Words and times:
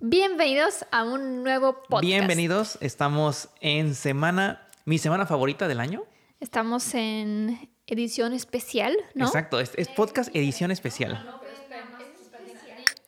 Bienvenidos 0.00 0.86
a 0.92 1.02
un 1.02 1.42
nuevo 1.42 1.82
podcast. 1.82 2.02
Bienvenidos, 2.02 2.78
estamos 2.80 3.48
en 3.60 3.96
semana, 3.96 4.68
mi 4.84 4.96
semana 4.96 5.26
favorita 5.26 5.66
del 5.66 5.80
año. 5.80 6.04
Estamos 6.38 6.94
en 6.94 7.68
edición 7.88 8.32
especial, 8.32 8.96
¿no? 9.14 9.26
Exacto, 9.26 9.58
es, 9.58 9.72
es 9.74 9.88
podcast 9.88 10.30
edición 10.36 10.70
especial. 10.70 11.40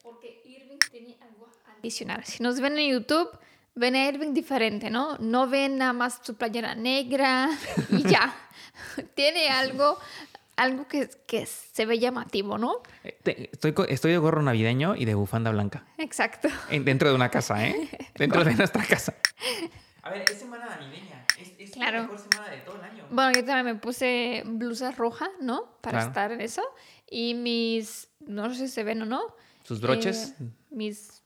Porque 0.03 0.43
Irving 0.45 0.79
tiene 0.91 1.17
algo 1.23 1.49
adicional. 1.79 2.25
Si 2.25 2.43
nos 2.43 2.61
ven 2.61 2.77
en 2.77 2.91
YouTube, 2.91 3.39
ven 3.77 3.95
a 3.95 4.09
Irving 4.09 4.35
diferente, 4.35 4.91
¿no? 4.91 5.17
No 5.19 5.47
ven 5.47 5.79
nada 5.79 5.93
más 5.93 6.19
su 6.25 6.35
playera 6.35 6.75
negra 6.75 7.51
y 7.91 8.03
ya. 8.03 8.35
tiene 9.15 9.49
algo, 9.49 9.97
algo 10.61 10.87
que, 10.87 11.09
que 11.27 11.47
se 11.47 11.87
ve 11.87 11.99
llamativo, 11.99 12.59
¿no? 12.59 12.83
Eh, 13.05 13.49
Estoy, 13.53 13.75
estoy 13.89 14.13
de 14.13 14.19
gorro 14.19 14.43
navideño 14.43 14.95
y 14.97 15.05
de 15.05 15.15
bufanda 15.15 15.51
blanca. 15.51 15.85
Exacto. 15.99 16.49
En- 16.71 16.85
dentro 16.85 17.09
de 17.09 17.15
una 17.15 17.31
casa, 17.31 17.67
¿eh? 17.67 17.89
Dentro 18.17 18.45
de 18.45 18.55
nuestra 18.55 18.85
casa. 18.85 19.15
A 20.03 20.11
ver, 20.11 20.25
es 20.31 20.39
semana 20.39 20.67
navideña. 20.67 21.25
Es, 21.39 21.53
es 21.59 21.71
Claro. 21.73 21.99
la 21.99 22.03
mejor 22.05 22.19
semana 22.19 22.51
de 22.51 22.59
todo 22.59 22.77
el 22.77 22.83
año. 22.85 23.05
Bueno, 23.11 23.33
yo 23.33 23.45
también 23.45 23.67
me 23.67 23.81
puse 23.81 24.43
blusa 24.47 24.91
roja, 24.93 25.29
¿no? 25.41 25.77
Para 25.81 25.99
Claro. 25.99 26.09
estar 26.09 26.33
en 26.33 26.41
eso. 26.41 26.63
Y 27.11 27.35
mis, 27.35 28.09
no 28.21 28.49
sé 28.51 28.67
si 28.67 28.69
se 28.69 28.83
ven 28.85 29.03
o 29.03 29.07
no. 29.07 29.35
Sus 29.65 29.81
broches, 29.81 30.35
eh, 30.41 30.45
mis, 30.71 31.23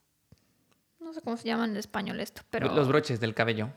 no 1.01 1.12
sé 1.12 1.20
cómo 1.23 1.37
se 1.37 1.45
llaman 1.48 1.70
en 1.70 1.76
español 1.76 2.20
esto, 2.20 2.42
pero... 2.51 2.73
los 2.74 2.88
broches 2.88 3.20
del 3.20 3.34
cabello. 3.34 3.70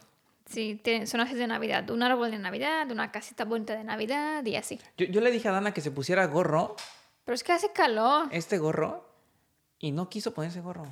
Sí, 0.49 0.79
tienen, 0.81 1.07
son 1.07 1.19
así 1.21 1.33
de 1.35 1.45
Navidad. 1.47 1.89
Un 1.89 2.01
árbol 2.03 2.31
de 2.31 2.39
Navidad, 2.39 2.89
una 2.91 3.11
casita 3.11 3.43
bonita 3.45 3.75
de 3.75 3.83
Navidad 3.83 4.45
y 4.45 4.55
así. 4.55 4.79
Yo, 4.97 5.05
yo 5.07 5.21
le 5.21 5.29
dije 5.31 5.47
a 5.49 5.51
Dana 5.51 5.73
que 5.73 5.81
se 5.81 5.91
pusiera 5.91 6.25
gorro, 6.25 6.75
Pero 7.25 7.35
es 7.35 7.43
que 7.43 7.51
hace 7.51 7.71
calor. 7.73 8.27
este 8.31 8.57
gorro, 8.57 9.05
y 9.79 9.91
no 9.91 10.09
quiso 10.09 10.33
ponerse 10.33 10.61
gorro. 10.61 10.85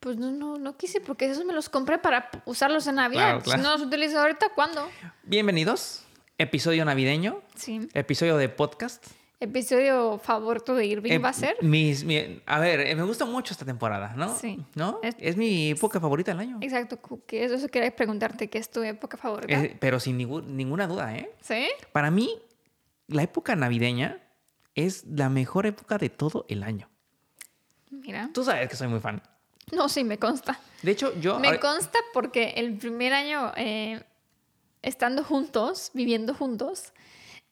Pues 0.00 0.16
no, 0.18 0.30
no, 0.32 0.58
no 0.58 0.76
quise 0.76 1.00
porque 1.00 1.26
esos 1.30 1.44
me 1.46 1.52
los 1.54 1.68
compré 1.70 1.98
para 1.98 2.30
usarlos 2.44 2.86
en 2.88 2.96
Navidad. 2.96 3.22
Claro, 3.40 3.42
claro. 3.42 3.62
Si 3.62 3.64
no 3.66 3.72
los 3.72 3.82
utilizo 3.86 4.20
ahorita, 4.20 4.48
¿cuándo? 4.54 4.86
Bienvenidos, 5.22 6.04
episodio 6.36 6.84
navideño, 6.84 7.40
Sí. 7.54 7.88
episodio 7.94 8.36
de 8.36 8.48
podcast. 8.50 9.06
Episodio 9.44 10.18
favorito 10.18 10.74
de 10.74 10.86
Irving 10.86 11.12
Eh, 11.12 11.18
va 11.18 11.28
a 11.28 11.32
ser. 11.32 11.56
Mis, 11.62 12.04
mi- 12.04 12.40
a 12.46 12.58
ver, 12.58 12.80
eh, 12.80 12.94
me 12.96 13.02
gusta 13.04 13.24
mucho 13.24 13.52
esta 13.54 13.64
temporada, 13.64 14.14
¿no? 14.16 14.34
Sí. 14.36 14.64
¿No? 14.74 15.00
Es- 15.02 15.16
Es, 15.18 15.36
mi 15.36 15.70
época 15.70 16.00
favorita 16.00 16.32
del 16.32 16.40
año. 16.40 16.58
Exacto, 16.60 16.98
que 17.26 17.44
eso 17.44 17.68
quería 17.68 17.94
preguntarte, 17.94 18.48
¿qué 18.50 18.58
es 18.58 18.70
tu 18.70 18.82
época 18.82 19.16
favorita? 19.16 19.62
Pero 19.80 20.00
sin 20.00 20.16
ninguna 20.18 20.86
duda, 20.86 21.16
¿eh? 21.16 21.30
¿Sí? 21.40 21.66
Para 21.92 22.10
mí, 22.10 22.38
la 23.06 23.22
época 23.22 23.54
navideña 23.56 24.20
es 24.74 25.04
la 25.06 25.28
mejor 25.28 25.66
época 25.66 25.98
de 25.98 26.08
todo 26.10 26.46
el 26.48 26.62
año. 26.62 26.88
Mira. 27.90 28.30
Tú 28.34 28.44
sabes 28.44 28.68
que 28.68 28.76
soy 28.76 28.88
muy 28.88 29.00
fan. 29.00 29.22
No, 29.72 29.88
sí, 29.88 30.04
me 30.04 30.18
consta. 30.18 30.58
De 30.82 30.90
hecho, 30.90 31.18
yo... 31.20 31.38
Me 31.38 31.58
consta 31.60 31.98
porque 32.12 32.54
el 32.56 32.76
primer 32.76 33.12
año, 33.14 33.52
eh, 33.56 34.02
estando 34.82 35.24
juntos, 35.24 35.90
viviendo 35.94 36.34
juntos, 36.34 36.92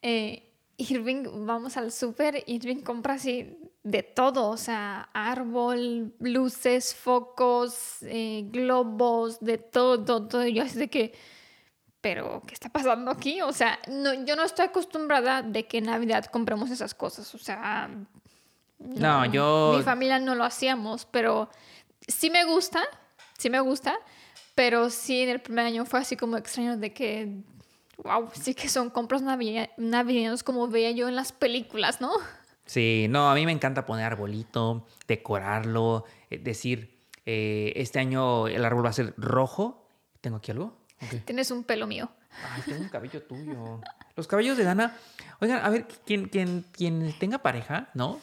eh, 0.02 0.51
Irving, 0.90 1.24
vamos 1.46 1.76
al 1.76 1.92
súper, 1.92 2.42
Irving 2.46 2.82
compra 2.82 3.14
así 3.14 3.56
de 3.82 4.02
todo, 4.02 4.48
o 4.50 4.56
sea, 4.56 5.08
árbol, 5.12 6.14
luces, 6.20 6.94
focos, 6.94 7.98
eh, 8.02 8.44
globos, 8.50 9.40
de 9.40 9.58
todo, 9.58 10.04
todo, 10.04 10.28
todo. 10.28 10.46
Yo 10.46 10.62
así 10.62 10.78
de 10.78 10.88
que, 10.88 11.12
pero, 12.00 12.42
¿qué 12.46 12.54
está 12.54 12.68
pasando 12.68 13.10
aquí? 13.10 13.40
O 13.42 13.52
sea, 13.52 13.78
no, 13.88 14.12
yo 14.24 14.36
no 14.36 14.44
estoy 14.44 14.66
acostumbrada 14.66 15.42
de 15.42 15.66
que 15.66 15.78
en 15.78 15.84
Navidad 15.84 16.26
compremos 16.26 16.70
esas 16.70 16.94
cosas, 16.94 17.34
o 17.34 17.38
sea... 17.38 17.88
No, 18.78 19.24
yo- 19.26 19.74
Mi 19.78 19.82
familia 19.84 20.18
no 20.18 20.34
lo 20.34 20.42
hacíamos, 20.44 21.06
pero 21.06 21.48
sí 22.08 22.30
me 22.30 22.44
gusta, 22.44 22.82
sí 23.38 23.48
me 23.48 23.60
gusta, 23.60 23.96
pero 24.56 24.90
sí 24.90 25.20
en 25.22 25.28
el 25.28 25.40
primer 25.40 25.66
año 25.66 25.84
fue 25.86 26.00
así 26.00 26.16
como 26.16 26.36
extraño 26.36 26.76
de 26.76 26.92
que, 26.92 27.28
wow, 27.98 28.28
sí 28.32 28.54
que 28.54 28.68
son 28.68 28.90
compras 28.90 29.22
navi- 29.22 29.70
navideños 29.76 30.42
como 30.42 30.66
veía 30.68 30.90
yo 30.92 31.08
en 31.08 31.16
las 31.16 31.32
películas, 31.32 32.00
¿no? 32.00 32.10
Sí, 32.64 33.06
no, 33.10 33.30
a 33.30 33.34
mí 33.34 33.44
me 33.44 33.52
encanta 33.52 33.84
poner 33.86 34.06
arbolito, 34.06 34.86
decorarlo, 35.08 36.04
eh, 36.30 36.38
decir, 36.38 36.98
eh, 37.26 37.72
este 37.76 37.98
año 37.98 38.46
el 38.46 38.64
árbol 38.64 38.84
va 38.84 38.90
a 38.90 38.92
ser 38.94 39.14
rojo. 39.16 39.88
¿Tengo 40.20 40.36
aquí 40.36 40.52
algo? 40.52 40.78
Tienes 41.24 41.50
un 41.50 41.64
pelo 41.64 41.86
mío. 41.86 42.10
Ay, 42.54 42.62
tengo 42.64 42.80
un 42.82 42.88
cabello 42.88 43.22
tuyo. 43.24 43.80
Los 44.16 44.26
cabellos 44.28 44.56
de 44.56 44.64
Dana. 44.64 44.96
Oigan, 45.40 45.64
a 45.64 45.68
ver, 45.68 45.86
quien, 46.06 46.28
quien, 46.28 46.64
quien 46.72 47.12
tenga 47.18 47.38
pareja, 47.38 47.90
¿no? 47.94 48.20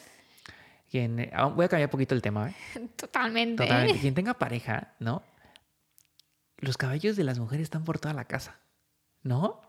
Quien, 0.90 1.20
eh, 1.20 1.30
ah, 1.34 1.46
voy 1.46 1.66
a 1.66 1.68
cambiar 1.68 1.88
un 1.88 1.92
poquito 1.92 2.14
el 2.14 2.22
tema, 2.22 2.48
¿eh? 2.50 2.88
Totalmente. 2.96 3.62
Totalmente. 3.62 4.00
Quien 4.00 4.14
tenga 4.14 4.34
pareja, 4.34 4.94
¿no? 4.98 5.22
Los 6.56 6.76
cabellos 6.76 7.16
de 7.16 7.24
las 7.24 7.38
mujeres 7.38 7.64
están 7.64 7.84
por 7.84 7.98
toda 7.98 8.14
la 8.14 8.24
casa, 8.24 8.58
¿no? 9.22 9.60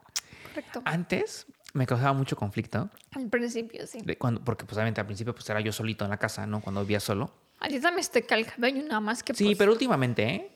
Correcto. 0.48 0.82
Antes 0.86 1.48
me 1.74 1.86
causaba 1.86 2.14
mucho 2.14 2.36
conflicto, 2.36 2.90
Al 3.12 3.30
principio, 3.30 3.88
sí. 3.88 4.02
de 4.02 4.18
cuando, 4.18 4.44
porque 4.44 4.66
pues 4.66 4.76
obviamente 4.78 5.00
al 5.00 5.08
principio 5.08 5.34
pues 5.34 5.50
era 5.50 5.60
yo 5.62 5.72
solito 5.72 6.04
en 6.04 6.12
la 6.12 6.18
casa, 6.18 6.46
¿no? 6.46 6.62
Cuando 6.62 6.82
vivía 6.82 7.00
solo. 7.00 7.34
A 7.60 7.68
ti 7.68 7.80
también 7.80 8.04
se 8.04 8.12
te 8.12 8.24
cae 8.26 8.40
el 8.40 8.46
cabello, 8.46 8.82
nada 8.84 9.00
más 9.00 9.24
que 9.24 9.34
Sí, 9.34 9.46
pues, 9.46 9.58
pero 9.58 9.72
últimamente, 9.72 10.24
¿eh? 10.24 10.52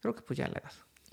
Creo 0.00 0.14
que 0.14 0.22
pues 0.22 0.38
ya 0.38 0.46
la 0.48 0.58
edad. 0.58 0.72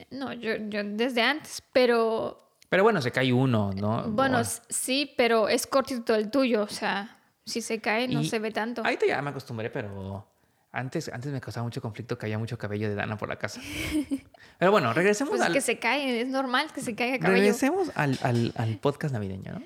No, 0.10 0.34
yo, 0.34 0.56
yo 0.70 0.84
desde 0.84 1.22
antes, 1.22 1.62
pero 1.72 2.58
Pero 2.70 2.84
bueno, 2.84 3.02
se 3.02 3.12
cae 3.12 3.32
uno, 3.32 3.72
¿no? 3.74 4.04
bueno, 4.10 4.38
O- 4.38 4.42
s- 4.42 4.62
sí, 4.70 5.14
pero 5.18 5.48
es 5.48 5.68
cortito 5.68 6.16
el 6.16 6.32
tuyo, 6.32 6.64
o 6.64 6.68
sea, 6.68 7.20
si 7.46 7.62
se 7.62 7.80
cae 7.80 8.08
no 8.08 8.22
Y 8.22 8.26
se 8.30 8.40
ve 8.40 8.52
tanto. 8.52 8.84
Ahorita 8.84 9.06
ya 9.06 9.22
me 9.22 9.30
acostumbré, 9.30 9.70
pero 9.70 10.28
antes, 10.74 11.08
antes 11.10 11.32
me 11.32 11.40
causaba 11.40 11.64
mucho 11.64 11.82
conflicto 11.82 12.18
que 12.18 12.26
había 12.26 12.38
mucho 12.40 12.58
cabello 12.58 12.90
de 12.90 12.96
Dana 12.96 13.18
por 13.18 13.30
la 13.30 13.38
casa. 13.38 13.62
Pero 14.60 14.72
bueno, 14.72 14.92
regresemos 14.94 15.30
Pues 15.32 15.42
es 15.42 15.48
al, 15.48 15.54
que 15.54 15.62
se 15.62 15.80
cae, 15.80 16.20
es 16.22 16.28
normal 16.28 16.74
que 16.74 16.82
se 16.82 16.96
caiga 16.96 17.16
el 17.16 17.22
cabello. 17.22 17.40
regresemos 17.42 17.92
al, 17.96 18.20
al- 18.24 18.54
al 18.58 18.78
podcast 18.80 19.14
navideño, 19.14 19.54
¿no? 19.60 19.64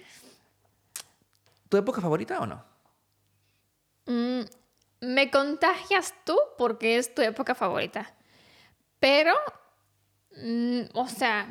¿Tu 1.70 1.78
época 1.78 2.02
favorita 2.02 2.40
o 2.40 2.46
no? 2.46 2.64
Mm, 4.06 4.42
me 5.02 5.32
contagias 5.32 6.14
tú 6.26 6.38
porque 6.58 6.98
es 6.98 7.14
tu 7.16 7.22
época 7.22 7.56
favorita. 7.56 8.14
Pero, 9.00 9.34
mm, 10.42 10.82
o 10.94 11.08
sea, 11.08 11.48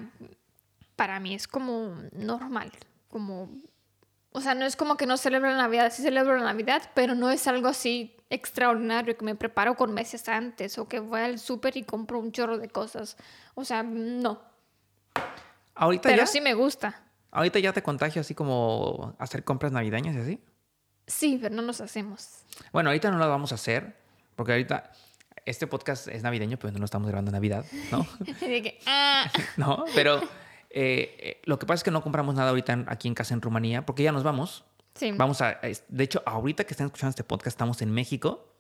para 0.97 1.21
mí 1.21 1.35
es 1.35 1.47
como 1.47 1.95
normal. 2.13 2.73
Como, 3.09 3.51
o 4.37 4.41
sea, 4.43 4.55
no 4.55 4.67
es 4.67 4.77
como 4.77 4.99
que 4.99 5.07
no 5.07 5.17
celebro 5.17 5.49
la 5.49 5.57
Navidad. 5.57 5.91
Sí 5.91 6.03
celebro 6.03 6.37
la 6.37 6.45
Navidad, 6.45 6.91
pero 6.95 7.15
no 7.15 7.31
es 7.31 7.47
algo 7.47 7.69
así 7.69 8.15
extraordinario 8.29 9.17
que 9.17 9.25
me 9.25 9.35
preparo 9.35 9.77
con 9.77 9.95
meses 9.95 10.29
antes 10.29 10.77
o 10.77 10.87
que 10.87 11.01
voy 11.01 11.21
al 11.21 11.39
súper 11.39 11.75
y 11.79 11.85
compro 11.85 12.19
un 12.19 12.33
chorro 12.33 12.59
de 12.59 12.69
cosas. 12.69 13.17
O 13.55 13.65
sea, 13.65 13.83
no. 13.83 14.43
Ahorita 15.75 16.11
Pero 16.11 16.19
ya, 16.19 16.27
sí 16.27 16.43
me 16.43 16.53
gusta. 16.53 17.03
ahorita 17.31 17.61
ya 17.61 17.73
te 17.73 17.83
contagio 17.83 18.21
así 18.21 18.35
como 18.35 19.17
hacer 19.19 19.43
compras 19.43 19.73
navideñas 19.73 20.15
y 20.17 20.19
así. 20.19 20.41
Sí, 21.07 21.39
pero 21.41 21.55
no 21.55 21.63
nos 21.63 21.81
hacemos. 21.81 22.43
Bueno, 22.73 22.91
ahorita 22.91 23.11
no 23.11 23.17
lo 23.17 23.27
vamos 23.31 23.53
a 23.53 23.55
hacer, 23.55 23.97
porque 24.35 24.53
ahorita 24.53 24.93
este 25.47 25.67
podcast 25.67 26.09
es 26.09 26.23
navideño, 26.23 26.59
pero 26.59 26.75
no 26.75 26.79
lo 26.81 26.85
estamos 26.85 27.09
grabando 27.09 27.31
en 27.31 27.37
Navidad, 27.37 27.65
¿no? 27.91 28.07
De 28.41 28.63
que, 28.63 28.81
ah, 28.85 29.31
no, 29.57 29.87
pero 29.95 30.21
eh, 30.71 31.17
eh, 31.19 31.41
lo 31.45 31.59
que 31.59 31.67
pasa 31.67 31.77
es 31.81 31.85
que 31.85 31.91
no 31.91 32.03
compramos 32.03 32.35
nada 32.35 32.51
ahorita 32.51 32.73
en- 32.73 32.85
aquí 32.89 33.09
en 33.09 33.15
casa 33.15 33.35
en 33.35 33.41
Rumanía, 33.43 33.85
porque 33.87 34.03
ya 34.03 34.13
nos 34.13 34.23
vamos. 34.23 34.65
sí, 34.95 35.13
Vamos 35.13 35.41
a, 35.43 35.59
de 35.89 36.05
hecho, 36.05 36.23
ahorita 36.27 36.65
que 36.65 36.73
están 36.75 36.87
escuchando 36.87 37.11
este 37.11 37.25
podcast, 37.25 37.49
estamos 37.55 37.83
en 37.83 37.91
México, 37.91 38.53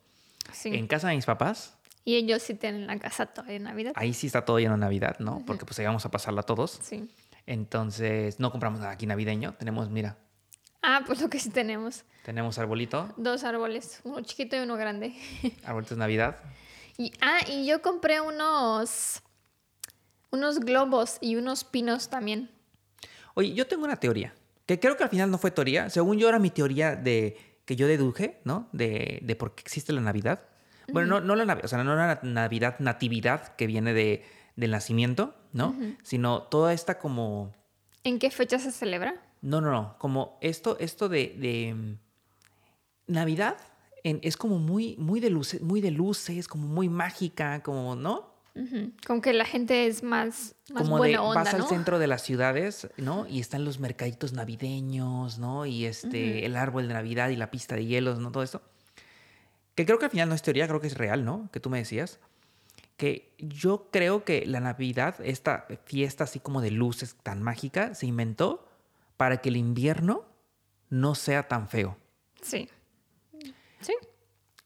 sí. 0.53 0.69
en 0.75 0.87
casa 0.87 1.09
de 1.09 1.17
mis 1.17 1.27
papás. 1.27 1.77
Y 2.05 2.15
ellos 2.17 2.43
sí 2.43 2.55
tienen 2.55 2.87
la 2.87 2.99
casa 2.99 3.27
todavía 3.27 3.55
de 3.55 3.65
Navidad. 3.65 3.93
Ahí 3.97 4.13
sí 4.15 4.29
está 4.29 4.45
todo 4.45 4.59
lleno 4.61 4.75
de 4.75 4.81
Navidad, 4.81 5.17
¿no? 5.19 5.43
Porque 5.45 5.65
pues 5.65 5.79
ahí 5.81 5.87
vamos 5.87 6.05
a 6.07 6.11
pasarla 6.11 6.43
todos. 6.45 6.79
Sí. 6.83 7.11
Entonces, 7.47 8.39
no 8.39 8.51
compramos 8.53 8.81
nada 8.81 8.93
aquí 8.93 9.07
navideño. 9.07 9.55
Tenemos, 9.55 9.89
mira, 9.91 10.17
Ah, 10.83 11.01
pues 11.05 11.21
lo 11.21 11.29
que 11.29 11.41
sí 11.41 11.51
tenemos. 11.51 12.05
tenemos 12.25 12.59
arbolito, 12.59 13.13
Dos 13.17 13.43
árboles, 13.43 14.01
uno 14.05 14.21
chiquito 14.21 14.55
y 14.57 14.61
uno 14.61 14.77
grande. 14.77 15.15
arbolitos 15.65 15.97
de 15.97 16.01
Navidad. 16.01 16.37
Y, 16.97 17.13
ah, 17.21 17.39
y 17.49 17.67
yo 17.67 17.83
compré 17.83 18.21
unos, 18.21 19.21
unos 20.31 20.61
globos 20.61 21.19
y 21.21 21.37
unos 21.37 21.65
pinos 21.65 22.09
también. 22.09 22.51
Oye, 23.35 23.53
yo 23.55 23.67
tengo 23.67 23.85
una 23.85 23.97
teoría, 23.97 24.35
que 24.67 24.81
creo 24.81 24.97
que 24.97 25.05
al 25.05 25.11
final 25.11 25.31
no 25.31 25.39
fue 25.39 25.51
teoría. 25.51 25.91
Según 25.91 26.19
yo 26.19 26.29
era 26.29 26.39
mi 26.39 26.51
teoría 26.51 26.97
de 26.97 27.37
que 27.65 27.77
yo 27.77 27.87
deduje, 27.87 28.41
¿no? 28.45 28.69
De, 28.73 29.19
de 29.23 29.37
por 29.37 29.55
qué 29.55 29.63
existe 29.63 29.93
la 29.93 30.01
Navidad. 30.01 30.43
Bueno, 30.93 31.21
no, 31.21 31.27
no 31.27 31.35
la 31.37 31.45
Navidad, 31.45 31.65
o 31.65 31.69
sea, 31.69 31.83
no 31.83 31.97
la 31.97 32.21
Navidad 32.23 32.77
natividad 32.79 33.57
que 33.57 33.67
viene 33.67 33.93
de, 33.93 34.25
del 34.55 34.71
nacimiento, 34.71 35.35
¿no? 35.53 35.75
Sino 36.03 36.43
toda 36.45 36.73
esta 36.73 36.99
como... 36.99 37.53
¿En 38.05 38.19
qué 38.21 38.31
fecha 38.31 38.59
se 38.61 38.71
celebra? 38.71 39.21
No, 39.43 39.61
no, 39.61 39.71
no. 39.73 39.97
Como 39.99 40.39
esto, 40.41 40.77
esto 40.79 41.09
de, 41.09 41.35
de, 41.39 41.75
mm, 41.75 41.99
Navidad 43.09 43.57
en- 44.05 44.21
es 44.23 44.37
como 44.37 44.59
muy, 44.59 44.97
muy 44.99 45.21
de 45.21 45.31
luces, 45.31 45.61
muy 45.63 45.81
de 45.81 45.91
luces, 45.91 46.47
como 46.49 46.69
muy 46.69 46.89
mágica, 46.89 47.63
como, 47.63 47.97
¿no? 47.97 48.36
Como 49.07 49.21
que 49.21 49.33
la 49.33 49.45
gente 49.45 49.87
es 49.87 50.03
más, 50.03 50.55
más 50.73 50.83
como 50.85 51.03
de 51.03 51.19
onda, 51.19 51.43
vas 51.43 51.53
al 51.55 51.61
¿no? 51.61 51.69
centro 51.69 51.99
de 51.99 52.07
las 52.07 52.23
ciudades, 52.23 52.89
¿no? 52.97 53.27
Y 53.29 53.41
están 53.41 53.65
los 53.65 53.79
mercaditos 53.81 54.33
navideños, 54.33 55.39
¿no? 55.39 55.67
Y 55.67 55.85
este, 55.85 56.47
el 56.47 56.57
árbol 56.57 56.89
de 56.89 56.95
Navidad 56.95 57.29
y 57.29 57.37
la 57.37 57.51
pista 57.51 57.75
de 57.75 57.85
hielos, 57.85 58.19
¿no? 58.19 58.33
Todo 58.33 58.43
esto. 58.43 58.63
Que 59.75 59.85
creo 59.85 59.99
que 59.99 60.07
al 60.07 60.11
final 60.11 60.29
no 60.31 60.35
es 60.35 60.43
teoría, 60.43 60.67
creo 60.67 60.81
que 60.81 60.87
es 60.87 60.97
real, 60.97 61.25
¿no? 61.25 61.51
Que 61.53 61.61
tú 61.61 61.69
me 61.69 61.79
decías. 61.79 62.19
que 62.97 63.35
yo 63.39 63.89
creo 63.93 64.25
que 64.25 64.47
la 64.47 64.61
Navidad, 64.61 65.17
esta 65.23 65.67
fiesta 65.85 66.25
así 66.25 66.41
como 66.41 66.61
de 66.63 66.71
luces 66.71 67.17
tan 67.23 67.43
mágica, 67.43 67.95
se 67.95 68.07
inventó 68.07 68.67
para 69.17 69.39
que 69.39 69.51
el 69.51 69.57
invierno 69.57 70.25
no 70.89 71.15
sea 71.15 71.47
tan 71.49 71.69
feo. 71.69 71.97
Sí. 72.41 72.69
Sí. 73.81 73.95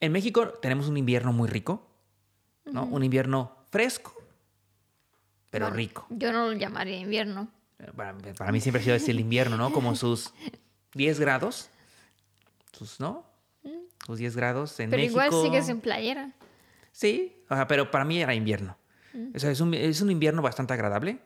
En 0.01 0.13
México 0.13 0.49
tenemos 0.63 0.89
un 0.89 0.97
invierno 0.97 1.33
muy 1.33 1.49
rico, 1.49 1.87
¿no? 2.67 2.85
Un 2.85 3.03
invierno 3.03 3.57
fresco, 3.71 4.15
pero 5.51 5.67
Bueno, 5.67 5.77
rico. 5.77 6.07
Yo 6.11 6.33
no 6.33 6.47
lo 6.47 6.53
llamaría 6.53 6.99
invierno. 6.99 7.49
Para, 7.97 8.17
para 8.37 8.53
mí 8.53 8.61
siempre 8.61 8.81
ha 8.81 8.85
sido 8.85 8.97
así 8.97 9.11
el 9.11 9.21
invierno, 9.21 9.57
¿no? 9.57 9.73
Como 9.73 9.97
sus 9.97 10.33
10 10.95 11.19
grados, 11.21 11.71
sus, 12.73 13.01
¿no? 13.01 13.25
Sus 14.07 14.19
10 14.19 14.37
grados 14.37 14.79
en 14.81 14.89
Mm. 14.89 14.91
Pero 14.91 15.03
México. 15.03 15.23
igual 15.25 15.45
sigues 15.45 15.69
en 15.69 15.81
playera. 15.81 16.33
Sí, 16.93 17.43
o 17.49 17.55
sea, 17.55 17.67
pero 17.69 17.91
para 17.91 18.05
mí 18.05 18.21
era 18.21 18.35
invierno. 18.35 18.77
Mm. 19.13 19.33
O 19.35 19.39
sea, 19.39 19.51
es 19.51 19.61
un, 19.61 19.75
es 19.75 20.01
un 20.01 20.11
invierno 20.11 20.43
bastante 20.43 20.73
agradable. 20.75 21.19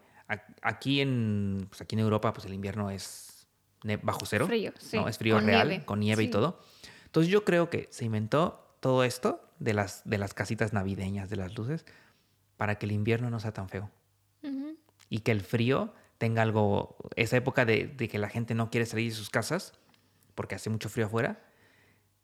Aquí 0.62 1.00
en, 1.02 1.66
pues 1.68 1.80
aquí 1.82 1.94
en 1.96 2.00
Europa, 2.00 2.32
pues 2.32 2.46
el 2.46 2.54
invierno 2.54 2.90
es 2.90 3.46
bajo 4.02 4.24
cero. 4.24 4.46
Frío, 4.46 4.72
sí, 4.78 4.96
¿no? 4.96 5.06
Es 5.08 5.18
frío 5.18 5.34
con 5.36 5.46
real, 5.46 5.68
nieve, 5.68 5.84
con 5.84 6.00
nieve 6.00 6.22
y 6.22 6.28
todo. 6.30 6.60
Entonces 7.04 7.30
yo 7.30 7.44
creo 7.44 7.68
que 7.68 7.88
se 7.90 8.06
inventó 8.06 8.76
todo 8.80 9.04
esto 9.04 9.46
de 9.58 9.74
las, 9.74 10.02
de 10.04 10.16
las 10.18 10.32
casitas 10.34 10.72
navideñas, 10.72 11.28
de 11.28 11.36
las 11.36 11.54
luces, 11.54 11.84
para 12.56 12.76
que 12.78 12.86
el 12.86 12.92
invierno 12.92 13.30
no 13.30 13.40
sea 13.40 13.52
tan 13.52 13.68
feo. 13.68 13.90
Y 15.10 15.20
que 15.20 15.32
el 15.32 15.42
frío 15.42 15.94
tenga 16.18 16.42
algo, 16.42 16.96
esa 17.14 17.36
época 17.36 17.64
de, 17.64 17.86
de 17.86 18.08
que 18.08 18.18
la 18.18 18.28
gente 18.28 18.54
no 18.54 18.70
quiere 18.70 18.86
salir 18.86 19.10
de 19.10 19.16
sus 19.16 19.30
casas, 19.30 19.74
porque 20.34 20.54
hace 20.54 20.70
mucho 20.70 20.88
frío 20.88 21.06
afuera, 21.06 21.42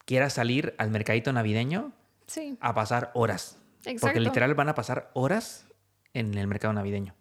quiera 0.05 0.31
salir 0.31 0.75
al 0.79 0.91
mercadito 0.91 1.33
navideño 1.33 1.93
Sí, 2.31 2.57
a 2.61 2.75
pasar 2.75 3.11
horas. 3.15 3.59
Porque 3.79 3.91
Exacto. 3.91 4.21
literal 4.21 4.55
van 4.55 4.69
a 4.69 4.75
pasar 4.77 5.11
horas 5.15 5.67
en 6.15 6.37
el 6.39 6.47
mercado 6.47 6.73
navideño. 6.73 7.15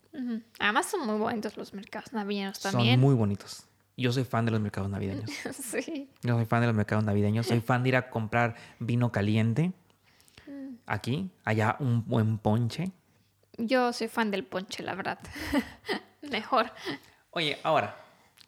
Además 0.60 0.86
son 0.86 1.08
muy 1.08 1.18
bonitos 1.18 1.58
los 1.58 1.74
mercados 1.74 2.14
navideños 2.14 2.60
también. 2.60 2.94
Son 2.94 3.00
muy 3.00 3.16
bonitos. 3.16 3.64
Yo 3.98 4.12
soy 4.12 4.24
fan 4.24 4.46
de 4.46 4.52
los 4.52 4.62
mercados 4.62 4.90
navideños. 4.90 5.32
sí. 5.54 6.12
Yo 6.22 6.36
soy 6.36 6.46
fan 6.46 6.62
de 6.62 6.68
los 6.68 6.76
mercados 6.76 7.04
navideños. 7.04 7.48
Soy 7.48 7.60
fan 7.60 7.82
de 7.82 7.90
ir 7.90 7.96
a 7.96 8.12
comprar 8.12 8.56
vino 8.80 9.12
caliente. 9.12 9.74
Mm. 10.46 10.76
Aquí, 10.86 11.32
allá 11.44 11.76
un 11.80 12.06
buen 12.06 12.38
ponche. 12.38 12.92
Yo 13.60 13.92
soy 13.92 14.08
fan 14.08 14.32
del 14.32 14.46
ponche, 14.46 14.84
la 14.84 14.96
verdad. 14.96 15.20
Mejor. 16.22 16.72
Oye, 17.32 17.60
ahora, 17.64 17.96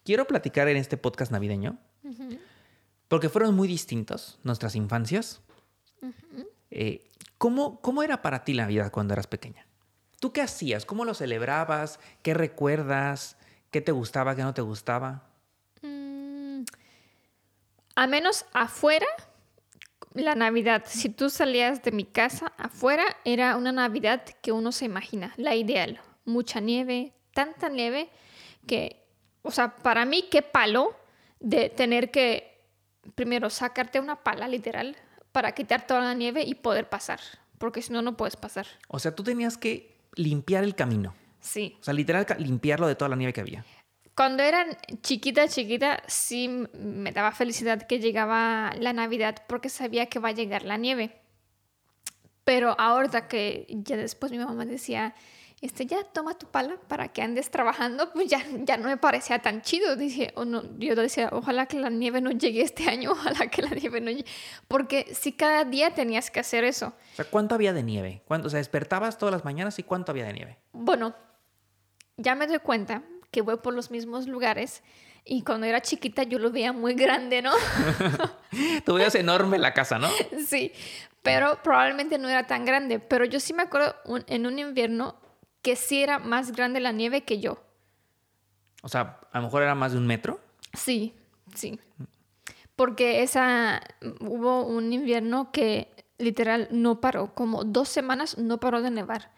quiero 0.06 0.26
platicar 0.26 0.68
en 0.70 0.78
este 0.78 0.98
podcast 0.98 1.32
navideño. 1.32 1.78
Porque 3.08 3.28
fueron 3.28 3.56
muy 3.56 3.68
distintos 3.68 4.40
nuestras 4.44 4.76
infancias. 4.76 5.42
Eh, 6.70 7.10
¿cómo, 7.38 7.82
¿Cómo 7.82 8.04
era 8.04 8.22
para 8.22 8.46
ti 8.46 8.54
la 8.54 8.64
Navidad 8.64 8.92
cuando 8.92 9.14
eras 9.14 9.28
pequeña? 9.28 9.66
¿Tú 10.22 10.32
qué 10.32 10.42
hacías? 10.42 10.86
¿Cómo 10.86 11.04
lo 11.04 11.14
celebrabas? 11.14 12.00
¿Qué 12.22 12.34
recuerdas? 12.34 13.36
¿Qué 13.70 13.82
te 13.82 13.92
gustaba? 13.92 14.36
¿Qué 14.36 14.44
no 14.44 14.54
te 14.54 14.62
gustaba? 14.62 15.28
Mm, 15.82 16.62
a 17.96 18.08
menos 18.08 18.46
afuera, 18.54 19.08
la 20.14 20.36
Navidad, 20.36 20.84
si 20.86 21.10
tú 21.10 21.30
salías 21.30 21.82
de 21.84 21.92
mi 21.92 22.04
casa 22.04 22.54
afuera, 22.58 23.04
era 23.24 23.56
una 23.56 23.72
Navidad 23.72 24.24
que 24.42 24.52
uno 24.52 24.72
se 24.72 24.86
imagina, 24.86 25.34
la 25.38 25.56
ideal. 25.56 26.02
Mucha 26.26 26.60
nieve, 26.60 27.14
tanta 27.34 27.70
nieve 27.70 28.10
que, 28.68 29.04
o 29.42 29.52
sea, 29.52 29.76
para 29.78 30.06
mí, 30.06 30.26
qué 30.30 30.42
palo 30.42 30.96
de 31.40 31.70
tener 31.70 32.12
que 32.12 32.68
primero 33.16 33.50
sacarte 33.50 34.00
una 34.00 34.24
pala 34.24 34.48
literal 34.48 34.96
para 35.32 35.54
quitar 35.54 35.88
toda 35.88 36.02
la 36.02 36.14
nieve 36.14 36.44
y 36.44 36.56
poder 36.56 36.90
pasar, 36.90 37.20
porque 37.58 37.82
si 37.82 37.94
no, 37.94 38.02
no 38.02 38.18
puedes 38.18 38.36
pasar. 38.36 38.68
O 38.88 39.00
sea, 39.00 39.16
tú 39.16 39.24
tenías 39.24 39.58
que 39.58 39.98
limpiar 40.16 40.64
el 40.64 40.76
camino. 40.76 41.16
Sí. 41.40 41.78
O 41.80 41.84
sea, 41.84 41.94
literal, 41.94 42.26
limpiarlo 42.38 42.88
de 42.88 42.96
toda 42.96 43.10
la 43.10 43.16
nieve 43.16 43.34
que 43.34 43.42
había. 43.42 43.66
Cuando 44.22 44.44
era 44.44 44.68
chiquita, 45.02 45.48
chiquita, 45.48 46.04
sí 46.06 46.48
me 46.48 47.12
daba 47.12 47.32
felicidad 47.32 47.82
que 47.88 47.98
llegaba 47.98 48.72
la 48.78 48.94
Navidad 48.94 49.38
porque 49.48 49.68
sabía 49.68 50.06
que 50.06 50.20
va 50.20 50.30
a 50.30 50.32
llegar 50.32 50.62
la 50.62 50.78
nieve. 50.78 51.20
Pero 52.44 52.76
ahora 52.80 53.28
que 53.28 53.66
ya 53.68 53.98
después 53.98 54.32
mi 54.32 54.38
mamá 54.38 54.64
decía, 54.66 55.16
este, 55.60 55.88
ya 55.88 56.04
toma 56.04 56.38
tu 56.38 56.46
pala 56.46 56.76
para 56.88 57.08
que 57.08 57.24
andes 57.24 57.50
trabajando, 57.50 58.14
pues 58.14 58.28
ya, 58.30 58.44
ya 58.60 58.78
no 58.78 58.90
me 58.90 58.98
parecía 58.98 59.40
tan 59.40 59.64
chido. 59.64 59.96
Dije, 59.96 60.32
o 60.36 60.46
no, 60.46 60.66
yo 60.78 60.94
decía, 60.94 61.30
ojalá 61.32 61.66
que 61.66 61.80
la 61.80 61.90
nieve 61.90 62.22
no 62.22 62.30
llegue 62.30 62.62
este 62.62 62.92
año, 62.92 63.10
ojalá 63.14 63.48
que 63.48 63.64
la 63.64 63.72
nieve 63.72 64.02
no 64.02 64.12
llegue. 64.12 64.30
Porque 64.68 65.16
si 65.16 65.32
cada 65.32 65.66
día 65.66 65.96
tenías 65.96 66.30
que 66.30 66.42
hacer 66.42 66.64
eso. 66.64 66.94
O 67.14 67.16
sea, 67.16 67.26
¿cuánto 67.26 67.56
había 67.56 67.74
de 67.74 67.82
nieve? 67.82 68.22
¿Cuánto, 68.26 68.50
o 68.50 68.52
sea, 68.52 68.60
despertabas 68.60 69.18
todas 69.18 69.34
las 69.34 69.46
mañanas 69.46 69.80
y 69.80 69.84
cuánto 69.84 70.12
había 70.12 70.26
de 70.26 70.34
nieve. 70.34 70.60
Bueno, 70.74 71.16
ya 72.18 72.36
me 72.36 72.46
doy 72.46 72.60
cuenta 72.60 73.02
que 73.32 73.42
voy 73.42 73.58
por 73.58 73.74
los 73.74 73.90
mismos 73.92 74.28
lugares 74.28 74.84
y 75.24 75.44
cuando 75.44 75.66
era 75.68 75.82
chiquita 75.82 76.24
yo 76.24 76.38
lo 76.40 76.52
veía 76.52 76.74
muy 76.74 76.94
grande, 76.94 77.42
¿no? 77.42 77.52
Tú 78.86 78.96
veías 78.96 79.16
enorme 79.16 79.58
la 79.58 79.74
casa, 79.74 79.98
¿no? 80.00 80.10
Sí, 80.46 80.72
pero 81.22 81.60
probablemente 81.64 82.18
no 82.18 82.28
era 82.30 82.48
tan 82.48 82.66
grande. 82.66 83.00
Pero 83.00 83.26
yo 83.26 83.40
sí 83.40 83.54
me 83.54 83.64
acuerdo 83.64 83.96
un- 84.06 84.24
en 84.28 84.46
un 84.48 84.58
invierno 84.60 85.16
que 85.62 85.76
sí 85.76 86.02
era 86.02 86.18
más 86.20 86.52
grande 86.52 86.80
la 86.80 86.92
nieve 86.92 87.22
que 87.24 87.40
yo. 87.40 87.64
O 88.82 88.90
sea, 88.90 89.20
a 89.32 89.38
lo 89.38 89.46
mejor 89.46 89.62
era 89.64 89.76
más 89.76 89.92
de 89.92 90.00
un 90.00 90.08
metro. 90.08 90.40
Sí, 90.74 91.14
sí. 91.54 91.80
Porque 92.76 93.22
esa 93.22 93.82
hubo 94.22 94.66
un 94.66 94.92
invierno 94.92 95.52
que 95.52 95.94
literal 96.18 96.68
no 96.72 97.00
paró, 97.00 97.34
como 97.36 97.64
dos 97.64 97.90
semanas 97.90 98.38
no 98.40 98.60
paró 98.60 98.82
de 98.82 98.90
nevar. 98.90 99.32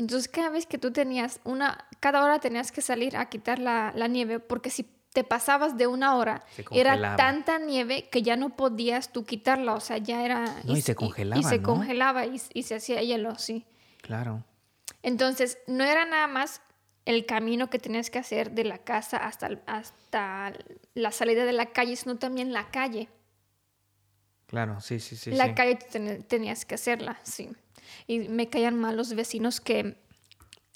Entonces 0.00 0.28
cada 0.28 0.48
vez 0.48 0.64
que 0.64 0.78
tú 0.78 0.92
tenías 0.92 1.40
una, 1.44 1.86
cada 2.00 2.24
hora 2.24 2.40
tenías 2.40 2.72
que 2.72 2.80
salir 2.80 3.18
a 3.18 3.28
quitar 3.28 3.58
la, 3.58 3.92
la 3.94 4.08
nieve, 4.08 4.40
porque 4.40 4.70
si 4.70 4.84
te 5.12 5.24
pasabas 5.24 5.76
de 5.76 5.86
una 5.86 6.16
hora, 6.16 6.42
era 6.70 7.16
tanta 7.16 7.58
nieve 7.58 8.08
que 8.10 8.22
ya 8.22 8.36
no 8.36 8.56
podías 8.56 9.12
tú 9.12 9.24
quitarla, 9.26 9.74
o 9.74 9.80
sea, 9.80 9.98
ya 9.98 10.24
era... 10.24 10.62
No, 10.64 10.74
y 10.74 10.80
se 10.80 10.94
congelaba, 10.94 11.38
Y, 11.38 11.44
se 11.44 11.58
¿no? 11.58 11.64
congelaba 11.64 12.24
y, 12.24 12.40
y 12.54 12.62
se 12.62 12.76
hacía 12.76 13.02
hielo, 13.02 13.34
sí. 13.38 13.66
Claro. 14.00 14.42
Entonces, 15.02 15.58
no 15.66 15.84
era 15.84 16.06
nada 16.06 16.26
más 16.28 16.62
el 17.04 17.26
camino 17.26 17.68
que 17.68 17.78
tenías 17.78 18.08
que 18.08 18.20
hacer 18.20 18.52
de 18.52 18.64
la 18.64 18.78
casa 18.78 19.18
hasta, 19.18 19.50
hasta 19.66 20.54
la 20.94 21.10
salida 21.12 21.44
de 21.44 21.52
la 21.52 21.66
calle, 21.66 21.94
sino 21.96 22.16
también 22.16 22.54
la 22.54 22.70
calle. 22.70 23.10
Claro, 24.46 24.80
sí, 24.80 24.98
sí, 24.98 25.14
sí. 25.16 25.30
la 25.32 25.48
sí. 25.48 25.54
calle 25.54 25.74
ten- 25.76 26.22
tenías 26.22 26.64
que 26.64 26.76
hacerla, 26.76 27.20
sí. 27.22 27.50
Y 28.06 28.20
me 28.28 28.48
caían 28.48 28.78
mal 28.78 28.96
los 28.96 29.14
vecinos 29.14 29.60
que 29.60 29.96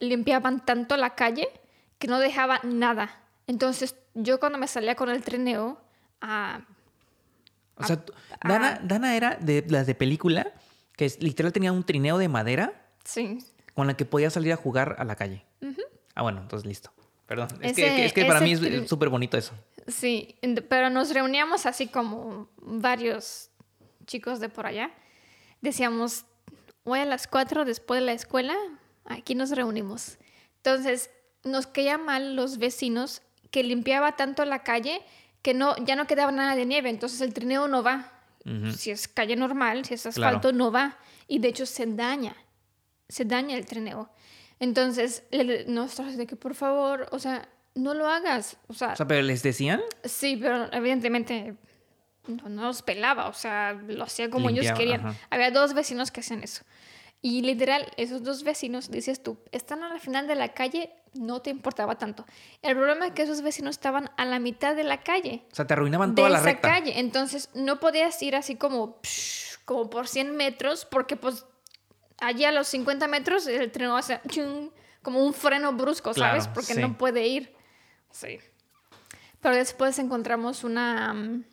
limpiaban 0.00 0.65
tanto 0.65 0.97
la 0.97 1.15
calle 1.15 1.49
que 1.99 2.07
no 2.09 2.19
dejaban 2.19 2.79
nada. 2.79 3.21
Entonces, 3.47 3.97
yo 4.15 4.41
cuando 4.41 4.59
me 4.59 4.67
salía 4.69 4.95
con 4.95 5.09
el 5.11 5.23
trineo, 5.23 5.81
ah, 6.21 6.61
O 7.77 7.85
sea, 7.85 8.05
Dana, 8.45 8.81
Dana 8.85 9.17
era 9.17 9.37
de 9.41 9.65
las 9.69 9.87
de 9.87 9.95
película 9.95 10.53
que 10.97 11.07
es- 11.07 11.21
literal 11.21 11.53
tenía 11.53 11.73
un 11.73 11.83
trineo 11.83 12.19
de 12.19 12.29
madera 12.29 12.87
sí, 13.05 13.38
con 13.75 13.88
la 13.88 13.97
que 13.97 14.05
podía 14.05 14.31
salir 14.31 14.53
a 14.53 14.57
jugar 14.57 14.95
a 14.99 15.05
la 15.05 15.17
calle. 15.17 15.45
Ah, 16.15 16.23
bueno, 16.23 16.41
entonces 16.43 16.67
listo. 16.67 16.93
Perdón. 17.27 17.49
Es 17.62 17.75
que, 17.75 18.05
es 18.05 18.12
que 18.12 18.25
para 18.27 18.41
mí 18.41 18.53
es 18.53 18.88
súper 18.88 19.09
bonito 19.09 19.37
eso. 19.37 19.53
Sí, 19.88 20.37
pero 20.69 20.88
nos 20.91 21.12
reuníamos 21.12 21.67
así 21.67 21.88
como 21.88 22.49
varios 22.59 23.50
chicos 24.07 24.38
de 24.38 24.49
por 24.49 24.67
allá. 24.67 24.91
Decíamos, 25.61 26.27
hoy 26.85 27.00
a 27.00 27.05
las 27.05 27.26
4 27.26 27.64
después 27.64 28.00
de 28.00 28.07
la 28.07 28.12
escuela, 28.12 28.55
aquí 29.05 29.35
nos 29.35 29.50
reunimos. 29.50 30.19
Entonces, 30.57 31.11
nos 31.43 31.67
caía 31.67 31.99
mal 31.99 32.37
los 32.37 32.59
vecinos 32.59 33.23
que 33.50 33.62
limpiaba 33.62 34.17
tanto 34.17 34.45
la 34.45 34.62
calle 34.62 35.03
que 35.43 35.53
no, 35.55 35.76
ya 35.85 35.95
no 35.97 36.07
quedaba 36.07 36.33
nada 36.33 36.57
de 36.57 36.64
nieve, 36.64 36.88
entonces 36.88 37.21
el 37.21 37.35
trineo 37.35 37.69
no 37.69 37.83
va. 37.83 38.11
Si 38.76 38.91
es 38.91 39.09
calle 39.09 39.37
normal, 39.37 39.85
si 39.87 39.95
es 39.95 40.03
Claro. 40.03 40.37
asfalto, 40.37 40.53
no 40.53 40.71
va. 40.71 40.99
Y 41.29 41.38
de 41.38 41.49
hecho 41.49 41.64
se 41.64 41.87
daña, 41.87 42.37
se 43.09 43.25
daña 43.25 43.57
el 43.57 43.64
trineo. 43.64 44.11
Entonces, 44.61 45.23
nosotros 45.67 46.17
de 46.19 46.26
que 46.26 46.37
por 46.37 46.55
favor, 46.55 47.09
o 47.11 47.19
sea, 47.19 47.49
no 47.75 47.95
lo 47.95 48.07
hagas. 48.07 48.57
O 48.69 48.75
sea, 48.75 48.93
O 48.93 48.97
sea, 48.97 49.07
pero 49.07 49.23
les 49.23 49.43
decían. 49.43 49.81
Sí, 50.05 50.37
pero 50.37 50.71
evidentemente 50.73 51.57
no, 52.26 52.49
no 52.49 52.62
los 52.62 52.83
pelaba, 52.83 53.28
o 53.28 53.33
sea, 53.35 53.73
lo 53.73 54.04
hacía 54.04 54.31
como 54.31 54.50
ellos 54.50 54.71
querían. 54.76 55.07
ajá. 55.07 55.19
Había 55.31 55.50
dos 55.50 55.75
vecinos 55.75 56.11
que 56.11 56.21
hacían 56.21 56.43
eso. 56.43 56.64
Y 57.23 57.40
literal, 57.40 57.87
esos 57.97 58.23
dos 58.23 58.43
vecinos, 58.45 58.90
dices 58.90 59.23
tú, 59.23 59.38
están 59.50 59.83
al 59.83 59.99
final 59.99 60.26
de 60.28 60.35
la 60.35 60.52
calle, 60.52 60.93
no 61.14 61.40
te 61.40 61.49
importaba 61.49 61.97
tanto. 61.97 62.26
El 62.61 62.76
problema 62.76 63.07
es 63.07 63.12
que 63.12 63.23
esos 63.23 63.40
vecinos 63.40 63.76
estaban 63.76 64.11
a 64.19 64.26
la 64.26 64.38
mitad 64.38 64.76
de 64.76 64.85
la 64.85 65.02
calle. 65.02 65.43
O 65.50 65.54
sea, 65.54 65.66
te 65.66 65.73
arruinaban 65.73 66.11
De 66.11 66.16
toda 66.16 66.28
la 66.28 66.38
esa 66.40 66.45
recta. 66.47 66.69
calle. 66.69 66.99
Entonces, 67.00 67.49
no 67.54 67.81
podías 67.81 68.21
ir 68.23 68.37
así 68.37 68.57
como, 68.57 68.99
como 69.64 69.88
por 69.88 70.07
100 70.07 70.37
metros, 70.37 70.85
porque 70.85 71.16
pues 71.16 71.47
allí 72.19 72.45
a 72.45 72.52
los 72.52 72.69
50 72.69 73.09
metros 73.09 73.47
el 73.47 73.73
tren 73.73 73.90
hace 73.93 74.21
chun, 74.28 74.71
como 75.00 75.25
un 75.25 75.33
freno 75.33 75.73
brusco, 75.73 76.12
¿sabes? 76.12 76.45
Claro, 76.45 76.54
Porque 76.54 76.75
sí. 76.75 76.81
no 76.81 76.99
puede 76.99 77.26
ir. 77.26 77.54
Sí. 78.11 78.38
Pero 79.40 79.54
después 79.57 79.99
encontramos 79.99 80.62
una, 80.62 81.14
mm, 81.14 81.45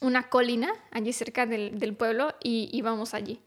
una 0.00 0.28
colina 0.28 0.72
allí 0.90 1.12
cerca 1.12 1.46
del, 1.46 1.78
del 1.78 1.94
pueblo 1.94 2.34
y 2.42 2.68
íbamos 2.72 3.14
allí. 3.14 3.40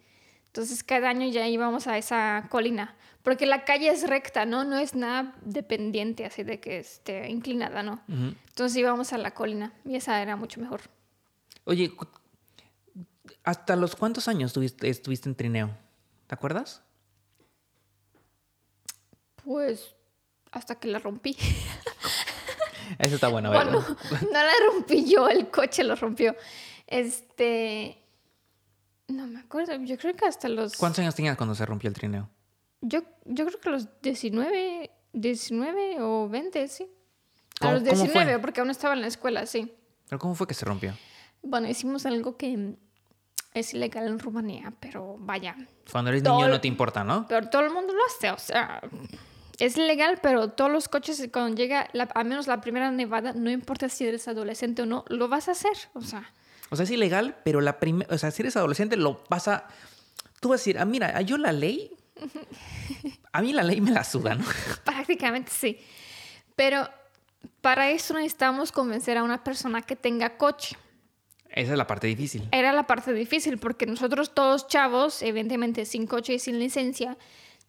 Entonces 0.48 0.84
cada 0.84 1.10
año 1.10 1.28
ya 1.30 1.48
íbamos 1.48 1.88
a 1.88 1.98
esa 1.98 2.48
colina. 2.50 2.96
Porque 3.24 3.46
la 3.46 3.66
calle 3.66 3.90
es 3.90 4.08
recta, 4.10 4.46
¿no? 4.46 4.64
No 4.64 4.78
es 4.80 4.96
nada 4.96 5.36
dependiente, 5.44 6.26
así 6.26 6.44
de 6.44 6.60
que 6.60 6.80
esté 6.80 7.30
inclinada, 7.30 7.84
¿no? 7.84 8.02
Entonces 8.08 8.76
íbamos 8.78 9.14
a 9.14 9.18
la 9.20 9.32
colina 9.36 9.74
y 9.86 9.96
esa 9.96 10.22
era 10.22 10.36
mucho 10.36 10.60
mejor. 10.60 10.82
Oye, 11.66 11.94
¿hasta 13.44 13.76
los 13.76 13.96
cuántos 13.96 14.28
años 14.28 14.54
tuviste- 14.54 14.90
estuviste 14.90 15.30
en 15.30 15.36
trineo? 15.36 15.70
¿Te 16.26 16.34
acuerdas? 16.34 16.82
Pues 19.44 19.96
hasta 20.52 20.76
que 20.80 20.88
la 20.88 21.00
rompí. 21.00 21.38
Eso 23.00 23.16
está 23.16 23.28
bueno. 23.28 23.52
a. 23.52 23.64
Bueno, 23.64 23.80
no 24.12 24.32
la 24.32 24.52
rompí 24.72 25.06
yo, 25.10 25.28
el 25.30 25.50
coche 25.50 25.84
lo 25.84 25.96
rompió. 25.96 26.36
Este. 26.88 27.98
No 29.08 29.28
me 29.28 29.40
acuerdo, 29.40 29.76
yo 29.84 29.98
creo 29.98 30.16
que 30.16 30.26
hasta 30.26 30.48
los. 30.50 30.76
¿Cuántos 30.78 31.00
años 31.00 31.16
tenías 31.16 31.36
cuando 31.38 31.56
se 31.56 31.66
rompió 31.66 31.88
el 31.90 31.94
trineo? 31.94 32.30
Yo, 32.82 33.02
yo 33.26 33.46
creo 33.46 33.60
que 33.60 33.70
los 33.70 34.02
19, 34.02 34.90
19 35.14 35.98
o 36.02 36.30
20, 36.30 36.68
sí. 36.68 36.84
A 36.84 37.60
¿Cómo- 37.60 37.74
los 37.74 37.82
cómo 37.84 37.96
fue? 37.96 38.06
19, 38.06 38.40
porque 38.40 38.62
aún 38.62 38.70
estaba 38.72 38.94
en 38.94 39.02
la 39.02 39.08
escuela, 39.08 39.46
sí. 39.46 39.72
¿Pero 40.08 40.20
cómo 40.20 40.34
fue 40.36 40.48
que 40.48 40.54
se 40.54 40.66
rompió? 40.66 40.94
Bueno, 41.44 41.68
hicimos 41.68 42.06
algo 42.06 42.38
que 42.38 42.76
es 43.54 43.74
ilegal 43.74 44.08
en 44.08 44.20
Rumanía, 44.20 44.74
pero 44.80 45.16
vaya. 45.20 45.56
Cuando 45.92 46.10
eres 46.10 46.24
Todo 46.24 46.38
niño 46.38 46.48
no 46.48 46.62
te 46.62 46.68
importa, 46.68 47.04
¿no? 47.04 47.26
Pero 47.28 47.50
todo 47.50 47.62
el 47.64 47.72
mundo 47.72 47.94
lo 47.94 48.02
hace, 48.06 48.32
o 48.32 48.38
sea. 48.38 48.82
Es 49.62 49.78
legal, 49.78 50.18
pero 50.24 50.50
todos 50.50 50.72
los 50.72 50.90
coches, 50.90 51.24
cuando 51.32 51.56
llega, 51.56 51.88
la, 51.94 52.06
al 52.16 52.26
menos 52.26 52.48
la 52.48 52.62
primera 52.62 52.90
nevada, 52.90 53.34
no 53.34 53.52
importa 53.52 53.90
si 53.90 54.08
eres 54.08 54.28
adolescente 54.28 54.82
o 54.82 54.88
no, 54.88 55.06
lo 55.08 55.28
vas 55.28 55.50
a 55.50 55.52
hacer. 55.52 55.78
O 55.94 56.02
sea, 56.02 56.32
O 56.72 56.76
sea, 56.76 56.86
es 56.86 56.90
ilegal, 56.90 57.38
pero 57.46 57.62
la 57.62 57.80
primera, 57.80 58.12
o 58.12 58.18
sea, 58.18 58.32
si 58.32 58.42
eres 58.42 58.58
adolescente 58.58 58.98
lo 58.98 59.24
vas 59.30 59.48
a, 59.48 59.68
tú 60.40 60.50
vas 60.50 60.60
a 60.60 60.62
decir, 60.62 60.80
ah, 60.80 60.86
mira, 60.86 61.22
yo 61.22 61.38
la 61.38 61.52
ley, 61.52 61.96
a 63.34 63.42
mí 63.44 63.54
la 63.54 63.62
ley 63.62 63.82
me 63.82 63.92
la 63.92 64.04
suda, 64.04 64.34
¿no? 64.34 64.44
prácticamente 64.84 65.52
sí. 65.52 65.78
Pero 66.56 66.90
para 67.62 67.92
eso 67.92 68.16
necesitamos 68.16 68.72
convencer 68.72 69.16
a 69.20 69.24
una 69.24 69.44
persona 69.44 69.84
que 69.84 69.96
tenga 69.96 70.38
coche. 70.38 70.76
Esa 71.50 71.74
es 71.74 71.78
la 71.78 71.86
parte 71.86 72.08
difícil. 72.08 72.48
Era 72.52 72.74
la 72.74 72.88
parte 72.88 73.14
difícil, 73.14 73.60
porque 73.60 73.86
nosotros 73.86 74.34
todos 74.34 74.68
chavos, 74.68 75.22
evidentemente 75.22 75.86
sin 75.86 76.08
coche 76.08 76.34
y 76.34 76.40
sin 76.40 76.58
licencia, 76.58 77.16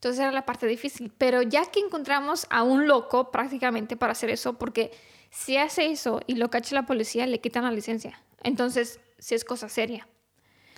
entonces 0.02 0.18
era 0.18 0.32
la 0.32 0.44
parte 0.44 0.66
difícil. 0.66 1.12
Pero 1.16 1.42
ya 1.42 1.64
que 1.66 1.78
encontramos 1.78 2.49
a 2.50 2.64
un 2.64 2.88
loco 2.88 3.30
prácticamente 3.30 3.97
para 3.97 4.11
hacer 4.11 4.30
eso, 4.30 4.54
porque 4.54 4.90
si 5.30 5.56
hace 5.56 5.92
eso 5.92 6.21
y 6.26 6.35
lo 6.35 6.50
cacha 6.50 6.75
la 6.75 6.87
policía, 6.87 7.25
le 7.28 7.40
quitan 7.40 7.62
la 7.62 7.71
licencia. 7.71 8.21
Entonces, 8.42 8.99
sí 9.21 9.37
es 9.37 9.44
cosa 9.44 9.68
seria. 9.68 10.09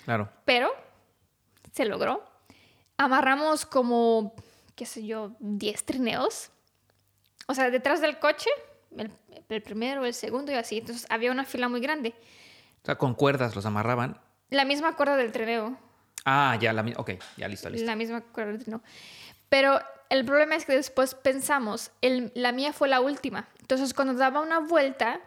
Claro. 0.05 0.29
Pero 0.45 0.69
se 1.73 1.87
logró. 1.87 2.23
Amarramos 2.99 3.65
como, 3.65 4.35
qué 4.75 4.85
sé 4.85 5.07
yo, 5.07 5.33
10 5.39 5.87
trineos. 5.87 6.51
O 7.47 7.55
sea, 7.55 7.71
detrás 7.71 8.03
del 8.03 8.19
coche, 8.19 8.51
el, 8.95 9.11
el 9.49 9.63
primero, 9.63 10.05
el 10.05 10.13
segundo 10.13 10.53
y 10.53 10.57
así. 10.57 10.77
Entonces 10.77 11.07
había 11.09 11.33
una 11.33 11.47
fila 11.47 11.71
muy 11.71 11.81
grande. 11.81 12.15
O 12.83 12.85
sea, 12.85 12.99
con 12.99 13.15
cuerdas 13.15 13.57
los 13.57 13.65
amarraban. 13.65 14.21
La 14.51 14.67
misma 14.67 14.97
cuerda 14.97 15.17
del 15.17 15.33
trineo. 15.33 15.79
Ah, 16.25 16.57
ya, 16.61 16.73
la 16.73 16.83
misma, 16.83 17.01
ok, 17.01 17.11
ya 17.37 17.49
listo, 17.49 17.69
listo. 17.71 17.87
La 17.87 17.97
misma 17.97 18.23
trineo. 18.33 18.83
Pero 19.49 19.79
el 20.09 20.25
problema 20.25 20.57
es 20.57 20.65
que 20.65 20.73
después 20.73 21.15
pensamos, 21.15 21.91
el- 22.01 22.33
la 22.35 22.53
mía 22.53 22.73
fue 22.73 22.89
la 22.89 23.01
última. 23.01 23.49
Entonces 23.61 23.93
cuando 23.95 24.15
daba 24.15 24.41
una 24.41 24.59
vuelta, 24.61 25.21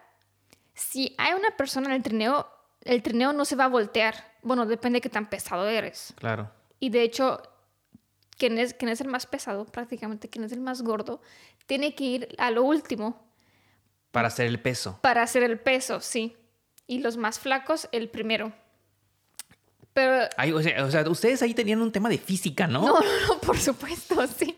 si 0.74 1.14
hay 1.18 1.34
una 1.34 1.56
persona 1.56 1.86
en 1.88 1.92
el 1.94 2.02
trineo, 2.02 2.48
el 2.82 3.02
trineo 3.02 3.32
no 3.32 3.44
se 3.44 3.56
va 3.56 3.64
a 3.64 3.68
voltear. 3.68 4.14
Bueno, 4.42 4.66
depende 4.66 4.96
de 4.98 5.00
qué 5.02 5.08
tan 5.08 5.28
pesado 5.28 5.66
eres. 5.68 6.14
Claro. 6.16 6.50
Y 6.80 6.90
de 6.90 7.02
hecho, 7.02 7.42
quien 8.36 8.58
es, 8.58 8.74
quien 8.74 8.88
es 8.88 9.00
el 9.00 9.08
más 9.08 9.26
pesado, 9.26 9.64
prácticamente 9.66 10.28
quien 10.28 10.44
es 10.44 10.52
el 10.52 10.60
más 10.60 10.82
gordo, 10.82 11.20
tiene 11.66 11.94
que 11.94 12.04
ir 12.04 12.34
a 12.38 12.50
lo 12.50 12.62
último 12.62 13.26
Para 14.12 14.28
hacer 14.28 14.46
el 14.46 14.60
peso. 14.60 14.98
para 15.02 15.22
hacer 15.22 15.42
el 15.42 15.58
peso, 15.58 16.00
sí. 16.00 16.36
Y 16.86 17.00
los 17.00 17.16
más 17.16 17.38
flacos, 17.38 17.88
el 17.92 18.08
primero. 18.08 18.52
Pero 19.98 20.28
Ay, 20.36 20.52
o, 20.52 20.62
sea, 20.62 20.84
o 20.84 20.90
sea, 20.92 21.02
ustedes 21.10 21.42
ahí 21.42 21.54
tenían 21.54 21.82
un 21.82 21.90
tema 21.90 22.08
de 22.08 22.18
física, 22.18 22.68
¿no? 22.68 22.82
no, 22.82 23.00
no, 23.00 23.00
no, 23.28 23.38
por 23.40 23.58
supuesto, 23.58 24.24
sí. 24.28 24.56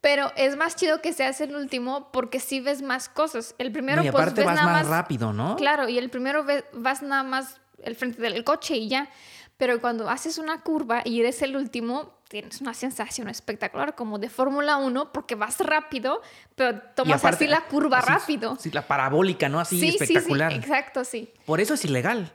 Pero 0.00 0.32
es 0.36 0.56
más 0.56 0.74
chido 0.74 1.02
que 1.02 1.12
se 1.12 1.24
hace 1.26 1.44
el 1.44 1.54
último 1.54 2.10
porque 2.12 2.40
sí 2.40 2.60
ves 2.60 2.80
más 2.80 3.10
cosas. 3.10 3.54
El 3.58 3.72
primero, 3.72 4.00
No, 4.00 4.08
y 4.08 4.10
pues 4.10 4.22
aparte 4.22 4.40
ves 4.40 4.46
vas 4.46 4.54
nada 4.56 4.66
más, 4.72 4.82
más 4.86 4.88
rápido, 4.90 5.34
¿no? 5.34 5.56
Claro, 5.56 5.86
y 5.88 5.98
el 5.98 6.08
primero 6.08 6.44
ve- 6.44 6.64
vas 6.72 7.02
nada 7.02 7.24
más 7.24 7.56
el 7.82 7.94
frente 7.94 8.22
del 8.22 8.42
coche 8.42 8.76
y 8.76 8.88
ya. 8.88 9.10
Pero 9.58 9.80
cuando 9.82 10.08
haces 10.08 10.38
una 10.38 10.62
curva 10.62 11.02
y 11.04 11.20
eres 11.20 11.42
el 11.42 11.54
último, 11.56 12.14
tienes 12.28 12.60
una 12.62 12.72
sensación 12.72 13.28
espectacular, 13.28 13.96
como 13.96 14.18
de 14.18 14.30
Fórmula 14.30 14.76
1, 14.78 15.12
porque 15.12 15.34
vas 15.34 15.58
rápido, 15.60 16.22
pero 16.54 16.80
tomas 16.94 17.22
aparte- 17.22 17.44
así 17.44 17.50
la 17.50 17.62
curva 17.66 17.98
así, 17.98 18.08
rápido. 18.08 18.56
Sí, 18.58 18.70
la 18.70 18.86
parabólica, 18.86 19.48
¿no? 19.50 19.60
Así 19.60 19.78
sí, 19.80 19.90
sí, 19.90 20.04
espectacular. 20.04 20.52
sí, 20.52 20.58
exacto, 20.58 21.04
sí. 21.04 21.30
Por 21.44 21.60
eso 21.60 21.74
es 21.74 21.84
ilegal. 21.84 22.32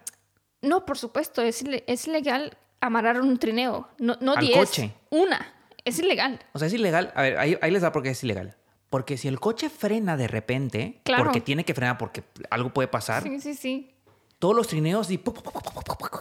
No, 0.64 0.86
por 0.86 0.98
supuesto, 0.98 1.42
es, 1.44 1.64
es 1.88 2.08
legal 2.08 2.58
amarrar 2.82 3.22
un 3.22 3.38
trineo, 3.38 3.88
no, 4.00 4.18
no 4.20 4.34
Al 4.34 4.46
10, 4.46 4.58
coche. 4.58 4.94
una. 5.12 5.54
Es 5.86 6.00
ilegal. 6.00 6.40
O 6.54 6.60
sea, 6.60 6.68
es 6.68 6.74
ilegal. 6.74 7.12
A 7.16 7.22
ver, 7.22 7.38
ahí, 7.38 7.58
ahí 7.62 7.70
les 7.70 7.82
da 7.84 7.92
por 7.92 8.02
qué 8.04 8.10
es 8.10 8.24
ilegal. 8.24 8.56
Porque 8.90 9.18
si 9.18 9.28
el 9.28 9.40
coche 9.40 9.70
frena 9.70 10.18
de 10.18 10.28
repente, 10.28 11.00
Claro. 11.04 11.26
porque 11.26 11.42
tiene 11.42 11.64
que 11.66 11.74
frenar 11.74 11.98
porque 11.98 12.24
algo 12.50 12.70
puede 12.74 12.88
pasar, 12.88 13.24
Sí, 13.24 13.40
sí, 13.40 13.54
sí. 13.54 13.94
todos 14.40 14.56
los 14.56 14.68
trineos 14.68 15.10
y... 15.12 15.22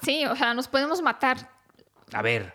Sí, 0.03 0.27
o 0.27 0.37
sea, 0.37 0.55
nos 0.55 0.69
podemos 0.69 1.01
matar. 1.03 1.49
A 2.13 2.23
ver, 2.23 2.55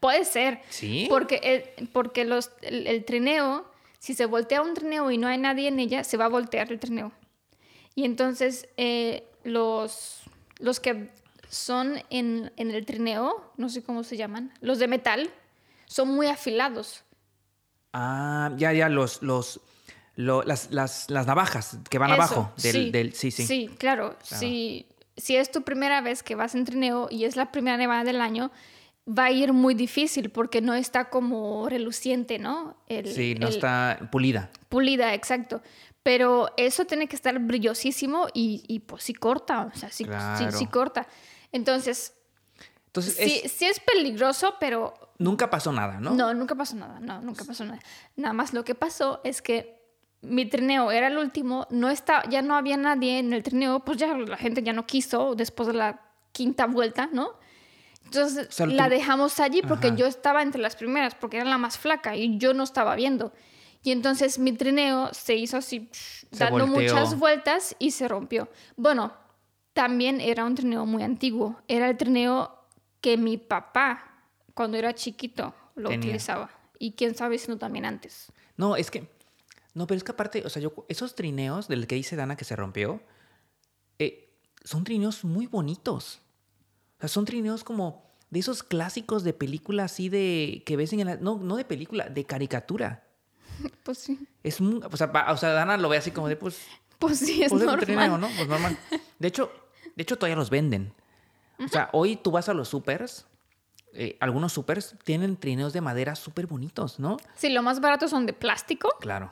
Puede 0.00 0.24
ser. 0.26 0.60
¿sí? 0.68 1.06
Porque, 1.08 1.72
el, 1.78 1.88
porque 1.88 2.24
los, 2.26 2.50
el, 2.60 2.86
el 2.86 3.04
trineo, 3.04 3.64
si 3.98 4.14
se 4.14 4.26
voltea 4.26 4.60
un 4.62 4.74
trineo 4.74 5.10
y 5.10 5.16
no 5.18 5.26
hay 5.26 5.38
nadie 5.38 5.68
en 5.68 5.80
ella, 5.80 6.04
se 6.04 6.16
va 6.18 6.26
a 6.26 6.28
voltear 6.28 6.70
el 6.70 6.78
trineo. 6.78 7.12
Y 7.94 8.04
entonces 8.04 8.68
eh, 8.76 9.26
los, 9.42 10.20
los 10.58 10.80
que 10.80 11.10
son 11.48 12.02
en, 12.10 12.52
en 12.56 12.70
el 12.70 12.84
trineo, 12.86 13.52
no 13.56 13.68
sé 13.68 13.82
cómo 13.82 14.02
se 14.04 14.16
llaman, 14.16 14.52
los 14.60 14.78
de 14.78 14.88
metal, 14.88 15.30
son 15.86 16.08
muy 16.08 16.26
afilados. 16.26 17.04
Ah, 17.92 18.52
ya, 18.56 18.72
ya, 18.72 18.88
los... 18.88 19.22
los 19.22 19.60
lo- 20.18 20.42
las, 20.44 20.70
las, 20.70 21.10
las 21.10 21.26
navajas 21.26 21.76
que 21.90 21.98
van 21.98 22.10
Eso, 22.10 22.16
abajo 22.22 22.52
del 22.62 22.72
sí, 22.72 22.90
del- 22.90 23.12
sí, 23.12 23.30
sí. 23.30 23.46
Sí, 23.46 23.68
claro. 23.76 24.16
Si, 24.22 24.86
si 25.18 25.36
es 25.36 25.50
tu 25.50 25.60
primera 25.60 26.00
vez 26.00 26.22
que 26.22 26.34
vas 26.34 26.54
en 26.54 26.64
trineo 26.64 27.08
y 27.10 27.24
es 27.26 27.36
la 27.36 27.52
primera 27.52 27.76
nevada 27.76 28.02
del 28.02 28.22
año, 28.22 28.50
va 29.06 29.24
a 29.26 29.30
ir 29.30 29.52
muy 29.52 29.74
difícil 29.74 30.30
porque 30.30 30.62
no 30.62 30.72
está 30.72 31.10
como 31.10 31.68
reluciente, 31.68 32.38
¿no? 32.38 32.78
El- 32.88 33.12
Sí, 33.12 33.34
no 33.38 33.48
el- 33.48 33.52
está 33.52 34.08
pulida. 34.10 34.48
Pulida, 34.70 35.12
exacto. 35.12 35.60
Pero 36.06 36.52
eso 36.56 36.84
tiene 36.84 37.08
que 37.08 37.16
estar 37.16 37.36
brillosísimo 37.40 38.28
y, 38.32 38.62
y 38.68 38.78
pues 38.78 39.02
sí 39.02 39.12
corta, 39.12 39.68
o 39.74 39.76
sea, 39.76 39.88
sí, 39.90 40.04
sí- 40.04 40.04
Claro. 40.04 40.56
sí 40.56 40.66
corta. 40.68 41.08
Entonces, 41.50 42.14
Entonces, 42.86 43.16
sí, 43.16 43.40
es- 43.44 43.50
sí 43.50 43.64
es 43.64 43.80
peligroso, 43.80 44.54
pero 44.60 44.94
nunca 45.18 45.50
pasó 45.50 45.72
nada, 45.72 45.98
¿no? 45.98 46.12
no, 46.14 46.32
nunca 46.32 46.54
pasó 46.54 46.76
nada, 46.76 47.00
no, 47.00 47.20
nunca 47.22 47.44
pasó 47.44 47.64
nada. 47.64 47.80
Nada 48.14 48.32
más 48.34 48.54
lo 48.54 48.64
que 48.64 48.76
pasó 48.76 49.20
es 49.24 49.42
que 49.42 49.82
mi 50.22 50.46
trineo 50.46 50.92
era 50.92 51.08
el 51.08 51.18
último, 51.18 51.66
no 51.70 51.90
está, 51.90 52.22
ya 52.30 52.40
no 52.40 52.54
había 52.54 52.76
nadie 52.76 53.18
en 53.18 53.32
el 53.32 53.42
trineo, 53.42 53.80
pues 53.80 53.98
ya 53.98 54.16
la 54.16 54.36
gente 54.36 54.62
ya 54.62 54.72
no 54.72 54.86
quiso 54.86 55.34
después 55.34 55.66
de 55.66 55.74
la 55.74 56.00
quinta 56.30 56.66
vuelta, 56.66 57.08
¿no? 57.12 57.32
Entonces 58.04 58.46
O 58.48 58.52
sea, 58.52 58.66
la 58.66 58.84
tú- 58.84 58.90
dejamos 58.90 59.40
allí 59.40 59.60
porque 59.62 59.88
Ajá. 59.88 59.96
yo 59.96 60.06
estaba 60.06 60.42
entre 60.42 60.60
las 60.62 60.76
primeras, 60.76 61.16
porque 61.16 61.38
era 61.38 61.46
la 61.50 61.58
más 61.58 61.76
flaca 61.78 62.14
y 62.14 62.38
yo 62.38 62.54
no 62.54 62.62
estaba 62.62 62.94
viendo. 62.94 63.32
Y 63.86 63.92
entonces 63.92 64.40
mi 64.40 64.50
trineo 64.50 65.14
se 65.14 65.36
hizo 65.36 65.56
así, 65.56 65.88
Se 65.92 66.26
dando 66.32 66.66
volteó. 66.66 66.92
muchas 66.92 67.16
vueltas 67.16 67.76
y 67.78 67.92
se 67.92 68.08
rompió. 68.08 68.48
Bueno, 68.76 69.12
también 69.74 70.20
era 70.20 70.44
un 70.44 70.56
trineo 70.56 70.84
muy 70.86 71.04
antiguo. 71.04 71.60
Era 71.68 71.88
el 71.88 71.96
trineo 71.96 72.52
que 73.00 73.16
mi 73.16 73.38
papá, 73.38 74.24
cuando 74.54 74.76
era 74.76 74.92
chiquito, 74.92 75.54
lo 75.76 75.90
Tenía. 75.90 76.04
utilizaba. 76.08 76.50
Y 76.80 76.94
quién 76.94 77.14
sabe 77.14 77.38
si 77.38 77.46
no 77.46 77.58
también 77.58 77.84
antes. 77.84 78.32
No, 78.56 78.74
es 78.74 78.90
que. 78.90 79.08
No, 79.72 79.86
pero 79.86 79.98
es 79.98 80.02
que 80.02 80.10
aparte, 80.10 80.42
o 80.44 80.48
sea, 80.48 80.60
yo, 80.60 80.72
esos 80.88 81.14
trineos 81.14 81.68
del 81.68 81.86
que 81.86 81.94
dice 81.94 82.16
Dana 82.16 82.34
que 82.34 82.44
se 82.44 82.56
rompió, 82.56 83.00
eh, 84.00 84.36
son 84.64 84.82
trineos 84.82 85.22
muy 85.22 85.46
bonitos. 85.46 86.22
O 86.96 87.00
sea, 87.02 87.08
son 87.08 87.24
trineos 87.24 87.62
como 87.62 88.04
de 88.30 88.40
esos 88.40 88.64
clásicos 88.64 89.22
de 89.22 89.32
película 89.32 89.84
así 89.84 90.08
de. 90.08 90.64
que 90.66 90.76
ves 90.76 90.92
en 90.92 91.04
la. 91.06 91.18
No, 91.18 91.38
no 91.38 91.54
de 91.54 91.64
película, 91.64 92.08
de 92.08 92.24
caricatura. 92.24 93.04
Pues 93.82 93.98
sí. 93.98 94.18
Es 94.42 94.60
muy. 94.60 94.80
O 94.90 94.96
sea, 94.96 95.12
pa- 95.12 95.30
o 95.32 95.36
sea, 95.36 95.50
Dana 95.50 95.76
lo 95.76 95.88
ve 95.88 95.96
así 95.96 96.10
como 96.10 96.28
de, 96.28 96.36
pues. 96.36 96.66
Pues 96.98 97.18
sí, 97.18 97.42
es 97.42 97.50
pues 97.50 97.62
es 97.62 97.66
normal. 97.66 97.84
trineo, 97.84 98.18
¿no? 98.18 98.28
Pues 98.36 98.48
normal. 98.48 98.76
De 99.18 99.28
hecho, 99.28 99.52
de 99.94 100.02
hecho, 100.02 100.16
todavía 100.16 100.36
los 100.36 100.50
venden. 100.50 100.92
O 101.58 101.68
sea, 101.68 101.88
hoy 101.92 102.16
tú 102.16 102.30
vas 102.30 102.48
a 102.48 102.54
los 102.54 102.68
supers. 102.68 103.26
eh, 103.92 104.16
algunos 104.20 104.52
supers 104.52 104.94
tienen 105.04 105.36
trineos 105.36 105.72
de 105.72 105.80
madera 105.80 106.14
súper 106.16 106.46
bonitos, 106.46 106.98
¿no? 106.98 107.16
Sí, 107.34 107.48
lo 107.50 107.62
más 107.62 107.80
barato 107.80 108.08
son 108.08 108.26
de 108.26 108.32
plástico, 108.34 108.90
Claro. 109.00 109.30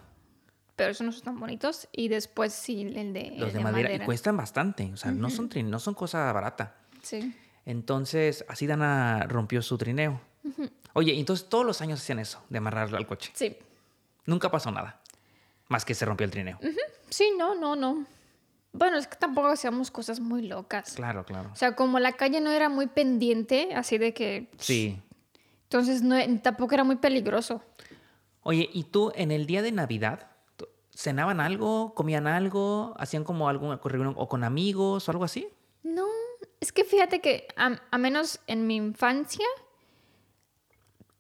pero 0.77 0.91
esos 0.93 1.05
no 1.07 1.13
son 1.13 1.23
tan 1.23 1.41
bonitos. 1.41 1.87
Y 1.93 2.09
después 2.09 2.53
sí, 2.55 2.83
el 2.95 3.13
de, 3.13 3.35
Los 3.37 3.49
el 3.51 3.55
de, 3.57 3.61
madera, 3.61 3.95
y 3.95 3.99
cuestan 4.01 4.37
bastante. 4.39 4.91
O 4.93 4.97
sea, 4.97 5.11
no, 5.11 5.29
son 5.31 5.49
trin- 5.51 5.67
no 5.69 5.79
son 5.81 5.93
cosa 5.95 6.33
barata. 6.33 6.77
Sí. 7.03 7.35
Entonces, 7.67 8.45
así 8.49 8.67
Dana 8.67 9.25
rompió 9.29 9.61
su 9.63 9.77
trineo. 9.79 10.21
Oye, 10.95 11.19
entonces 11.19 11.49
todos 11.49 11.65
los 11.67 11.81
años 11.83 12.01
hacían 12.01 12.19
eso, 12.21 12.43
de 12.51 12.59
amarrarlo 12.59 12.97
al 12.97 13.07
coche. 13.07 13.33
Sí. 13.35 13.57
Nunca 14.27 14.51
pasó 14.51 14.71
nada. 14.71 15.01
Más 15.69 15.85
que 15.85 15.95
se 15.95 16.05
rompió 16.05 16.25
el 16.25 16.31
trineo. 16.31 16.59
Sí, 17.11 17.33
no, 17.39 17.55
no, 17.55 17.77
no. 17.77 18.07
Bueno, 18.73 18.97
es 18.97 19.07
que 19.07 19.17
tampoco 19.17 19.49
hacíamos 19.49 19.91
cosas 19.91 20.19
muy 20.19 20.43
locas. 20.43 20.95
Claro, 20.95 21.25
claro. 21.25 21.51
O 21.53 21.57
sea, 21.57 21.77
como 21.77 22.01
la 22.01 22.13
calle 22.13 22.41
no 22.41 22.51
era 22.51 22.69
muy 22.69 22.89
pendiente, 22.89 23.75
así 23.75 23.99
de 23.99 24.13
que... 24.13 24.51
Sí. 24.59 25.01
Entonces 25.65 26.03
no, 26.03 26.17
tampoco 26.41 26.75
era 26.75 26.85
muy 26.85 26.97
peligroso. 26.97 27.63
Oye, 28.43 28.69
¿y 28.73 28.85
tú 28.85 29.13
en 29.15 29.31
el 29.31 29.47
día 29.47 29.63
de 29.63 29.73
Navidad 29.73 30.29
cenaban 30.95 31.41
algo, 31.41 31.95
comían 31.95 32.27
algo, 32.27 32.95
hacían 32.99 33.25
como 33.25 33.49
algún 33.49 33.79
reunión 33.83 34.15
o 34.17 34.29
con 34.29 34.45
amigos 34.45 35.09
o 35.09 35.11
algo 35.11 35.25
así? 35.25 35.49
No, 35.83 36.07
es 36.61 36.73
que 36.73 36.85
fíjate 36.85 37.21
que 37.21 37.49
a, 37.57 37.81
a 37.91 37.99
menos 37.99 38.41
en 38.47 38.67
mi 38.67 38.77
infancia, 38.77 39.47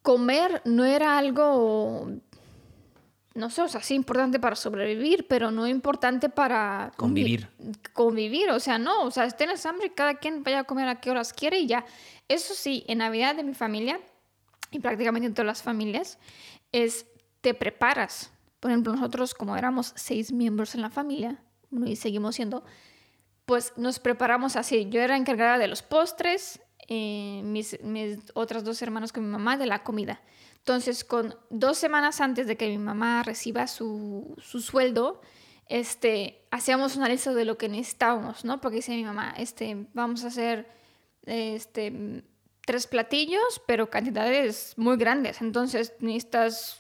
comer 0.02 0.60
no 0.64 0.84
era 0.84 1.18
algo, 1.18 2.10
no 3.34 3.50
sé, 3.50 3.62
o 3.62 3.68
sea, 3.68 3.82
sí 3.82 3.94
importante 3.94 4.38
para 4.38 4.54
sobrevivir, 4.54 5.26
pero 5.26 5.50
no 5.50 5.66
importante 5.66 6.28
para 6.28 6.92
Convivir. 6.96 7.48
Convivir, 7.92 8.50
o 8.50 8.60
sea, 8.60 8.78
no, 8.78 9.02
o 9.02 9.10
sea, 9.10 9.28
tienes 9.30 9.66
hambre, 9.66 9.92
cada 9.92 10.14
quien 10.14 10.44
vaya 10.44 10.60
a 10.60 10.64
comer 10.64 10.88
a 10.88 11.00
qué 11.00 11.10
horas 11.10 11.32
quiere 11.32 11.58
y 11.58 11.66
ya. 11.66 11.84
Eso 12.28 12.54
sí, 12.54 12.84
en 12.86 12.98
Navidad 12.98 13.34
de 13.34 13.42
mi 13.42 13.54
familia, 13.54 14.00
y 14.70 14.78
prácticamente 14.78 15.26
en 15.26 15.34
todas 15.34 15.46
las 15.46 15.62
familias, 15.62 16.18
es 16.70 17.06
te 17.40 17.54
preparas. 17.54 18.32
Por 18.60 18.70
ejemplo, 18.70 18.94
nosotros 18.94 19.34
como 19.34 19.56
éramos 19.56 19.92
seis 19.96 20.32
miembros 20.32 20.74
en 20.76 20.82
la 20.82 20.90
familia, 20.90 21.42
y 21.84 21.96
seguimos 21.96 22.36
siendo, 22.36 22.64
pues 23.46 23.72
nos 23.76 23.98
preparamos 23.98 24.54
así. 24.54 24.88
Yo 24.90 25.00
era 25.00 25.16
encargada 25.16 25.58
de 25.58 25.66
los 25.66 25.82
postres, 25.82 26.60
eh, 26.88 27.42
mis, 27.44 27.82
mis 27.82 28.18
otras 28.34 28.62
dos 28.62 28.80
hermanos 28.80 29.12
con 29.12 29.24
mi 29.24 29.30
mamá 29.30 29.56
de 29.56 29.66
la 29.66 29.82
comida. 29.82 30.20
Entonces, 30.64 31.04
con 31.04 31.36
dos 31.50 31.76
semanas 31.76 32.22
antes 32.22 32.46
de 32.46 32.56
que 32.56 32.68
mi 32.68 32.78
mamá 32.78 33.22
reciba 33.22 33.66
su, 33.66 34.34
su 34.38 34.62
sueldo, 34.62 35.20
este, 35.68 36.46
hacíamos 36.50 36.96
una 36.96 37.06
lista 37.06 37.34
de 37.34 37.44
lo 37.44 37.58
que 37.58 37.68
necesitábamos, 37.68 38.46
¿no? 38.46 38.62
Porque 38.62 38.76
decía 38.76 38.96
mi 38.96 39.04
mamá, 39.04 39.34
este, 39.36 39.86
vamos 39.92 40.24
a 40.24 40.28
hacer 40.28 40.66
este, 41.26 42.24
tres 42.64 42.86
platillos, 42.86 43.60
pero 43.66 43.90
cantidades 43.90 44.72
muy 44.78 44.96
grandes. 44.96 45.42
Entonces, 45.42 45.92
necesitas 46.00 46.78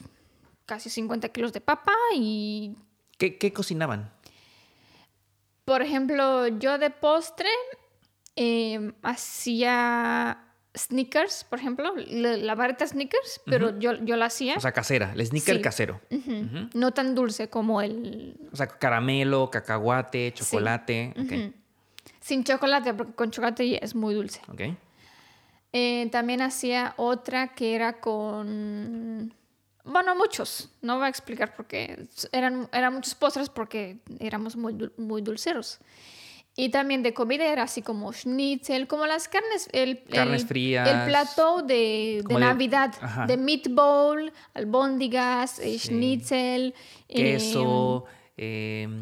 casi 0.64 0.88
50 0.88 1.28
kilos 1.28 1.52
de 1.52 1.60
papa 1.60 1.92
y 2.14 2.78
¿Qué, 3.18 3.36
qué 3.36 3.52
cocinaban? 3.52 4.14
por 5.66 5.82
ejemplo, 5.82 6.48
yo 6.48 6.78
de 6.78 6.88
postre 6.88 7.50
eh, 8.34 8.92
hacía 9.02 10.53
sneakers, 10.76 11.44
por 11.44 11.58
ejemplo, 11.58 11.94
la, 11.96 12.54
barrita 12.54 12.86
sneakers, 12.86 13.40
pero 13.46 13.78
yo, 13.78 13.94
yo 14.04 14.16
la 14.16 14.26
hacía 14.26 14.54
O 14.56 14.60
sea, 14.60 14.72
casera, 14.72 15.12
el 15.14 15.24
sneaker 15.26 15.56
Sí. 15.56 15.62
casero. 15.62 16.00
No 16.74 16.92
tan 16.92 17.14
dulce 17.14 17.48
como 17.48 17.80
el... 17.80 18.36
O 18.52 18.56
sea, 18.56 18.66
caramelo, 18.66 19.50
cacahuate, 19.50 20.32
chocolate. 20.34 21.14
Sin 22.20 22.42
chocolate, 22.44 22.94
porque 22.94 23.12
con 23.14 23.30
chocolate 23.30 23.68
ya 23.68 23.78
es 23.78 23.94
muy 23.94 24.14
dulce. 24.14 24.40
ok. 24.48 24.60
Eh, 25.76 26.08
también 26.12 26.40
hacía 26.40 26.94
otra 26.96 27.48
que 27.48 27.74
era 27.74 27.94
con... 28.00 29.34
Bueno, 29.82 30.14
muchos. 30.14 30.70
No 30.80 30.96
voy 30.96 31.06
a 31.06 31.08
explicar 31.08 31.56
porque 31.56 32.06
eran, 32.30 32.68
eran 32.72 32.94
muchos 32.94 33.16
postres 33.16 33.48
porque 33.48 33.98
éramos 34.20 34.54
muy, 34.54 34.90
muy 34.96 35.20
dulceros. 35.20 35.80
Y 36.56 36.68
también 36.68 37.02
de 37.02 37.12
comida 37.14 37.44
era 37.46 37.64
así 37.64 37.82
como 37.82 38.12
schnitzel, 38.12 38.86
como 38.86 39.06
las 39.06 39.26
carnes, 39.28 39.68
el, 39.72 40.04
Carnes 40.04 40.42
el, 40.42 40.48
frías. 40.48 40.88
el 40.88 41.08
plato 41.10 41.62
de, 41.62 42.22
de 42.28 42.34
Navidad, 42.36 42.94
de 43.26 43.36
meatball, 43.36 44.32
albóndigas, 44.54 45.58
eh, 45.58 45.78
Sí. 45.78 45.88
schnitzel. 45.88 46.74
eh, 47.08 47.14
Queso, 47.32 48.04
em, 48.36 48.98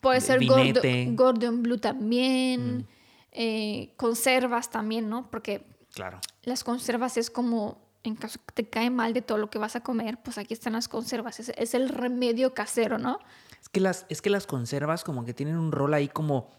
Puede 0.00 0.20
ser 0.20 0.44
gordo, 0.46 0.62
vinete. 0.62 1.06
Mm. 1.06 1.16
Gordon 1.16 1.62
Blue 1.62 1.78
también. 1.78 2.86
eh, 3.34 3.94
conservas 3.96 4.70
también, 4.70 5.08
¿no? 5.08 5.30
Porque 5.30 5.64
Claro. 5.94 6.20
las 6.42 6.62
conservas 6.64 7.16
es 7.16 7.30
como, 7.30 7.78
en 8.04 8.14
caso 8.14 8.38
que 8.46 8.52
te 8.62 8.68
cae 8.68 8.90
mal 8.90 9.14
de 9.14 9.22
todo 9.22 9.38
lo 9.38 9.48
que 9.48 9.58
vas 9.58 9.74
a 9.74 9.80
comer, 9.82 10.18
pues 10.22 10.36
aquí 10.38 10.52
están 10.52 10.74
las 10.74 10.86
conservas. 10.86 11.40
Es, 11.40 11.48
es 11.56 11.72
el 11.74 11.88
remedio 11.88 12.52
casero, 12.52 12.98
¿no? 12.98 13.18
Es 13.60 13.68
que, 13.70 13.80
las, 13.80 14.04
es 14.10 14.20
que 14.20 14.28
las 14.28 14.46
conservas 14.46 15.02
como 15.02 15.24
que 15.24 15.32
tienen 15.34 15.56
un 15.56 15.72
rol 15.72 15.94
ahí 15.94 16.08
como... 16.08 16.50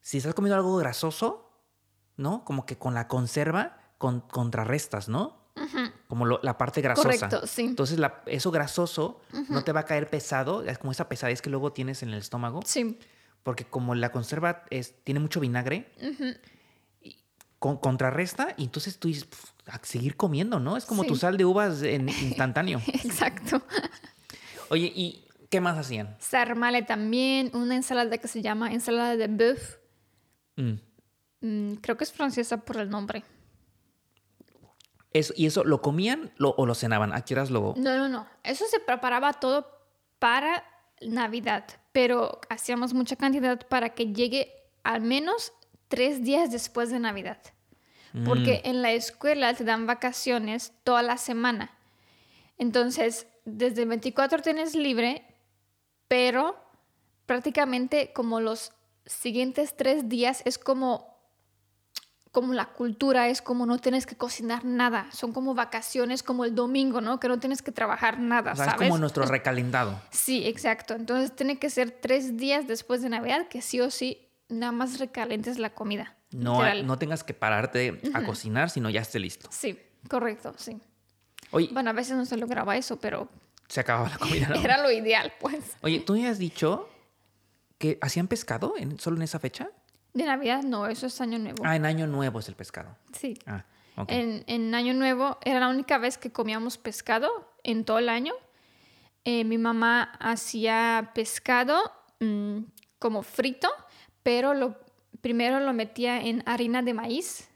Si 0.00 0.18
estás 0.18 0.34
comiendo 0.34 0.56
algo 0.56 0.76
grasoso, 0.76 1.50
¿no? 2.16 2.44
Como 2.44 2.66
que 2.66 2.76
con 2.78 2.94
la 2.94 3.08
conserva 3.08 3.76
con, 3.98 4.20
contrarrestas, 4.20 5.08
¿no? 5.08 5.38
Como 6.08 6.24
lo- 6.24 6.40
la 6.42 6.56
parte 6.56 6.80
grasosa. 6.80 7.06
Correcto, 7.08 7.46
sí. 7.46 7.62
Entonces 7.66 7.98
la- 7.98 8.22
eso 8.26 8.50
grasoso 8.50 9.20
no 9.50 9.62
te 9.62 9.72
va 9.72 9.80
a 9.80 9.84
caer 9.84 10.08
pesado, 10.08 10.62
es 10.62 10.78
como 10.78 10.90
esa 10.92 11.08
pesadez 11.08 11.42
que 11.42 11.50
luego 11.50 11.72
tienes 11.72 12.02
en 12.02 12.08
el 12.10 12.18
estómago. 12.18 12.60
Sí, 12.64 12.98
Porque 13.42 13.64
como 13.64 13.94
la 13.94 14.10
conserva 14.12 14.64
es, 14.70 15.02
tiene 15.04 15.18
mucho 15.20 15.40
vinagre, 15.40 15.90
y 17.02 17.16
con- 17.58 17.76
contrarresta 17.78 18.54
y 18.58 18.64
entonces 18.64 18.98
tú 18.98 19.08
dices, 19.08 19.24
"Pf, 19.24 19.44
a 19.66 19.80
seguir 19.82 20.16
comiendo, 20.16 20.60
¿no? 20.60 20.76
Es 20.76 20.84
como 20.84 21.02
Sí. 21.02 21.08
tu 21.08 21.16
sal 21.16 21.36
de 21.38 21.44
uvas 21.46 21.82
en 21.82 22.08
instantáneo. 22.42 22.80
exacto. 22.86 23.62
Oye, 24.68 24.92
¿y 24.94 25.24
qué 25.50 25.60
más 25.60 25.76
hacían? 25.78 26.16
Sarmale 26.20 26.82
también, 26.82 27.50
una 27.54 27.76
ensalada 27.76 28.16
que 28.18 28.28
se 28.28 28.42
llama 28.42 28.72
ensalada 28.72 29.16
de 29.16 29.26
bœuf. 29.28 29.76
Mm. 30.56 30.74
Mm, 31.42 31.72
creo 31.76 31.96
que 31.96 32.04
es 32.04 32.12
francesa 32.12 32.58
por 32.58 32.76
el 32.78 32.90
nombre. 32.90 33.22
Eso, 35.12 35.32
¿Y 35.36 35.46
eso 35.46 35.64
lo 35.64 35.80
comían 35.82 36.32
lo- 36.36 36.54
o 36.56 36.66
lo 36.66 36.74
cenaban? 36.74 37.12
¿A 37.12 37.24
qué 37.24 37.34
horas 37.34 37.50
lo...? 37.50 37.74
No, 37.76 37.96
no, 37.96 38.08
no. 38.08 38.26
Eso 38.44 38.64
se 38.66 38.78
preparaba 38.78 39.32
todo 39.34 39.66
para 40.18 40.64
Navidad, 41.00 41.64
pero 41.92 42.40
hacíamos 42.48 42.94
mucha 42.94 43.16
cantidad 43.16 43.66
para 43.68 43.90
que 43.94 44.12
llegue 44.12 44.52
al 44.84 45.00
menos 45.00 45.52
tres 45.88 46.22
días 46.22 46.50
después 46.52 46.90
de 46.90 47.00
Navidad. 47.00 47.38
Porque 48.24 48.60
en 48.64 48.82
la 48.82 48.90
escuela 48.90 49.54
te 49.54 49.62
dan 49.62 49.86
vacaciones 49.86 50.72
toda 50.82 51.00
la 51.00 51.16
semana. 51.16 51.70
Entonces, 52.58 53.28
desde 53.44 53.82
el 53.82 53.88
24 53.88 54.42
tienes 54.42 54.74
libre, 54.74 55.24
pero 56.08 56.56
prácticamente 57.26 58.12
como 58.12 58.40
los 58.40 58.72
siguientes 59.10 59.76
tres 59.76 60.08
días 60.08 60.42
es 60.44 60.58
como 60.58 61.10
como 62.32 62.54
la 62.54 62.66
cultura 62.66 63.28
es 63.28 63.42
como 63.42 63.66
no 63.66 63.78
tienes 63.78 64.06
que 64.06 64.16
cocinar 64.16 64.64
nada, 64.64 65.08
son 65.10 65.32
como 65.32 65.52
vacaciones 65.54 66.22
como 66.22 66.44
el 66.44 66.54
domingo, 66.54 67.00
¿no? 67.00 67.18
Que 67.18 67.26
no 67.26 67.40
tienes 67.40 67.60
que 67.60 67.72
trabajar 67.72 68.20
nada, 68.20 68.52
O 68.52 68.56
sea, 68.56 68.66
es 68.66 68.70
¿sabes? 68.70 68.88
como 68.88 68.98
nuestro 69.00 69.26
recalentado. 69.26 70.00
Sí, 70.10 70.46
exacto. 70.46 70.94
Entonces 70.94 71.34
tiene 71.34 71.58
que 71.58 71.70
ser 71.70 71.90
tres 71.90 72.36
días 72.36 72.68
después 72.68 73.02
de 73.02 73.08
Navidad 73.08 73.48
que 73.48 73.62
sí 73.62 73.80
o 73.80 73.90
sí 73.90 74.28
nada 74.48 74.70
más 74.70 75.00
recalientes 75.00 75.58
la 75.58 75.70
comida. 75.70 76.16
No, 76.30 76.54
literal. 76.62 76.86
no 76.86 76.98
tengas 76.98 77.24
que 77.24 77.34
pararte 77.34 78.00
a 78.14 78.22
cocinar, 78.22 78.70
sino 78.70 78.90
ya 78.90 79.00
esté 79.00 79.18
listo. 79.18 79.48
Sí, 79.50 79.76
correcto, 80.08 80.54
sí. 80.56 80.80
Oye, 81.50 81.68
Bueno, 81.72 81.90
a 81.90 81.94
veces 81.94 82.16
no 82.16 82.26
se 82.26 82.36
lograba 82.36 82.76
eso, 82.76 83.00
pero 83.00 83.28
se 83.66 83.80
acababa 83.80 84.08
la 84.08 84.18
comida, 84.18 84.48
¿no? 84.48 84.54
era 84.64 84.80
lo 84.80 84.92
ideal, 84.92 85.32
pues. 85.40 85.76
Oye, 85.82 85.98
¿tú 85.98 86.12
me 86.12 86.28
has 86.28 86.38
dicho 86.38 86.88
que 87.80 87.98
hacían 88.02 88.28
pescado 88.28 88.74
en, 88.76 89.00
solo 89.00 89.16
en 89.16 89.22
esa 89.22 89.38
fecha? 89.40 89.70
De 90.12 90.24
Navidad 90.24 90.62
no, 90.62 90.86
eso 90.86 91.06
es 91.06 91.18
Año 91.22 91.38
Nuevo. 91.38 91.62
Ah, 91.64 91.76
en 91.76 91.86
Año 91.86 92.06
Nuevo 92.06 92.38
es 92.40 92.48
el 92.48 92.54
pescado. 92.54 92.94
Sí. 93.12 93.38
Ah, 93.46 93.64
ok. 93.96 94.10
En, 94.10 94.44
en 94.46 94.74
Año 94.74 94.92
Nuevo 94.92 95.38
era 95.44 95.60
la 95.60 95.68
única 95.68 95.96
vez 95.96 96.18
que 96.18 96.30
comíamos 96.30 96.76
pescado 96.76 97.30
en 97.64 97.84
todo 97.86 97.98
el 97.98 98.10
año. 98.10 98.34
Eh, 99.24 99.44
mi 99.44 99.56
mamá 99.56 100.12
hacía 100.20 101.12
pescado 101.14 101.78
mm, 102.20 102.58
como 102.98 103.22
frito, 103.22 103.70
pero 104.22 104.52
lo, 104.52 104.76
primero 105.22 105.58
lo 105.60 105.72
metía 105.72 106.20
en 106.20 106.42
harina 106.46 106.82
de 106.82 106.92
maíz, 106.92 107.48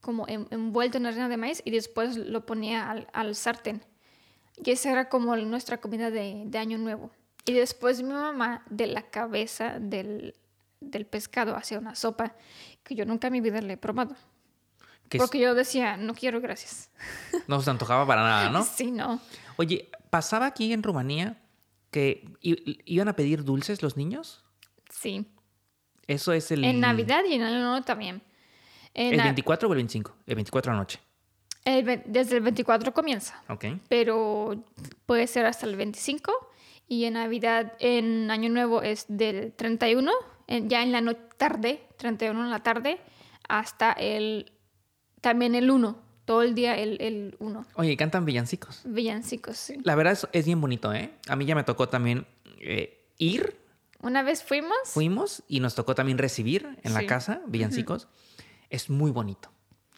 como 0.00 0.26
en- 0.26 0.46
envuelto 0.50 0.96
en 0.96 1.04
harina 1.06 1.28
de 1.28 1.36
maíz, 1.36 1.60
y 1.66 1.70
después 1.70 2.16
lo 2.16 2.46
ponía 2.46 2.90
al, 2.90 3.08
al 3.12 3.34
sartén. 3.34 3.82
Y 4.56 4.70
esa 4.70 4.90
era 4.90 5.08
como 5.10 5.36
nuestra 5.36 5.78
comida 5.80 6.10
de, 6.10 6.44
de 6.46 6.58
Año 6.58 6.78
Nuevo. 6.78 7.10
Y 7.48 7.54
después 7.54 8.02
mi 8.02 8.12
mamá, 8.12 8.62
de 8.70 8.86
la 8.86 9.02
cabeza 9.10 9.78
del, 9.80 10.34
del 10.80 11.06
pescado, 11.06 11.56
hacía 11.56 11.78
una 11.78 11.94
sopa 11.94 12.34
que 12.84 12.94
yo 12.94 13.04
nunca 13.04 13.28
en 13.28 13.32
mi 13.34 13.40
vida 13.40 13.60
le 13.60 13.74
he 13.74 13.76
probado. 13.76 14.14
Es- 15.10 15.18
Porque 15.18 15.38
yo 15.38 15.54
decía, 15.54 15.96
no 15.96 16.14
quiero, 16.14 16.40
gracias. 16.40 16.90
no 17.46 17.60
se 17.62 17.70
antojaba 17.70 18.06
para 18.06 18.22
nada, 18.22 18.50
¿no? 18.50 18.62
Sí, 18.76 18.90
no. 18.90 19.20
Oye, 19.56 19.90
¿pasaba 20.10 20.46
aquí 20.46 20.72
en 20.72 20.82
Rumanía 20.82 21.40
que 21.90 22.30
iban 22.42 23.08
a 23.08 23.16
pedir 23.16 23.44
dulces 23.44 23.82
los 23.82 23.96
niños? 23.96 24.44
Sí. 24.90 25.26
Eso 26.06 26.32
es 26.32 26.50
el... 26.50 26.64
En 26.64 26.80
Navidad 26.80 27.22
y 27.28 27.34
en 27.34 27.42
Año 27.42 27.60
Nuevo 27.60 27.82
también. 27.84 28.22
En 28.94 29.12
¿El 29.12 29.16
na- 29.18 29.24
24 29.24 29.68
o 29.68 29.72
el 29.72 29.76
25? 29.76 30.14
El 30.26 30.34
24 30.34 30.70
de 30.70 30.74
la 30.76 30.80
noche. 30.80 31.00
el 31.64 32.02
desde 32.06 32.36
el 32.36 32.42
24 32.42 32.92
comienza, 32.92 33.42
Ok. 33.48 33.64
pero 33.88 34.64
puede 35.06 35.26
ser 35.26 35.46
hasta 35.46 35.66
el 35.66 35.76
25. 35.76 36.47
Y 36.88 37.04
en 37.04 37.14
Navidad, 37.14 37.74
en 37.80 38.30
Año 38.30 38.48
Nuevo 38.48 38.82
es 38.82 39.04
del 39.08 39.52
31, 39.52 40.10
en- 40.46 40.68
ya 40.70 40.82
en 40.82 40.90
la 40.92 41.00
no- 41.00 41.16
tarde, 41.16 41.82
31 41.98 42.42
en 42.44 42.50
la 42.50 42.62
tarde, 42.62 42.98
hasta 43.48 43.92
el, 43.92 44.52
también 45.20 45.54
el 45.54 45.70
1, 45.70 45.98
todo 46.24 46.42
el 46.42 46.54
día 46.54 46.76
el, 46.78 47.00
el 47.00 47.36
1. 47.40 47.66
Oye, 47.74 47.96
cantan 47.96 48.24
villancicos. 48.24 48.80
Villancicos, 48.84 49.56
sí. 49.58 49.76
La 49.84 49.94
verdad 49.94 50.14
es, 50.14 50.26
es 50.32 50.46
bien 50.46 50.60
bonito, 50.60 50.92
¿eh? 50.94 51.12
A 51.28 51.36
mí 51.36 51.44
ya 51.44 51.54
me 51.54 51.64
tocó 51.64 51.88
también 51.88 52.26
eh, 52.60 53.06
ir, 53.18 53.56
Una 54.00 54.22
vez 54.22 54.42
fuimos, 54.42 54.76
fuimos 54.84 55.42
y 55.48 55.60
nos 55.60 55.74
tocó 55.74 55.94
también 55.94 56.18
recibir 56.18 56.78
en 56.82 56.94
la 56.94 57.04
casa 57.06 57.42
villancicos. 57.46 58.08
Es 58.70 58.88
muy 58.90 59.10
bonito. 59.10 59.50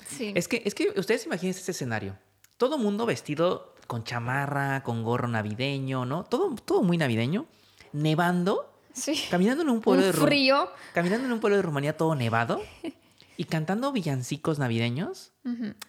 sí. 0.07 0.33
Es 0.35 0.49
que, 0.49 0.63
es 0.65 0.75
que 0.75 0.93
ustedes 0.97 1.27
imagínense 1.27 1.61
este 1.61 1.73
escenario. 1.73 2.17
Todo 2.57 2.79
mundo 2.79 3.07
vestido 3.07 3.75
con 3.91 4.05
chamarra, 4.05 4.85
con 4.85 5.03
gorro 5.03 5.27
navideño, 5.27 6.05
¿no? 6.07 6.23
Todo, 6.23 6.55
todo 6.65 6.85
muy 6.85 6.97
navideño. 6.97 7.47
Nevando, 7.93 8.73
sí. 8.93 9.21
caminando 9.33 9.65
en 9.65 9.69
un 9.71 9.81
pueblo 9.81 10.05
de 10.05 10.11
Un 10.11 10.27
frío. 10.29 10.71
caminando 10.95 11.27
en 11.27 11.33
un 11.33 11.41
pueblo 11.41 11.57
de 11.57 11.63
Rumanía 11.63 11.97
todo 11.97 12.15
nevado 12.15 12.63
y 13.37 13.45
cantando 13.47 13.91
villancicos 13.91 14.61
navideños. 14.61 15.33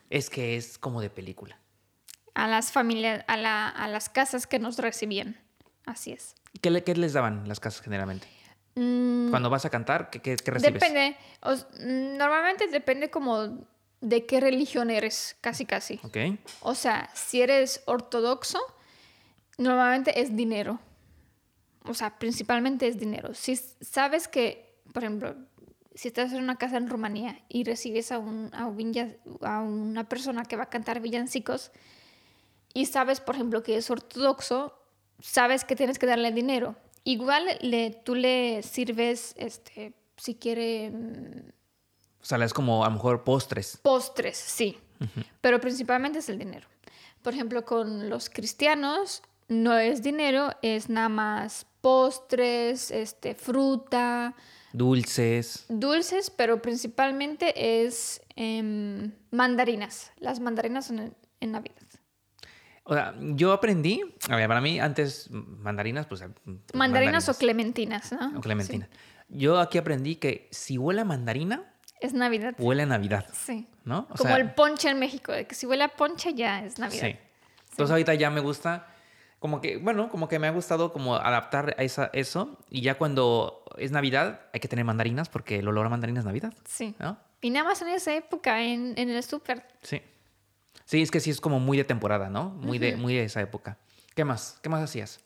Es 0.09 0.31
que 0.31 0.57
es 0.57 0.79
como 0.79 0.99
de 0.99 1.11
película. 1.11 1.59
A 2.33 2.47
las 2.47 2.71
familias, 2.71 3.23
a, 3.27 3.37
la, 3.37 3.69
a 3.69 3.87
las 3.87 4.09
casas 4.09 4.47
que 4.47 4.57
nos 4.57 4.79
recibían. 4.79 5.37
Así 5.85 6.11
es. 6.11 6.33
¿Qué, 6.59 6.71
le- 6.71 6.83
qué 6.83 6.95
les 6.95 7.13
daban 7.13 7.47
las 7.47 7.59
casas 7.59 7.81
generalmente? 7.81 8.27
Mm, 8.73 9.29
Cuando 9.29 9.51
vas 9.51 9.65
a 9.65 9.69
cantar, 9.69 10.09
¿qué, 10.09 10.21
qué- 10.23 10.37
qué 10.37 10.49
recibes? 10.49 10.73
Depende. 10.73 11.17
mm, 11.43 12.17
normalmente 12.17 12.67
depende 12.67 13.11
como 13.11 13.67
de 14.01 14.25
qué 14.25 14.39
religión 14.39 14.89
eres, 14.89 15.37
casi 15.41 15.65
casi. 15.65 15.99
Ok. 16.03 16.17
O 16.61 16.75
sea, 16.75 17.09
si 17.13 17.41
eres 17.41 17.81
ortodoxo, 17.85 18.59
normalmente 19.57 20.19
es 20.21 20.35
dinero. 20.35 20.79
O 21.85 21.93
sea, 21.93 22.17
principalmente 22.19 22.87
es 22.87 22.99
dinero. 22.99 23.33
Si 23.33 23.55
sabes 23.55 24.27
que, 24.27 24.75
por 24.93 25.03
ejemplo, 25.03 25.35
si 25.95 26.07
estás 26.07 26.31
en 26.33 26.43
una 26.43 26.57
casa 26.57 26.77
en 26.77 26.89
Rumanía 26.89 27.43
y 27.49 27.63
recibes 27.63 28.11
a, 28.11 28.17
un, 28.19 28.49
a, 28.53 28.65
un 28.65 28.77
villa- 28.77 29.17
a 29.41 29.61
una 29.61 30.07
persona 30.07 30.43
que 30.45 30.55
va 30.55 30.63
a 30.63 30.69
cantar 30.69 30.99
villancicos 30.99 31.71
y 32.73 32.85
sabes, 32.85 33.19
por 33.19 33.35
ejemplo, 33.35 33.61
que 33.63 33.77
es 33.77 33.89
ortodoxo, 33.89 34.73
sabes 35.19 35.65
que 35.65 35.75
tienes 35.75 35.99
que 35.99 36.05
darle 36.05 36.31
dinero. 36.31 36.75
Igual 37.03 37.45
le, 37.61 37.89
tú 37.91 38.15
le 38.15 38.61
sirves, 38.63 39.33
este, 39.37 39.93
si 40.17 40.35
quiere, 40.35 40.91
O 42.21 42.25
sea, 42.25 42.43
es 42.43 42.53
como 42.53 42.83
a 42.83 42.87
lo 42.89 42.93
mejor 42.95 43.23
postres. 43.23 43.79
Postres, 43.81 44.37
sí. 44.37 44.77
Pero 45.41 45.59
principalmente 45.59 46.19
es 46.19 46.29
el 46.29 46.37
dinero. 46.37 46.67
Por 47.23 47.33
ejemplo, 47.33 47.65
con 47.65 48.09
los 48.09 48.29
cristianos 48.29 49.23
no 49.47 49.77
es 49.77 50.01
dinero, 50.03 50.51
es 50.61 50.89
nada 50.89 51.09
más 51.09 51.65
postres, 51.81 52.91
este, 52.91 53.35
fruta, 53.35 54.35
Dulces. 54.73 55.65
dulces, 55.67 56.29
pero 56.29 56.61
principalmente 56.61 57.83
es 57.83 58.21
em, 58.35 59.11
mandarinas. 59.31 60.11
Las 60.17 60.39
mandarinas 60.39 60.85
son 60.85 60.99
en, 60.99 61.15
en 61.41 61.51
Navidad. 61.51 61.75
O 62.83 62.93
sea, 62.93 63.15
yo 63.19 63.51
aprendí, 63.51 64.01
a 64.29 64.35
ver, 64.35 64.47
para 64.47 64.61
mí 64.61 64.79
antes 64.79 65.29
mandarinas, 65.31 66.07
pues... 66.07 66.23
pues, 66.43 66.57
Mandarinas, 66.73 67.29
o 67.29 67.33
clementinas, 67.33 68.11
¿no? 68.11 68.37
o 68.37 68.41
clementina. 68.41 68.89
Yo 69.29 69.59
aquí 69.59 69.77
aprendí 69.77 70.15
que 70.15 70.49
si 70.51 70.77
huele 70.77 71.01
a 71.01 71.05
mandarina, 71.05 71.70
es 72.01 72.13
Navidad. 72.13 72.55
huele 72.57 72.83
a 72.83 72.85
Navidad, 72.85 73.25
Sí. 73.33 73.67
¿no? 73.85 73.99
O 74.09 74.15
Como 74.15 74.29
sea, 74.29 74.37
el 74.37 74.53
ponche 74.53 74.89
en 74.89 74.99
México, 74.99 75.31
de 75.31 75.45
que 75.47 75.55
si 75.55 75.65
huele 75.65 75.83
a 75.83 75.89
ponche 75.89 76.33
ya 76.33 76.63
es 76.63 76.77
Navidad. 76.79 77.07
Sí. 77.07 77.15
Entonces 77.71 77.91
ahorita 77.91 78.13
ya 78.15 78.29
me 78.29 78.41
gusta, 78.41 78.87
como 79.39 79.61
que, 79.61 79.77
bueno, 79.77 80.09
como 80.09 80.27
que 80.27 80.37
me 80.39 80.47
ha 80.47 80.51
gustado 80.51 80.91
como 80.91 81.15
adaptar 81.15 81.75
a 81.77 81.83
esa, 81.83 82.09
eso. 82.13 82.57
Y 82.69 82.81
ya 82.81 82.97
cuando 82.97 83.63
es 83.77 83.91
Navidad 83.91 84.41
hay 84.53 84.59
que 84.59 84.67
tener 84.67 84.83
mandarinas 84.85 85.29
porque 85.29 85.59
el 85.59 85.67
olor 85.67 85.85
a 85.85 85.89
mandarina 85.89 86.19
es 86.19 86.25
Navidad, 86.25 86.53
Sí. 86.65 86.95
¿no? 86.99 87.17
Y 87.41 87.49
nada 87.49 87.69
más 87.69 87.81
en 87.81 87.87
esa 87.87 88.13
época, 88.13 88.61
en, 88.61 88.93
en 88.97 89.09
el 89.09 89.23
súper. 89.23 89.65
Sí. 89.81 90.01
Sí, 90.85 91.01
es 91.01 91.09
que 91.09 91.19
sí 91.21 91.29
es 91.29 91.39
como 91.41 91.59
muy 91.59 91.77
de 91.77 91.85
temporada, 91.85 92.29
¿no? 92.29 92.49
Muy, 92.49 92.77
de, 92.77 92.97
muy 92.97 93.15
de 93.15 93.23
esa 93.23 93.39
época. 93.41 93.77
¿Qué 94.13 94.25
más? 94.25 94.59
¿Qué 94.61 94.67
más 94.69 94.83
hacías? 94.83 95.21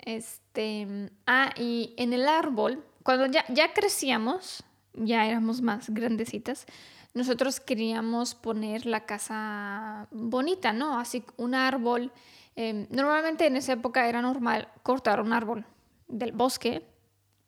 Este, 0.00 1.10
ah, 1.26 1.50
y 1.56 1.94
en 1.96 2.12
el 2.12 2.26
árbol, 2.28 2.84
cuando 3.04 3.26
ya, 3.26 3.44
ya 3.48 3.72
crecíamos, 3.72 4.64
ya 4.94 5.26
éramos 5.26 5.62
más 5.62 5.90
grandecitas, 5.90 6.66
nosotros 7.14 7.60
queríamos 7.60 8.34
poner 8.34 8.86
la 8.86 9.04
casa 9.06 10.06
bonita, 10.10 10.72
¿no? 10.72 10.98
Así 10.98 11.24
un 11.36 11.54
árbol. 11.54 12.12
eh, 12.56 12.86
normalmente 12.90 13.46
en 13.46 13.56
esa 13.56 13.72
época 13.74 14.08
era 14.08 14.20
normal 14.22 14.68
cortar 14.82 15.20
un 15.20 15.32
árbol 15.32 15.64
del 16.08 16.32
bosque 16.32 16.86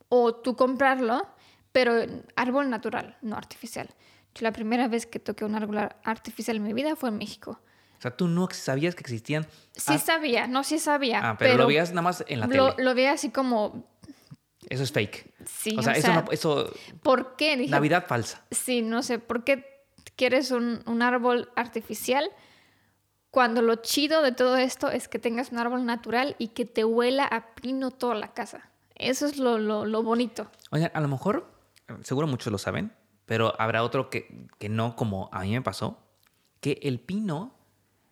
o 0.09 0.35
tú 0.35 0.57
comprarlo, 0.57 1.27
pero 1.73 1.93
árbol 2.37 2.71
natural, 2.71 3.17
no 3.23 3.37
artificial. 3.37 3.89
Yo 4.35 4.43
la 4.45 4.53
primera 4.53 4.89
vez 4.89 5.07
que 5.07 5.19
toqué 5.19 5.45
un 5.45 5.55
árbol 5.55 5.79
ar- 5.79 6.01
artificial 6.05 6.57
en 6.57 6.63
mi 6.65 6.73
vida 6.73 6.97
fue 6.97 7.09
en 7.11 7.19
México. 7.19 7.61
O 7.99 8.01
sea, 8.05 8.17
tú 8.17 8.29
no 8.29 8.49
sabías 8.51 8.95
que 8.95 9.01
existían... 9.01 9.47
Sí 9.73 9.95
Ah, 9.95 9.99
sabía, 9.99 10.47
no, 10.47 10.63
sí 10.65 10.79
sabía. 10.79 11.21
ah, 11.31 11.37
pero, 11.39 11.57
lo 11.57 11.67
veías 11.67 11.91
nada 11.91 12.03
más 12.03 12.25
en 12.27 12.41
la 12.41 12.47
lo, 12.47 12.73
tele. 12.75 12.85
lo 12.85 12.95
veía 12.95 13.13
así 13.13 13.31
como, 13.31 13.87
Eso 14.71 14.83
es 14.83 14.93
fake. 14.93 15.35
sí, 15.47 15.77
o 15.79 15.83
sea, 15.83 15.93
eso, 15.95 16.13
no- 16.13 16.25
eso... 16.31 16.73
¿por 17.03 17.37
qué? 17.37 17.57
Dije, 17.57 17.71
Navidad 17.71 18.07
falsa. 18.07 18.45
Sí, 18.51 18.83
no 18.83 19.03
sé, 19.03 19.19
¿por 19.19 19.45
qué 19.45 19.85
quieres 20.17 20.51
un, 20.51 20.83
un 20.87 21.03
árbol 21.03 21.51
artificial 21.57 22.31
cuando 23.31 23.63
lo 23.63 23.77
chido 23.77 24.23
de 24.23 24.33
todo 24.33 24.57
esto 24.57 24.91
es 24.91 25.09
que 25.09 25.19
tengas 25.19 25.51
un 25.51 25.59
árbol 25.59 25.85
natural 25.85 26.37
y 26.39 26.49
que 26.49 26.65
te 26.65 26.85
huela 26.85 27.25
a 27.25 27.55
pino 27.55 27.91
toda 27.91 28.15
la 28.15 28.33
casa? 28.33 28.71
Eso 28.95 29.27
es 29.27 29.39
lo, 29.39 29.59
lo, 29.59 29.85
lo 29.87 30.03
bonito. 30.03 30.49
Oigan, 30.71 30.91
a 30.95 31.01
lo 31.01 31.09
mejor, 31.09 31.51
seguro 32.03 32.27
muchos 32.29 32.53
lo 32.53 32.59
saben, 32.59 32.93
pero 33.27 33.55
habrá 33.61 33.83
otro 33.83 34.09
que, 34.09 34.47
que 34.59 34.69
no, 34.69 34.95
como 34.95 35.29
a 35.33 35.41
mí 35.41 35.51
me 35.53 35.63
pasó, 35.63 35.99
que 36.61 36.79
el 36.83 37.01
pino, 37.01 37.55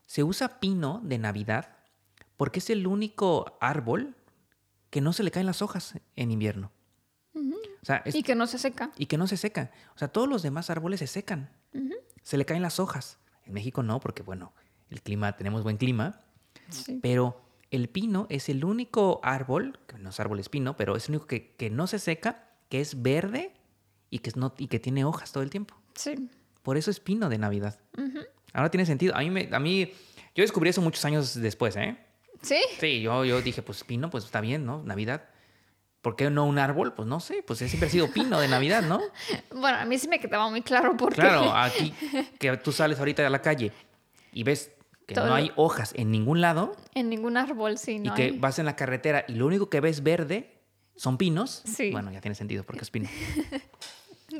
se 0.07 0.25
usa 0.25 0.59
pino 0.61 1.01
de 1.05 1.19
Navidad 1.19 1.77
porque 2.37 2.59
es 2.59 2.69
el 2.71 2.87
único 2.87 3.57
árbol 3.61 4.17
que 4.93 5.01
no 5.01 5.13
se 5.13 5.23
le 5.23 5.31
caen 5.31 5.47
las 5.47 5.63
hojas 5.63 5.95
en 6.17 6.31
invierno. 6.31 6.71
O 7.35 7.85
sea, 7.85 8.03
es- 8.05 8.15
Y 8.15 8.23
que 8.23 8.35
no 8.37 8.47
se 8.47 8.59
seca. 8.59 8.93
y 8.97 9.07
que 9.07 9.17
no 9.19 9.27
se 9.27 9.37
seca. 9.39 9.71
O 9.97 9.99
sea, 9.99 10.09
todos 10.09 10.29
los 10.29 10.43
demás 10.43 10.69
árboles 10.71 11.01
se 11.01 11.07
secan. 11.09 11.51
Se 12.23 12.37
le 12.37 12.45
caen 12.45 12.63
las 12.63 12.79
hojas. 12.79 13.19
En 13.47 13.55
México 13.55 13.83
no, 13.83 13.99
porque 13.99 14.23
bueno, 14.23 14.53
el 14.91 15.03
clima, 15.03 15.33
tenemos 15.37 15.63
buen 15.65 15.79
clima, 15.79 16.21
Sí. 16.69 17.01
pero 17.03 17.41
el 17.71 17.89
pino 17.89 18.27
es 18.29 18.49
el 18.51 18.65
único 18.65 19.19
árbol, 19.25 19.81
que 19.89 19.99
no 19.99 20.11
es 20.11 20.21
árbol 20.21 20.39
es 20.39 20.49
pino, 20.51 20.77
pero 20.77 20.95
es 20.95 21.09
el 21.09 21.13
único 21.17 21.27
que, 21.27 21.55
que 21.57 21.71
no 21.71 21.87
se 21.89 21.99
seca, 21.99 22.51
que 22.69 22.81
es 22.81 23.03
verde 23.03 23.55
y 24.11 24.19
que, 24.19 24.29
es 24.31 24.37
no, 24.37 24.55
y 24.59 24.69
que 24.69 24.79
tiene 24.79 25.05
hojas 25.07 25.33
todo 25.33 25.43
el 25.43 25.51
tiempo. 25.51 25.75
Sí. 25.95 26.29
Por 26.63 26.77
eso 26.77 26.91
es 26.91 27.01
pino 27.01 27.29
de 27.31 27.39
Navidad. 27.39 27.81
Ahora 28.53 28.71
tiene 28.71 28.85
sentido. 28.87 29.17
A 29.17 29.21
mí, 29.21 29.31
me- 29.31 29.49
a 29.51 29.59
mí, 29.59 29.91
yo 30.37 30.43
descubrí 30.43 30.69
eso 30.71 30.81
muchos 30.83 31.05
años 31.07 31.35
después, 31.35 31.75
¿eh? 31.77 31.97
¿Sí? 32.43 32.61
Sí, 32.81 33.01
yo, 33.03 33.25
yo 33.25 33.41
dije, 33.43 33.63
pues 33.63 33.85
pino, 33.85 34.11
pues 34.11 34.25
está 34.25 34.41
bien, 34.41 34.67
¿no? 34.67 34.83
Navidad. 34.83 35.29
¿Por 36.01 36.17
qué 36.17 36.29
no 36.31 36.45
un 36.47 36.59
árbol? 36.59 36.95
Pues 36.95 37.07
no 37.07 37.21
sé, 37.21 37.45
pues 37.47 37.61
siempre 37.61 37.87
ha 37.87 37.91
sido 37.91 38.11
pino 38.13 38.41
de 38.41 38.49
Navidad, 38.49 38.83
¿no? 38.83 39.01
Bueno, 39.55 39.79
a 39.79 39.85
mí 39.85 39.99
sí 39.99 40.09
me 40.09 40.19
quedaba 40.19 40.51
muy 40.51 40.63
claro 40.63 40.97
porque... 40.97 41.21
Claro, 41.21 41.55
aquí 41.55 41.95
que 42.41 42.57
tú 42.57 42.73
sales 42.73 42.99
ahorita 42.99 43.25
a 43.27 43.31
la 43.31 43.41
calle 43.41 43.71
y 44.33 44.43
ves 44.43 44.73
que 45.07 45.15
Todo 45.15 45.27
no 45.29 45.35
hay 45.35 45.53
hojas 45.57 45.93
en 45.97 46.11
ningún 46.11 46.41
lado 46.41 46.77
En 46.95 47.09
ningún 47.09 47.37
árbol, 47.37 47.79
sí, 47.79 47.93
y 47.93 47.99
no 48.01 48.15
que 48.15 48.23
hay. 48.23 48.39
vas 48.39 48.59
en 48.59 48.67
la 48.67 48.75
carretera 48.77 49.25
y 49.29 49.35
lo 49.35 49.47
único 49.47 49.69
que 49.71 49.81
ves 49.81 50.03
verde 50.03 50.61
son 50.97 51.19
pinos. 51.19 51.63
Sí. 51.65 51.91
Bueno, 51.93 52.11
ya 52.11 52.21
tiene 52.21 52.35
sentido 52.35 52.65
porque 52.65 52.83
es 52.83 52.91
pino. 52.91 53.09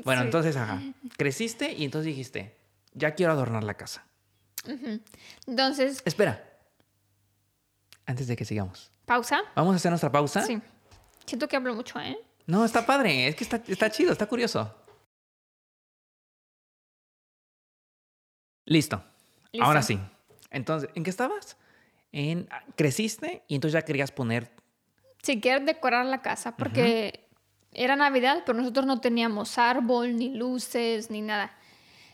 Bueno, 0.03 0.21
Sí. 0.21 0.25
entonces, 0.25 0.55
ajá, 0.57 0.81
creciste 1.17 1.71
y 1.71 1.85
entonces 1.85 2.07
dijiste, 2.07 2.57
ya 2.93 3.13
quiero 3.13 3.31
adornar 3.33 3.63
la 3.63 3.75
casa. 3.75 4.03
Entonces, 5.45 6.01
Espera, 6.05 6.52
antes 8.05 8.27
de 8.27 8.35
que 8.35 8.45
sigamos, 8.45 8.91
pausa. 9.05 9.41
vamos 9.55 9.73
a 9.73 9.75
hacer 9.77 9.91
nuestra 9.91 10.11
pausa. 10.11 10.41
Sí. 10.41 10.61
Siento 11.25 11.47
que 11.47 11.55
hablo 11.55 11.73
mucho, 11.73 11.99
¿eh? 11.99 12.17
No, 12.45 12.65
está 12.65 12.85
padre, 12.85 13.27
es 13.27 13.35
que 13.35 13.43
está, 13.43 13.61
está 13.67 13.89
chido, 13.89 14.11
está 14.11 14.25
curioso. 14.25 14.73
Listo. 18.65 19.03
Listo. 19.51 19.65
Ahora 19.65 19.81
sí. 19.81 19.99
Entonces, 20.49 20.89
¿en 20.95 21.03
qué 21.03 21.09
estabas? 21.09 21.57
En, 22.11 22.47
creciste 22.75 23.43
y 23.47 23.55
entonces 23.55 23.73
ya 23.73 23.81
querías 23.83 24.11
poner. 24.11 24.51
Si 25.21 25.39
quieres 25.39 25.65
decorar 25.65 26.05
la 26.05 26.21
casa, 26.21 26.55
porque 26.55 27.27
era 27.71 27.95
Navidad, 27.95 28.43
pero 28.45 28.57
nosotros 28.57 28.85
no 28.85 28.99
teníamos 28.99 29.57
árbol, 29.57 30.17
ni 30.17 30.35
luces, 30.35 31.09
ni 31.09 31.21
nada. 31.21 31.57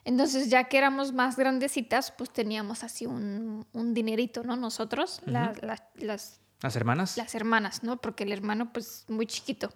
Entonces, 0.05 0.49
ya 0.49 0.65
que 0.65 0.77
éramos 0.77 1.13
más 1.13 1.35
grandecitas, 1.35 2.11
pues 2.11 2.31
teníamos 2.31 2.83
así 2.83 3.05
un, 3.05 3.65
un 3.73 3.93
dinerito, 3.93 4.43
¿no? 4.43 4.55
Nosotros, 4.55 5.21
la- 5.25 5.53
la- 5.61 5.83
las, 5.95 6.39
Las 6.61 6.75
hermanas. 6.75 7.17
las 7.17 7.35
hermanas, 7.35 7.83
¿no? 7.83 7.97
Porque 7.97 8.23
el 8.23 8.31
hermano, 8.31 8.71
pues, 8.73 9.05
muy 9.07 9.25
chiquito. 9.27 9.71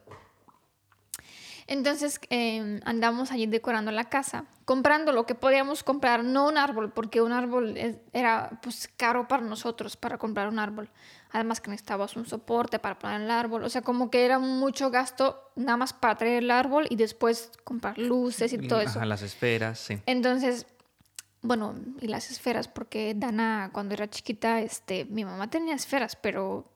Entonces 1.67 2.19
eh, 2.29 2.79
andamos 2.85 3.31
allí 3.31 3.45
decorando 3.47 3.91
la 3.91 4.05
casa, 4.05 4.45
comprando 4.65 5.11
lo 5.11 5.25
que 5.25 5.35
podíamos 5.35 5.83
comprar, 5.83 6.23
no 6.23 6.47
un 6.47 6.57
árbol, 6.57 6.91
porque 6.91 7.21
un 7.21 7.31
árbol 7.31 7.77
es- 7.77 7.97
era 8.13 8.59
pues 8.61 8.89
caro 8.97 9.27
para 9.27 9.43
nosotros 9.43 9.95
para 9.97 10.17
comprar 10.17 10.47
un 10.49 10.59
árbol. 10.59 10.89
Además 11.31 11.61
que 11.61 11.71
necesitábamos 11.71 12.15
un 12.15 12.25
soporte 12.25 12.79
para 12.79 12.99
poner 12.99 13.21
el 13.21 13.31
árbol, 13.31 13.63
o 13.63 13.69
sea, 13.69 13.81
como 13.81 14.09
que 14.11 14.25
era 14.25 14.39
mucho 14.39 14.91
gasto 14.91 15.51
nada 15.55 15.77
más 15.77 15.93
para 15.93 16.15
traer 16.15 16.43
el 16.43 16.51
árbol 16.51 16.85
y 16.89 16.95
después 16.95 17.51
comprar 17.63 17.97
luces 17.97 18.53
y 18.53 18.57
todo 18.57 18.81
eso. 18.81 19.03
Las 19.05 19.21
esferas, 19.21 19.79
sí. 19.79 19.99
Entonces, 20.05 20.65
bueno, 21.41 21.75
y 21.99 22.07
las 22.07 22.31
esferas, 22.31 22.67
porque 22.67 23.13
Dana 23.15 23.69
cuando 23.73 23.93
era 23.93 24.09
chiquita, 24.09 24.61
este, 24.61 25.05
mi 25.05 25.25
mamá 25.25 25.49
tenía 25.49 25.75
esferas, 25.75 26.15
pero 26.15 26.69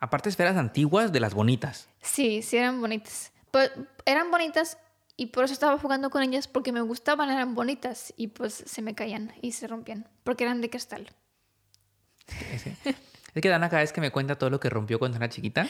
Aparte, 0.00 0.28
esferas 0.28 0.56
antiguas 0.56 1.12
de 1.12 1.20
las 1.20 1.32
bonitas. 1.32 1.88
Sí, 2.02 2.42
sí 2.42 2.56
eran 2.56 2.80
bonitas. 2.80 3.31
Pues 3.52 3.70
eran 4.06 4.30
bonitas 4.32 4.76
y 5.16 5.26
por 5.26 5.44
eso 5.44 5.52
estaba 5.52 5.78
jugando 5.78 6.10
con 6.10 6.22
ellas 6.24 6.48
porque 6.48 6.72
me 6.72 6.80
gustaban, 6.80 7.30
eran 7.30 7.54
bonitas 7.54 8.12
y 8.16 8.28
pues 8.28 8.52
se 8.66 8.82
me 8.82 8.94
caían 8.96 9.32
y 9.42 9.52
se 9.52 9.68
rompían 9.68 10.08
porque 10.24 10.42
eran 10.44 10.60
de 10.60 10.70
cristal. 10.70 11.08
Es 13.34 13.40
que 13.42 13.48
Dana 13.48 13.68
cada 13.68 13.82
vez 13.82 13.92
que 13.92 14.00
me 14.00 14.10
cuenta 14.10 14.36
todo 14.36 14.50
lo 14.50 14.60
que 14.60 14.68
rompió 14.70 14.98
cuando 14.98 15.16
era 15.16 15.28
chiquita, 15.28 15.66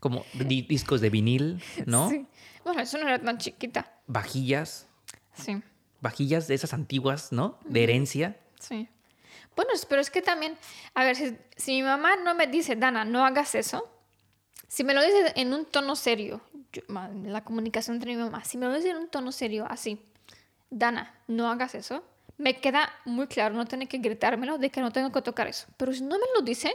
como 0.00 0.24
di- 0.34 0.62
discos 0.62 1.00
de 1.00 1.10
vinil, 1.10 1.62
¿no? 1.86 2.08
Sí. 2.10 2.26
Bueno, 2.64 2.80
eso 2.82 2.98
no 2.98 3.06
era 3.08 3.20
tan 3.20 3.38
chiquita. 3.38 3.92
Vajillas, 4.06 4.86
Sí, 5.36 5.60
vajillas 6.00 6.46
de 6.46 6.54
esas 6.54 6.72
antiguas, 6.74 7.32
¿no? 7.32 7.58
De 7.64 7.82
herencia. 7.82 8.36
sí. 8.60 8.88
Bueno, 9.56 9.70
pero 9.88 10.00
es 10.00 10.10
que 10.10 10.20
también, 10.20 10.56
a 10.94 11.04
ver, 11.04 11.14
si, 11.14 11.36
si 11.56 11.72
mi 11.74 11.82
mamá 11.84 12.16
no 12.16 12.34
me 12.34 12.48
dice, 12.48 12.74
Dana, 12.74 13.04
no 13.04 13.24
hagas 13.24 13.54
eso, 13.54 13.88
si 14.74 14.82
me 14.82 14.92
lo 14.92 15.02
dice 15.02 15.32
en 15.36 15.54
un 15.54 15.66
tono 15.66 15.94
serio, 15.94 16.40
yo- 16.72 16.82
la 17.26 17.44
comunicación 17.44 17.94
entre 17.94 18.16
mi 18.16 18.20
mamá, 18.20 18.44
si 18.44 18.58
me 18.58 18.66
lo 18.66 18.74
dice 18.74 18.90
en 18.90 18.96
un 18.96 19.08
tono 19.08 19.30
serio, 19.30 19.66
así, 19.70 20.00
Dana, 20.68 21.14
no 21.28 21.48
hagas 21.48 21.76
eso, 21.76 22.02
me 22.38 22.56
queda 22.56 22.92
muy 23.04 23.28
claro, 23.28 23.54
no 23.54 23.66
tiene 23.66 23.86
que 23.86 23.98
gritármelo 23.98 24.58
de 24.58 24.70
que 24.70 24.80
no 24.80 24.90
tengo 24.90 25.12
que 25.12 25.22
tocar 25.22 25.46
eso. 25.46 25.68
Pero 25.76 25.92
si 25.92 26.02
no 26.02 26.16
me 26.18 26.26
lo 26.36 26.42
dice, 26.42 26.74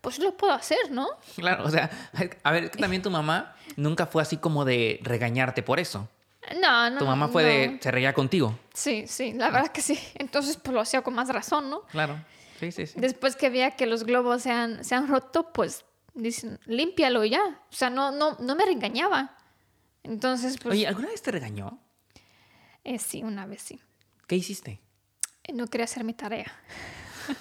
pues 0.00 0.18
lo 0.18 0.36
puedo 0.36 0.52
hacer, 0.52 0.90
¿no? 0.90 1.06
Claro, 1.36 1.64
o 1.64 1.70
sea, 1.70 1.88
a 2.42 2.50
ver, 2.50 2.64
es 2.64 2.70
que 2.72 2.78
también 2.78 3.00
tu 3.02 3.10
mamá 3.10 3.54
nunca 3.76 4.06
fue 4.06 4.22
así 4.22 4.38
como 4.38 4.64
de 4.64 4.98
regañarte 5.02 5.62
por 5.62 5.78
eso. 5.78 6.08
No, 6.60 6.90
no. 6.90 6.98
Tu 6.98 7.04
mamá 7.06 7.28
fue 7.28 7.42
no. 7.44 7.48
de, 7.48 7.78
se 7.80 7.90
reía 7.92 8.12
contigo. 8.12 8.58
Sí, 8.74 9.04
sí, 9.06 9.32
la 9.34 9.50
verdad 9.50 9.68
que 9.68 9.82
sí. 9.82 9.96
Entonces, 10.16 10.56
pues 10.56 10.74
lo 10.74 10.80
hacía 10.80 11.02
con 11.02 11.14
más 11.14 11.28
razón, 11.28 11.70
¿no? 11.70 11.82
Claro. 11.82 12.16
Sí, 12.58 12.72
sí, 12.72 12.86
sí. 12.88 12.94
Después 12.98 13.36
que 13.36 13.50
veía 13.50 13.70
que 13.72 13.86
los 13.86 14.02
globos 14.02 14.42
se 14.42 14.50
han, 14.50 14.82
se 14.84 14.96
han 14.96 15.06
roto, 15.06 15.52
pues 15.52 15.84
dicen, 16.16 16.58
límpialo 16.66 17.24
ya. 17.24 17.42
O 17.70 17.74
sea, 17.74 17.90
no, 17.90 18.10
no, 18.10 18.36
no 18.40 18.56
me 18.56 18.64
regañaba. 18.66 19.36
Entonces, 20.02 20.56
pues 20.60 20.74
Oye, 20.74 20.86
¿alguna 20.86 21.08
vez 21.08 21.22
te 21.22 21.30
regañó? 21.30 21.78
eh, 22.84 22.98
sí, 22.98 23.22
una 23.22 23.46
vez 23.46 23.62
sí. 23.62 23.80
¿Qué 24.26 24.36
hiciste? 24.36 24.80
Eh, 25.44 25.52
No 25.52 25.66
quería 25.68 25.84
hacer 25.84 26.02
mi 26.04 26.12
tarea. 26.14 26.52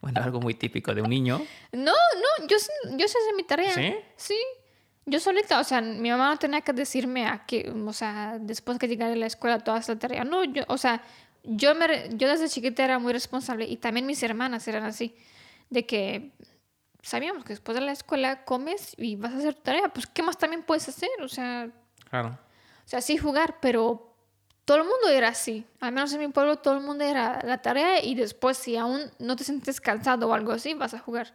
Bueno, 0.00 0.22
algo 0.22 0.40
muy 0.40 0.54
típico 0.54 0.94
de 0.94 1.02
un 1.02 1.10
niño. 1.10 1.44
No, 1.72 1.92
no, 1.92 2.46
yo, 2.46 2.56
yo 2.96 3.06
sé 3.08 3.18
hacer 3.18 3.34
mi 3.36 3.42
tarea. 3.42 3.74
¿Sí? 3.74 3.94
Sí. 4.16 4.36
Yo 5.04 5.20
solita, 5.20 5.60
o 5.60 5.64
sea, 5.64 5.82
mi 5.82 6.08
mamá 6.10 6.30
no 6.30 6.38
tenía 6.38 6.62
que 6.62 6.72
decirme 6.72 7.26
a 7.26 7.44
que, 7.44 7.68
o 7.70 7.92
sea, 7.92 8.38
después 8.40 8.78
que 8.78 8.88
llegara 8.88 9.10
de 9.10 9.16
la 9.16 9.26
escuela 9.26 9.58
toda 9.58 9.78
esa 9.78 9.98
tarea. 9.98 10.24
No, 10.24 10.42
yo, 10.44 10.62
o 10.68 10.78
sea, 10.78 11.02
yo, 11.44 11.74
me, 11.74 12.08
yo 12.16 12.28
desde 12.28 12.48
chiquita 12.48 12.82
era 12.82 12.98
muy 12.98 13.12
responsable 13.12 13.66
y 13.66 13.76
también 13.76 14.06
mis 14.06 14.22
hermanas 14.22 14.66
eran 14.68 14.84
así, 14.84 15.14
de 15.68 15.84
que 15.84 16.30
sabíamos 17.02 17.44
que 17.44 17.50
después 17.54 17.74
de 17.76 17.80
la 17.84 17.92
escuela 17.92 18.44
comes 18.44 18.94
y 18.98 19.16
vas 19.16 19.32
a 19.34 19.38
hacer 19.38 19.54
tu 19.54 19.62
tarea, 19.62 19.88
pues 19.88 20.06
¿qué 20.06 20.22
más 20.22 20.36
también 20.38 20.62
puedes 20.62 20.88
hacer? 20.88 21.10
O 21.22 21.28
sea, 21.28 21.68
Claro. 22.08 22.28
o 22.84 22.88
sea, 22.88 23.00
sí 23.00 23.16
jugar, 23.16 23.58
pero 23.60 24.14
todo 24.64 24.78
el 24.78 24.84
mundo 24.84 25.08
era 25.08 25.28
así. 25.28 25.66
Al 25.80 25.92
menos 25.92 26.12
en 26.12 26.20
mi 26.20 26.28
pueblo 26.28 26.56
todo 26.58 26.74
el 26.74 26.80
mundo 26.82 27.04
era 27.04 27.40
la 27.44 27.62
tarea 27.62 28.02
y 28.04 28.14
después 28.14 28.56
si 28.58 28.76
aún 28.76 29.00
no 29.18 29.36
te 29.36 29.44
sientes 29.44 29.80
cansado 29.80 30.28
o 30.28 30.34
algo 30.34 30.52
así, 30.52 30.74
vas 30.74 30.94
a 30.94 30.98
jugar. 30.98 31.32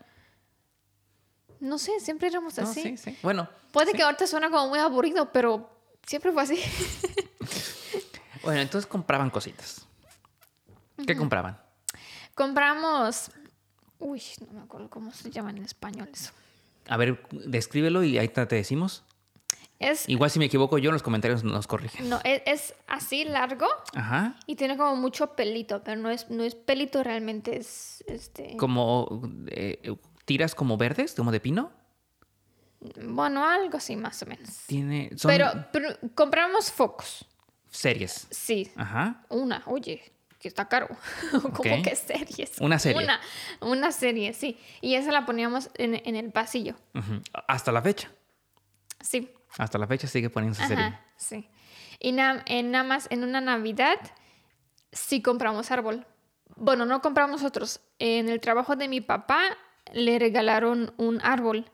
No 1.59 1.77
sé, 1.77 1.99
siempre 1.99 2.27
éramos 2.27 2.57
No, 2.57 2.63
así. 2.63 2.81
sí, 2.81 2.97
sí. 2.97 3.17
Bueno, 3.23 3.49
Puede 3.71 3.91
sí. 3.91 3.97
que 3.97 4.03
ahorita 4.03 4.27
suena 4.27 4.49
como 4.49 4.67
muy 4.69 4.79
aburrido, 4.79 5.31
pero 5.31 5.69
siempre 6.05 6.31
fue 6.31 6.43
así. 6.43 6.59
Bueno, 8.43 8.61
entonces 8.61 8.85
compraban 8.87 9.31
cositas. 9.31 9.87
¿Qué 11.07 11.15
compraban? 11.17 11.59
Compramos... 12.35 13.31
Uy, 13.99 14.21
no 14.45 14.53
me 14.53 14.61
acuerdo 14.61 14.89
cómo 14.89 15.11
se 15.11 15.29
llama 15.31 15.51
en 15.51 15.59
español 15.59 16.09
eso. 16.13 16.31
A 16.87 16.97
ver, 16.97 17.25
descríbelo 17.31 18.03
y 18.03 18.17
ahí 18.17 18.27
te 18.27 18.45
decimos. 18.45 19.03
Es, 19.79 20.07
Igual 20.07 20.31
si 20.31 20.39
me 20.39 20.45
equivoco 20.45 20.77
yo, 20.77 20.89
en 20.89 20.93
los 20.93 21.03
comentarios 21.03 21.43
nos 21.43 21.67
corrigen. 21.67 22.07
no, 22.09 22.19
es, 22.23 22.41
es 22.45 22.73
así 22.87 23.25
largo 23.25 23.67
Ajá. 23.93 24.37
y 24.45 24.55
tiene 24.55 24.77
como 24.77 24.95
mucho 24.95 25.35
pelito, 25.35 25.83
pero 25.83 25.99
no 25.99 26.09
es, 26.09 26.29
no 26.29 26.43
es 26.43 26.55
pelito 26.55 27.03
realmente, 27.03 27.57
es 27.57 28.01
este... 28.07 28.55
Como 28.55 29.21
eh, 29.47 29.95
tiras 30.23 30.55
como 30.55 30.77
verdes, 30.77 31.13
como 31.13 31.31
de 31.31 31.41
pino. 31.41 31.71
Bueno, 33.03 33.43
algo 33.45 33.77
así 33.77 33.95
más 33.95 34.21
o 34.21 34.25
menos. 34.27 34.49
Tiene. 34.67 35.09
Son 35.17 35.29
Pero, 35.29 35.47
pero 35.73 35.89
compramos 36.13 36.71
focos. 36.71 37.25
series. 37.69 38.27
Sí, 38.29 38.71
Ajá. 38.75 39.25
una, 39.29 39.63
oye, 39.65 40.13
que 40.45 40.49
está 40.49 40.67
caro. 40.69 40.87
Como 41.31 41.47
Ok. 41.75 41.81
que 41.83 41.95
series. 41.95 42.59
Una 42.61 42.77
serie. 42.77 43.03
Una, 43.03 43.19
una 43.61 43.91
serie, 43.91 44.31
sí. 44.33 44.59
Y 44.79 44.93
esa 44.93 45.11
la 45.11 45.25
poníamos 45.25 45.71
en, 45.73 45.95
en 46.05 46.15
el 46.15 46.31
pasillo. 46.31 46.75
Hasta 47.47 47.71
la 47.71 47.81
fecha. 47.81 48.11
Sí. 49.01 49.31
Hasta 49.57 49.79
la 49.79 49.87
fecha 49.87 50.05
sigue 50.07 50.29
poniendo 50.29 50.55
esa 50.55 50.67
serie. 50.67 50.99
Sí. 51.17 51.49
Y 51.99 52.11
na- 52.11 52.43
en 52.45 52.69
nada 52.69 52.83
más 52.83 53.07
en 53.09 53.23
una 53.23 53.41
Navidad 53.41 53.97
sí 54.91 55.23
compramos 55.23 55.71
árbol. 55.71 56.05
Bueno, 56.55 56.85
no 56.85 57.01
compramos 57.01 57.41
otros. 57.43 57.79
En 57.97 58.29
el 58.29 58.39
trabajo 58.39 58.75
de 58.75 58.87
mi 58.87 59.01
papá 59.01 59.41
le 59.93 60.19
regalaron 60.19 60.93
un 60.97 61.21
árbol 61.23 61.65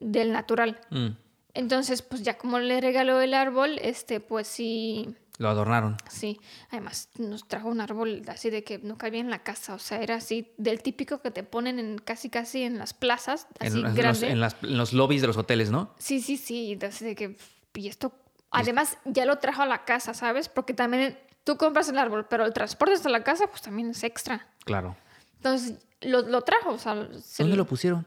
del 0.00 0.30
natural. 0.30 0.80
Mm, 0.90 1.08
Entonces, 1.54 2.02
pues 2.02 2.22
ya 2.22 2.38
como 2.38 2.60
le 2.60 2.80
regaló 2.80 3.20
el 3.20 3.34
árbol, 3.34 3.78
este, 3.82 4.20
pues 4.20 4.46
sí, 4.46 5.16
Lo 5.40 5.48
adornaron. 5.48 5.96
sí. 6.10 6.38
Además, 6.68 7.08
nos 7.16 7.48
trajo 7.48 7.68
un 7.68 7.80
árbol 7.80 8.22
así 8.28 8.50
de 8.50 8.62
que 8.62 8.78
no 8.78 8.98
cabía 8.98 9.20
en 9.20 9.30
la 9.30 9.42
casa. 9.42 9.72
O 9.74 9.78
sea, 9.78 10.02
era 10.02 10.16
así 10.16 10.52
del 10.58 10.82
típico 10.82 11.22
que 11.22 11.30
te 11.30 11.42
ponen 11.44 11.78
en 11.78 11.96
casi 11.96 12.28
casi 12.28 12.62
en 12.62 12.76
las 12.76 12.92
plazas, 12.92 13.46
así 13.58 13.78
En, 13.78 13.82
los, 14.04 14.22
en 14.22 14.38
las- 14.40 14.56
en 14.62 14.76
los 14.76 14.92
lobbies 14.92 15.22
de 15.22 15.28
los 15.28 15.38
hoteles, 15.38 15.70
¿no? 15.70 15.94
Sí, 15.98 16.20
sí, 16.20 16.36
sí. 16.36 16.78
Así 16.86 17.06
de 17.06 17.14
que, 17.14 17.38
y 17.72 17.88
esto, 17.88 18.12
además 18.50 18.98
ya 19.06 19.24
lo 19.24 19.38
trajo 19.38 19.62
a 19.62 19.66
la 19.66 19.86
casa, 19.86 20.12
¿sabes? 20.12 20.50
Porque 20.50 20.74
también 20.74 21.18
tú 21.44 21.56
compras 21.56 21.88
el 21.88 21.96
árbol, 21.98 22.26
pero 22.28 22.44
el 22.44 22.52
transporte 22.52 22.92
hasta 22.92 23.08
la 23.08 23.24
casa, 23.24 23.46
pues 23.46 23.62
también 23.62 23.88
es 23.90 24.04
extra. 24.04 24.46
Claro. 24.66 24.94
Entonces, 25.36 25.78
lo, 26.02 26.20
lo 26.20 26.42
trajo, 26.42 26.72
o 26.72 26.78
sea, 26.78 27.08
se 27.18 27.42
¿Dónde 27.44 27.56
lo- 27.56 27.62
lo 27.62 27.66
pusieron? 27.66 28.06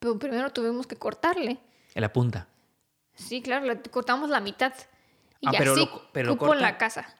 pero 0.00 0.18
primero 0.18 0.50
tuvimos 0.50 0.88
que 0.88 0.96
cortarle. 0.96 1.60
En 1.94 2.00
la 2.02 2.12
punta. 2.12 2.48
Sí, 3.14 3.40
claro, 3.42 3.64
le 3.66 3.80
cortamos 3.82 4.28
la 4.28 4.40
mitad. 4.40 4.72
Y 5.42 5.48
Ah, 5.48 5.52
pero 5.58 5.72
así 5.72 5.80
lo- 5.84 6.08
pero 6.12 6.28
lo 6.28 6.38
cupo 6.38 6.54
en 6.54 6.62
la 6.62 6.78
casa. 6.78 7.14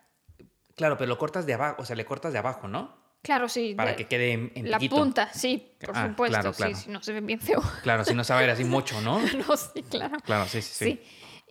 Claro, 0.76 0.96
pero 0.96 1.08
lo 1.08 1.18
cortas 1.18 1.44
de 1.44 1.52
abajo, 1.52 1.82
o 1.82 1.84
sea, 1.84 1.94
le 1.96 2.06
cortas 2.06 2.32
de 2.32 2.38
abajo, 2.38 2.66
¿no? 2.68 2.96
Claro, 3.20 3.48
sí. 3.48 3.74
Para 3.76 3.90
de- 3.90 3.96
que 3.96 4.06
quede 4.08 4.32
en, 4.32 4.52
en 4.54 4.70
La 4.70 4.78
piquito. 4.78 4.96
punta, 4.96 5.30
sí, 5.32 5.72
por 5.84 5.94
Ah, 5.96 6.08
supuesto. 6.08 6.32
claro, 6.40 6.52
claro. 6.56 6.74
Sí, 6.74 6.82
sí, 6.84 6.90
no 6.90 7.02
se 7.02 7.12
ve 7.12 7.20
bien 7.20 7.38
feo. 7.40 7.60
Claro, 7.82 8.04
si 8.04 8.14
no 8.14 8.24
sabe 8.24 8.50
así 8.50 8.64
mucho, 8.64 9.00
¿no? 9.02 9.20
no, 9.48 9.56
sí, 9.56 9.82
claro. 9.82 10.16
Claro, 10.24 10.46
sí, 10.46 10.62
sí, 10.62 10.72
sí. 10.72 10.84
Sí. 10.84 11.02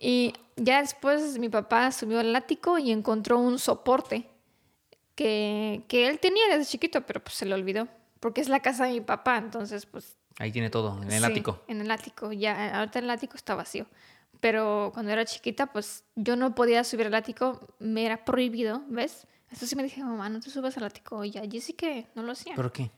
Y 0.04 0.32
ya 0.56 0.80
después 0.80 1.38
mi 1.38 1.48
papá 1.48 1.92
subió 1.92 2.18
al 2.20 2.34
ático 2.34 2.78
y 2.78 2.90
encontró 2.90 3.38
un 3.38 3.58
soporte 3.60 4.28
que, 5.14 5.84
que 5.88 6.08
él 6.08 6.18
tenía 6.18 6.42
desde 6.50 6.70
chiquito, 6.70 7.02
pero 7.06 7.22
pues 7.22 7.34
se 7.36 7.46
le 7.46 7.54
olvidó. 7.54 7.88
Porque 8.20 8.40
es 8.40 8.48
la 8.48 8.60
casa 8.60 8.84
de 8.86 8.92
mi 8.92 9.00
papá, 9.00 9.36
entonces 9.38 9.86
pues... 9.86 10.16
Ahí 10.38 10.50
tiene 10.52 10.70
todo, 10.70 10.96
en 11.02 11.10
el 11.12 11.20
sí, 11.22 11.24
ático. 11.30 11.62
En 11.68 11.80
el 11.80 11.90
ático, 11.90 12.32
ya, 12.32 12.78
ahorita 12.78 13.00
el 13.00 13.10
ático 13.10 13.36
está 13.36 13.54
vacío. 13.54 13.86
Pero 14.42 14.90
cuando 14.92 15.12
era 15.12 15.24
chiquita, 15.24 15.66
pues 15.72 16.02
yo 16.16 16.34
no 16.34 16.52
podía 16.54 16.82
subir 16.82 17.06
al 17.06 17.14
ático, 17.14 17.60
me 17.78 18.04
era 18.04 18.24
prohibido, 18.24 18.82
¿ves? 18.88 19.26
Entonces 19.44 19.68
sí 19.70 19.76
me 19.76 19.84
dije, 19.84 20.02
mamá, 20.02 20.28
no 20.28 20.40
te 20.40 20.50
subas 20.50 20.76
al 20.78 20.82
ático. 20.84 21.24
Y 21.24 21.38
allí 21.38 21.60
sí 21.60 21.74
que 21.74 22.08
no 22.16 22.24
lo 22.24 22.32
hacía. 22.32 22.56
¿Por 22.56 22.72
qué? 22.72 22.90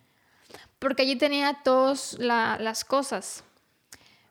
Porque 0.79 1.03
allí 1.03 1.17
tenía 1.17 1.61
todas 1.63 2.17
la- 2.19 2.57
las 2.59 2.85
cosas. 2.87 3.45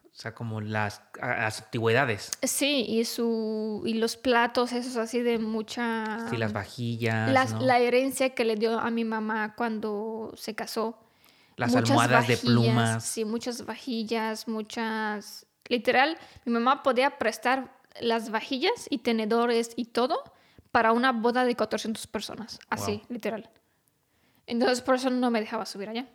O 0.06 0.16
sea, 0.16 0.34
como 0.34 0.60
las, 0.60 1.02
las 1.22 1.62
antigüedades. 1.62 2.32
Sí, 2.42 2.84
y 2.90 3.06
su 3.06 3.84
y 3.86 3.94
los 3.96 4.18
platos 4.18 4.72
esos 4.72 4.96
así 4.98 5.22
de 5.22 5.38
mucha 5.38 6.28
Sí, 6.32 6.38
las 6.38 6.52
vajillas, 6.52 7.32
las- 7.32 7.54
¿no? 7.54 7.62
la 7.62 7.80
herencia 7.80 8.32
que 8.34 8.44
le 8.44 8.56
dio 8.56 8.80
a 8.80 8.90
mi 8.90 9.06
mamá 9.06 9.54
cuando 9.56 10.34
se 10.36 10.56
casó. 10.56 10.98
las 11.58 11.70
Muchas 11.72 11.90
almohadas 11.92 12.28
de 12.28 12.38
plumas. 12.38 13.04
Sí, 13.06 13.24
muchas 13.24 13.66
vajillas, 13.66 14.48
muchas 14.48 15.46
literal, 15.74 16.18
mi 16.46 16.54
mamá 16.54 16.84
podía 16.84 17.18
prestar 17.18 17.76
las 18.00 18.30
vajillas 18.32 18.88
y 18.90 19.00
tenedores 19.00 19.72
y 19.76 19.86
todo 19.86 20.24
para 20.72 20.92
una 20.92 21.12
boda 21.12 21.46
de 21.46 21.56
400 21.56 22.08
personas, 22.08 22.60
así, 22.70 22.94
Wow. 22.94 23.06
literal. 23.10 23.50
Entonces 24.48 24.82
por 24.82 24.96
eso 24.96 25.10
no 25.10 25.30
me 25.32 25.40
dejaba 25.40 25.66
subir 25.66 25.90
allá. 25.90 26.08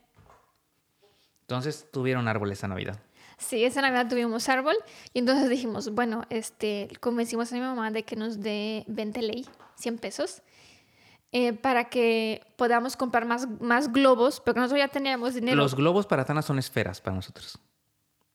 Entonces 1.42 1.86
tuvieron 1.92 2.28
árboles 2.28 2.58
esa 2.58 2.68
Navidad. 2.68 2.98
Sí, 3.38 3.64
esa 3.64 3.80
Navidad 3.82 4.08
tuvimos 4.08 4.48
árbol 4.48 4.76
y 5.14 5.20
entonces 5.20 5.48
dijimos, 5.48 5.90
bueno, 5.94 6.24
este, 6.28 6.88
convencimos 7.00 7.52
a 7.52 7.54
mi 7.54 7.60
mamá 7.60 7.90
de 7.90 8.02
que 8.02 8.16
nos 8.16 8.40
dé 8.40 8.84
20 8.88 9.22
ley, 9.22 9.46
100 9.76 9.98
pesos, 9.98 10.42
eh, 11.30 11.52
para 11.52 11.84
que 11.88 12.42
podamos 12.56 12.96
comprar 12.96 13.24
más, 13.26 13.48
más 13.60 13.92
globos, 13.92 14.40
porque 14.40 14.60
nosotros 14.60 14.80
ya 14.80 14.88
teníamos 14.88 15.34
dinero. 15.34 15.56
Los 15.56 15.74
globos 15.74 16.06
para 16.06 16.24
Tana 16.24 16.42
son 16.42 16.58
esferas 16.58 17.00
para 17.00 17.14
nosotros. 17.16 17.58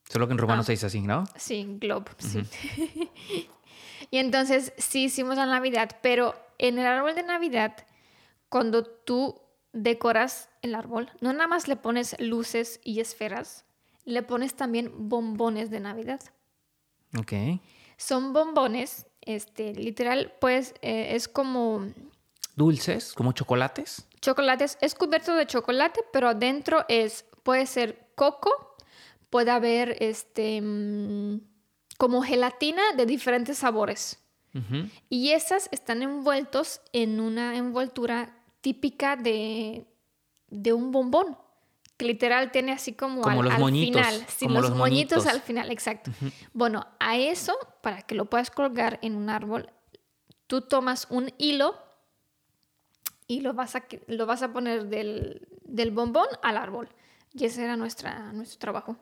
Solo 0.08 0.26
que 0.26 0.32
en 0.32 0.38
rumano 0.38 0.62
Ah. 0.62 0.64
se 0.64 0.72
dice 0.72 0.86
así, 0.86 1.00
¿no? 1.00 1.24
Sí, 1.36 1.66
globe, 1.80 2.10
sí. 2.18 2.42
y 4.10 4.18
entonces 4.18 4.72
sí 4.76 5.04
hicimos 5.04 5.36
la 5.36 5.46
Navidad, 5.46 5.96
pero 6.02 6.34
en 6.58 6.78
el 6.78 6.86
árbol 6.86 7.14
de 7.14 7.22
Navidad, 7.22 7.74
cuando 8.48 8.84
tú 8.84 9.40
decoras 9.72 10.48
el 10.62 10.74
árbol, 10.74 11.10
no 11.20 11.32
nada 11.32 11.48
más 11.48 11.66
le 11.68 11.76
pones 11.76 12.14
luces 12.20 12.80
y 12.84 13.00
esferas, 13.00 13.64
le 14.04 14.22
pones 14.22 14.54
también 14.54 14.92
bombones 15.08 15.70
de 15.70 15.80
Navidad. 15.80 16.20
Ok. 17.18 17.32
Son 17.96 18.32
bombones, 18.32 19.06
este, 19.22 19.74
literal, 19.74 20.34
pues 20.40 20.74
eh, 20.82 21.14
es 21.16 21.28
como 21.28 21.86
Dulces, 22.56 23.14
como 23.14 23.32
chocolates. 23.32 24.06
chocolates, 24.20 24.78
es 24.80 24.94
cubierto 24.94 25.34
de 25.34 25.46
chocolate, 25.46 26.00
pero 26.12 26.28
adentro 26.28 26.84
es, 26.88 27.24
puede 27.42 27.66
ser 27.66 28.10
coco, 28.14 28.73
puede 29.34 29.50
haber 29.50 29.96
este, 29.98 30.60
mm, 30.62 31.40
como 31.98 32.22
gelatina 32.22 32.92
de 32.96 33.04
diferentes 33.04 33.58
sabores. 33.58 34.20
Y 35.10 35.30
esas 35.30 35.68
están 35.72 36.02
envueltos 36.02 36.80
en 36.92 37.18
una 37.18 37.56
envoltura 37.56 38.32
típica 38.60 39.16
de, 39.16 39.88
de 40.50 40.72
un 40.72 40.92
bombón. 40.92 41.36
Que 41.96 42.04
literal 42.04 42.52
tiene 42.52 42.70
así 42.70 42.92
como, 42.92 43.22
Como 43.22 43.40
al, 43.40 43.46
los 43.46 43.54
al 43.54 43.60
moñitos, 43.60 44.06
final. 44.06 44.26
Sí, 44.28 44.46
como 44.46 44.60
los, 44.60 44.70
los 44.70 44.78
moñitos, 44.78 45.18
moñitos. 45.18 45.34
al 45.34 45.40
final, 45.40 45.72
exacto. 45.72 46.12
Bueno, 46.52 46.86
a 47.00 47.16
eso, 47.16 47.58
para 47.82 48.02
que 48.02 48.14
lo 48.14 48.26
puedas 48.26 48.52
colgar 48.52 49.00
en 49.02 49.16
un 49.16 49.30
árbol, 49.30 49.68
tú 50.46 50.60
tomas 50.60 51.08
un 51.10 51.32
hilo 51.38 51.74
y 53.26 53.40
lo 53.40 53.52
vas 53.52 53.74
a, 53.74 53.84
lo 54.06 54.26
vas 54.26 54.42
a 54.44 54.52
poner 54.52 54.86
del, 54.86 55.48
del 55.64 55.90
bombón 55.90 56.28
al 56.40 56.56
árbol. 56.56 56.88
Y 57.32 57.46
ese 57.46 57.64
era 57.64 57.76
nuestra, 57.76 58.32
nuestro 58.32 58.60
trabajo. 58.60 58.96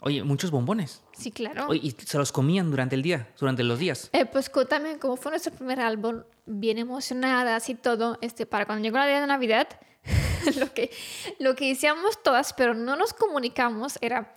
Oye, 0.00 0.22
muchos 0.22 0.50
bombones. 0.50 1.02
Sí, 1.12 1.32
claro. 1.32 1.66
Oye, 1.68 1.80
y 1.82 1.90
se 1.90 2.18
los 2.18 2.30
comían 2.30 2.70
durante 2.70 2.94
el 2.94 3.02
día, 3.02 3.32
durante 3.38 3.64
los 3.64 3.78
días. 3.78 4.10
Eh, 4.12 4.26
pues 4.26 4.50
también 4.68 4.98
como 4.98 5.16
fue 5.16 5.32
nuestro 5.32 5.52
primer 5.52 5.80
álbum, 5.80 6.22
bien 6.46 6.78
emocionadas 6.78 7.68
y 7.68 7.74
todo, 7.74 8.18
este, 8.20 8.46
para 8.46 8.64
cuando 8.64 8.84
llegó 8.84 8.98
la 8.98 9.06
día 9.06 9.20
de 9.20 9.26
Navidad, 9.26 9.68
lo 10.58 10.72
que, 10.72 10.90
lo 11.38 11.56
que 11.56 11.72
hacíamos 11.72 12.22
todas, 12.22 12.52
pero 12.52 12.74
no 12.74 12.96
nos 12.96 13.12
comunicamos, 13.12 13.98
era 14.00 14.34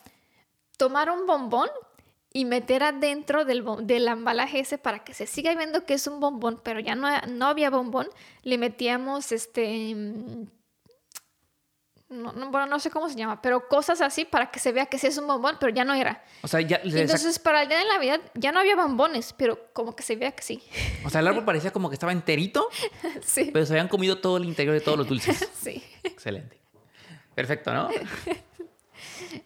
tomar 0.77 1.11
un 1.11 1.27
bombón 1.27 1.69
y 2.33 2.45
meter 2.45 2.81
adentro 2.81 3.45
del, 3.45 3.63
del 3.83 4.07
embalaje 4.07 4.61
ese 4.61 4.77
para 4.77 5.03
que 5.03 5.13
se 5.13 5.27
siga 5.27 5.53
viendo 5.53 5.85
que 5.85 5.93
es 5.93 6.07
un 6.07 6.19
bombón, 6.19 6.59
pero 6.63 6.79
ya 6.79 6.95
no, 6.95 7.07
no 7.27 7.45
había 7.45 7.69
bombón, 7.69 8.07
le 8.41 8.57
metíamos 8.57 9.31
este... 9.31 9.95
No, 12.11 12.33
no, 12.33 12.51
bueno, 12.51 12.67
no 12.67 12.77
sé 12.77 12.91
cómo 12.91 13.07
se 13.07 13.15
llama, 13.15 13.41
pero 13.41 13.69
cosas 13.69 14.01
así 14.01 14.25
para 14.25 14.51
que 14.51 14.59
se 14.59 14.73
vea 14.73 14.85
que 14.85 14.99
sí 14.99 15.07
es 15.07 15.17
un 15.17 15.27
bombón, 15.27 15.55
pero 15.61 15.73
ya 15.73 15.85
no 15.85 15.93
era. 15.93 16.21
O 16.41 16.47
sea, 16.49 16.59
ya, 16.59 16.81
entonces 16.83 17.39
para 17.39 17.63
el 17.63 17.69
día 17.69 17.77
de 17.77 17.85
Navidad 17.85 18.19
ya 18.33 18.51
no 18.51 18.59
había 18.59 18.75
bombones, 18.75 19.31
pero 19.31 19.71
como 19.71 19.95
que 19.95 20.03
se 20.03 20.17
veía 20.17 20.33
que 20.33 20.43
sí. 20.43 20.61
o 21.05 21.09
sea, 21.09 21.21
el 21.21 21.27
árbol 21.27 21.45
parecía 21.45 21.71
como 21.71 21.89
que 21.89 21.93
estaba 21.95 22.11
enterito, 22.11 22.67
sí. 23.23 23.49
pero 23.53 23.65
se 23.65 23.71
habían 23.71 23.87
comido 23.87 24.17
todo 24.17 24.35
el 24.35 24.43
interior 24.43 24.73
de 24.73 24.81
todos 24.81 24.97
los 24.97 25.07
dulces. 25.07 25.49
Sí. 25.61 25.81
Excelente. 26.03 26.59
Perfecto, 27.33 27.73
¿no? 27.73 27.89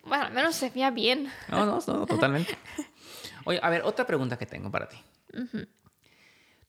Bueno, 0.04 0.26
al 0.26 0.34
menos 0.34 0.56
se 0.56 0.72
veía 0.72 0.90
bien. 0.90 1.32
No, 1.48 1.66
no, 1.66 1.80
no, 1.86 2.06
totalmente. 2.08 2.58
Oye, 3.46 3.60
a 3.62 3.70
ver, 3.70 3.84
otra 3.84 4.08
pregunta 4.08 4.38
que 4.38 4.48
tengo 4.48 4.72
para 4.72 4.90
ti. 4.90 4.98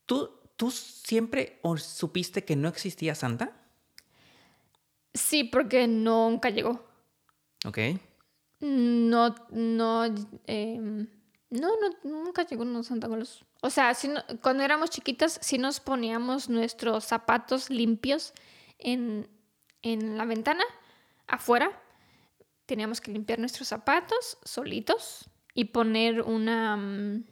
¿Tú, 0.05 0.39
¿Tú 0.55 0.69
siempre 0.69 1.59
supiste 1.77 2.45
que 2.45 2.55
no 2.55 2.69
existía 2.69 3.15
Santa? 3.15 3.53
Sí, 5.17 5.43
porque 5.43 5.87
nunca 5.87 6.49
llegó. 6.49 6.85
Ok. 7.65 7.79
No, 8.59 9.35
no, 9.51 10.05
em, 10.45 11.07
no, 11.49 11.69
no, 11.69 11.89
nunca 12.03 12.45
llegó 12.45 12.63
un 12.63 12.83
Santa 12.83 13.07
Claus. 13.07 13.45
O 13.61 13.69
sea, 13.69 13.93
sí 13.93 14.07
no- 14.07 14.23
cuando 14.41 14.63
éramos 14.63 14.89
chiquitas, 14.89 15.39
sí 15.41 15.57
nos 15.57 15.79
poníamos 15.79 16.49
nuestros 16.49 17.03
zapatos 17.05 17.69
limpios 17.69 18.33
en, 18.79 19.27
en 19.81 20.17
la 20.17 20.25
ventana, 20.25 20.63
afuera. 21.27 21.71
Teníamos 22.65 22.99
que 23.01 23.11
limpiar 23.11 23.39
nuestros 23.39 23.67
zapatos 23.67 24.37
solitos 24.43 25.29
y 25.53 25.65
poner 25.65 26.21
una, 26.21 26.77
mm, 26.77 27.23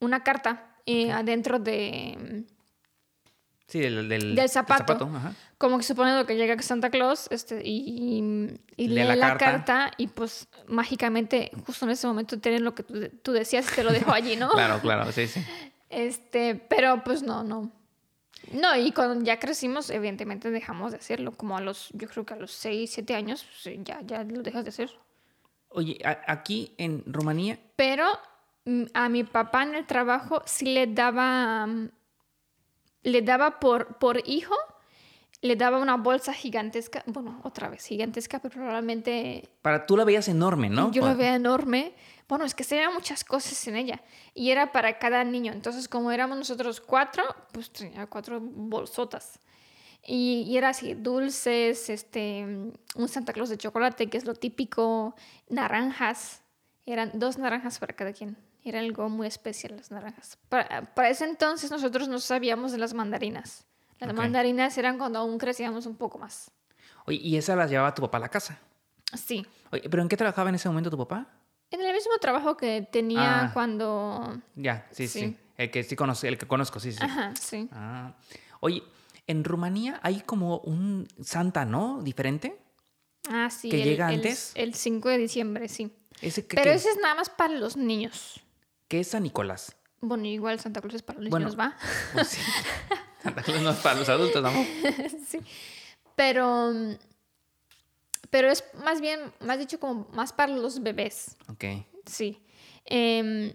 una 0.00 0.22
carta 0.22 0.76
eh, 0.86 1.10
adentro 1.12 1.58
de, 1.58 2.44
Sí, 3.66 3.80
del, 3.80 4.08
del, 4.08 4.34
Del 4.34 4.48
zapato. 4.48 5.04
ajá. 5.04 5.34
Como 5.58 5.76
que 5.76 5.84
suponiendo 5.84 6.24
que 6.24 6.36
llega 6.36 6.60
Santa 6.62 6.88
Claus 6.88 7.26
este, 7.30 7.60
y, 7.64 8.58
y 8.76 8.88
Lee 8.88 8.94
lee 8.94 9.04
la 9.04 9.16
la, 9.16 9.28
carta. 9.36 9.44
carta. 9.44 9.90
y 9.96 10.06
pues 10.06 10.48
mágicamente 10.68 11.50
justo 11.66 11.84
en 11.84 11.90
ese 11.90 12.06
momento 12.06 12.38
tienen 12.38 12.64
lo 12.64 12.74
que 12.74 12.84
tú, 12.84 13.08
tú 13.22 13.32
decías 13.32 13.70
y 13.72 13.74
te 13.74 13.84
lo 13.84 13.92
dejo 13.92 14.12
allí, 14.12 14.36
¿no? 14.36 14.48
Claro, 14.52 14.80
claro, 14.80 15.10
sí, 15.12 15.26
sí. 15.26 15.44
Este, 15.90 16.54
pero 16.54 17.02
pues 17.04 17.22
no, 17.22 17.42
no. 17.42 17.72
No, 18.52 18.76
y 18.76 18.92
cuando 18.92 19.22
ya 19.24 19.38
crecimos, 19.38 19.90
evidentemente 19.90 20.50
dejamos 20.50 20.92
de 20.92 20.98
hacerlo. 20.98 21.32
Como 21.32 21.56
a 21.56 21.60
los, 21.60 21.90
yo 21.92 22.08
creo 22.08 22.24
que 22.24 22.34
a 22.34 22.36
los 22.36 22.52
6, 22.52 22.90
7 22.90 23.14
años, 23.14 23.44
pues, 23.62 23.76
ya, 23.84 24.00
ya 24.02 24.24
lo 24.24 24.42
dejas 24.42 24.64
de 24.64 24.70
hacer. 24.70 24.90
Oye, 25.70 25.98
aquí 26.26 26.74
en 26.78 27.02
Rumanía, 27.06 27.58
Pero 27.76 28.06
mm, 28.64 28.84
a 28.94 29.08
mi 29.08 29.24
papá 29.24 29.64
en 29.64 29.74
el 29.74 29.86
trabajo 29.86 30.42
sí 30.46 30.66
le 30.66 30.86
daba, 30.86 31.66
mm, 31.66 31.90
le 33.02 33.22
daba 33.22 33.60
por, 33.60 33.98
por 33.98 34.22
hijo, 34.26 34.54
le 35.40 35.56
daba 35.56 35.78
una 35.78 35.96
bolsa 35.96 36.32
gigantesca, 36.32 37.04
bueno, 37.06 37.40
otra 37.44 37.68
vez 37.68 37.84
gigantesca, 37.84 38.40
pero 38.40 38.54
probablemente 38.54 39.48
para 39.62 39.86
tú 39.86 39.96
la 39.96 40.04
veías 40.04 40.28
enorme, 40.28 40.68
¿no? 40.68 40.90
yo 40.90 41.04
la 41.04 41.14
veía 41.14 41.34
enorme. 41.36 41.94
Bueno, 42.28 42.44
es 42.44 42.54
que 42.54 42.64
se 42.64 42.74
veían 42.74 42.92
muchas 42.92 43.24
cosas 43.24 43.66
en 43.68 43.76
ella 43.76 44.02
y 44.34 44.50
era 44.50 44.72
para 44.72 44.98
cada 44.98 45.24
niño. 45.24 45.52
Entonces, 45.52 45.88
como 45.88 46.10
éramos 46.10 46.36
nosotros 46.36 46.80
cuatro, 46.80 47.24
pues 47.52 47.70
tenía 47.70 48.06
cuatro 48.06 48.40
bolsotas. 48.40 49.38
Y, 50.04 50.44
y 50.46 50.56
era 50.56 50.70
así, 50.70 50.94
dulces, 50.94 51.88
este, 51.88 52.44
un 52.96 53.08
Santa 53.08 53.32
Claus 53.32 53.48
de 53.48 53.58
chocolate, 53.58 54.08
que 54.08 54.18
es 54.18 54.24
lo 54.24 54.34
típico, 54.34 55.14
naranjas. 55.48 56.42
Eran 56.84 57.12
dos 57.14 57.38
naranjas 57.38 57.78
para 57.78 57.94
cada 57.94 58.12
quien. 58.12 58.36
Era 58.64 58.80
algo 58.80 59.08
muy 59.08 59.26
especial 59.26 59.76
las 59.76 59.90
naranjas. 59.90 60.38
Para, 60.48 60.94
para 60.94 61.08
ese 61.08 61.24
entonces 61.24 61.70
nosotros 61.70 62.08
no 62.08 62.18
sabíamos 62.18 62.72
de 62.72 62.78
las 62.78 62.92
mandarinas. 62.92 63.66
Las 64.00 64.10
Ok. 64.10 64.16
mandarinas 64.16 64.76
eran 64.78 64.98
cuando 64.98 65.18
aún 65.18 65.38
crecíamos 65.38 65.86
un 65.86 65.96
poco 65.96 66.18
más. 66.18 66.50
Oye, 67.06 67.18
y 67.22 67.36
esa 67.36 67.56
las 67.56 67.70
llevaba 67.70 67.94
tu 67.94 68.02
papá 68.02 68.18
a 68.18 68.20
la 68.20 68.28
casa. 68.28 68.58
Sí. 69.16 69.46
Oye, 69.72 69.88
¿pero 69.88 70.02
en 70.02 70.08
qué 70.08 70.16
trabajaba 70.16 70.48
en 70.50 70.54
ese 70.56 70.68
momento 70.68 70.90
tu 70.90 70.98
papá? 70.98 71.26
En 71.70 71.80
el 71.80 71.92
mismo 71.92 72.16
trabajo 72.20 72.56
que 72.56 72.82
tenía 72.90 73.44
Ah. 73.46 73.50
cuando... 73.52 74.38
Ya, 74.54 74.86
sí, 74.92 75.08
sí. 75.08 75.20
Sí. 75.20 75.36
El 75.56 75.70
que 75.70 75.82
sí 75.82 75.96
conozco, 75.96 76.26
el 76.26 76.38
que 76.38 76.46
conozco, 76.46 76.78
sí, 76.80 76.92
sí. 76.92 76.98
Ajá, 77.02 77.34
sí. 77.34 77.68
Ah. 77.72 78.12
Oye, 78.60 78.82
en 79.26 79.42
Rumanía 79.44 79.98
hay 80.02 80.20
como 80.20 80.58
un 80.58 81.08
Santa, 81.22 81.64
¿no? 81.64 82.00
Diferente. 82.02 82.56
Ah, 83.28 83.50
sí. 83.50 83.68
¿Que 83.68 83.82
el- 83.82 83.88
llega 83.88 84.08
el- 84.10 84.16
antes? 84.16 84.52
El, 84.54 84.74
5 84.74 85.08
de 85.08 85.18
diciembre, 85.18 85.68
sí. 85.68 85.92
Ese 86.20 86.42
Pero 86.42 86.70
ese 86.70 86.90
es 86.90 86.96
nada 87.02 87.14
más 87.14 87.28
para 87.30 87.54
los 87.54 87.76
niños. 87.76 88.40
que 88.88 89.00
es 89.00 89.08
San 89.08 89.22
Nicolás. 89.24 89.74
Bueno, 90.00 90.24
igual 90.26 90.58
Santa 90.60 90.80
Claus 90.80 90.94
es 90.94 91.02
para 91.02 91.18
los 91.20 91.28
Bueno. 91.30 91.46
niños, 91.46 91.58
¿va? 91.60 91.76
Pues 92.12 92.28
sí. 92.28 92.40
Santa 93.22 93.42
Claus 93.42 93.62
no 93.62 93.70
es 93.70 93.78
para 93.78 93.98
los 93.98 94.08
adultos, 94.08 94.42
¿no? 94.42 94.50
sí. 95.26 95.40
Pero... 96.16 96.72
Pero 98.30 98.50
es 98.50 98.62
más 98.84 99.00
bien, 99.00 99.32
más 99.40 99.58
dicho, 99.58 99.80
como 99.80 100.06
más 100.12 100.32
para 100.32 100.52
los 100.52 100.82
bebés. 100.82 101.36
Ok. 101.48 101.64
Sí. 102.04 102.42
Em, 102.84 103.54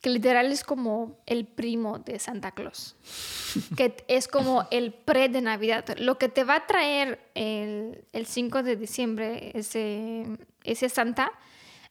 que 0.00 0.10
literal 0.10 0.50
es 0.50 0.64
como 0.64 1.22
el 1.26 1.46
primo 1.46 1.98
de 1.98 2.18
Santa 2.18 2.52
Claus. 2.52 2.96
que 3.76 4.04
es 4.08 4.28
como 4.28 4.66
el 4.70 4.94
pre 4.94 5.28
de 5.28 5.42
Navidad. 5.42 5.84
Lo 5.98 6.16
que 6.18 6.28
te 6.28 6.44
va 6.44 6.56
a 6.56 6.66
traer 6.66 7.30
el, 7.34 8.04
el 8.12 8.26
5 8.26 8.62
de 8.62 8.76
diciembre, 8.76 9.50
ese, 9.54 10.24
ese 10.64 10.88
Santa, 10.88 11.32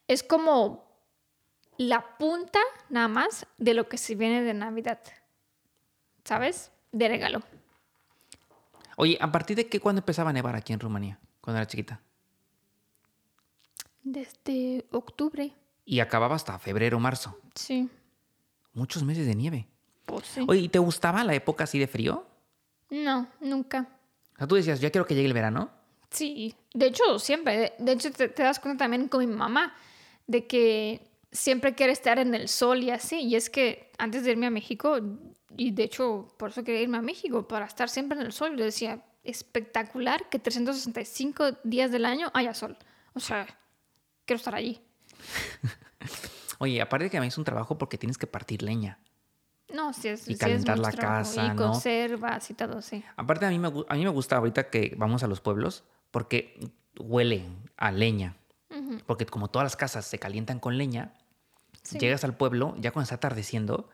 es 0.07 0.23
como 0.23 0.85
la 1.77 2.17
punta 2.17 2.59
nada 2.89 3.07
más 3.07 3.47
de 3.57 3.73
lo 3.73 3.89
que 3.89 3.97
se 3.97 4.15
viene 4.15 4.41
de 4.41 4.53
Navidad. 4.53 4.99
¿Sabes? 6.25 6.71
De 6.91 7.07
regalo. 7.07 7.41
Oye, 8.97 9.17
¿a 9.21 9.31
partir 9.31 9.55
de 9.55 9.67
qué 9.67 9.79
cuándo 9.79 9.99
empezaba 9.99 10.31
a 10.31 10.33
nevar 10.33 10.55
aquí 10.55 10.73
en 10.73 10.79
Rumanía? 10.79 11.19
Cuando 11.39 11.59
era 11.59 11.67
chiquita. 11.67 12.01
Desde 14.03 14.85
octubre. 14.91 15.53
Y 15.85 15.99
acababa 15.99 16.35
hasta 16.35 16.57
febrero, 16.57 16.99
marzo. 16.99 17.39
Sí. 17.53 17.89
Muchos 18.73 19.03
meses 19.03 19.27
de 19.27 19.35
nieve. 19.35 19.67
Pues 20.05 20.25
sí. 20.25 20.45
Oye, 20.47 20.61
¿y 20.61 20.69
te 20.69 20.79
gustaba 20.79 21.23
la 21.23 21.35
época 21.35 21.65
así 21.65 21.77
de 21.77 21.87
frío? 21.87 22.25
No, 22.89 23.27
nunca. 23.39 23.87
O 24.33 24.37
sea, 24.37 24.47
tú 24.47 24.55
decías, 24.55 24.79
ya 24.79 24.89
quiero 24.89 25.05
que 25.05 25.15
llegue 25.15 25.27
el 25.27 25.33
verano. 25.33 25.69
Sí, 26.09 26.55
de 26.73 26.87
hecho, 26.87 27.19
siempre. 27.19 27.73
De, 27.77 27.91
hecho, 27.91 28.11
te, 28.11 28.29
te 28.29 28.43
das 28.43 28.59
cuenta 28.59 28.85
también 28.85 29.07
con 29.07 29.19
mi 29.19 29.27
mamá 29.27 29.75
de 30.27 30.47
que 30.47 31.07
siempre 31.31 31.75
quiere 31.75 31.93
estar 31.93 32.17
en 32.17 32.33
el 32.33 32.47
sol 32.47 32.83
y 32.83 32.89
así. 32.89 33.19
Y 33.21 33.35
es 33.35 33.49
que 33.49 33.91
antes 33.97 34.23
de 34.23 34.31
irme 34.31 34.47
a 34.47 34.51
México, 34.51 34.97
y 35.57 35.71
de 35.71 35.83
hecho, 35.83 36.27
por 36.37 36.49
eso 36.49 36.63
quería 36.63 36.81
irme 36.81 36.97
a 36.97 37.01
México, 37.01 37.47
para 37.47 37.65
estar 37.65 37.89
siempre 37.89 38.19
en 38.19 38.25
el 38.25 38.31
sol, 38.31 38.55
yo 38.57 38.63
decía, 38.63 39.03
espectacular 39.23 40.29
que 40.29 40.39
365 40.39 41.57
días 41.63 41.91
del 41.91 42.05
año 42.05 42.31
haya 42.33 42.53
sol. 42.53 42.77
O 43.13 43.19
sea, 43.19 43.47
quiero 44.25 44.37
estar 44.37 44.55
allí. 44.55 44.81
Oye, 46.59 46.81
aparte 46.81 47.05
de 47.05 47.09
que 47.09 47.17
a 47.17 47.21
mí 47.21 47.27
es 47.27 47.37
un 47.37 47.43
trabajo 47.43 47.77
porque 47.77 47.97
tienes 47.97 48.17
que 48.17 48.27
partir 48.27 48.61
leña. 48.61 48.99
No, 49.73 49.93
sí 49.93 50.07
es, 50.07 50.27
Y 50.27 50.33
es 50.33 50.39
calentar 50.39 50.79
la 50.79 50.91
casa, 50.91 51.45
Y 51.45 51.49
¿no? 51.49 51.55
conservas 51.55 52.49
y 52.49 52.53
todo, 52.53 52.81
sí. 52.81 53.03
Aparte 53.17 53.45
a 53.45 53.49
mí, 53.49 53.59
me, 53.59 53.67
a 53.67 53.95
mí 53.95 54.03
me 54.03 54.09
gusta 54.09 54.37
ahorita 54.37 54.69
que 54.69 54.93
vamos 54.97 55.23
a 55.23 55.27
los 55.27 55.41
pueblos 55.41 55.83
porque 56.11 56.59
huele 56.97 57.45
a 57.77 57.91
leña. 57.91 58.37
Porque 59.05 59.25
como 59.25 59.49
todas 59.49 59.65
las 59.65 59.77
casas 59.77 60.05
se 60.05 60.19
calientan 60.19 60.59
con 60.59 60.77
leña, 60.77 61.13
sí. 61.81 61.97
llegas 61.97 62.25
al 62.25 62.35
pueblo, 62.35 62.75
ya 62.77 62.91
cuando 62.91 63.03
está 63.03 63.15
atardeciendo, 63.15 63.89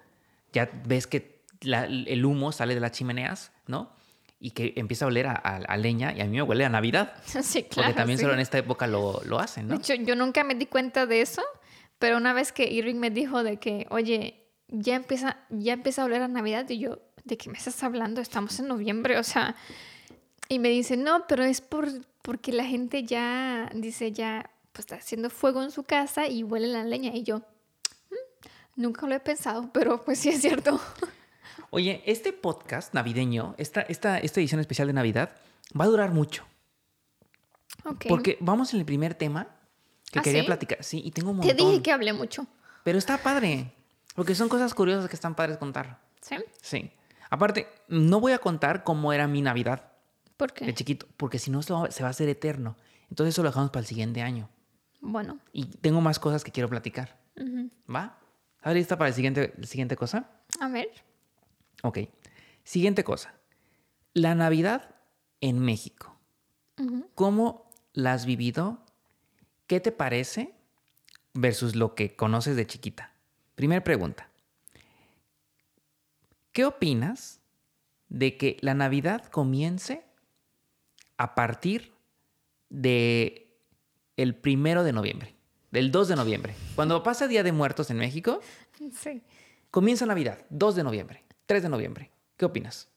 ya 0.54 0.72
ves 0.86 1.06
que 1.06 1.41
la- 1.62 1.86
el 1.86 2.26
humo 2.26 2.52
sale 2.52 2.74
de 2.76 2.82
las 2.82 2.92
chimeneas, 2.92 3.52
¿no? 3.68 3.92
Y 4.40 4.52
que 4.52 4.74
empieza 4.76 5.06
a 5.06 5.08
oler 5.10 5.28
a, 5.28 5.34
a- 5.34 5.58
a 5.58 5.78
leña 5.78 6.14
y 6.16 6.22
a 6.22 6.26
mí 6.26 6.32
me 6.32 6.42
huele 6.42 6.66
a 6.66 6.70
Navidad. 6.70 7.14
Sí, 7.44 7.64
claro. 7.64 7.88
Porque 7.90 7.94
también 7.94 8.18
sí. 8.18 8.24
solo 8.24 8.34
en 8.34 8.40
esta 8.40 8.58
época 8.58 8.88
lo, 8.88 9.22
lo 9.26 9.40
hacen, 9.40 9.68
De 9.68 9.76
¿no? 9.76 9.80
hecho, 9.80 9.94
yo 9.96 10.16
nunca 10.16 10.44
me 10.44 10.56
di 10.56 10.66
cuenta 10.66 11.06
de 11.06 11.22
eso, 11.22 11.44
pero 12.00 12.18
una 12.18 12.34
vez 12.34 12.52
que 12.52 12.64
Irving 12.72 12.96
me 12.96 13.10
dijo 13.12 13.44
de 13.44 13.58
que, 13.58 13.86
oye, 13.92 14.44
ya 14.68 14.96
empieza, 14.96 15.38
ya 15.50 15.74
empieza 15.74 16.02
a 16.02 16.06
oler 16.06 16.22
a 16.24 16.28
Navidad, 16.28 16.68
y 16.70 16.80
yo, 16.80 17.00
¿de 17.24 17.38
qué 17.38 17.50
me 17.50 17.58
estás 17.58 17.84
hablando? 17.84 18.22
Estamos 18.22 18.60
en 18.60 18.68
noviembre, 18.68 19.20
o 19.20 19.24
sea, 19.24 19.56
y 20.50 20.58
me 20.60 20.70
dice, 20.70 20.98
no, 20.98 21.28
pero 21.28 21.44
es 21.44 21.62
por, 21.62 21.88
porque 22.24 22.52
la 22.52 22.66
gente 22.66 23.04
ya, 23.04 23.70
dice, 23.76 24.12
ya, 24.12 24.50
pues 24.72 24.84
está 24.86 24.96
haciendo 24.96 25.30
fuego 25.30 25.62
en 25.62 25.70
su 25.72 25.84
casa 25.84 26.28
y 26.28 26.44
huele 26.44 26.68
la 26.68 26.84
leña, 26.84 27.12
y 27.14 27.24
yo, 27.24 27.40
"Mm, 28.10 28.82
nunca 28.82 29.06
lo 29.06 29.14
he 29.14 29.20
pensado, 29.20 29.70
pero 29.72 30.04
pues 30.04 30.18
sí 30.20 30.30
es 30.30 30.42
cierto. 30.42 30.80
Oye, 31.74 32.04
este 32.06 32.34
podcast 32.34 32.94
navideño, 32.94 33.56
esta, 33.58 33.82
esta, 33.82 34.18
esta 34.20 34.40
edición 34.42 34.60
especial 34.60 34.88
de 34.88 34.94
Navidad, 34.94 35.32
va 35.80 35.86
a 35.86 35.88
durar 35.88 36.12
mucho. 36.12 36.44
Ok. 37.86 38.06
Porque 38.10 38.38
vamos 38.42 38.74
en 38.74 38.80
el 38.82 38.86
primer 38.86 39.16
tema 39.16 39.48
que 40.12 40.20
¿Ah, 40.20 40.22
quería 40.22 40.42
sí? 40.42 40.48
platicar. 40.48 40.84
Sí, 40.84 41.02
y 41.04 41.12
tengo 41.12 41.32
un 41.32 41.40
Te 41.40 41.48
montón. 41.48 41.68
dije 41.70 41.82
que 41.82 41.92
hablé 41.94 42.12
mucho, 42.12 42.46
Pero 42.84 42.98
está 42.98 43.18
padre. 43.20 43.72
Porque 44.16 44.36
son 44.36 44.50
cosas 44.50 44.74
curiosas 44.74 45.10
que 45.10 45.16
están 45.16 45.34
padres 45.36 45.58
contar. 45.58 46.02
¿sí? 46.20 46.36
Sí. 46.62 46.92
Aparte, 47.30 47.68
no 47.88 48.20
voy 48.20 48.34
a 48.34 48.40
contar 48.40 48.84
cómo 48.84 49.14
era 49.14 49.26
mi 49.28 49.42
Navidad 49.42 49.94
¿Por 50.36 50.52
de 50.54 50.66
qué? 50.66 50.74
chiquito, 50.74 51.08
porque 51.16 51.40
si 51.40 51.50
no 51.52 51.62
se 51.62 51.72
va 51.72 51.86
a 51.86 52.10
hacer 52.10 52.28
eterno. 52.28 52.76
Entonces 53.10 53.34
eso 53.34 53.44
lo 53.44 53.50
dejamos 53.50 53.70
para 53.72 53.80
el 53.80 53.86
siguiente 53.88 54.22
año. 54.22 54.50
Bueno, 55.00 55.40
Y 55.54 55.66
tengo 55.66 56.02
más 56.02 56.20
cosas 56.20 56.44
que 56.44 56.52
quiero 56.52 56.68
platicar. 56.68 57.18
ujú. 57.38 57.70
¿Va? 57.94 58.18
¿Estás 58.58 58.74
lista 58.76 58.98
para 58.98 59.08
el 59.08 59.14
siguiente, 59.16 59.54
la 59.58 59.66
siguiente 59.68 59.96
cosa? 59.96 60.30
a 60.60 60.68
ver, 60.68 60.90
Ok. 61.84 62.00
Siguiente 62.64 63.04
cosa. 63.04 63.34
La 64.14 64.36
Navidad 64.36 64.96
en 65.42 65.60
México. 65.60 66.18
¿Cómo 67.16 67.70
la 67.94 68.14
has 68.14 68.26
vivido? 68.26 68.84
¿Qué 69.68 69.80
te 69.80 69.92
parece 69.92 70.56
versus 71.34 71.76
lo 71.76 71.94
que 71.94 72.16
conoces 72.16 72.56
de 72.56 72.66
chiquita? 72.66 73.14
Primer 73.56 73.84
pregunta. 73.84 74.30
¿Qué 76.52 76.66
opinas 76.66 77.40
de 78.10 78.36
que 78.38 78.58
la 78.62 78.74
Navidad 78.74 79.26
comience 79.26 80.04
a 81.18 81.36
partir 81.36 81.94
de 82.70 83.56
el 84.18 84.36
primero 84.36 84.84
de 84.84 84.92
noviembre, 84.92 85.36
del 85.72 85.92
2 85.92 86.10
de 86.10 86.16
noviembre? 86.16 86.56
Cuando 86.76 87.04
pasa 87.04 87.28
Día 87.28 87.44
de 87.44 87.52
Muertos 87.52 87.90
en 87.90 87.98
México, 87.98 88.42
sí. 88.92 89.22
comienza 89.70 90.06
Navidad, 90.06 90.46
2 90.50 90.76
de 90.76 90.84
noviembre, 90.84 91.24
3 91.52 91.64
de 91.64 91.68
noviembre. 91.68 92.10
¿Qué 92.38 92.46
opinas? 92.46 92.88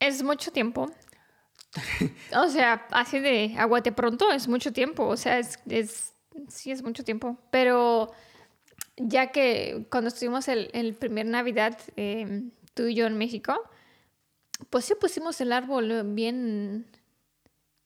Es 0.00 0.20
mucho 0.24 0.50
tiempo. 0.50 0.90
O 2.36 2.48
sea, 2.48 2.88
así 2.90 3.20
de 3.20 3.54
aguate 3.56 3.92
pronto 3.92 4.32
es 4.32 4.48
mucho 4.48 4.72
tiempo. 4.72 5.06
O 5.06 5.16
sea, 5.16 5.38
es, 5.38 5.60
es 5.68 6.12
sí 6.48 6.72
es 6.72 6.82
mucho 6.82 7.04
tiempo. 7.04 7.38
Pero 7.52 8.10
ya 8.96 9.30
que 9.30 9.86
cuando 9.92 10.08
estuvimos 10.08 10.48
el, 10.48 10.70
el 10.72 10.94
primer 10.94 11.26
Navidad, 11.26 11.78
eh, 11.94 12.50
tú 12.74 12.86
y 12.88 12.96
yo 12.96 13.06
en 13.06 13.16
México, 13.16 13.62
pues 14.68 14.84
sí 14.84 14.96
pusimos 14.96 15.40
el 15.40 15.52
árbol 15.52 16.02
bien, 16.04 16.90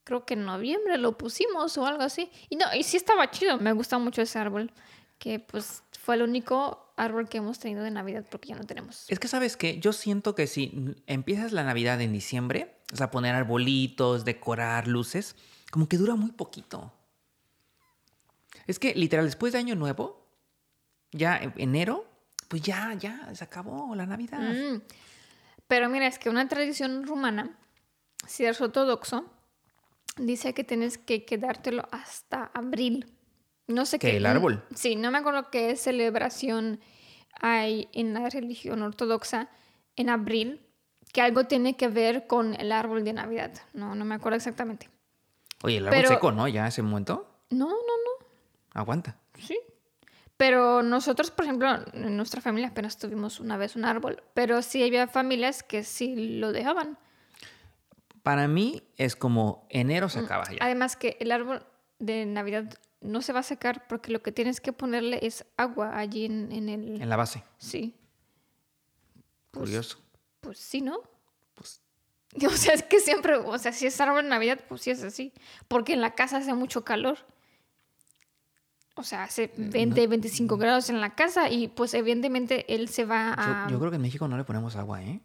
creo 0.04 0.24
que 0.24 0.32
en 0.34 0.46
noviembre 0.46 0.96
lo 0.96 1.18
pusimos 1.18 1.76
o 1.76 1.84
algo 1.84 2.02
así. 2.02 2.30
Y 2.48 2.56
no, 2.56 2.64
y 2.74 2.82
sí 2.82 2.96
estaba 2.96 3.30
chido, 3.30 3.58
me 3.58 3.74
gusta 3.74 3.98
mucho 3.98 4.22
ese 4.22 4.38
árbol, 4.38 4.72
que 5.18 5.38
pues 5.38 5.82
fue 6.06 6.14
el 6.14 6.22
único 6.22 6.92
árbol 6.96 7.28
que 7.28 7.38
hemos 7.38 7.58
tenido 7.58 7.82
de 7.82 7.90
Navidad 7.90 8.24
porque 8.30 8.50
ya 8.50 8.54
no 8.54 8.62
tenemos. 8.62 9.06
Es 9.08 9.18
que, 9.18 9.26
¿sabes 9.26 9.56
qué? 9.56 9.80
Yo 9.80 9.92
siento 9.92 10.36
que 10.36 10.46
si 10.46 10.94
empiezas 11.08 11.50
la 11.50 11.64
Navidad 11.64 12.00
en 12.00 12.12
diciembre, 12.12 12.76
o 12.92 12.96
sea, 12.96 13.10
poner 13.10 13.34
arbolitos, 13.34 14.24
decorar 14.24 14.86
luces, 14.86 15.34
como 15.72 15.88
que 15.88 15.96
dura 15.96 16.14
muy 16.14 16.30
poquito. 16.30 16.92
Es 18.68 18.78
que, 18.78 18.94
literal, 18.94 19.24
después 19.24 19.52
de 19.52 19.58
Año 19.58 19.74
Nuevo, 19.74 20.24
ya 21.10 21.38
en 21.38 21.52
enero, 21.56 22.06
pues 22.46 22.62
ya, 22.62 22.94
ya, 22.94 23.28
se 23.34 23.42
acabó 23.42 23.92
la 23.96 24.06
Navidad. 24.06 24.38
Mm. 24.38 24.82
Pero 25.66 25.88
mira, 25.88 26.06
es 26.06 26.20
que 26.20 26.30
una 26.30 26.46
tradición 26.46 27.04
rumana, 27.04 27.58
si 28.28 28.44
eres 28.44 28.60
ortodoxo, 28.60 29.24
dice 30.18 30.54
que 30.54 30.62
tienes 30.62 30.98
que 30.98 31.24
quedártelo 31.24 31.88
hasta 31.90 32.52
abril. 32.54 33.15
No 33.66 33.84
sé 33.86 33.98
¿Qué, 33.98 34.10
qué. 34.12 34.16
el 34.18 34.26
árbol? 34.26 34.62
Sí, 34.74 34.96
no 34.96 35.10
me 35.10 35.18
acuerdo 35.18 35.50
qué 35.50 35.74
celebración 35.76 36.80
hay 37.40 37.88
en 37.92 38.14
la 38.14 38.28
religión 38.30 38.82
ortodoxa 38.82 39.48
en 39.96 40.08
abril, 40.10 40.60
que 41.12 41.20
algo 41.22 41.44
tiene 41.44 41.76
que 41.76 41.88
ver 41.88 42.26
con 42.26 42.54
el 42.54 42.70
árbol 42.72 43.04
de 43.04 43.12
Navidad. 43.12 43.52
No, 43.72 43.94
no 43.94 44.04
me 44.04 44.14
acuerdo 44.14 44.36
exactamente. 44.36 44.88
Oye, 45.62 45.78
el 45.78 45.86
árbol 45.88 45.96
Pero- 45.98 46.08
seco, 46.10 46.32
¿no? 46.32 46.46
Ya 46.48 46.66
ese 46.66 46.82
momento. 46.82 47.26
No, 47.50 47.66
no, 47.68 47.74
no. 47.74 48.26
Aguanta. 48.74 49.16
Sí. 49.38 49.58
Pero 50.36 50.82
nosotros, 50.82 51.30
por 51.30 51.46
ejemplo, 51.46 51.68
en 51.94 52.16
nuestra 52.16 52.42
familia 52.42 52.68
apenas 52.68 52.98
tuvimos 52.98 53.40
una 53.40 53.56
vez 53.56 53.74
un 53.74 53.86
árbol, 53.86 54.22
pero 54.34 54.60
sí 54.60 54.82
había 54.82 55.08
familias 55.08 55.62
que 55.62 55.82
sí 55.82 56.38
lo 56.38 56.52
dejaban. 56.52 56.98
Para 58.22 58.46
mí 58.48 58.82
es 58.96 59.16
como 59.16 59.66
enero 59.70 60.06
Mm, 60.06 60.10
se 60.10 60.18
acaba 60.18 60.44
ya. 60.50 60.58
Además 60.60 60.96
que 60.96 61.16
el 61.20 61.32
árbol 61.32 61.64
de 61.98 62.26
Navidad 62.26 62.78
no 63.06 63.22
se 63.22 63.32
va 63.32 63.40
a 63.40 63.44
secar 63.44 63.86
porque 63.86 64.12
lo 64.12 64.22
que 64.22 64.32
tienes 64.32 64.60
que 64.60 64.72
ponerle 64.72 65.20
es 65.22 65.44
agua 65.56 65.98
allí 65.98 66.24
en, 66.26 66.52
en 66.52 66.68
el... 66.68 67.00
En 67.00 67.08
la 67.08 67.16
base. 67.16 67.42
Sí. 67.58 67.94
Pues, 69.50 69.64
Curioso. 69.64 69.98
Pues 70.40 70.58
sí, 70.58 70.80
¿no? 70.80 71.00
Pues, 71.54 71.80
O 72.46 72.50
sea, 72.50 72.74
es 72.74 72.82
que 72.82 73.00
siempre, 73.00 73.36
o 73.36 73.58
sea, 73.58 73.72
si 73.72 73.86
es 73.86 74.00
árbol 74.00 74.24
de 74.24 74.28
Navidad, 74.28 74.60
pues 74.68 74.82
sí 74.82 74.90
es 74.90 75.02
así. 75.02 75.32
Porque 75.68 75.94
en 75.94 76.00
la 76.00 76.14
casa 76.14 76.38
hace 76.38 76.54
mucho 76.54 76.84
calor. 76.84 77.18
O 78.94 79.02
sea, 79.02 79.24
hace 79.24 79.52
20, 79.56 80.06
25 80.06 80.56
grados 80.56 80.88
en 80.88 81.00
la 81.00 81.14
casa 81.14 81.50
y 81.50 81.68
pues 81.68 81.92
evidentemente 81.92 82.74
él 82.74 82.88
se 82.88 83.04
va 83.04 83.36
yo, 83.36 83.42
a... 83.42 83.66
yo 83.70 83.78
creo 83.78 83.90
que 83.90 83.96
en 83.96 84.02
México 84.02 84.26
no 84.26 84.38
le 84.38 84.44
ponemos 84.44 84.74
agua, 84.76 85.02
¿eh? 85.02 85.20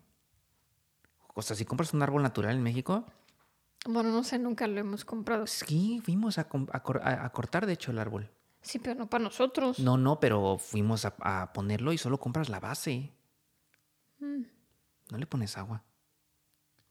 O 1.33 1.41
sea, 1.41 1.55
si 1.55 1.63
compras 1.63 1.93
un 1.93 2.01
árbol 2.01 2.21
natural 2.21 2.57
en 2.57 2.63
México, 2.63 3.05
Bueno, 3.87 4.09
no 4.11 4.23
sé, 4.23 4.37
nunca 4.37 4.67
lo 4.67 4.79
hemos 4.79 5.03
comprado. 5.05 5.47
sí, 5.47 6.01
fuimos 6.03 6.37
a, 6.37 6.47
a 6.71 7.25
a- 7.25 7.29
cortar, 7.31 7.65
de 7.65 7.73
hecho, 7.73 7.91
el 7.91 7.99
árbol. 7.99 8.29
Sí, 8.61 8.77
pero 8.77 8.93
no 8.95 9.09
para 9.09 9.23
nosotros. 9.23 9.79
No, 9.79 9.97
no, 9.97 10.19
pero 10.19 10.57
fuimos 10.59 11.03
a, 11.05 11.15
a 11.19 11.51
ponerlo 11.51 11.91
y 11.93 11.97
solo 11.97 12.19
compras 12.19 12.47
la 12.49 12.59
base. 12.59 13.11
Mm. 14.19 14.43
No 15.09 15.17
le 15.17 15.25
pones 15.25 15.57
agua. 15.57 15.83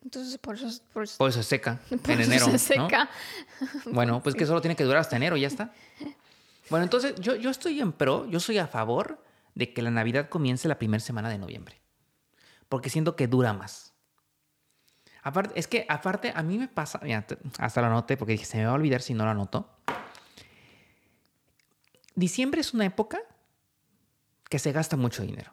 Entonces, 0.02 0.36
por 0.38 0.56
eso... 0.56 0.82
Por 0.92 1.04
eso, 1.04 1.18
Por 1.18 1.28
eso 1.30 1.42
se 1.42 1.48
seca 1.48 1.78
por 2.02 2.10
en 2.10 2.20
eso 2.20 2.30
enero. 2.32 2.46
se 2.46 2.76
¿no? 2.76 2.88
seca. 2.88 3.08
Bueno, 3.92 4.20
pues 4.22 4.34
que 4.34 4.46
solo 4.46 4.60
tiene 4.60 4.74
que 4.74 4.82
durar 4.84 5.00
hasta 5.00 5.16
enero 5.16 5.36
ya 5.36 5.46
está. 5.48 5.72
Bueno, 6.70 6.84
entonces 6.84 7.16
yo, 7.20 7.34
yo 7.34 7.50
estoy 7.50 7.80
en 7.80 7.90
pro, 7.92 8.26
yo 8.26 8.38
soy 8.38 8.58
a 8.58 8.68
favor 8.68 9.24
de 9.56 9.72
que 9.74 9.82
la 9.82 9.90
Navidad 9.90 10.28
comience 10.28 10.68
la 10.68 10.78
primera 10.78 11.00
semana 11.00 11.28
de 11.28 11.36
noviembre. 11.36 11.80
Porque 12.68 12.90
siento 12.90 13.16
que 13.16 13.26
dura 13.26 13.52
más. 13.52 13.89
Aparte, 15.22 15.58
es 15.58 15.66
que 15.66 15.84
aparte 15.88 16.32
a 16.34 16.42
mí 16.42 16.56
me 16.58 16.68
pasa, 16.68 16.98
mira, 17.02 17.26
hasta 17.58 17.80
lo 17.80 17.88
anoté 17.88 18.16
porque 18.16 18.32
dije, 18.32 18.44
se 18.44 18.56
me 18.58 18.64
va 18.64 18.70
a 18.70 18.74
olvidar 18.74 19.02
si 19.02 19.12
no 19.14 19.24
lo 19.24 19.30
anoto. 19.30 19.68
Diciembre 22.14 22.60
es 22.60 22.74
una 22.74 22.84
época 22.86 23.20
que 24.48 24.58
se 24.58 24.72
gasta 24.72 24.96
mucho 24.96 25.22
dinero. 25.22 25.52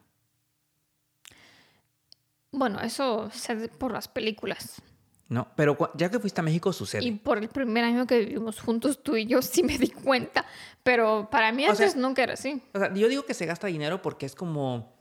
Bueno, 2.52 2.80
eso 2.82 3.30
se 3.32 3.54
hace 3.54 3.68
por 3.70 3.92
las 3.92 4.08
películas. 4.08 4.82
¿no? 5.30 5.50
Pero 5.58 5.78
ya 5.96 6.10
que 6.10 6.20
fuiste 6.20 6.40
a 6.40 6.44
México 6.44 6.70
Y 6.70 6.74
sucede. 6.74 7.12
por 7.22 7.38
el 7.38 7.50
primer 7.50 7.84
año 7.84 8.08
que 8.08 8.20
vivimos 8.20 8.62
juntos, 8.62 9.04
tú 9.04 9.18
y 9.18 9.26
yo 9.26 9.42
sí 9.42 9.62
me 9.64 9.78
di 9.78 9.90
cuenta. 9.90 10.46
Pero 10.84 11.30
para 11.30 11.52
mí 11.52 11.64
sea- 11.64 11.72
antes 11.72 11.96
nunca 11.98 12.24
era 12.24 12.34
así. 12.34 12.62
O 12.74 12.80
sea, 12.80 12.94
yo 12.94 13.08
digo 13.10 13.26
que 13.26 13.34
se 13.34 13.46
gasta 13.46 13.68
dinero 13.68 14.02
porque 14.02 14.26
es 14.26 14.34
como, 14.36 14.94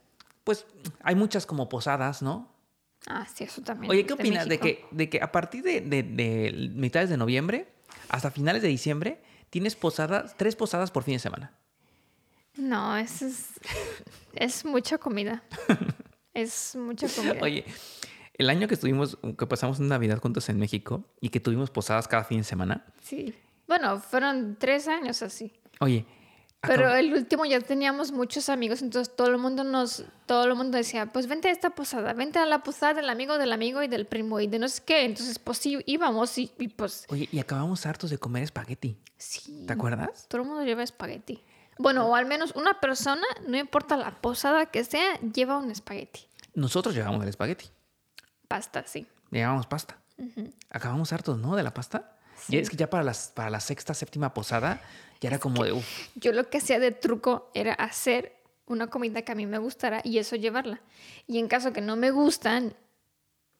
pues 0.43 0.65
hay 1.01 1.15
muchas 1.15 1.45
como 1.45 1.69
posadas, 1.69 2.21
¿no? 2.21 2.53
Ah, 3.09 3.25
sí, 3.33 3.45
eso 3.45 3.61
también. 3.61 3.89
Oye, 3.89 4.01
¿qué 4.03 4.09
de 4.09 4.13
opinas 4.15 4.47
de 4.49 4.59
que, 4.59 4.85
de 4.91 5.09
que 5.09 5.21
a 5.21 5.31
partir 5.31 5.63
de, 5.63 5.79
de- 5.81 6.03
de 6.03 6.69
mitades 6.75 7.09
de 7.09 7.15
noviembre 7.17 7.67
hasta 8.09 8.31
finales 8.31 8.61
de 8.61 8.67
diciembre 8.67 9.21
tienes 9.49 9.75
posadas, 9.75 10.35
tres 10.37 10.55
posadas 10.57 10.91
por 10.91 11.03
fin 11.03 11.13
de 11.15 11.19
semana? 11.19 11.53
No, 12.57 12.97
eso 12.97 13.25
es. 13.27 13.47
es 14.35 14.65
mucha 14.65 14.97
comida. 14.97 15.41
es 16.33 16.75
mucha 16.75 17.07
comida. 17.07 17.37
Oye, 17.41 17.65
el 18.33 18.49
año 18.49 18.67
que 18.67 18.73
estuvimos, 18.73 19.17
que 19.37 19.47
pasamos 19.47 19.79
Navidad 19.79 20.19
juntos 20.19 20.49
en 20.49 20.59
México 20.59 21.05
y 21.21 21.29
que 21.29 21.39
tuvimos 21.39 21.69
posadas 21.71 22.07
cada 22.07 22.23
fin 22.23 22.39
de 22.39 22.43
semana, 22.43 22.85
Sí. 23.01 23.33
Bueno, 23.67 23.99
fueron 23.99 24.55
tres 24.57 24.87
años 24.87 25.21
así. 25.21 25.51
oye, 25.81 26.05
Pero 26.67 26.93
el 26.95 27.13
último 27.13 27.45
ya 27.45 27.59
teníamos 27.61 28.11
muchos 28.11 28.49
amigos, 28.49 28.81
entonces 28.81 29.15
todo 29.15 29.27
el 29.27 29.37
mundo 29.37 29.63
nos, 29.63 30.03
todo 30.25 30.43
el 30.45 30.55
mundo 30.55 30.77
decía, 30.77 31.07
pues 31.07 31.27
vente 31.27 31.47
a 31.47 31.51
esta 31.51 31.71
posada, 31.71 32.13
vente 32.13 32.39
a 32.39 32.45
la 32.45 32.61
posada 32.63 32.93
del 32.95 33.09
amigo 33.09 33.37
del 33.37 33.51
amigo 33.53 33.81
y 33.81 33.87
del 33.87 34.05
primo 34.05 34.39
y 34.39 34.47
de 34.47 34.59
no 34.59 34.67
sé 34.67 34.83
qué. 34.85 35.05
Entonces, 35.05 35.39
pues 35.39 35.57
sí, 35.57 35.79
íbamos 35.85 36.37
y, 36.37 36.51
y 36.59 36.67
pues 36.67 37.05
oye, 37.09 37.27
y 37.31 37.39
acabamos 37.39 37.85
hartos 37.85 38.09
de 38.09 38.17
comer 38.17 38.43
espagueti. 38.43 38.97
sí. 39.17 39.65
¿Te 39.65 39.73
acuerdas? 39.73 40.27
Todo 40.27 40.41
el 40.41 40.47
mundo 40.47 40.63
lleva 40.63 40.83
espagueti. 40.83 41.43
Bueno, 41.79 42.07
o 42.07 42.15
al 42.15 42.25
menos 42.25 42.53
una 42.55 42.79
persona, 42.79 43.25
no 43.47 43.57
importa 43.57 43.97
la 43.97 44.19
posada 44.19 44.65
que 44.65 44.83
sea, 44.83 45.19
lleva 45.19 45.57
un 45.57 45.69
espagueti. 45.71 46.27
Nosotros 46.55 46.95
llevábamos 46.95 47.21
el 47.23 47.29
espagueti, 47.29 47.65
Pasta, 48.47 48.83
sí. 48.87 49.05
llevábamos 49.29 49.67
pasta. 49.67 49.97
Acabamos 50.71 51.13
hartos, 51.13 51.37
¿no? 51.37 51.55
De 51.55 51.61
la 51.63 51.73
pasta. 51.73 52.16
Ya 52.47 52.59
es 52.59 52.69
que 52.69 52.75
ya 52.75 52.89
para, 52.89 53.03
las, 53.03 53.31
para 53.33 53.49
la 53.49 53.59
sexta, 53.59 53.93
séptima 53.93 54.33
posada, 54.33 54.81
ya 55.19 55.29
era 55.29 55.39
como 55.39 55.63
de, 55.63 55.71
uff, 55.71 56.07
Yo 56.15 56.31
lo 56.31 56.49
que 56.49 56.57
hacía 56.57 56.79
de 56.79 56.91
truco 56.91 57.49
era 57.53 57.73
hacer 57.73 58.37
una 58.65 58.87
comida 58.87 59.21
que 59.21 59.31
a 59.31 59.35
mí 59.35 59.45
me 59.45 59.57
gustara 59.57 60.01
y 60.03 60.17
eso 60.17 60.35
llevarla. 60.35 60.81
Y 61.25 61.39
en 61.39 61.47
caso 61.47 61.73
que 61.73 61.81
no 61.81 61.95
me 61.95 62.11
gustan 62.11 62.75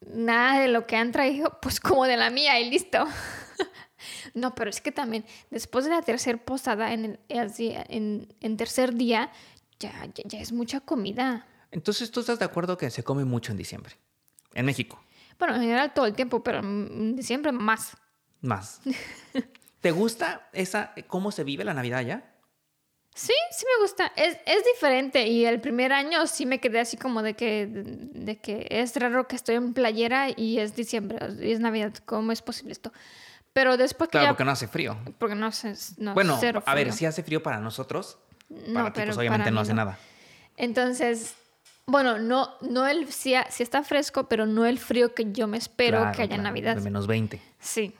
nada 0.01 0.59
de 0.59 0.67
lo 0.67 0.85
que 0.85 0.95
han 0.95 1.11
traído, 1.11 1.57
pues 1.61 1.79
como 1.81 2.05
de 2.05 2.17
la 2.17 2.29
mía 2.29 2.59
y 2.59 2.69
listo. 2.69 3.05
no, 4.33 4.53
pero 4.53 4.69
es 4.69 4.81
que 4.81 4.91
también 4.91 5.25
después 5.49 5.85
de 5.85 5.91
la 5.91 6.01
tercera 6.01 6.37
posada, 6.37 6.93
en, 6.93 7.19
el, 7.29 7.51
en, 7.57 8.33
en 8.41 8.57
tercer 8.57 8.93
día, 8.93 9.31
ya, 9.79 9.91
ya, 10.13 10.23
ya 10.25 10.39
es 10.39 10.51
mucha 10.51 10.81
comida. 10.81 11.45
Entonces, 11.71 12.11
¿tú 12.11 12.21
estás 12.21 12.39
de 12.39 12.45
acuerdo 12.45 12.77
que 12.77 12.89
se 12.89 13.03
come 13.03 13.25
mucho 13.25 13.51
en 13.51 13.57
diciembre? 13.57 13.95
En 14.53 14.65
México, 14.65 14.99
Bueno, 15.37 15.55
en 15.55 15.61
general 15.61 15.93
todo 15.93 16.05
el 16.05 16.13
tiempo, 16.13 16.41
pero 16.41 16.59
en 16.59 17.15
diciembre 17.15 17.51
más. 17.51 17.95
Más. 18.47 18.81
¿Te 19.81 19.91
gusta 19.91 20.49
esa, 20.53 20.93
cómo 21.07 21.31
se 21.31 21.43
vive 21.43 21.63
la 21.63 21.73
Navidad 21.73 22.01
ya? 22.01 22.33
Sí, 23.13 23.33
sí 23.51 23.65
me 23.65 23.83
gusta. 23.83 24.11
Es, 24.15 24.37
es 24.45 24.63
diferente. 24.73 25.27
Y 25.27 25.45
el 25.45 25.59
primer 25.59 25.91
año 25.93 26.25
sí 26.27 26.45
me 26.45 26.59
quedé 26.59 26.79
así 26.79 26.97
como 26.97 27.21
de 27.23 27.33
que, 27.35 27.67
de 27.67 28.37
que 28.39 28.67
es 28.69 28.95
raro 28.95 29.27
que 29.27 29.35
estoy 29.35 29.55
en 29.55 29.73
playera 29.73 30.29
y 30.35 30.59
es 30.59 30.75
diciembre, 30.75 31.17
y 31.41 31.51
es 31.51 31.59
Navidad. 31.59 31.93
¿Cómo 32.05 32.31
es 32.31 32.41
posible 32.41 32.73
esto? 32.73 32.91
Pero 33.53 33.75
después 33.75 34.09
que 34.09 34.11
Claro, 34.11 34.25
ya... 34.25 34.29
porque 34.31 34.45
no 34.45 34.51
hace 34.51 34.67
frío. 34.67 34.97
porque 35.17 35.33
no 35.35 35.51
sé, 35.51 35.73
no, 35.97 36.13
Bueno, 36.13 36.37
cero 36.39 36.61
a 36.65 36.75
ver, 36.75 36.87
frío. 36.87 36.97
si 36.97 37.05
hace 37.07 37.23
frío 37.23 37.41
para 37.41 37.59
nosotros, 37.59 38.19
No, 38.49 38.73
para 38.75 38.93
ti, 38.93 38.99
pero 38.99 39.07
pues 39.07 39.17
obviamente 39.17 39.45
para 39.45 39.51
no 39.55 39.61
hace 39.61 39.73
no. 39.73 39.77
nada. 39.85 39.97
Entonces, 40.57 41.33
bueno, 41.87 42.19
no, 42.19 42.53
no 42.61 42.85
el... 42.85 43.11
Sí, 43.11 43.33
sí 43.49 43.63
está 43.63 43.81
fresco, 43.83 44.27
pero 44.27 44.45
no 44.45 44.65
el 44.67 44.77
frío 44.77 45.15
que 45.15 45.31
yo 45.31 45.47
me 45.47 45.57
espero 45.57 45.99
Claro, 46.01 46.15
que 46.15 46.21
haya 46.23 46.35
en 46.35 46.41
claro, 46.41 46.55
Navidad. 46.55 46.75
De 46.75 46.81
menos 46.81 47.07
20. 47.07 47.41
Sí. 47.59 47.95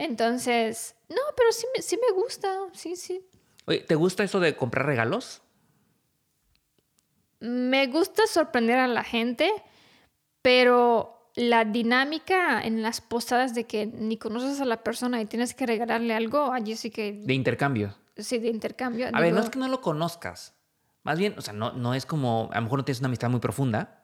Entonces, 0.00 0.94
no, 1.10 1.20
pero 1.36 1.52
sí 1.52 1.66
me, 1.76 1.82
sí 1.82 1.98
me 1.98 2.10
gusta. 2.14 2.48
Sí, 2.72 2.96
sí. 2.96 3.22
Oye, 3.66 3.80
¿te 3.80 3.94
gusta 3.96 4.24
eso 4.24 4.40
de 4.40 4.56
comprar 4.56 4.86
regalos? 4.86 5.42
Me 7.38 7.86
gusta 7.86 8.26
sorprender 8.26 8.78
a 8.78 8.88
la 8.88 9.04
gente, 9.04 9.52
pero 10.40 11.30
la 11.36 11.66
dinámica 11.66 12.62
en 12.62 12.82
las 12.82 13.02
posadas 13.02 13.54
de 13.54 13.64
que 13.64 13.84
ni 13.84 14.16
conoces 14.16 14.62
a 14.62 14.64
la 14.64 14.82
persona 14.82 15.20
y 15.20 15.26
tienes 15.26 15.52
que 15.52 15.66
regalarle 15.66 16.14
algo, 16.14 16.50
allí 16.50 16.76
sí 16.76 16.90
que 16.90 17.12
De 17.12 17.34
intercambio. 17.34 17.94
sí 18.16 18.38
de 18.38 18.48
intercambio. 18.48 19.08
A 19.12 19.20
ver, 19.20 19.34
no 19.34 19.40
es 19.40 19.50
que 19.50 19.58
no 19.58 19.68
lo 19.68 19.82
conozcas. 19.82 20.54
Más 21.02 21.18
bien, 21.18 21.34
o 21.36 21.42
sea, 21.42 21.52
no, 21.52 21.72
no 21.72 21.92
es 21.92 22.06
como, 22.06 22.48
a 22.52 22.56
lo 22.56 22.62
mejor 22.62 22.78
no 22.78 22.84
tienes 22.86 23.00
una 23.00 23.08
amistad 23.08 23.28
muy 23.28 23.40
profunda. 23.40 23.99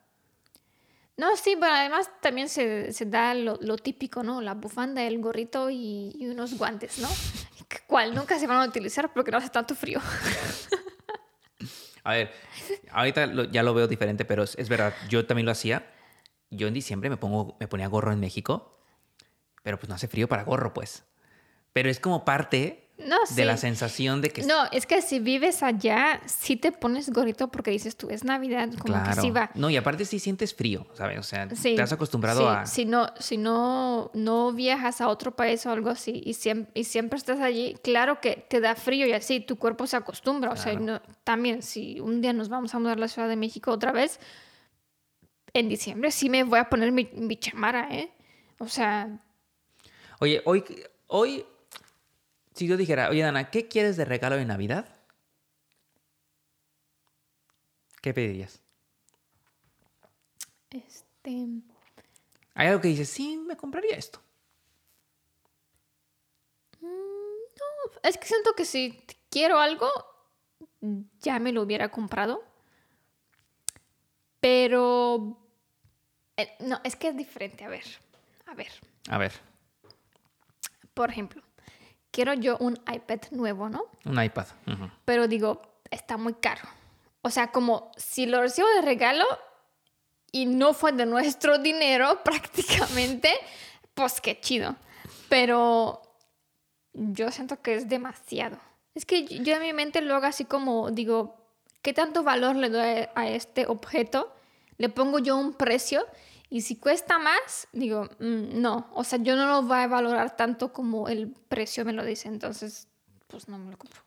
No, 1.16 1.34
sí, 1.36 1.56
pero 1.58 1.72
además 1.72 2.10
también 2.20 2.48
se, 2.48 2.92
se 2.92 3.06
da 3.06 3.32
lo, 3.34 3.58
lo 3.62 3.76
típico, 3.78 4.22
¿no? 4.22 4.42
La 4.42 4.54
bufanda, 4.54 5.02
el 5.02 5.18
gorrito 5.18 5.70
y, 5.70 6.14
unos 6.20 6.58
guantes, 6.58 6.98
¿no? 6.98 7.08
¿Cuál? 7.86 8.14
Nunca 8.14 8.38
se 8.38 8.46
van 8.46 8.58
a 8.58 8.66
utilizar 8.66 9.12
porque 9.12 9.30
no 9.30 9.38
hace 9.38 9.48
tanto 9.48 9.74
frío. 9.74 10.00
A 12.04 12.12
ver, 12.12 12.30
ahorita 12.92 13.48
ya 13.50 13.64
lo 13.64 13.74
veo 13.74 13.88
diferente, 13.88 14.24
pero 14.24 14.44
es, 14.44 14.54
es 14.58 14.68
verdad, 14.68 14.94
yo 15.08 15.26
también 15.26 15.44
lo 15.46 15.50
hacía. 15.50 15.90
Yo 16.50 16.68
en 16.68 16.74
diciembre 16.74 17.10
me, 17.10 17.16
pongo, 17.16 17.56
me 17.58 17.66
ponía 17.66 17.88
gorro 17.88 18.12
en 18.12 18.20
México, 18.20 18.78
pero 19.64 19.76
pues 19.80 19.88
no 19.88 19.96
hace 19.96 20.06
frío 20.06 20.28
para 20.28 20.44
gorro, 20.44 20.72
pues. 20.72 21.02
Pero 21.72 21.90
es 21.90 21.98
como 21.98 22.24
parte 22.24 22.85
No, 22.98 23.16
sí. 23.26 23.34
de 23.34 23.44
la 23.44 23.58
sensación 23.58 24.22
de 24.22 24.30
que... 24.30 24.42
No, 24.44 24.64
es 24.72 24.86
que 24.86 25.02
si 25.02 25.18
vives 25.18 25.62
allá, 25.62 26.20
sí 26.24 26.56
te 26.56 26.72
pones 26.72 27.10
gorrito 27.10 27.48
porque 27.48 27.70
dices 27.70 27.94
tú, 27.96 28.08
es 28.08 28.24
Navidad, 28.24 28.70
como 28.78 28.94
claro. 28.94 29.14
que 29.14 29.20
sí 29.20 29.30
va. 29.30 29.50
No, 29.54 29.68
y 29.68 29.76
aparte 29.76 30.06
sí 30.06 30.18
sientes 30.18 30.54
frío, 30.54 30.86
¿sabes? 30.94 31.18
O 31.18 31.22
sea, 31.22 31.48
Sí, 31.54 31.76
te 31.76 31.82
has 31.82 31.92
acostumbrado 31.92 32.40
sí, 32.40 32.46
a... 32.46 32.64
Si 32.66 32.84
no, 32.86 33.06
si 33.20 33.36
no, 33.36 34.10
no 34.14 34.52
viajas 34.52 35.02
a 35.02 35.08
otro 35.08 35.36
país 35.36 35.66
o 35.66 35.70
algo 35.72 35.90
así 35.90 36.22
y 36.24 36.32
siempre, 36.34 36.72
y 36.74 36.84
siempre 36.84 37.18
estás 37.18 37.40
allí, 37.40 37.76
claro 37.84 38.20
que 38.22 38.46
te 38.48 38.60
da 38.60 38.74
frío 38.74 39.06
y 39.06 39.12
así 39.12 39.40
tu 39.40 39.56
cuerpo 39.56 39.86
se 39.86 39.96
acostumbra. 39.96 40.50
O 40.50 40.56
sea, 40.56 40.72
no- 40.74 41.02
también 41.22 41.60
si 41.62 42.00
un 42.00 42.22
día 42.22 42.32
nos 42.32 42.48
vamos 42.48 42.74
a 42.74 42.78
mudar 42.78 42.96
a 42.96 43.00
la 43.00 43.08
Ciudad 43.08 43.28
de 43.28 43.36
México 43.36 43.72
otra 43.72 43.92
vez, 43.92 44.18
en 45.52 45.68
diciembre 45.68 46.10
sí 46.10 46.28
me 46.30 46.44
voy 46.44 46.58
a 46.58 46.68
poner 46.68 46.92
mi, 46.92 47.08
mi 47.14 47.36
chamara, 47.36 47.88
¿eh? 47.90 48.10
O 48.58 48.68
sea, 48.68 49.18
Oye, 50.20 50.40
hoy, 50.46 50.64
hoy, 51.08 51.44
si 52.56 52.66
yo 52.66 52.78
dijera, 52.78 53.10
oye, 53.10 53.22
Dana, 53.22 53.50
¿qué 53.50 53.68
quieres 53.68 53.98
de 53.98 54.06
regalo 54.06 54.36
de 54.36 54.46
Navidad? 54.46 54.88
¿Qué 58.00 58.14
pedirías? 58.14 58.62
este... 60.70 61.46
Hay 62.54 62.68
algo 62.68 62.80
que 62.80 62.88
dices, 62.88 63.10
sí, 63.10 63.36
me 63.36 63.56
compraría 63.56 63.96
esto. 63.96 64.22
Es 68.02 68.16
que 68.16 68.26
siento 68.26 68.54
que 68.54 68.64
si 68.64 69.04
quiero 69.28 69.58
algo, 69.58 69.90
ya 71.20 71.38
me 71.38 71.52
lo 71.52 71.60
hubiera 71.62 71.90
comprado. 71.90 72.42
Pero... 74.40 75.38
eh, 76.38 76.56
no, 76.60 76.80
es 76.84 76.96
que 76.96 77.08
es 77.08 77.16
diferente. 77.16 77.64
A 77.64 77.68
ver, 77.68 77.84
a 78.46 78.54
ver. 78.54 78.72
A 79.10 79.18
ver, 79.18 79.32
Por 80.94 81.10
ejemplo, 81.10 81.42
quiero 82.16 82.32
yo 82.32 82.56
un 82.60 82.80
iPad 82.90 83.20
nuevo, 83.32 83.68
¿no? 83.68 83.84
un 84.06 84.22
iPad. 84.22 84.46
Pero 85.04 85.28
digo, 85.28 85.60
está 85.90 86.16
muy 86.16 86.32
caro. 86.32 86.62
O 87.20 87.28
sea, 87.28 87.52
como 87.52 87.92
si 87.98 88.24
lo 88.24 88.40
recibo 88.40 88.66
de 88.68 88.80
regalo 88.80 89.26
y 90.32 90.46
no 90.46 90.72
fue 90.72 90.92
de 90.92 91.04
nuestro 91.04 91.58
dinero 91.70 92.20
prácticamente, 92.24 93.30
pues 93.92 94.22
qué 94.22 94.40
chido. 94.40 94.76
Pero 95.28 96.00
yo 96.94 97.30
siento 97.30 97.60
que 97.60 97.74
es 97.74 97.86
demasiado. 97.86 98.56
Es 98.94 99.04
que 99.04 99.26
yo 99.26 99.54
en 99.54 99.60
mi 99.60 99.74
mente 99.74 100.00
lo 100.00 100.14
hago 100.14 100.24
así 100.24 100.46
como, 100.46 100.90
digo, 100.90 101.36
¿qué 101.82 101.92
tanto 101.92 102.22
valor 102.22 102.56
le 102.56 102.70
doy 102.70 103.08
a 103.14 103.28
este 103.28 103.66
objeto? 103.66 104.34
Le 104.78 104.88
pongo 104.88 105.18
yo 105.18 105.36
un 105.36 105.52
precio 105.52 106.06
y 106.48 106.60
si 106.62 106.76
cuesta 106.76 107.18
más, 107.18 107.68
digo, 107.72 108.04
mm, 108.20 108.60
no. 108.60 108.88
O 108.94 109.04
sea, 109.04 109.18
yo 109.20 109.36
no 109.36 109.46
lo 109.46 109.62
voy 109.62 109.78
a 109.78 109.86
valorar 109.88 110.36
tanto 110.36 110.72
como 110.72 111.08
el 111.08 111.28
precio 111.48 111.84
me 111.84 111.92
lo 111.92 112.04
dice. 112.04 112.28
Entonces, 112.28 112.88
pues 113.26 113.48
no 113.48 113.58
me 113.58 113.70
lo 113.70 113.76
compro. 113.78 114.00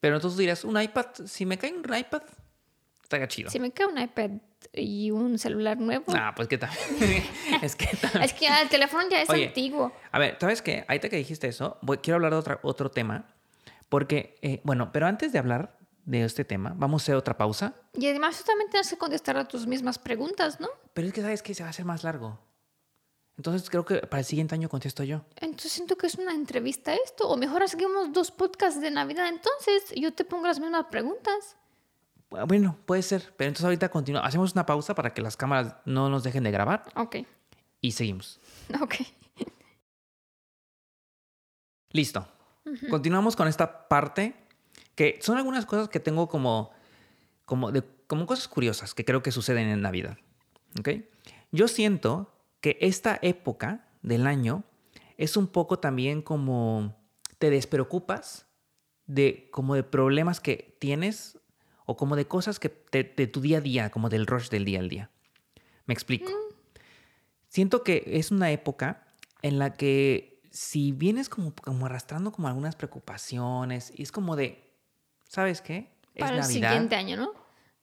Pero 0.00 0.16
entonces 0.16 0.38
dirías, 0.38 0.64
un 0.64 0.80
iPad, 0.80 1.06
si 1.26 1.46
me 1.46 1.56
cae 1.58 1.72
un 1.72 1.82
iPad, 1.94 2.22
estaría 3.02 3.28
chido. 3.28 3.50
Si 3.50 3.58
me 3.60 3.70
queda 3.70 3.88
un 3.88 3.98
iPad 3.98 4.30
y 4.72 5.10
un 5.10 5.38
celular 5.38 5.78
nuevo. 5.78 6.12
Ah, 6.14 6.32
pues 6.34 6.48
qué 6.48 6.58
tal. 6.58 6.70
es 7.62 7.76
que 7.76 7.88
tal. 7.96 8.22
Es 8.22 8.32
que 8.32 8.46
el 8.46 8.68
teléfono 8.68 9.04
ya 9.10 9.22
es 9.22 9.30
Oye. 9.30 9.46
antiguo. 9.48 9.92
A 10.12 10.18
ver, 10.18 10.36
¿sabes 10.40 10.62
qué? 10.62 10.84
Ahorita 10.88 11.08
que 11.08 11.16
dijiste 11.16 11.48
eso, 11.48 11.78
voy- 11.82 11.98
quiero 11.98 12.16
hablar 12.16 12.32
de 12.32 12.38
otra, 12.38 12.60
otro 12.62 12.90
tema. 12.90 13.26
Porque, 13.88 14.36
eh, 14.42 14.60
bueno, 14.64 14.90
pero 14.92 15.06
antes 15.06 15.32
de 15.32 15.38
hablar 15.38 15.78
de 16.04 16.24
este 16.24 16.44
tema, 16.44 16.74
vamos 16.76 17.02
a 17.02 17.04
hacer 17.04 17.14
otra 17.16 17.36
pausa. 17.36 17.74
Y 17.94 18.06
además 18.06 18.38
tú 18.38 18.44
también 18.44 18.70
tienes 18.70 18.88
que 18.88 18.98
contestar 18.98 19.36
a 19.36 19.46
tus 19.46 19.66
mismas 19.66 19.98
preguntas, 19.98 20.60
¿no? 20.60 20.68
Pero 20.92 21.08
es 21.08 21.14
que, 21.14 21.22
¿sabes 21.22 21.42
qué? 21.42 21.54
Se 21.54 21.62
va 21.62 21.68
a 21.68 21.70
hacer 21.70 21.84
más 21.84 22.04
largo. 22.04 22.38
Entonces 23.36 23.68
creo 23.68 23.84
que 23.84 23.96
para 23.98 24.20
el 24.20 24.24
siguiente 24.24 24.54
año 24.54 24.68
contesto 24.68 25.02
yo. 25.02 25.22
Entonces 25.36 25.72
siento 25.72 25.96
que 25.96 26.06
es 26.06 26.14
una 26.14 26.32
entrevista 26.32 26.94
esto. 26.94 27.28
O 27.28 27.36
mejor 27.36 27.62
hacemos 27.62 28.12
dos 28.12 28.30
podcasts 28.30 28.80
de 28.80 28.90
Navidad 28.90 29.28
entonces. 29.28 29.92
Yo 29.96 30.12
te 30.12 30.24
pongo 30.24 30.46
las 30.46 30.60
mismas 30.60 30.86
preguntas. 30.86 31.56
Bueno, 32.46 32.76
puede 32.86 33.02
ser. 33.02 33.32
Pero 33.36 33.48
entonces 33.48 33.64
ahorita 33.64 33.88
continúa. 33.88 34.20
Hacemos 34.20 34.52
una 34.52 34.66
pausa 34.66 34.94
para 34.94 35.12
que 35.12 35.22
las 35.22 35.36
cámaras 35.36 35.74
no 35.84 36.08
nos 36.08 36.22
dejen 36.22 36.44
de 36.44 36.50
grabar 36.50 36.84
Ok, 36.94 37.16
y 37.80 37.92
seguimos. 37.92 38.38
ok. 38.80 38.94
Listo. 41.90 42.26
Continuamos 42.88 43.36
con 43.36 43.46
esta 43.46 43.88
parte 43.88 44.34
que 44.94 45.18
son 45.20 45.36
algunas 45.36 45.66
cosas 45.66 45.88
que 45.88 46.00
tengo 46.00 46.28
como, 46.28 46.70
como, 47.44 47.72
de, 47.72 47.82
como 48.06 48.26
cosas 48.26 48.48
curiosas 48.48 48.94
que 48.94 49.04
creo 49.04 49.22
que 49.22 49.32
suceden 49.32 49.68
en 49.68 49.80
Navidad. 49.80 50.18
¿Ok? 50.78 50.90
Yo 51.52 51.68
siento 51.68 52.32
que 52.60 52.78
esta 52.80 53.18
época 53.22 53.88
del 54.02 54.26
año 54.26 54.64
es 55.16 55.36
un 55.36 55.46
poco 55.46 55.78
también 55.78 56.22
como 56.22 56.96
te 57.38 57.50
despreocupas 57.50 58.46
de 59.06 59.48
como 59.50 59.74
de 59.74 59.82
problemas 59.82 60.40
que 60.40 60.76
tienes 60.80 61.38
o 61.86 61.96
como 61.96 62.16
de 62.16 62.26
cosas 62.26 62.58
que 62.58 62.84
de, 62.90 63.26
tu 63.26 63.40
día 63.40 63.58
a 63.58 63.60
día, 63.60 63.90
como 63.90 64.08
del 64.08 64.26
rush 64.26 64.48
del 64.48 64.64
día 64.64 64.80
al 64.80 64.88
día. 64.88 65.10
Me 65.86 65.94
explico. 65.94 66.30
Mm. 66.30 66.54
Siento 67.48 67.84
que 67.84 68.02
es 68.06 68.30
una 68.30 68.50
época 68.50 69.06
en 69.42 69.58
la 69.58 69.74
que 69.74 70.40
si 70.50 70.92
vienes 70.92 71.28
como, 71.28 71.54
como 71.54 71.86
arrastrando 71.86 72.32
como 72.32 72.48
algunas 72.48 72.76
preocupaciones 72.76 73.92
y 73.94 74.02
es 74.02 74.10
como 74.10 74.36
de, 74.36 74.63
¿sabes 75.34 75.60
qué? 75.60 75.90
Para 76.18 76.36
el 76.36 76.44
siguiente 76.44 76.94
año, 76.94 77.16
¿no? 77.16 77.32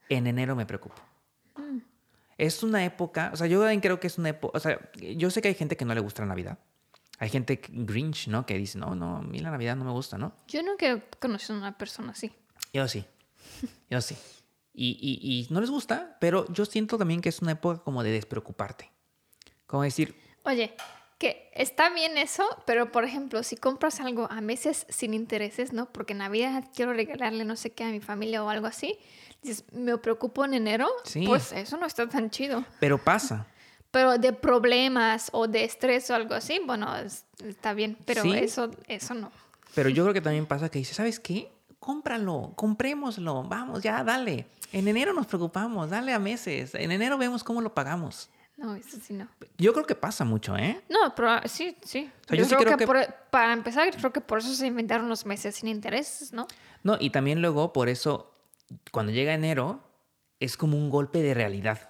En 0.09 0.25
enero 0.25 0.55
me 0.55 0.65
preocupo. 0.65 0.95
Mm. 1.57 1.79
Es 2.37 2.63
una 2.63 2.83
época, 2.83 3.29
o 3.33 3.37
sea, 3.37 3.47
yo 3.47 3.59
también 3.59 3.81
creo 3.81 3.99
que 3.99 4.07
es 4.07 4.17
una 4.17 4.29
época, 4.29 4.57
o 4.57 4.61
sea, 4.61 4.79
yo 4.95 5.29
sé 5.29 5.41
que 5.41 5.49
hay 5.49 5.53
gente 5.53 5.77
que 5.77 5.85
no 5.85 5.93
le 5.93 6.01
gusta 6.01 6.23
la 6.23 6.29
Navidad. 6.29 6.57
Hay 7.19 7.29
gente 7.29 7.61
Grinch, 7.69 8.29
¿no? 8.29 8.47
Que 8.47 8.57
dice, 8.57 8.79
no, 8.79 8.95
no, 8.95 9.17
a 9.17 9.21
mí 9.21 9.37
la 9.39 9.51
Navidad 9.51 9.75
no 9.75 9.85
me 9.85 9.91
gusta, 9.91 10.17
¿no? 10.17 10.33
Yo 10.47 10.63
nunca 10.63 10.87
he 10.87 11.03
conocido 11.19 11.55
a 11.55 11.59
una 11.59 11.77
persona 11.77 12.13
así. 12.13 12.31
Yo 12.73 12.87
sí. 12.87 13.05
Yo 13.91 14.01
sí. 14.01 14.17
Y, 14.73 14.97
y, 14.99 15.47
y 15.47 15.53
no 15.53 15.61
les 15.61 15.69
gusta, 15.69 16.17
pero 16.19 16.51
yo 16.51 16.65
siento 16.65 16.97
también 16.97 17.21
que 17.21 17.29
es 17.29 17.41
una 17.41 17.51
época 17.51 17.83
como 17.83 18.01
de 18.01 18.11
despreocuparte. 18.11 18.89
Como 19.67 19.83
decir... 19.83 20.15
Oye, 20.45 20.73
que 21.21 21.51
está 21.53 21.91
bien 21.91 22.17
eso, 22.17 22.43
pero 22.65 22.91
por 22.91 23.03
ejemplo, 23.03 23.43
si 23.43 23.55
compras 23.55 23.99
algo 23.99 24.27
a 24.31 24.41
meses 24.41 24.87
sin 24.89 25.13
intereses, 25.13 25.71
¿no? 25.71 25.85
Porque 25.85 26.13
en 26.13 26.17
Navidad 26.17 26.63
quiero 26.75 26.93
regalarle 26.93 27.45
no 27.45 27.55
sé 27.55 27.69
qué 27.69 27.83
a 27.83 27.89
mi 27.89 27.99
familia 27.99 28.43
o 28.43 28.49
algo 28.49 28.65
así, 28.65 28.97
dices, 29.43 29.63
me 29.71 29.95
preocupo 29.99 30.43
en 30.45 30.55
enero, 30.55 30.87
pues 31.27 31.51
eso 31.51 31.77
no 31.77 31.85
está 31.85 32.09
tan 32.09 32.31
chido. 32.31 32.65
Pero 32.79 32.97
pasa. 32.97 33.45
Pero 33.91 34.17
de 34.17 34.33
problemas 34.33 35.29
o 35.31 35.47
de 35.47 35.63
estrés 35.63 36.09
o 36.09 36.15
algo 36.15 36.33
así, 36.33 36.59
bueno, 36.65 36.91
está 37.45 37.75
bien, 37.75 37.99
pero 38.03 38.23
eso, 38.23 38.71
eso 38.87 39.13
no. 39.13 39.31
Pero 39.75 39.89
yo 39.89 40.01
creo 40.05 40.15
que 40.15 40.21
también 40.21 40.47
pasa 40.47 40.69
que 40.69 40.79
dices, 40.79 40.97
¿sabes 40.97 41.19
qué? 41.19 41.51
Cómpralo, 41.79 42.53
comprémoslo, 42.55 43.43
vamos, 43.43 43.83
ya, 43.83 44.03
dale. 44.03 44.47
En 44.73 44.87
enero 44.87 45.13
nos 45.13 45.27
preocupamos, 45.27 45.91
dale 45.91 46.13
a 46.13 46.19
meses. 46.19 46.73
En 46.73 46.91
enero 46.91 47.19
vemos 47.19 47.43
cómo 47.43 47.61
lo 47.61 47.75
pagamos. 47.75 48.31
No, 48.61 48.75
eso 48.75 48.97
sí 49.01 49.13
no. 49.13 49.27
Yo 49.57 49.73
creo 49.73 49.87
que 49.87 49.95
pasa 49.95 50.23
mucho, 50.23 50.55
¿eh? 50.55 50.79
No, 50.87 51.15
pero 51.15 51.41
sí, 51.45 51.75
sí. 51.83 52.11
yo, 52.29 52.47
creo, 52.47 52.77
que, 52.77 52.85
para 53.31 53.53
empezar, 53.53 53.89
creo 53.95 54.13
que 54.13 54.21
por 54.21 54.37
eso 54.37 54.53
se 54.53 54.67
inventaron 54.67 55.09
los 55.09 55.25
meses 55.25 55.55
sin 55.55 55.67
intereses, 55.67 56.31
¿no? 56.31 56.45
No, 56.83 56.95
y 56.99 57.09
también 57.09 57.41
luego 57.41 57.73
por 57.73 57.89
eso, 57.89 58.35
cuando 58.91 59.11
llega 59.11 59.33
enero, 59.33 59.81
es 60.39 60.57
como 60.57 60.77
un 60.77 60.91
golpe 60.91 61.23
de 61.23 61.33
realidad. 61.33 61.89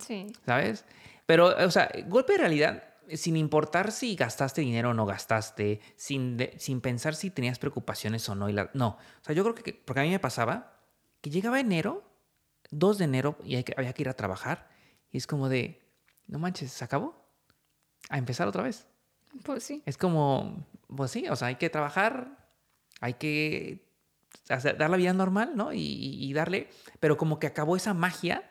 Sí. 0.00 0.32
¿Sabes? 0.46 0.86
Pero, 1.26 1.54
o 1.62 1.70
sea, 1.70 1.90
golpe 2.06 2.32
de 2.32 2.38
realidad 2.38 2.84
sin 3.14 3.36
importar 3.36 3.92
si 3.92 4.16
gastaste 4.16 4.62
dinero 4.62 4.90
o 4.90 4.94
no 4.94 5.04
gastaste, 5.04 5.80
sin, 5.96 6.38
sin 6.56 6.80
pensar 6.80 7.14
si 7.14 7.30
tenías 7.30 7.58
preocupaciones 7.58 8.26
o 8.30 8.34
no. 8.34 8.48
Y 8.48 8.54
la, 8.54 8.70
no, 8.72 8.88
o 8.88 9.24
sea, 9.24 9.34
yo 9.34 9.42
creo 9.42 9.54
que, 9.54 9.74
porque 9.74 10.00
a 10.00 10.02
mí 10.04 10.10
me 10.10 10.18
pasaba 10.18 10.78
que 11.20 11.28
llegaba 11.28 11.60
enero, 11.60 12.02
2 12.70 12.98
de 12.98 13.04
enero, 13.04 13.36
y 13.44 13.56
había 13.56 13.92
que 13.92 14.02
ir 14.02 14.08
a 14.08 14.14
trabajar, 14.14 14.68
y 15.10 15.18
es 15.18 15.26
como 15.26 15.48
de, 15.48 15.87
no 16.28 16.38
manches, 16.38 16.72
¿se 16.72 16.84
acabó? 16.84 17.14
A 18.08 18.18
empezar 18.18 18.46
otra 18.48 18.62
vez. 18.62 18.86
Pues 19.42 19.64
sí. 19.64 19.82
Es 19.84 19.98
como, 19.98 20.66
pues 20.94 21.10
sí, 21.10 21.28
o 21.28 21.36
sea, 21.36 21.48
hay 21.48 21.56
que 21.56 21.68
trabajar, 21.68 22.48
hay 23.00 23.14
que 23.14 23.86
dar 24.46 24.90
la 24.90 24.96
vida 24.96 25.12
normal, 25.12 25.52
¿no? 25.54 25.72
Y, 25.72 25.80
y 25.80 26.32
darle, 26.32 26.70
pero 27.00 27.16
como 27.16 27.38
que 27.38 27.46
acabó 27.46 27.76
esa 27.76 27.92
magia 27.92 28.48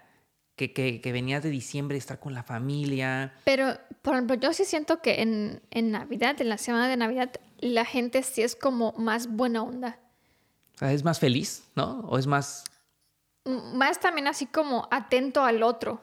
que, 0.57 0.73
que, 0.73 1.11
venías 1.11 1.43
de 1.43 1.49
diciembre, 1.49 1.97
estar 1.97 2.19
con 2.19 2.34
la 2.34 2.41
familia. 2.41 3.34
Pero, 3.45 3.78
por 4.01 4.15
ejemplo, 4.15 4.36
yo 4.36 4.53
sí 4.53 4.65
siento 4.65 5.01
que 5.01 5.21
en, 5.21 5.61
en 5.69 5.91
Navidad, 5.91 6.41
en 6.41 6.49
la 6.49 6.57
semana 6.57 6.89
de 6.89 6.97
Navidad, 6.97 7.32
la 7.59 7.86
gente 7.86 8.23
sí 8.23 8.41
es 8.41 8.55
como 8.55 8.93
más 8.97 9.28
buena 9.28 9.61
onda. 9.61 9.99
¿Es 10.82 11.03
más 11.03 11.19
feliz, 11.19 11.63
no? 11.75 12.01
¿O 12.01 12.17
es 12.17 12.25
más...? 12.25 12.63
Más 13.45 13.99
también 13.99 14.28
así 14.28 14.47
como 14.47 14.88
atento 14.91 15.43
al 15.43 15.61
otro. 15.61 16.01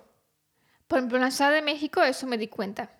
Por 0.88 0.98
ejemplo, 0.98 1.18
en 1.18 1.24
la 1.24 1.30
Ciudad 1.30 1.52
de 1.52 1.62
México 1.62 2.02
eso 2.02 2.26
me 2.26 2.38
di 2.38 2.48
cuenta. 2.48 2.90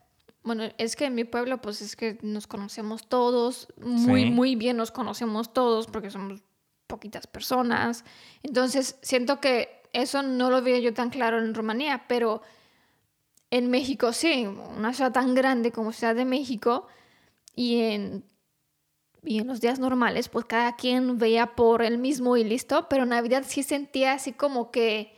Bueno, 0.43 0.64
es 0.78 0.97
que 0.97 1.07
en 1.07 1.14
mi 1.14 1.24
pueblo 1.24 1.61
pues 1.61 1.80
es 1.80 1.97
que 1.97 2.18
nos 2.22 2.47
conocemos 2.47 3.09
todos, 3.09 3.68
muy, 3.80 4.30
muy 4.30 4.57
bien 4.57 4.76
nos 4.76 4.91
conocemos 4.91 5.53
todos 5.53 5.87
porque 5.87 6.11
somos 6.11 6.43
poquitas 6.87 7.26
personas. 7.26 8.05
Entonces, 8.43 8.99
siento 9.03 9.41
que 9.41 9.82
eso 9.93 10.22
no 10.22 10.51
lo 10.51 10.61
veía 10.61 10.80
yo 10.80 10.93
tan 10.93 11.11
claro 11.11 11.39
en 11.39 11.55
Rumanía, 11.55 12.05
pero 12.09 12.43
en 13.51 13.70
México 13.70 14.12
sí, 14.12 14.47
una 14.47 14.93
ciudad 14.93 15.12
tan 15.12 15.35
grande 15.35 15.72
como 15.72 15.93
Ciudad 15.93 16.14
de 16.14 16.24
México 16.24 16.89
y 17.55 17.80
en, 17.80 18.24
y 19.22 19.39
en 19.39 19.47
los 19.47 19.61
días 19.61 19.78
normales, 19.78 20.28
pues 20.28 20.45
cada 20.45 20.74
quien 20.74 21.18
veía 21.18 21.55
por 21.55 21.82
el 21.82 21.99
mismo 21.99 22.37
y 22.37 22.45
listo, 22.45 22.89
pero 22.89 23.07
Navidad 23.07 23.45
sí 23.47 23.62
sentía 23.62 24.14
así 24.14 24.32
como 24.32 24.70
que, 24.70 25.14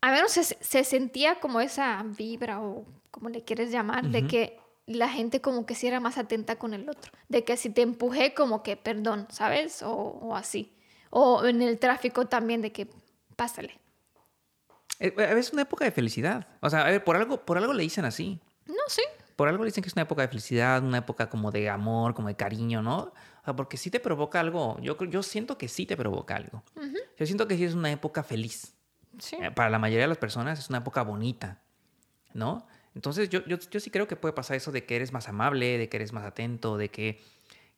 a 0.00 0.10
menos 0.12 0.32
se, 0.32 0.44
se 0.44 0.84
sentía 0.84 1.40
como 1.40 1.60
esa 1.60 2.04
vibra 2.04 2.60
o 2.60 2.84
como 3.10 3.28
le 3.28 3.42
quieres 3.44 3.70
llamar, 3.70 4.08
de 4.08 4.26
que 4.26 4.58
la 4.86 5.08
gente 5.08 5.40
como 5.40 5.66
que 5.66 5.74
sí 5.74 5.86
era 5.86 6.00
más 6.00 6.18
atenta 6.18 6.56
con 6.56 6.74
el 6.74 6.88
otro, 6.88 7.10
de 7.28 7.44
que 7.44 7.56
si 7.56 7.70
te 7.70 7.82
empujé 7.82 8.34
como 8.34 8.62
que 8.62 8.76
perdón, 8.76 9.26
¿sabes? 9.30 9.82
O, 9.82 9.92
o 9.92 10.36
así. 10.36 10.76
O 11.10 11.44
en 11.46 11.62
el 11.62 11.78
tráfico 11.78 12.26
también 12.26 12.60
de 12.62 12.72
que 12.72 12.88
pásale. 13.36 13.80
Eh, 14.98 15.14
es 15.18 15.52
una 15.52 15.62
época 15.62 15.84
de 15.84 15.90
felicidad. 15.90 16.46
O 16.60 16.70
sea, 16.70 16.82
a 16.82 16.90
ver, 16.90 17.04
por 17.04 17.16
algo, 17.16 17.44
por 17.44 17.58
algo 17.58 17.72
le 17.72 17.82
dicen 17.82 18.04
así. 18.04 18.40
No, 18.66 18.74
sí. 18.88 19.02
Por 19.36 19.48
algo 19.48 19.64
le 19.64 19.68
dicen 19.68 19.82
que 19.82 19.88
es 19.88 19.94
una 19.94 20.02
época 20.02 20.22
de 20.22 20.28
felicidad, 20.28 20.82
una 20.82 20.98
época 20.98 21.28
como 21.28 21.50
de 21.50 21.68
amor, 21.68 22.14
como 22.14 22.28
de 22.28 22.36
cariño, 22.36 22.82
¿no? 22.82 22.98
O 22.98 23.44
sea, 23.44 23.54
porque 23.54 23.76
sí 23.76 23.90
te 23.90 24.00
provoca 24.00 24.40
algo. 24.40 24.78
Yo, 24.80 24.96
yo 25.04 25.22
siento 25.22 25.58
que 25.58 25.68
sí 25.68 25.86
te 25.86 25.96
provoca 25.96 26.36
algo. 26.36 26.62
Yo 27.18 27.26
siento 27.26 27.46
que 27.46 27.56
sí 27.56 27.64
es 27.64 27.74
una 27.74 27.90
época 27.90 28.22
feliz. 28.22 28.75
Sí. 29.18 29.36
Eh, 29.40 29.50
para 29.50 29.70
la 29.70 29.78
mayoría 29.78 30.04
de 30.04 30.08
las 30.08 30.18
personas 30.18 30.58
es 30.58 30.68
una 30.68 30.78
época 30.78 31.02
bonita, 31.02 31.62
¿no? 32.34 32.66
Entonces 32.94 33.28
yo, 33.28 33.44
yo, 33.46 33.58
yo 33.58 33.80
sí 33.80 33.90
creo 33.90 34.08
que 34.08 34.16
puede 34.16 34.32
pasar 34.32 34.56
eso 34.56 34.72
de 34.72 34.84
que 34.84 34.96
eres 34.96 35.12
más 35.12 35.28
amable, 35.28 35.78
de 35.78 35.88
que 35.88 35.96
eres 35.98 36.12
más 36.12 36.24
atento, 36.24 36.76
de 36.78 36.90
que 36.90 37.20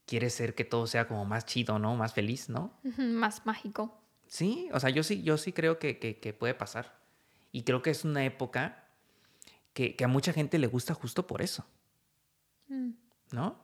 quieres 0.08 0.32
ser 0.34 0.54
que 0.54 0.64
todo 0.64 0.86
sea 0.86 1.06
como 1.06 1.24
más 1.26 1.44
chido, 1.44 1.78
¿no? 1.78 1.94
Más 1.94 2.14
feliz, 2.14 2.48
¿no? 2.48 2.72
Más 2.96 3.44
mágico. 3.44 4.00
Sí, 4.26 4.68
o 4.72 4.80
sea, 4.80 4.90
yo 4.90 5.02
sí, 5.02 5.22
yo 5.22 5.36
sí 5.36 5.52
creo 5.52 5.78
que, 5.78 5.98
que, 5.98 6.32
puede 6.32 6.54
pasar. 6.54 6.98
Y 7.52 7.62
creo 7.62 7.82
que 7.82 7.90
es 7.90 8.04
una 8.04 8.24
época 8.24 8.84
que, 9.74 9.96
que, 9.96 10.04
a 10.04 10.08
mucha 10.08 10.32
gente 10.32 10.58
le 10.58 10.66
gusta 10.66 10.94
justo 10.94 11.26
por 11.26 11.42
eso. 11.42 11.66
Mm. 12.68 12.90
¿No? 13.32 13.58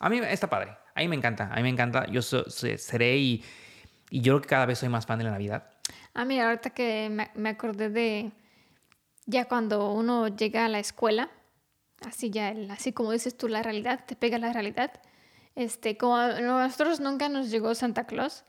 A 0.00 0.08
mí 0.08 0.18
está 0.18 0.50
padre. 0.50 0.76
A 0.94 1.00
mí 1.00 1.08
me 1.08 1.16
encanta. 1.16 1.52
A 1.52 1.56
mí 1.56 1.62
me 1.62 1.70
encanta. 1.70 2.06
Yo 2.06 2.20
seré 2.22 3.16
y, 3.18 3.44
y, 4.10 4.20
yo 4.22 4.34
creo 4.34 4.42
que 4.42 4.48
cada 4.48 4.66
vez 4.66 4.80
soy 4.80 4.88
más 4.88 5.06
fan 5.06 5.18
de 5.18 5.24
la 5.24 5.30
Navidad. 5.30 5.70
Ah, 6.18 6.24
mira, 6.24 6.46
ahorita 6.48 6.70
que 6.70 7.10
me, 7.34 7.48
acordé 7.50 7.90
de 7.90 8.32
ya 9.26 9.44
cuando 9.44 9.92
uno 9.92 10.28
llega 10.28 10.64
a 10.64 10.68
la 10.70 10.78
escuela, 10.78 11.28
así 12.06 12.30
ya, 12.30 12.54
así 12.70 12.94
como 12.94 13.12
dices 13.12 13.36
tú, 13.36 13.48
la 13.48 13.62
realidad, 13.62 14.06
te 14.06 14.16
pega 14.16 14.38
la 14.38 14.50
realidad. 14.50 14.92
Este, 15.56 15.98
como 15.98 16.16
a 16.16 16.40
nosotros 16.40 17.00
nunca 17.00 17.28
nos 17.28 17.50
llegó 17.50 17.74
Santa 17.74 18.06
Claus, 18.06 18.44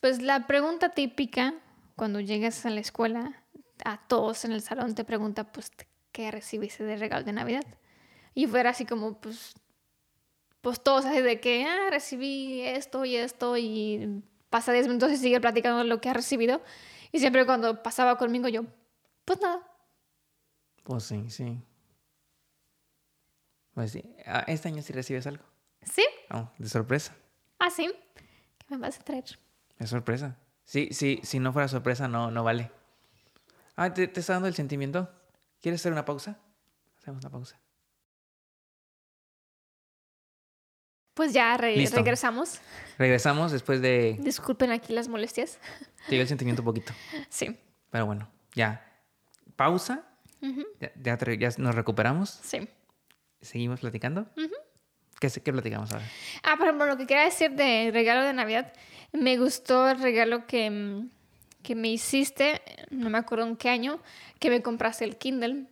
pues 0.00 0.20
la 0.20 0.48
pregunta 0.48 0.88
típica 0.88 1.54
cuando 1.94 2.18
llegas 2.18 2.66
a 2.66 2.70
la 2.70 2.80
escuela, 2.80 3.44
a 3.84 3.98
todos 4.08 4.44
en 4.44 4.50
el 4.50 4.60
salón 4.60 4.96
te 4.96 5.04
pregunta, 5.04 5.44
pues, 5.44 5.70
¿qué 6.10 6.28
recibiste 6.32 6.82
de 6.82 6.96
regalo 6.96 7.24
de 7.24 7.34
Navidad? 7.34 7.64
Y 8.34 8.48
fuera 8.48 8.70
así 8.70 8.84
como, 8.84 9.20
pues, 9.20 9.54
pues 10.60 10.82
todos 10.82 11.04
así 11.04 11.20
de 11.20 11.38
que, 11.38 11.66
ah, 11.66 11.88
recibí 11.88 12.62
esto 12.62 13.04
y 13.04 13.14
esto 13.14 13.56
y 13.56 14.24
pasa 14.50 14.72
10 14.72 14.88
minutos 14.88 15.12
y 15.12 15.18
sigue 15.18 15.40
platicando 15.40 15.84
lo 15.84 16.00
que 16.00 16.08
ha 16.08 16.14
recibido. 16.14 16.60
Y 17.12 17.18
siempre 17.18 17.44
cuando 17.46 17.82
pasaba 17.82 18.16
conmigo 18.16 18.48
yo, 18.48 18.64
pues 19.24 19.40
nada. 19.40 19.60
Pues 20.82 21.04
sí, 21.04 21.30
sí. 21.30 21.62
Pues 23.74 23.92
sí. 23.92 24.16
¿Este 24.46 24.68
año 24.68 24.82
sí 24.82 24.92
recibes 24.92 25.26
algo? 25.26 25.44
Sí. 25.82 26.04
Oh, 26.30 26.48
de 26.58 26.68
sorpresa. 26.68 27.14
Ah, 27.58 27.70
sí. 27.70 27.92
¿Qué 28.58 28.76
me 28.76 28.78
vas 28.78 28.98
a 28.98 29.04
traer? 29.04 29.24
Es 29.78 29.90
sorpresa. 29.90 30.36
Sí, 30.64 30.88
sí, 30.92 31.20
si 31.22 31.38
no 31.38 31.52
fuera 31.52 31.68
sorpresa, 31.68 32.08
no, 32.08 32.30
no 32.30 32.44
vale. 32.44 32.70
Ah, 33.76 33.92
¿te, 33.92 34.04
está 34.04 34.34
dando 34.34 34.48
el 34.48 34.54
sentimiento? 34.54 35.10
¿Quieres 35.60 35.80
hacer 35.80 35.92
una 35.92 36.04
pausa? 36.04 36.38
Hacemos 36.98 37.22
una 37.24 37.30
pausa. 37.30 37.60
Pues 41.14 41.32
ya 41.32 41.56
regresamos. 41.56 42.60
Regresamos 42.98 43.52
después 43.52 43.82
de... 43.82 44.16
Disculpen 44.20 44.70
aquí 44.70 44.92
las 44.92 45.08
molestias. 45.08 45.58
Te 46.08 46.14
dio 46.14 46.22
el 46.22 46.28
sentimiento 46.28 46.62
un 46.62 46.66
poquito. 46.66 46.92
Sí. 47.28 47.56
Pero 47.90 48.06
bueno, 48.06 48.28
ya. 48.54 48.84
Pausa. 49.56 50.04
ya, 50.80 51.18
ya, 51.18 51.50
nos 51.58 51.74
recuperamos. 51.74 52.40
Sí. 52.42 52.68
Seguimos 53.40 53.80
platicando. 53.80 54.26
¿Qué, 55.20 55.28
¿Qué 55.28 55.52
platicamos 55.52 55.92
ahora? 55.92 56.04
Ah, 56.42 56.56
por 56.56 56.66
ejemplo, 56.66 56.86
lo 56.86 56.96
que 56.96 57.06
quería 57.06 57.24
decir 57.24 57.52
de 57.52 57.90
regalo 57.92 58.22
de 58.22 58.32
Navidad 58.32 58.72
me 59.12 59.36
gustó 59.36 59.88
el 59.88 60.00
regalo 60.00 60.46
que, 60.46 61.04
que 61.62 61.74
me 61.74 61.88
hiciste, 61.88 62.62
no 62.90 63.10
me 63.10 63.18
acuerdo 63.18 63.46
en 63.46 63.56
qué 63.56 63.68
año, 63.68 64.00
que 64.38 64.50
me 64.50 64.62
compraste 64.62 65.04
el 65.04 65.16
Kindle. 65.16 65.66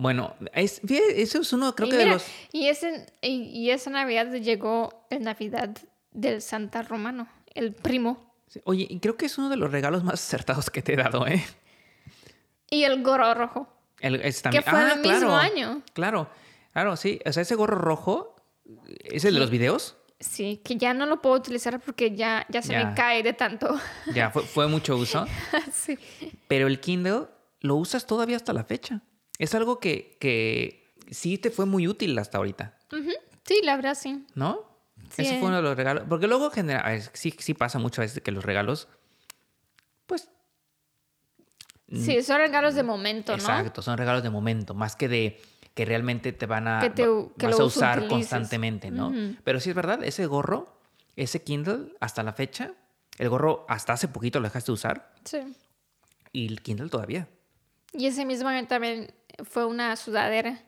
Bueno, 0.00 0.34
es, 0.54 0.80
eso 0.88 1.40
es 1.40 1.52
uno, 1.52 1.74
creo 1.74 1.88
y 1.88 1.90
que 1.90 1.96
de 1.98 2.06
los... 2.06 2.24
y, 2.52 2.68
ese, 2.68 3.04
y, 3.20 3.42
y 3.50 3.70
esa 3.72 3.90
Navidad 3.90 4.32
llegó 4.32 5.04
la 5.10 5.18
Navidad 5.18 5.70
del 6.12 6.40
Santa 6.40 6.82
Romano, 6.82 7.28
el 7.52 7.74
primo. 7.74 8.32
sí, 8.46 8.60
Oye, 8.64 8.86
y 8.88 9.00
creo 9.00 9.16
que 9.16 9.26
es 9.26 9.36
uno 9.38 9.48
de 9.48 9.56
los 9.56 9.72
regalos 9.72 10.04
más 10.04 10.14
acertados 10.14 10.70
que 10.70 10.82
te 10.82 10.92
he 10.92 10.96
dado, 10.96 11.26
¿eh? 11.26 11.44
Y 12.70 12.84
el 12.84 13.02
gorro 13.02 13.34
rojo. 13.34 13.68
El, 14.00 14.20
también. 14.40 14.62
Que 14.62 14.70
fue 14.70 14.78
Ah, 14.78 14.92
el 14.94 15.00
mismo 15.00 15.34
año. 15.36 15.82
Claro, 15.94 16.30
claro, 16.72 16.96
sí. 16.96 17.18
O 17.26 17.32
sea, 17.32 17.42
ese 17.42 17.56
gorro 17.56 17.76
rojo, 17.78 18.36
¿es 19.04 19.24
el 19.24 19.34
de 19.34 19.40
los 19.40 19.50
videos? 19.50 19.96
Sí, 20.20 20.60
que 20.64 20.76
ya 20.76 20.94
no 20.94 21.06
lo 21.06 21.20
puedo 21.20 21.34
utilizar 21.36 21.80
porque 21.80 22.14
ya, 22.14 22.46
ya 22.48 22.62
se 22.62 22.72
Ya. 22.72 22.84
me 22.86 22.94
cae 22.94 23.22
de 23.24 23.32
tanto. 23.32 23.76
Ya, 24.14 24.30
fue, 24.30 24.42
fue 24.44 24.68
mucho 24.68 24.96
uso. 24.96 25.26
sí. 25.72 25.98
Pero 26.46 26.68
el 26.68 26.78
Kindle 26.78 27.26
lo 27.60 27.74
usas 27.76 28.06
todavía 28.06 28.36
hasta 28.36 28.52
la 28.52 28.62
fecha. 28.64 29.00
Es 29.38 29.54
algo 29.54 29.78
que, 29.80 30.16
que 30.20 30.92
sí 31.10 31.38
te 31.38 31.50
fue 31.50 31.66
muy 31.66 31.86
útil 31.88 32.18
hasta 32.18 32.38
ahorita. 32.38 32.76
Sí, 33.44 33.60
la 33.62 33.76
verdad 33.76 33.94
sí. 33.94 34.24
¿no? 34.34 34.66
Sí. 35.10 35.22
Ese 35.22 35.38
fue 35.38 35.48
uno 35.48 35.56
de 35.56 35.62
los 35.62 35.76
regalos. 35.76 36.04
Porque 36.08 36.26
luego 36.26 36.50
genera, 36.50 36.80
a 36.80 36.90
ver, 36.90 37.02
sí, 37.14 37.34
sí 37.38 37.54
pasa 37.54 37.78
muchas 37.78 38.04
veces 38.06 38.22
que 38.22 38.32
los 38.32 38.44
regalos, 38.44 38.88
pues 40.06 40.28
Sí, 41.90 42.22
son 42.22 42.36
regalos 42.38 42.74
de 42.74 42.82
momento, 42.82 43.32
¿no? 43.32 43.38
Mm. 43.38 43.40
Exacto, 43.40 43.80
son 43.80 43.96
regalos 43.96 44.22
de 44.22 44.28
momento, 44.28 44.74
más 44.74 44.94
que 44.94 45.08
de 45.08 45.40
que 45.74 45.84
realmente 45.86 46.32
te 46.32 46.44
van 46.44 46.68
a 46.68 46.80
Que 46.80 46.90
te- 46.90 47.06
que 47.38 47.46
vas 47.46 47.58
a 47.60 47.64
usar 47.64 47.98
utilices. 48.00 48.10
constantemente, 48.30 48.90
¿no? 48.90 49.14
Pero 49.44 49.58
sí 49.60 49.70
es 49.70 49.76
verdad, 49.76 50.02
ese 50.04 50.26
gorro, 50.26 50.80
ese 51.16 51.42
Kindle, 51.42 51.94
hasta 52.00 52.22
la 52.22 52.32
fecha, 52.34 52.72
el 53.16 53.28
gorro 53.30 53.64
hasta 53.68 53.94
hace 53.94 54.08
poquito 54.08 54.38
lo 54.40 54.48
dejaste 54.48 54.66
de 54.70 54.74
usar 54.74 55.14
Sí. 55.24 55.38
y 56.32 56.46
el 56.48 56.60
Kindle 56.62 56.90
todavía. 56.90 57.28
Y 57.94 58.06
ese 58.06 58.26
mismo 58.26 58.50
también 58.66 59.14
fue 59.44 59.64
una 59.66 59.96
sudadera 59.96 60.62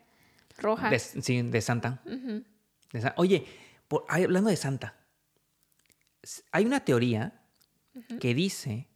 roja. 0.59 0.91
De, 0.91 0.99
sí, 0.99 1.43
de 1.43 1.61
Santa. 1.61 2.01
De 2.05 3.13
Oye, 3.17 3.47
por- 3.89 4.05
hablando 4.09 4.51
de 4.51 4.57
Santa, 4.57 4.97
hay 6.53 6.67
una 6.67 6.81
teoría 6.85 7.41
que 8.21 8.35
dice 8.35 8.89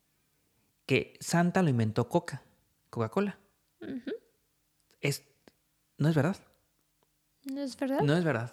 que 0.87 1.17
Santa 1.21 1.63
lo 1.63 1.71
inventó 1.71 2.09
Coca, 2.09 2.43
Coca-Cola. 2.91 3.39
Es, 5.01 5.23
no 5.99 6.09
es 6.09 6.15
verdad. 6.15 6.37
¿No 7.45 7.61
es 7.63 7.77
verdad? 7.77 8.01
No 8.01 8.17
es 8.17 8.25
verdad. 8.25 8.53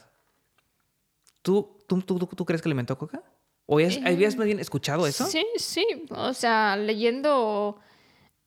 ¿Tú, 1.42 1.80
tú, 1.88 2.02
tú, 2.02 2.20
tú, 2.20 2.28
tú 2.28 2.46
crees 2.46 2.62
que 2.62 2.70
lo 2.70 2.74
inventó 2.74 2.98
Coca? 2.98 3.24
¿O 3.66 3.76
habías, 3.76 3.98
Eh, 3.98 4.04
habías 4.06 4.36
más 4.36 4.46
bien 4.46 4.60
escuchado 4.60 5.08
eso? 5.08 5.26
Sí, 5.26 5.46
sí. 5.58 5.86
O 6.10 6.34
sea, 6.34 6.76
leyendo 6.76 7.80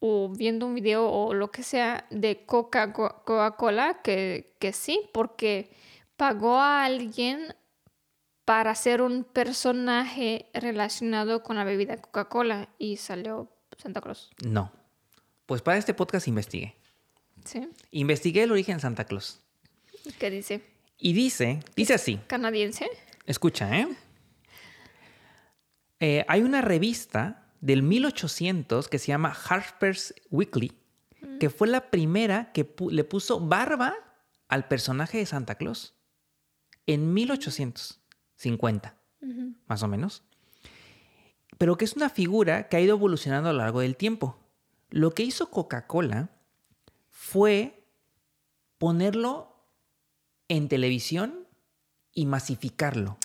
o, 0.06 0.28
viendo 0.28 0.66
un 0.66 0.74
video 0.74 1.08
o 1.10 1.32
lo 1.32 1.50
que 1.50 1.62
sea 1.62 2.06
de 2.10 2.44
Coca- 2.44 2.92
Co- 2.92 3.22
Coca-Cola, 3.24 4.02
que, 4.02 4.54
que 4.58 4.72
sí, 4.74 5.00
porque 5.14 5.70
pagó 6.16 6.56
a 6.60 6.84
alguien 6.84 7.54
para 8.44 8.74
ser 8.74 9.00
un 9.00 9.24
personaje 9.24 10.50
relacionado 10.52 11.42
con 11.42 11.56
la 11.56 11.64
bebida 11.64 11.96
Coca-Cola 11.96 12.68
y 12.78 12.98
salió 12.98 13.48
Santa 13.78 14.02
Claus. 14.02 14.30
No. 14.44 14.70
Pues 15.46 15.62
para 15.62 15.78
este 15.78 15.94
podcast 15.94 16.28
investigué. 16.28 16.76
¿Sí? 17.44 17.66
Investigué 17.90 18.42
el 18.42 18.52
origen 18.52 18.76
de 18.76 18.80
Santa 18.82 19.04
Claus. 19.04 19.40
¿Qué 20.18 20.28
dice? 20.30 20.60
Y 20.98 21.14
dice, 21.14 21.60
dice 21.76 21.94
así, 21.94 22.18
¿Canadiense? 22.26 22.88
escucha, 23.26 23.74
¿eh? 23.78 23.88
Eh, 26.00 26.24
hay 26.28 26.42
una 26.42 26.60
revista 26.60 27.43
del 27.64 27.82
1800 27.82 28.88
que 28.88 28.98
se 28.98 29.06
llama 29.08 29.30
Harper's 29.48 30.14
Weekly, 30.30 30.72
que 31.40 31.48
fue 31.48 31.66
la 31.66 31.90
primera 31.90 32.52
que 32.52 32.64
pu- 32.76 32.90
le 32.90 33.04
puso 33.04 33.40
barba 33.40 33.94
al 34.48 34.68
personaje 34.68 35.16
de 35.18 35.24
Santa 35.26 35.54
Claus. 35.54 35.94
En 36.86 37.14
1850, 37.14 38.96
más 39.66 39.82
o 39.82 39.88
menos. 39.88 40.22
Pero 41.56 41.76
que 41.78 41.86
es 41.86 41.94
una 41.96 42.10
figura 42.10 42.68
que 42.68 42.76
ha 42.76 42.80
ido 42.80 42.96
evolucionando 42.96 43.48
a 43.48 43.52
lo 43.52 43.60
largo 43.60 43.80
del 43.80 43.96
tiempo. 43.96 44.36
Lo 44.90 45.12
que 45.12 45.22
hizo 45.22 45.50
Coca-Cola 45.50 46.28
fue 47.08 47.86
ponerlo 48.76 49.56
en 50.48 50.68
televisión 50.68 51.48
y 52.12 52.26
masificarlo. 52.26 53.16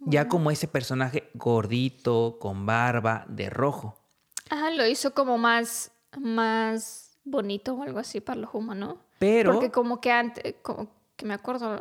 Ya 0.00 0.28
como 0.28 0.50
ese 0.50 0.66
personaje 0.66 1.30
gordito, 1.34 2.38
con 2.40 2.64
barba, 2.66 3.24
de 3.28 3.50
rojo. 3.50 3.96
Ah, 4.48 4.70
lo 4.70 4.86
hizo 4.86 5.12
como 5.14 5.36
más, 5.38 5.92
más 6.18 7.18
bonito 7.24 7.74
o 7.74 7.82
algo 7.82 7.98
así 7.98 8.20
para 8.20 8.40
los 8.40 8.54
humanos, 8.54 8.88
¿no? 8.96 8.98
Pero, 9.18 9.52
Porque 9.52 9.70
como 9.70 10.00
que 10.00 10.10
antes, 10.10 10.54
como 10.62 10.88
que 11.16 11.26
me 11.26 11.34
acuerdo, 11.34 11.78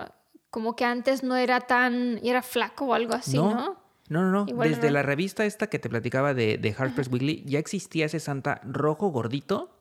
como 0.50 0.76
que 0.76 0.84
antes 0.86 1.24
no 1.24 1.36
era 1.38 1.62
tan, 1.62 2.20
era 2.24 2.42
flaco 2.42 2.88
o 2.88 2.94
algo 2.94 3.14
así, 3.14 3.38
no, 3.38 3.54
¿no? 3.56 3.78
no, 4.10 4.46
no, 4.46 4.46
Desde 4.64 4.88
no. 4.88 4.94
la 4.94 5.04
revista 5.04 5.46
esta 5.46 5.68
que 5.68 5.80
te 5.80 5.90
platicaba 5.90 6.34
de, 6.34 6.58
de 6.58 6.76
Harper's 6.78 7.08
Weekly, 7.10 7.44
ya 7.46 7.60
existía 7.60 8.08
ese 8.08 8.20
Santa 8.20 8.60
rojo 8.64 9.08
gordito, 9.10 9.72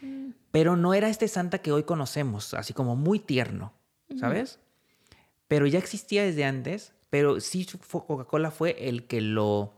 Mm. 0.00 0.30
pero 0.52 0.76
no 0.76 0.94
era 0.94 1.08
este 1.08 1.26
Santa 1.26 1.58
que 1.58 1.72
hoy 1.72 1.82
conocemos, 1.82 2.54
así 2.54 2.72
como 2.72 2.94
muy 2.94 3.18
tierno, 3.18 3.72
¿sabes? 4.16 4.60
Pero 5.48 5.66
ya 5.66 5.78
existía 5.80 6.22
desde 6.22 6.44
antes, 6.44 6.92
pero 7.10 7.40
sí 7.40 7.66
Coca-Cola 7.66 8.50
fue 8.50 8.88
el 8.88 9.06
que 9.06 9.20
lo 9.20 9.74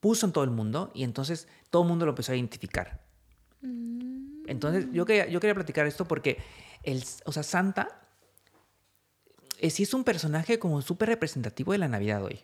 puso 0.00 0.26
en 0.26 0.32
todo 0.32 0.44
el 0.44 0.50
mundo 0.50 0.90
y 0.94 1.02
entonces 1.04 1.48
todo 1.70 1.82
el 1.82 1.88
mundo 1.88 2.04
lo 2.04 2.12
empezó 2.12 2.32
a 2.32 2.36
identificar. 2.36 3.04
Entonces 4.46 4.86
yo 4.92 5.04
quería, 5.04 5.26
yo 5.26 5.40
quería 5.40 5.54
platicar 5.54 5.86
esto 5.86 6.06
porque, 6.06 6.38
el, 6.82 7.02
o 7.24 7.32
sea, 7.32 7.42
Santa 7.42 8.08
eh, 9.58 9.70
sí 9.70 9.82
es 9.82 9.94
un 9.94 10.04
personaje 10.04 10.58
como 10.58 10.80
súper 10.82 11.08
representativo 11.08 11.72
de 11.72 11.78
la 11.78 11.88
Navidad 11.88 12.22
hoy. 12.22 12.40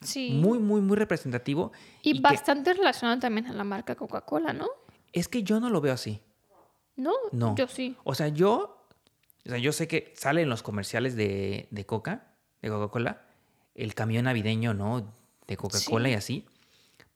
Sí. 0.00 0.30
Muy, 0.32 0.58
muy, 0.58 0.80
muy 0.80 0.96
representativo. 0.96 1.72
y 2.02 2.20
bastante 2.20 2.72
relacionado 2.74 3.20
también 3.20 3.46
a 3.46 3.52
la 3.52 3.64
marca 3.64 3.94
Coca-Cola, 3.94 4.52
¿no? 4.52 4.68
es 5.12 5.28
que 5.28 5.42
yo 5.42 5.60
no 5.60 5.68
lo 5.68 5.82
veo 5.82 5.92
así. 5.92 6.22
No, 6.96 7.12
No. 7.32 7.54
yo 7.54 7.68
sí. 7.68 7.96
O 8.02 8.14
sea, 8.14 8.28
yo, 8.28 8.86
o 9.44 9.48
sea, 9.48 9.58
yo 9.58 9.72
sé 9.72 9.86
que 9.86 10.14
sale 10.16 10.40
en 10.40 10.48
los 10.48 10.62
comerciales 10.62 11.16
de, 11.16 11.68
de 11.70 11.84
Coca, 11.86 12.34
de 12.62 12.70
Coca-Cola, 12.70 13.26
el 13.74 13.94
camión 13.94 14.24
navideño, 14.24 14.74
¿no? 14.74 15.12
De 15.46 15.56
Coca-Cola 15.56 16.06
Sí. 16.08 16.12
y 16.12 16.14
así. 16.14 16.46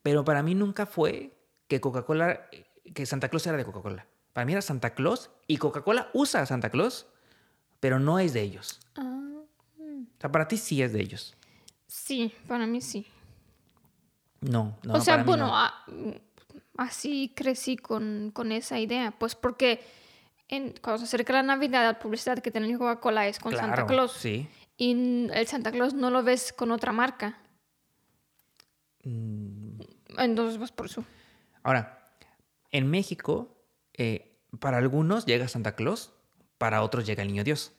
Pero 0.02 0.24
para 0.24 0.42
mí 0.42 0.54
nunca 0.54 0.86
fue 0.86 1.32
que 1.68 1.80
Coca-Cola, 1.80 2.48
que 2.94 3.06
Santa 3.06 3.28
Claus 3.28 3.46
era 3.46 3.56
de 3.56 3.64
Coca-Cola. 3.64 4.06
Para 4.32 4.44
mí 4.44 4.52
era 4.52 4.62
Santa 4.62 4.94
Claus 4.94 5.30
y 5.46 5.56
Coca-Cola 5.56 6.10
usa 6.12 6.42
a 6.42 6.46
Santa 6.46 6.70
Claus, 6.70 7.06
pero 7.80 7.98
no 7.98 8.18
es 8.18 8.32
de 8.32 8.42
ellos. 8.42 8.80
Ah, 8.96 9.22
O 9.80 10.20
sea, 10.20 10.30
para 10.30 10.46
ti 10.48 10.56
sí 10.56 10.82
es 10.82 10.92
de 10.92 11.00
ellos. 11.00 11.34
sí, 11.86 12.32
para 12.46 12.66
mí 12.66 12.80
sí. 12.80 13.06
No, 14.40 14.76
no. 14.82 14.94
o 14.94 15.00
sea, 15.00 15.14
para 15.14 15.22
mí 15.24 15.26
bueno, 15.28 15.46
no. 15.46 15.56
ah, 15.56 15.74
mm, 15.88 16.10
así 16.76 17.32
crecí 17.34 17.76
con, 17.76 18.30
con 18.32 18.52
esa 18.52 18.78
idea, 18.78 19.12
pues 19.18 19.34
porque 19.34 19.80
en, 20.48 20.74
cuando 20.82 20.98
se 20.98 21.04
acerca 21.04 21.32
la 21.32 21.42
Navidad, 21.42 21.84
la 21.84 21.98
publicidad 21.98 22.38
que 22.38 22.50
tiene 22.50 22.76
Coca-Cola 22.78 23.26
es 23.26 23.38
con 23.38 23.56
Santa 23.56 23.86
Claus. 23.86 24.12
Sí. 24.12 24.46
Y 24.76 25.28
el 25.32 25.46
Santa 25.46 25.72
Claus 25.72 25.94
no 25.94 26.10
lo 26.10 26.22
ves 26.22 26.52
con 26.52 26.70
otra 26.70 26.92
marca. 26.92 27.38
Mm, 29.04 29.80
Entonces, 30.18 30.58
pues 30.58 30.72
por 30.72 30.86
eso. 30.86 31.04
Ahora, 31.62 32.04
en 32.70 32.88
México, 32.90 33.56
eh, 33.94 34.36
para 34.60 34.78
algunos 34.78 35.26
llega 35.26 35.48
Santa 35.48 35.74
Claus, 35.74 36.12
para 36.58 36.82
otros 36.82 37.06
llega 37.06 37.22
el 37.22 37.28
Niño 37.28 37.44
Dios. 37.44 37.72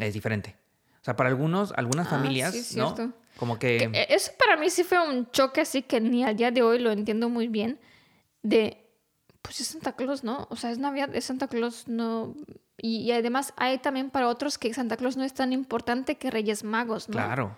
Es 0.00 0.14
diferente. 0.14 0.56
O 1.00 1.04
sea, 1.04 1.16
para 1.16 1.28
algunos, 1.28 1.72
algunas 1.72 2.06
Ah, 2.08 2.10
familias, 2.10 2.54
sí, 2.54 2.76
¿no? 2.78 2.94
Como 3.36 3.58
que... 3.58 3.78
Que, 3.78 3.84
eh, 4.00 4.06
Eso 4.10 4.32
para 4.38 4.56
mí 4.56 4.70
sí 4.70 4.82
fue 4.82 4.98
un 5.06 5.30
choque 5.30 5.60
así 5.60 5.82
que 5.82 6.00
ni 6.00 6.24
al 6.24 6.36
día 6.36 6.50
de 6.50 6.62
hoy 6.62 6.78
lo 6.78 6.90
entiendo 6.90 7.28
muy 7.28 7.48
bien. 7.48 7.78
De, 8.42 8.88
pues 9.42 9.60
es 9.60 9.68
Santa 9.68 9.94
Claus, 9.94 10.24
¿no? 10.24 10.46
O 10.50 10.56
sea, 10.56 10.70
es 10.70 10.78
Navidad, 10.78 11.14
es 11.14 11.24
Santa 11.24 11.46
Claus, 11.48 11.86
no. 11.86 12.34
Y, 12.78 12.98
y 12.98 13.12
además 13.12 13.54
hay 13.56 13.78
también 13.78 14.10
para 14.10 14.28
otros 14.28 14.58
que 14.58 14.72
Santa 14.74 14.96
Claus 14.96 15.16
no 15.16 15.24
es 15.24 15.32
tan 15.34 15.52
importante 15.52 16.16
que 16.16 16.30
Reyes 16.30 16.62
Magos, 16.64 17.08
¿no? 17.08 17.14
Claro. 17.14 17.56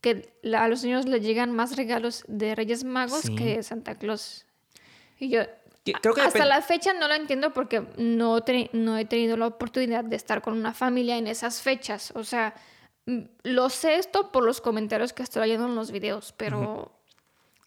Que 0.00 0.32
la- 0.42 0.64
a 0.64 0.68
los 0.68 0.82
niños 0.84 1.06
les 1.06 1.22
llegan 1.22 1.52
más 1.52 1.76
regalos 1.76 2.24
de 2.28 2.54
Reyes 2.54 2.84
Magos 2.84 3.20
Sí. 3.22 3.34
que 3.36 3.62
Santa 3.62 3.94
Claus. 3.96 4.44
Y 5.18 5.28
yo, 5.30 5.42
Creo 6.02 6.14
que 6.14 6.20
hasta 6.20 6.44
la 6.44 6.62
fecha 6.62 6.92
no 6.94 7.06
lo 7.06 7.14
entiendo 7.14 7.52
porque 7.52 7.86
no, 7.96 8.40
no 8.72 8.98
he 8.98 9.04
tenido 9.04 9.36
la 9.36 9.46
oportunidad 9.46 10.02
de 10.02 10.16
estar 10.16 10.42
con 10.42 10.54
una 10.54 10.74
familia 10.74 11.16
en 11.16 11.28
esas 11.28 11.62
fechas. 11.62 12.12
O 12.16 12.24
sea, 12.24 12.54
mm, 13.06 13.20
lo 13.44 13.70
sé 13.70 13.94
esto 13.94 14.32
por 14.32 14.42
los 14.44 14.60
comentarios 14.60 15.12
que 15.12 15.22
estoy 15.22 15.42
leyendo 15.42 15.66
en 15.68 15.76
los 15.76 15.92
videos, 15.92 16.34
pero... 16.36 16.92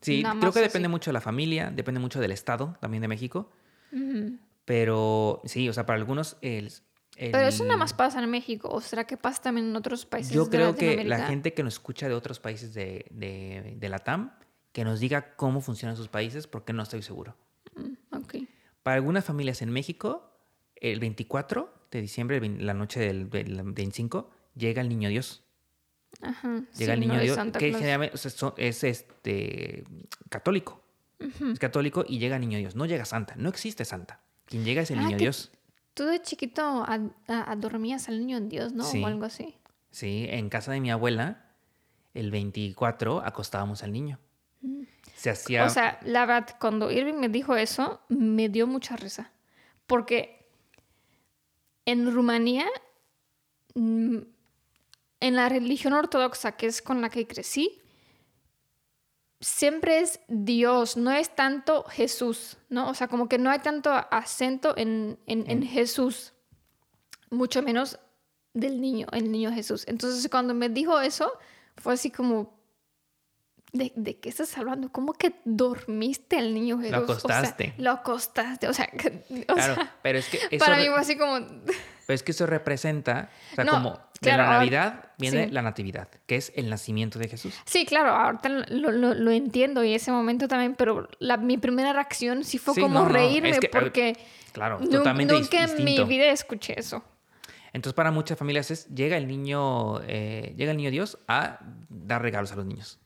Sí, 0.02 0.22
creo 0.22 0.52
que 0.52 0.60
así. 0.60 0.68
depende 0.68 0.90
mucho 0.90 1.12
de 1.12 1.14
la 1.14 1.22
familia, 1.22 1.72
depende 1.74 2.02
mucho 2.02 2.20
del 2.20 2.34
estado 2.34 2.76
también 2.82 3.00
de 3.02 3.08
México. 3.08 3.52
Pero 4.66 5.42
sí, 5.46 5.68
o 5.70 5.74
sea, 5.74 5.86
para 5.86 5.98
algunos 5.98 6.38
el... 6.42 6.72
el- 7.20 7.32
Pero 7.32 7.48
eso 7.48 7.64
nada 7.66 7.78
más 7.78 7.94
pasa 7.94 8.22
en 8.24 8.30
México. 8.30 8.70
¿O 8.72 8.82
será 8.82 9.06
que 9.06 9.18
pasa 9.18 9.42
también 9.44 9.68
en 9.68 9.76
otros 9.76 10.06
países 10.06 10.34
Yo 10.34 10.46
de 10.46 10.50
creo 10.52 10.76
que 10.76 11.04
la 11.04 11.26
gente 11.28 11.54
que 11.54 11.64
nos 11.64 11.74
escucha 11.76 12.08
de 12.08 12.14
otros 12.16 12.40
países 12.40 12.74
de, 12.74 13.06
de, 13.12 13.76
de 13.78 13.90
la 13.90 14.00
TAM, 14.00 14.32
que 14.72 14.84
nos 14.84 15.00
diga 15.00 15.36
cómo 15.36 15.62
funcionan 15.62 15.98
sus 15.98 16.08
países, 16.08 16.48
porque 16.48 16.74
no 16.74 16.84
estoy 16.84 17.02
seguro. 17.02 17.36
Mm, 17.76 18.16
ok. 18.16 18.36
Para 18.84 18.96
algunas 18.96 19.26
familias 19.26 19.62
en 19.62 19.70
México, 19.72 20.32
el 20.76 21.00
24 21.00 21.74
de 21.92 22.02
diciembre, 22.02 22.38
el 22.38 22.66
la 22.66 22.74
noche 22.74 23.00
del, 23.00 23.30
del 23.30 23.62
25, 23.64 24.30
llega 24.56 24.82
el 24.82 24.90
niño 24.90 25.10
Dios. 25.10 25.44
Ajá. 26.22 26.64
Llega 26.78 26.94
el 26.94 27.00
niño 27.02 27.16
no 27.16 27.22
Dios, 27.22 27.36
Santa 27.36 27.60
que 27.60 27.72
generalmente 27.74 28.16
o 28.16 28.18
sea, 28.18 28.32
son- 28.32 28.54
es 28.58 28.84
este 28.84 29.84
católico. 30.30 30.84
Es 31.52 31.60
católico 31.60 32.06
y 32.08 32.18
llega 32.20 32.40
niño 32.40 32.58
Dios. 32.60 32.76
No 32.76 32.86
llega 32.86 33.04
Santa, 33.06 33.36
no 33.38 33.50
existe 33.50 33.84
Santa. 33.84 34.22
Quien 34.46 34.64
llega 34.64 34.82
es 34.84 34.92
el 34.92 35.00
Ah, 35.00 35.04
niño 35.04 35.18
que- 35.18 35.24
Dios. 35.26 35.52
Tú 36.00 36.06
de 36.06 36.22
chiquito 36.22 36.86
adormías 37.28 38.08
al 38.08 38.20
niño 38.20 38.38
en 38.38 38.48
Dios, 38.48 38.72
¿no? 38.72 38.86
Sí. 38.86 39.04
O 39.04 39.08
algo 39.08 39.26
así. 39.26 39.58
Sí, 39.92 40.28
en 40.30 40.48
casa 40.48 40.72
de 40.72 40.80
mi 40.80 40.90
abuela, 40.90 41.52
el 42.14 42.32
24 42.32 43.20
acostábamos 43.20 43.84
al 43.84 43.92
niño. 43.92 44.18
Se 45.14 45.30
hacía. 45.30 45.66
Mm. 45.66 45.68
O 45.68 45.70
sea, 45.70 46.00
la 46.06 46.26
verdad, 46.26 46.56
cuando 46.58 46.90
Irving 46.90 47.16
me 47.16 47.28
dijo 47.28 47.54
eso, 47.58 48.00
me 48.08 48.48
dio 48.48 48.66
mucha 48.66 48.96
risa. 48.96 49.34
Porque 49.88 50.48
en 51.84 52.10
Rumanía, 52.14 52.68
mm, 53.76 54.20
en 55.20 55.36
la 55.36 55.50
religión 55.50 55.92
ortodoxa, 55.92 56.54
que 56.54 56.68
es 56.68 56.82
con 56.82 57.02
la 57.02 57.10
que 57.10 57.28
crecí, 57.28 57.79
siempre 59.42 60.00
es 60.00 60.20
Dios, 60.28 60.98
no 60.98 61.12
es 61.12 61.34
tanto 61.36 61.84
Jesús, 61.86 62.58
¿no? 62.70 62.90
O 62.90 62.94
sea, 62.94 63.08
como 63.08 63.30
que 63.30 63.38
no 63.38 63.50
hay 63.50 63.60
tanto 63.60 63.92
acento 64.12 64.74
en, 64.78 65.18
en- 65.28 65.50
en 65.50 65.64
Jesús, 65.64 66.34
mucho 67.30 67.62
menos 67.64 68.00
del 68.54 68.82
niño, 68.82 69.08
el 69.14 69.32
niño 69.32 69.52
Jesús. 69.52 69.86
Entonces, 69.88 70.28
cuando 70.30 70.54
me 70.54 70.68
dijo 70.70 71.00
eso, 71.00 71.32
fue 71.78 71.94
así 71.94 72.12
como, 72.12 72.58
¿De, 73.72 73.94
de 73.96 74.20
qué 74.20 74.30
estás 74.30 74.58
hablando? 74.58 74.92
¿Cómo 74.92 75.14
que 75.14 75.36
dormiste 75.46 76.40
al 76.40 76.56
niño 76.56 76.80
Jesús? 76.80 76.96
acostaste. 77.04 77.66
O 77.66 77.68
sea, 77.68 77.84
lo 77.84 77.92
acostaste. 77.92 78.68
O 78.68 78.74
sea, 78.74 78.88
que- 78.88 79.46
o 79.48 79.54
claro, 79.54 79.76
sea, 79.76 79.96
pero 80.02 80.18
es 80.18 80.28
que 80.28 80.40
eso, 80.50 80.66
para 80.66 80.78
mí 80.78 80.88
fue 80.88 80.98
así 81.00 81.16
como... 81.16 81.36
pero 81.38 82.16
es 82.16 82.24
que 82.24 82.32
eso 82.32 82.48
representa, 82.48 83.30
o 83.52 83.56
sea, 83.56 83.64
No, 83.66 83.72
como 83.74 84.00
de 84.22 84.30
claro, 84.32 84.44
la 84.44 84.50
Navidad 84.58 85.06
viene 85.18 85.46
sí. 85.46 85.52
la 85.52 85.62
Natividad, 85.62 86.10
que 86.26 86.36
es 86.36 86.52
el 86.56 86.70
nacimiento 86.70 87.20
de 87.20 87.28
Jesús. 87.30 87.54
Sí, 87.66 87.86
claro, 87.86 88.10
ahorita 88.12 88.50
lo, 88.50 88.92
lo- 88.92 89.14
lo 89.14 89.32
entiendo 89.32 89.84
y 89.84 89.94
ese 89.94 90.12
momento 90.12 90.48
también, 90.48 90.76
pero 90.76 91.08
la, 91.20 91.38
mi 91.38 91.58
primera 91.58 91.94
reacción 91.94 92.44
sí 92.44 92.58
fue 92.58 92.74
Sí, 92.74 92.82
como 92.82 93.00
no, 93.00 93.06
no, 93.06 93.10
reírme 93.10 93.50
es 93.52 93.60
que, 93.60 93.70
porque 93.70 94.18
Claro, 94.52 94.80
totalmente 94.80 95.34
nunca 95.34 95.64
en 95.64 95.84
mi 95.84 96.04
vida 96.04 96.26
escuché 96.32 96.78
eso. 96.80 97.04
Entonces, 97.72 97.94
para 97.94 98.10
muchas 98.12 98.38
familias 98.38 98.72
es 98.72 98.88
llega 98.88 99.16
el 99.16 99.28
niño, 99.28 100.02
eh, 100.08 100.54
llega 100.58 100.72
el 100.72 100.78
niño 100.78 100.90
Dios 100.92 101.20
a 101.28 101.60
dar 101.88 102.22
regalos 102.22 102.52
a 102.52 102.56
los 102.56 102.66
niños. 102.66 103.00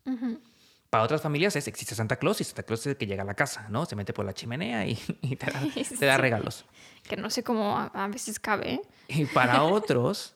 Para 0.89 1.03
otras 1.03 1.21
familias 1.21 1.55
es 1.55 1.67
existe 1.67 1.95
Santa 1.95 2.15
Claus 2.17 2.39
y 2.39 2.43
Santa 2.43 2.63
Claus 2.63 2.81
es 2.81 2.87
el 2.87 2.97
que 2.97 3.07
llega 3.07 3.23
a 3.23 3.25
la 3.25 3.33
casa, 3.33 3.65
¿no? 3.69 3.85
Se 3.85 3.95
mete 3.95 4.13
por 4.13 4.25
la 4.25 4.33
chimenea 4.33 4.85
y, 4.85 4.97
y 5.21 5.35
te, 5.35 5.47
da, 5.47 5.59
te 5.99 6.05
da 6.05 6.15
Sí. 6.15 6.21
regalos. 6.21 6.65
Que 7.07 7.17
no 7.17 7.29
sé 7.29 7.43
cómo 7.43 7.77
a, 7.77 7.85
a 7.87 8.07
veces 8.07 8.39
cabe. 8.39 8.79
Y 9.09 9.25
para 9.25 9.63
otros, 9.63 10.35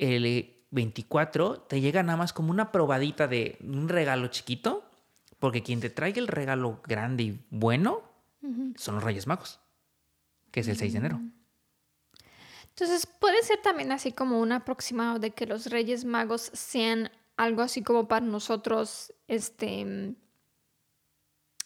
el 0.00 0.56
24 0.70 1.60
te 1.62 1.80
llega 1.80 2.02
nada 2.02 2.16
más 2.16 2.32
como 2.32 2.50
una 2.50 2.72
probadita 2.72 3.28
de 3.28 3.58
un 3.62 3.88
regalo 3.88 4.28
chiquito, 4.28 4.84
porque 5.38 5.62
quien 5.62 5.80
te 5.80 5.90
traiga 5.90 6.20
el 6.20 6.28
regalo 6.28 6.80
grande 6.86 7.22
y 7.24 7.40
bueno 7.50 8.02
son 8.76 8.94
los 8.94 9.04
Reyes 9.04 9.26
Magos, 9.26 9.60
que 10.50 10.60
es 10.60 10.68
el 10.68 10.76
6 10.76 10.92
de 10.92 10.98
enero. 10.98 11.20
Entonces 12.70 13.06
puede 13.06 13.42
ser 13.42 13.60
también 13.60 13.92
así 13.92 14.12
como 14.12 14.40
un 14.40 14.52
aproximado 14.52 15.18
de 15.18 15.32
que 15.32 15.46
los 15.46 15.66
Reyes 15.66 16.06
Magos 16.06 16.50
sean 16.54 17.10
algo 17.36 17.60
así 17.62 17.82
como 17.82 18.08
para 18.08 18.24
nosotros, 18.24 19.12
este, 19.28 19.84
mm, 19.84 20.14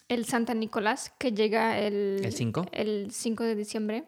el 0.09 0.25
Santa 0.25 0.53
Nicolás, 0.53 1.13
que 1.17 1.31
llega 1.31 1.79
el... 1.79 2.21
¿El 2.23 2.33
5? 2.33 2.65
El 2.71 3.11
5 3.11 3.43
de 3.43 3.55
diciembre. 3.55 4.05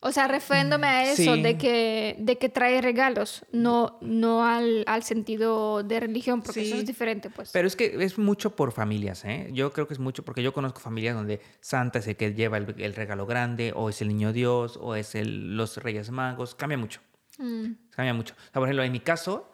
O 0.00 0.12
sea, 0.12 0.28
refiriéndome 0.28 0.86
a 0.86 1.10
eso, 1.10 1.34
Sí. 1.34 1.42
de, 1.42 1.56
que, 1.56 2.16
de 2.18 2.36
que 2.38 2.48
trae 2.48 2.80
regalos, 2.82 3.44
no, 3.50 3.98
no 4.02 4.44
al, 4.44 4.84
al 4.86 5.02
sentido 5.02 5.82
de 5.82 5.98
religión, 6.00 6.42
porque 6.42 6.62
eso 6.62 6.76
es 6.76 6.86
diferente, 6.86 7.30
pues. 7.30 7.50
Pero 7.50 7.66
es 7.66 7.74
que 7.76 7.96
es 8.04 8.18
mucho 8.18 8.54
por 8.54 8.72
familias, 8.72 9.24
¿eh? 9.24 9.48
Yo 9.52 9.72
creo 9.72 9.88
que 9.88 9.94
es 9.94 9.98
mucho 10.00 10.22
porque 10.24 10.42
yo 10.42 10.52
conozco 10.52 10.80
familias 10.80 11.14
donde 11.16 11.40
Santa 11.60 11.98
es 12.00 12.06
el 12.08 12.16
que 12.16 12.34
lleva 12.34 12.58
el, 12.58 12.74
el 12.78 12.94
regalo 12.94 13.26
grande, 13.26 13.72
o 13.74 13.88
es 13.88 14.00
el 14.02 14.08
niño 14.08 14.32
Dios, 14.32 14.78
o 14.80 14.94
es 14.94 15.14
el, 15.14 15.56
los 15.56 15.78
Reyes 15.78 16.10
Magos. 16.10 16.54
Cambia 16.54 16.76
mucho. 16.78 17.00
Mm, 17.38 17.72
Cambia 17.90 18.12
mucho. 18.14 18.34
O 18.34 18.36
sea, 18.42 18.52
por 18.54 18.64
ejemplo, 18.64 18.82
en 18.84 18.92
mi 18.92 19.00
caso, 19.00 19.50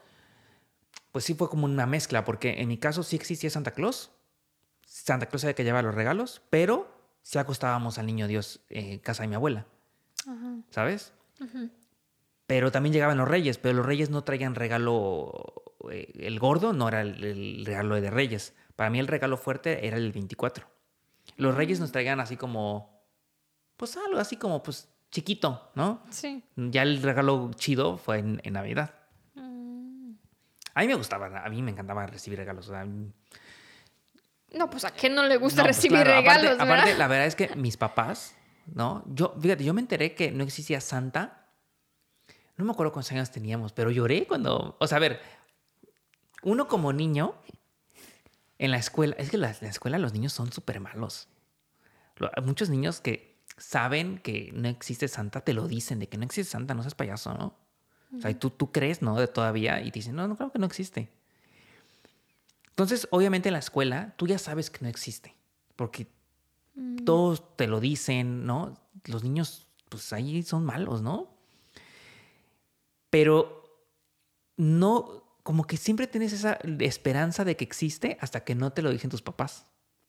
pues 1.13 1.25
sí 1.25 1.35
fue 1.35 1.49
como 1.49 1.65
una 1.67 1.87
mezcla, 1.87 2.25
porque 2.25 2.61
en 2.61 2.69
mi 2.69 2.79
caso 2.79 3.03
sí 3.05 3.17
existía 3.17 3.49
Santa 3.49 3.71
Claus. 3.71 4.11
Santa 4.85 5.27
Claus 5.27 5.45
era 5.45 5.51
el 5.51 5.55
que 5.55 5.65
llevaba 5.65 5.83
los 5.83 5.95
regalos, 5.95 6.43
pero 6.51 6.89
sí 7.23 7.39
acostábamos 7.39 7.99
al 7.99 8.07
niño 8.07 8.27
Dios 8.27 8.61
en 8.69 8.99
casa 8.99 9.23
de 9.23 9.29
mi 9.29 9.37
abuela, 9.37 9.67
ajá. 10.27 10.57
¿sabes? 10.71 11.13
Pero 12.47 12.71
también 12.71 12.93
llegaban 12.93 13.19
los 13.19 13.29
reyes, 13.29 13.59
pero 13.59 13.77
los 13.79 13.87
reyes 13.87 14.11
no 14.11 14.25
traían 14.25 14.55
regalo. 14.55 15.33
eh, 15.91 16.13
el 16.21 16.39
gordo 16.39 16.73
no 16.73 16.89
era 16.89 17.01
el, 17.01 17.23
el 17.25 17.65
regalo 17.67 18.01
de 18.01 18.11
reyes. 18.11 18.55
Para 18.77 18.91
mí 18.91 18.99
el 18.99 19.07
regalo 19.07 19.37
fuerte 19.37 19.87
era 19.87 19.97
el 19.97 20.13
24. 20.13 20.67
Los 21.37 21.55
reyes 21.55 21.81
nos 21.81 21.93
traían 21.93 22.21
así 22.21 22.37
como. 22.37 23.01
Pues 23.77 23.97
algo 23.97 24.19
así 24.19 24.37
como, 24.37 24.63
pues 24.63 24.89
chiquito, 25.11 25.71
¿no? 25.75 26.03
Sí. 26.11 26.43
Ya 26.57 26.83
el 26.83 27.03
regalo 27.03 27.51
chido 27.55 27.97
fue 27.99 28.19
en, 28.19 28.41
en 28.45 28.53
Navidad. 28.55 28.95
Mm. 29.35 30.13
A 30.75 30.81
mí 30.83 30.87
me 30.87 30.95
gustaba, 30.95 31.27
a 31.45 31.49
mí 31.49 31.63
me 31.63 31.71
encantaba 31.71 32.07
recibir 32.07 32.39
regalos. 32.39 32.69
o 32.69 32.73
sea, 32.73 32.87
No, 34.55 34.69
pues 34.71 34.85
a 34.85 34.91
quién 34.91 35.15
no 35.15 35.23
le 35.25 35.37
gusta 35.39 35.63
no, 35.63 35.67
pues, 35.67 35.77
recibir 35.77 36.03
claro, 36.03 36.21
aparte- 36.21 36.43
regalos, 36.43 36.61
aparte, 36.61 36.85
¿verdad? 36.85 36.99
la 36.99 37.09
verdad 37.09 37.27
es 37.27 37.35
que 37.37 37.57
mis 37.57 37.77
papás, 37.77 38.35
¿no? 38.67 39.05
Yo, 39.07 39.35
fíjate, 39.41 39.65
yo 39.65 39.75
me 39.75 39.81
enteré 39.81 40.15
que 40.15 40.31
no 40.31 40.45
existía 40.45 40.81
Santa. 40.81 41.49
No 42.57 42.65
me 42.65 42.73
acuerdo 42.73 42.93
cuántos 42.93 43.13
años 43.13 43.31
teníamos, 43.31 43.73
pero 43.73 43.91
lloré 43.91 44.27
cuando. 44.27 44.77
O 44.79 44.87
sea, 44.87 44.97
a 44.97 45.01
ver, 45.01 45.21
uno 46.43 46.69
como 46.69 46.93
niño 46.93 47.35
en 48.59 48.71
la 48.71 48.79
escuela, 48.79 49.17
es 49.19 49.31
que 49.31 49.39
la, 49.39 49.55
la 49.61 49.69
escuela 49.69 49.99
los 49.99 50.13
niños 50.13 50.33
son 50.33 50.53
súper 50.53 50.81
malos. 50.81 51.29
Muchos 52.45 52.69
niños 52.69 53.01
que 53.01 53.33
saben 53.57 54.19
que 54.19 54.51
no 54.55 54.69
existe 54.69 55.09
Santa, 55.09 55.41
te 55.41 55.53
lo 55.53 55.67
dicen, 55.67 55.99
de 55.99 56.09
que 56.09 56.19
no 56.19 56.25
existe 56.25 56.53
Santa, 56.53 56.75
no 56.75 56.83
seas 56.83 56.95
payaso, 56.95 57.35
¿no? 57.35 57.57
O 58.17 58.21
sea, 58.21 58.31
y 58.31 58.35
tú, 58.35 58.51
tú 58.51 58.71
crees, 58.71 59.01
¿no? 59.01 59.19
De 59.19 59.27
todavía, 59.27 59.81
y 59.81 59.91
te 59.91 60.01
dicen, 60.01 60.15
no, 60.15 60.29
no, 60.29 60.37
creo 60.37 60.53
que 60.53 60.59
no 60.59 60.67
existe. 60.67 61.11
Entonces, 62.69 63.09
obviamente 63.11 63.49
en 63.49 63.55
la 63.55 63.59
escuela, 63.59 64.15
tú 64.17 64.27
ya 64.27 64.39
sabes 64.39 64.71
que 64.71 64.79
no 64.83 64.89
existe, 64.89 65.35
porque 65.77 66.07
todos 67.05 67.57
te 67.57 67.67
lo 67.67 67.81
dicen, 67.81 68.45
¿no? 68.47 68.75
Los 69.05 69.25
niños, 69.25 69.67
pues 69.89 70.13
ahí 70.13 70.43
son 70.43 70.65
malos, 70.65 71.03
¿no? 71.03 71.29
Pero 73.11 73.63
no, 74.57 75.25
como 75.43 75.65
que 75.65 75.77
siempre 75.77 76.07
tienes 76.07 76.33
esa 76.33 76.59
esperanza 76.81 77.45
de 77.45 77.57
que 77.57 77.65
existe 77.65 78.17
hasta 78.21 78.45
que 78.45 78.55
no 78.55 78.73
te 78.73 78.83
lo 78.83 78.91
dicen 78.91 79.11
tus 79.11 79.23
papás 79.23 79.67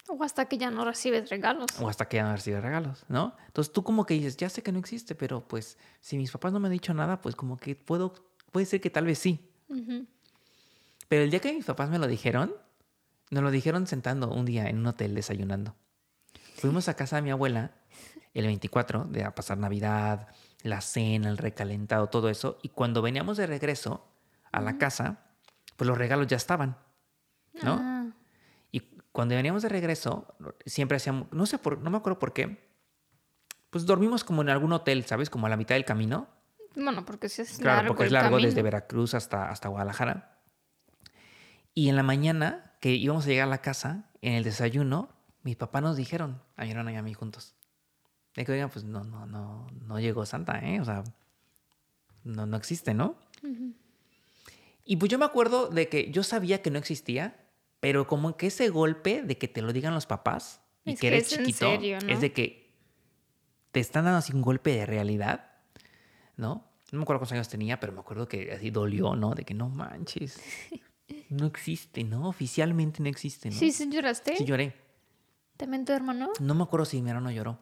O 0.08 0.22
hasta 0.22 0.46
que 0.46 0.58
ya 0.58 0.70
no 0.70 0.84
recibes 0.84 1.28
regalos. 1.30 1.66
o 1.80 1.88
hasta 1.88 2.08
que 2.08 2.16
ya 2.18 2.24
no 2.24 2.32
recibes 2.32 2.62
regalos, 2.62 3.04
¿no? 3.08 3.36
Entonces 3.46 3.72
tú 3.72 3.82
como 3.82 4.06
que 4.06 4.14
dices, 4.14 4.36
ya 4.36 4.48
sé 4.48 4.62
que 4.62 4.72
no 4.72 4.78
existe, 4.78 5.14
pero 5.14 5.46
pues 5.46 5.76
si 6.00 6.16
mis 6.16 6.30
papás 6.30 6.52
no 6.52 6.60
me 6.60 6.68
han 6.68 6.72
dicho 6.72 6.94
nada, 6.94 7.20
pues 7.20 7.36
como 7.36 7.56
que 7.56 7.74
puedo, 7.74 8.14
puede 8.52 8.66
ser 8.66 8.80
que 8.80 8.90
tal 8.90 9.06
vez 9.06 9.18
sí. 9.18 9.50
Pero 11.08 11.22
el 11.24 11.30
día 11.30 11.40
que 11.40 11.52
mis 11.52 11.64
papás 11.64 11.90
me 11.90 11.98
lo 11.98 12.06
dijeron, 12.06 12.54
nos 13.30 13.42
lo 13.42 13.50
dijeron 13.50 13.86
sentando 13.86 14.30
un 14.30 14.44
día 14.44 14.68
en 14.68 14.78
un 14.78 14.86
hotel 14.86 15.14
desayunando. 15.14 15.74
Fuimos 16.64 16.88
a 16.88 16.94
casa 16.96 17.16
de 17.16 17.20
mi 17.22 17.30
abuela 17.30 17.72
el 18.32 18.46
24 18.46 19.04
de 19.04 19.22
a 19.22 19.34
pasar 19.34 19.58
Navidad, 19.58 20.28
la 20.62 20.80
cena, 20.80 21.28
el 21.28 21.36
recalentado, 21.36 22.06
todo 22.06 22.30
eso. 22.30 22.56
Y 22.62 22.70
cuando 22.70 23.02
veníamos 23.02 23.36
de 23.36 23.46
regreso 23.46 24.08
a 24.50 24.62
la 24.62 24.78
casa, 24.78 25.26
pues 25.76 25.86
los 25.86 25.98
regalos 25.98 26.26
ya 26.26 26.38
estaban, 26.38 26.78
¿no? 27.62 27.78
Ah, 27.82 28.06
Y 28.72 28.80
cuando 29.12 29.34
veníamos 29.34 29.62
de 29.62 29.68
regreso, 29.68 30.34
siempre 30.64 30.96
hacíamos, 30.96 31.30
no 31.32 31.44
sé 31.44 31.58
por, 31.58 31.76
no 31.82 31.90
me 31.90 31.98
acuerdo 31.98 32.18
por 32.18 32.32
qué, 32.32 32.66
pues 33.68 33.84
dormimos 33.84 34.24
como 34.24 34.40
en 34.40 34.48
algún 34.48 34.72
hotel, 34.72 35.04
¿sabes? 35.04 35.28
Como 35.28 35.44
a 35.44 35.50
la 35.50 35.58
mitad 35.58 35.74
del 35.74 35.84
camino. 35.84 36.28
bueno, 36.76 37.04
porque 37.04 37.28
si 37.28 37.42
es 37.42 37.58
Claro, 37.58 37.76
largo 37.76 37.88
porque 37.88 38.06
es 38.06 38.12
largo 38.12 38.30
camino. 38.36 38.48
desde 38.48 38.62
Veracruz 38.62 39.12
hasta, 39.12 39.50
hasta 39.50 39.68
Guadalajara. 39.68 40.40
Y 41.74 41.90
en 41.90 41.96
la 41.96 42.02
mañana 42.02 42.72
que 42.80 42.92
íbamos 42.94 43.26
a 43.26 43.28
llegar 43.28 43.48
a 43.48 43.50
la 43.50 43.58
casa, 43.60 44.08
en 44.22 44.32
el 44.32 44.44
desayuno, 44.44 45.10
mis 45.44 45.56
papás 45.56 45.82
nos 45.82 45.96
dijeron, 45.96 46.42
a 46.56 46.64
mi 46.64 46.70
hermana 46.70 46.92
y 46.92 46.96
a 46.96 47.02
mí 47.02 47.14
juntos, 47.14 47.54
de 48.34 48.44
que, 48.44 48.52
oigan, 48.52 48.70
pues 48.70 48.84
no, 48.84 49.04
no, 49.04 49.26
no, 49.26 49.66
no 49.86 50.00
llegó 50.00 50.26
Santa, 50.26 50.58
¿eh? 50.58 50.80
O 50.80 50.84
sea, 50.84 51.04
no, 52.24 52.46
no 52.46 52.56
existe, 52.56 52.94
¿no? 52.94 53.16
Y 54.84 54.96
pues 54.96 55.10
yo 55.10 55.18
me 55.18 55.24
acuerdo 55.24 55.68
de 55.68 55.88
que 55.88 56.10
yo 56.10 56.22
sabía 56.22 56.62
que 56.62 56.70
no 56.70 56.78
existía, 56.78 57.46
pero 57.80 58.06
como 58.06 58.36
que 58.36 58.48
ese 58.48 58.70
golpe 58.70 59.22
de 59.22 59.38
que 59.38 59.46
te 59.46 59.62
lo 59.62 59.72
digan 59.72 59.94
los 59.94 60.06
papás 60.06 60.60
y 60.84 60.92
Es 60.92 60.96
que 60.96 61.00
que 61.02 61.06
eres 61.08 61.28
chiquito, 61.28 61.70
serio, 61.70 61.98
¿no? 62.00 62.08
es 62.08 62.20
de 62.20 62.32
que 62.32 62.74
te 63.70 63.80
están 63.80 64.04
dando 64.04 64.18
así 64.18 64.32
un 64.32 64.42
golpe 64.42 64.74
de 64.74 64.86
realidad, 64.86 65.52
¿no? 66.36 66.70
No 66.90 66.98
me 66.98 67.02
acuerdo 67.02 67.20
cuántos 67.20 67.32
años 67.32 67.48
tenía, 67.48 67.80
pero 67.80 67.92
me 67.92 68.00
acuerdo 68.00 68.28
que 68.28 68.52
así 68.52 68.70
dolió, 68.70 69.14
¿no? 69.16 69.34
De 69.34 69.44
que 69.44 69.52
no 69.52 69.68
manches, 69.68 70.40
no 71.28 71.46
existe, 71.46 72.04
¿no? 72.04 72.28
Oficialmente 72.28 73.02
no 73.02 73.08
existe, 73.08 73.50
¿no? 73.50 73.56
Sí, 73.56 73.72
sí 73.72 73.88
lloraste. 73.90 74.36
Sí 74.36 74.44
lloré. 74.44 74.83
¿También 75.56 75.84
tu 75.84 75.92
hermano? 75.92 76.30
No 76.40 76.54
me 76.54 76.62
acuerdo 76.64 76.84
si 76.84 77.00
mi 77.02 77.10
hermano 77.10 77.30
lloró. 77.30 77.58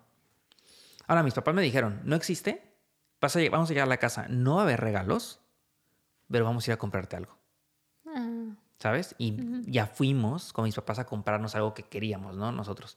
Ahora, 1.06 1.22
mis 1.22 1.34
papás 1.34 1.54
me 1.54 1.62
dijeron, 1.62 2.00
no 2.04 2.16
existe, 2.16 2.74
vas 3.20 3.36
a 3.36 3.40
vamos 3.50 3.68
a 3.68 3.72
llegar 3.72 3.86
a 3.86 3.88
la 3.88 3.98
casa, 3.98 4.26
no 4.28 4.54
va 4.56 4.60
a 4.62 4.64
haber 4.64 4.80
regalos, 4.80 5.40
pero 6.30 6.44
vamos 6.44 6.66
a 6.66 6.70
ir 6.70 6.74
a 6.74 6.78
comprarte 6.78 7.16
algo, 7.16 7.36
Ah. 8.06 8.54
¿sabes? 8.78 9.14
Y 9.18 9.36
ya 9.70 9.86
fuimos 9.86 10.52
con 10.52 10.64
mis 10.64 10.74
papás 10.74 10.98
a 11.00 11.04
comprarnos 11.06 11.54
algo 11.54 11.74
que 11.74 11.82
queríamos, 11.82 12.36
¿no? 12.36 12.50
Nosotros. 12.52 12.96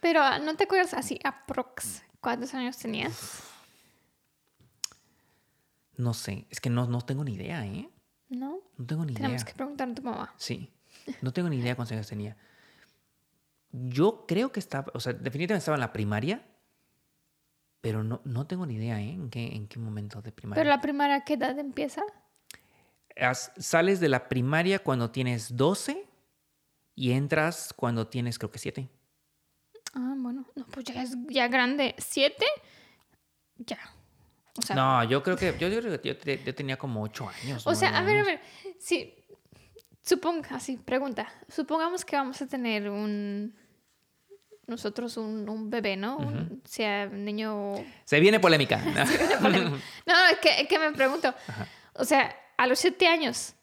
Pero 0.00 0.22
ah, 0.22 0.38
¿no 0.38 0.54
te 0.54 0.64
acuerdas 0.64 0.94
así, 0.94 1.18
aprox, 1.24 2.02
cuántos 2.20 2.54
años 2.54 2.76
tenías? 2.76 3.42
No 5.96 6.12
sé, 6.14 6.46
es 6.50 6.60
que 6.60 6.68
no, 6.70 6.86
no 6.86 7.00
tengo 7.00 7.24
ni 7.24 7.34
idea, 7.34 7.64
¿eh? 7.66 7.88
¿No? 8.28 8.58
No 8.76 8.86
tengo 8.86 9.04
ni 9.04 9.14
Tenemos 9.14 9.42
idea. 9.42 9.46
que 9.52 9.56
preguntar 9.56 9.88
a 9.88 9.94
tu 9.94 10.02
mamá. 10.02 10.34
Sí, 10.36 10.70
no 11.22 11.32
tengo 11.32 11.48
ni 11.48 11.58
idea 11.58 11.74
cuántos 11.74 11.92
años 11.92 12.06
tenía. 12.06 12.36
Yo 13.70 14.24
creo 14.26 14.52
que 14.52 14.60
estaba, 14.60 14.90
o 14.94 15.00
sea, 15.00 15.12
definitivamente 15.12 15.58
estaba 15.58 15.76
en 15.76 15.80
la 15.80 15.92
primaria, 15.92 16.46
pero 17.80 18.02
no, 18.02 18.20
no 18.24 18.46
tengo 18.46 18.66
ni 18.66 18.74
idea, 18.74 19.00
¿eh? 19.00 19.10
¿En 19.10 19.30
qué, 19.30 19.46
en 19.54 19.68
qué 19.68 19.78
momento 19.78 20.22
de 20.22 20.32
primaria? 20.32 20.62
Pero 20.62 20.70
la 20.74 20.80
primaria, 20.80 21.20
¿qué 21.24 21.34
edad 21.34 21.58
empieza? 21.58 22.02
As- 23.16 23.52
sales 23.58 24.00
de 24.00 24.08
la 24.08 24.28
primaria 24.28 24.78
cuando 24.80 25.10
tienes 25.10 25.56
12 25.56 26.06
y 26.94 27.12
entras 27.12 27.72
cuando 27.74 28.06
tienes 28.08 28.38
creo 28.38 28.50
que 28.50 28.58
7. 28.58 28.88
Ah, 29.94 30.14
bueno. 30.16 30.46
No, 30.54 30.66
pues 30.66 30.84
ya 30.86 31.02
es 31.02 31.16
ya 31.28 31.48
grande. 31.48 31.94
¿Siete? 31.98 32.44
Ya. 33.58 33.78
O 34.58 34.62
sea, 34.62 34.74
No, 34.76 35.04
yo 35.04 35.22
creo 35.22 35.36
que 35.36 35.54
yo, 35.58 35.68
yo 35.68 35.80
yo, 35.80 36.12
yo 36.44 36.54
tenía 36.54 36.76
como 36.78 37.02
8 37.02 37.28
años. 37.28 37.66
o 37.66 37.74
sea, 37.74 37.90
a 37.96 38.02
ver, 38.02 38.18
a 38.20 38.24
ver. 38.24 38.40
Si, 38.78 39.14
suponga, 40.06 40.56
así, 40.56 40.76
pregunta. 40.78 41.28
Supongamos 41.48 42.04
que 42.04 42.16
vamos 42.16 42.40
a 42.40 42.46
tener 42.46 42.88
un... 42.88 43.54
Nosotros 44.66 45.16
un, 45.16 45.48
un 45.48 45.70
bebé, 45.70 45.96
¿no? 45.96 46.16
Un- 46.16 46.62
sea 46.64 47.06
niño 47.06 47.74
Se 48.04 48.18
viene 48.18 48.40
polémica. 48.40 48.78
No, 49.40 49.50
no, 49.50 50.26
es 50.32 50.38
que, 50.40 50.60
es 50.62 50.68
que 50.68 50.78
me 50.78 50.90
pregunto. 50.92 51.32
O 51.94 52.04
sea, 52.04 52.34
a 52.56 52.66
los 52.66 52.78
siete 52.78 53.06
años, 53.06 53.54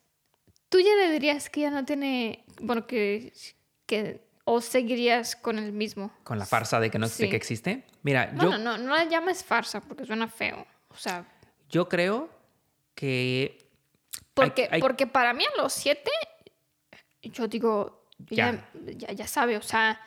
¿tú 0.69 0.79
ya 0.79 0.95
le 0.95 1.11
dirías 1.11 1.49
que 1.49 1.61
ya 1.61 1.71
no 1.71 1.83
tiene. 1.83 2.45
Bueno, 2.61 2.87
que. 2.87 3.33
que 3.85 4.21
o 4.45 4.59
seguirías 4.61 5.35
con 5.37 5.57
el 5.59 5.71
mismo? 5.73 6.11
Con 6.23 6.37
la 6.39 6.45
farsa 6.45 6.79
de 6.81 6.89
que 6.91 6.99
no 6.99 7.07
sé 7.07 7.23
Sí. 7.25 7.29
que 7.29 7.35
existe. 7.37 7.83
Mira, 8.01 8.29
Bueno, 8.33 8.51
yo, 8.51 8.57
no, 8.57 8.77
no 8.77 8.95
la 8.95 9.03
llames 9.05 9.43
farsa 9.43 9.79
porque 9.81 10.05
suena 10.05 10.27
feo. 10.29 10.65
O 10.89 10.95
sea, 10.95 11.25
yo 11.69 11.87
creo 11.89 12.29
que 12.95 13.57
porque, 14.33 14.67
hay- 14.71 14.79
porque 14.81 15.05
para 15.07 15.33
mí 15.33 15.43
a 15.45 15.61
los 15.61 15.71
siete, 15.73 16.11
yo 17.23 17.47
digo, 17.47 18.05
ya, 18.29 18.51
Ya. 18.51 18.91
ya, 18.97 19.11
ya 19.11 19.27
sabe, 19.27 19.57
o 19.57 19.61
sea, 19.61 19.99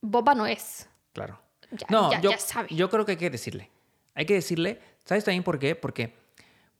boba 0.00 0.34
no 0.34 0.46
es. 0.46 0.88
Claro. 1.12 1.40
Ya, 1.70 1.86
no, 1.90 2.10
ya, 2.10 2.20
yo, 2.20 2.30
ya 2.30 2.38
sabe. 2.38 2.68
yo 2.74 2.90
creo 2.90 3.04
que 3.04 3.12
hay 3.12 3.18
que 3.18 3.30
decirle. 3.30 3.70
Hay 4.14 4.26
que 4.26 4.34
decirle, 4.34 4.80
¿sabes 5.04 5.24
también 5.24 5.44
por 5.44 5.58
qué? 5.58 5.76
Porque, 5.76 6.14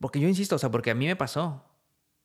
porque 0.00 0.20
yo 0.20 0.28
insisto, 0.28 0.56
o 0.56 0.58
sea, 0.58 0.70
porque 0.70 0.90
a 0.90 0.94
mí 0.94 1.06
me 1.06 1.16
pasó 1.16 1.64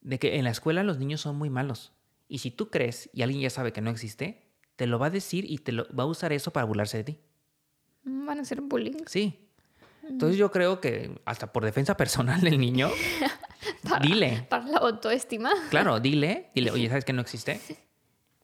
de 0.02 0.20
que 0.20 0.36
en 0.38 0.44
la 0.44 0.50
escuela 0.50 0.84
los 0.84 0.98
niños 0.98 1.22
son 1.22 1.36
muy 1.38 1.50
malos. 1.50 1.92
Y 2.28 2.40
si 2.40 2.52
tú 2.52 2.70
crees 2.70 3.10
y 3.14 3.22
alguien 3.22 3.42
ya 3.42 3.50
sabe 3.50 3.72
que 3.72 3.82
no 3.82 3.92
existe, 3.92 4.42
te 4.76 4.88
lo 4.88 5.00
va 5.00 5.08
a 5.08 5.10
decir 5.12 5.46
y 5.50 5.60
te 5.60 5.72
lo, 5.72 5.86
va 5.96 6.04
a 6.04 6.08
usar 6.08 6.34
eso 6.34 6.52
para 6.52 6.66
burlarse 6.66 6.98
de 6.98 7.04
ti. 7.04 7.20
Van 8.04 8.40
a 8.40 8.46
ser 8.46 8.62
bullying. 8.62 9.04
Sí. 9.06 9.48
Entonces 10.04 10.38
yo 10.38 10.52
creo 10.52 10.82
que 10.82 11.20
hasta 11.26 11.52
por 11.52 11.66
defensa 11.66 11.98
personal 11.98 12.42
del 12.42 12.60
niño, 12.60 12.90
Para, 13.90 14.00
dile, 14.06 14.46
para 14.50 14.66
la 14.66 14.78
autoestima. 14.78 15.52
claro, 15.70 16.00
dile, 16.00 16.50
dile, 16.56 16.72
oye, 16.72 16.88
¿sabes 16.90 17.06
que 17.06 17.14
no 17.14 17.22
existe? 17.22 17.60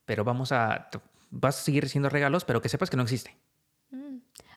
Pero 0.05 0.23
vamos 0.23 0.51
a, 0.51 0.89
vas 1.29 1.59
a 1.59 1.61
seguir 1.63 1.83
recibiendo 1.83 2.09
regalos, 2.09 2.43
pero 2.45 2.61
que 2.61 2.69
sepas 2.69 2.89
que 2.89 2.97
no 2.97 3.03
existe. 3.03 3.35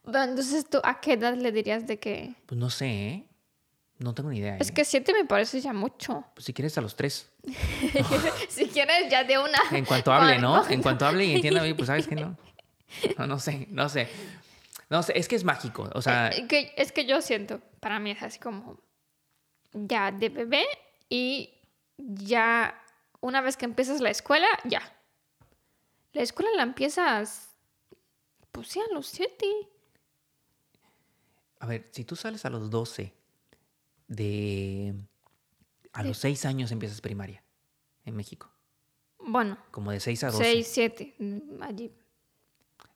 Bueno, 0.07 0.25
entonces, 0.25 0.69
¿tú 0.69 0.81
a 0.85 1.01
qué 1.01 1.15
edad 1.15 1.35
le 1.35 1.51
dirías 1.51 1.87
de 1.87 1.99
que.? 1.99 2.35
Pues 2.47 2.59
no 2.59 2.69
sé, 2.69 2.87
¿eh? 2.87 3.25
No 3.99 4.13
tengo 4.13 4.29
ni 4.31 4.39
idea. 4.39 4.57
Es 4.59 4.69
¿eh? 4.71 4.75
que 4.75 4.85
siete 4.85 5.15
me 5.15 5.25
parece 5.25 5.61
ya 5.61 5.73
mucho. 5.73 6.25
Pues 6.35 6.45
si 6.45 6.53
quieres 6.53 6.77
a 6.77 6.81
los 6.83 6.95
tres. 6.95 7.31
si 8.49 8.67
quieres, 8.67 9.11
ya 9.11 9.25
de 9.25 9.39
una. 9.39 9.59
En 9.71 9.85
cuanto 9.85 10.13
hable, 10.13 10.39
¿no? 10.39 10.51
Cuando- 10.57 10.71
En 10.75 10.83
cuanto 10.83 11.07
hable 11.07 11.25
y 11.25 11.35
entienda, 11.37 11.63
oye, 11.63 11.75
pues 11.75 11.87
sabes 11.87 12.07
que 12.07 12.17
no. 12.17 12.37
No, 13.19 13.27
no 13.27 13.39
sé, 13.41 13.67
no 13.71 13.89
sé. 13.89 14.09
No 14.91 15.03
sé, 15.03 15.19
es 15.19 15.27
que 15.27 15.35
es 15.37 15.43
mágico. 15.45 15.91
O 15.95 16.03
sea, 16.03 16.29
Eh, 16.29 16.47
que, 16.47 16.73
es 16.77 16.93
que 16.93 17.07
yo 17.07 17.21
siento, 17.23 17.61
para 17.81 17.99
mí 17.99 18.11
es 18.13 18.23
así 18.23 18.39
como. 18.39 18.79
Ya 19.75 20.11
de 20.13 20.29
bebé 20.29 20.65
y 21.09 21.53
ya. 21.99 22.81
Una 23.21 23.41
vez 23.41 23.57
que 23.57 23.65
empiezas 23.65 24.01
la 24.01 24.11
escuela, 24.11 24.47
ya. 24.65 24.83
La 26.13 26.23
escuela 26.23 26.51
la 26.57 26.63
empiezas. 26.63 27.51
Pues 28.53 28.69
sí, 28.69 28.81
a 28.81 28.93
los 28.95 29.07
siete. 29.07 29.47
a 31.61 31.67
ver, 31.67 31.89
si 31.93 32.05
tú 32.05 32.15
sales 32.15 32.45
a 32.45 32.51
los 32.51 32.69
12 32.71 33.13
de... 34.09 34.95
A 35.93 36.03
De- 36.03 36.09
los 36.09 36.19
6 36.19 36.45
años 36.45 36.71
empiezas 36.73 37.01
primaria 37.01 37.43
en 38.05 38.15
México. 38.17 38.51
Bueno, 39.19 39.57
Como 39.71 39.91
de 39.91 39.99
6 40.01 40.23
a 40.25 40.27
12. 40.31 40.45
seis, 40.45 40.67
siete. 40.71 41.15
mm, 41.19 41.63
Allí. 41.63 41.91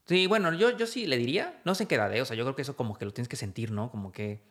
Sí, 0.06 0.26
bueno, 0.26 0.52
yo, 0.52 0.76
yo 0.76 0.86
sí 0.86 1.06
le 1.06 1.16
diría, 1.16 1.60
no 1.64 1.74
sé 1.74 1.84
en 1.84 1.88
qué 1.88 1.94
edad, 1.94 2.14
¿eh? 2.14 2.20
o 2.20 2.24
sea, 2.26 2.36
yo 2.36 2.44
creo 2.44 2.54
que 2.56 2.62
eso 2.62 2.76
como 2.76 2.96
que 2.98 3.04
lo 3.06 3.12
tienes 3.12 3.28
que 3.28 3.36
sentir, 3.36 3.70
¿no? 3.72 3.90
Como 3.90 4.12
que... 4.12 4.42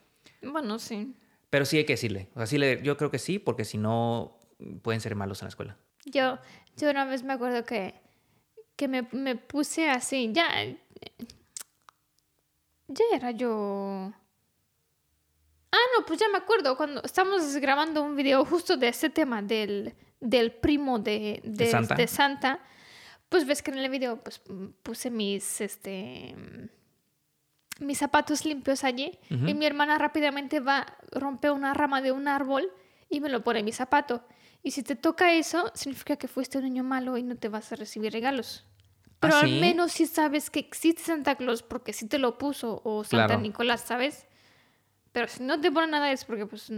Bueno, 0.42 0.80
sí. 0.80 1.16
Pero 1.50 1.66
sí 1.66 1.78
hay 1.78 1.86
que 1.86 1.94
decirle. 1.94 2.30
O 2.34 2.40
sea, 2.40 2.48
sí 2.48 2.58
le, 2.58 2.82
yo 2.82 2.98
creo 2.98 3.12
que 3.12 3.20
sí, 3.20 3.40
porque 3.40 3.66
si 3.66 3.78
no, 3.78 4.38
pueden 4.82 5.02
ser 5.02 5.16
malos 5.16 5.42
en 5.42 5.46
la 5.46 5.50
escuela. 5.50 5.78
Yo, 6.06 6.38
yo 6.76 6.90
una 6.90 7.06
vez 7.06 7.24
me 7.24 7.34
acuerdo 7.34 7.64
que, 7.64 7.96
que 8.76 8.88
me, 8.88 9.08
me 9.12 9.36
puse 9.36 9.90
así, 9.90 10.32
ya, 10.34 10.48
ya 12.88 13.06
era 13.14 13.32
yo... 13.32 14.14
Ah, 15.72 15.86
no, 15.98 16.06
pues 16.06 16.20
ya 16.20 16.30
me 16.30 16.38
acuerdo, 16.38 16.78
cuando 16.78 17.04
estamos 17.04 17.56
grabando 17.58 18.02
un 18.02 18.16
video 18.16 18.46
justo 18.46 18.78
de 18.78 18.88
ese 18.88 19.10
tema 19.10 19.42
del, 19.42 19.94
del 20.20 20.52
primo 20.54 20.98
de, 20.98 21.42
de, 21.44 21.66
¿De 21.66 21.72
Santa? 21.72 21.96
de 21.96 22.08
Santa, 22.08 22.60
pues 23.30 23.46
ves 23.46 23.62
que 23.62 23.72
en 23.72 23.80
el 23.80 23.90
video 23.90 24.18
pues, 24.24 24.42
puse 24.82 25.12
mis, 25.12 25.60
este, 25.62 26.36
mis 27.80 27.98
zapatos 27.98 28.46
limpios 28.46 28.84
allí 28.84 29.18
y 29.30 29.54
mi 29.54 29.66
hermana 29.66 29.98
rápidamente 29.98 30.60
va, 30.60 30.86
rompe 31.12 31.50
una 31.52 31.74
rama 31.74 32.02
de 32.02 32.12
un 32.12 32.28
árbol 32.28 32.72
y 33.10 33.20
me 33.20 33.30
lo 33.30 33.44
pone 33.44 33.60
en 33.60 33.66
mi 33.66 33.72
zapato. 33.72 34.26
Y 34.64 34.72
si 34.72 34.84
te 34.84 34.96
toca 34.96 35.34
eso, 35.34 35.72
significa 35.76 36.16
que 36.18 36.28
fuiste 36.28 36.58
un 36.58 36.66
niño 36.66 36.84
malo 36.84 37.18
y 37.18 37.24
no 37.24 37.36
te 37.36 37.48
vas 37.50 37.72
a 37.72 37.76
recibir 37.76 38.12
regalos. 38.12 38.66
Pero 39.20 39.36
¿Ah, 39.36 39.40
al 39.42 39.48
sí? 39.50 39.60
menos 39.60 39.92
si 39.94 40.06
sabes 40.06 40.50
que 40.50 40.60
existe 40.60 41.04
Santa 41.04 41.36
Claus 41.36 41.64
porque 41.64 41.94
sí 41.94 42.08
te 42.08 42.18
lo 42.20 42.38
puso 42.38 42.82
o 42.84 43.04
Santa 43.04 43.28
Claro. 43.28 43.42
Nicolás, 43.42 43.82
¿sabes? 43.82 44.28
Pero 45.12 45.28
si 45.28 45.42
no 45.44 45.60
te 45.60 45.72
pone 45.72 45.88
nada 45.88 46.12
es 46.12 46.26
porque 46.26 46.46
pues, 46.46 46.72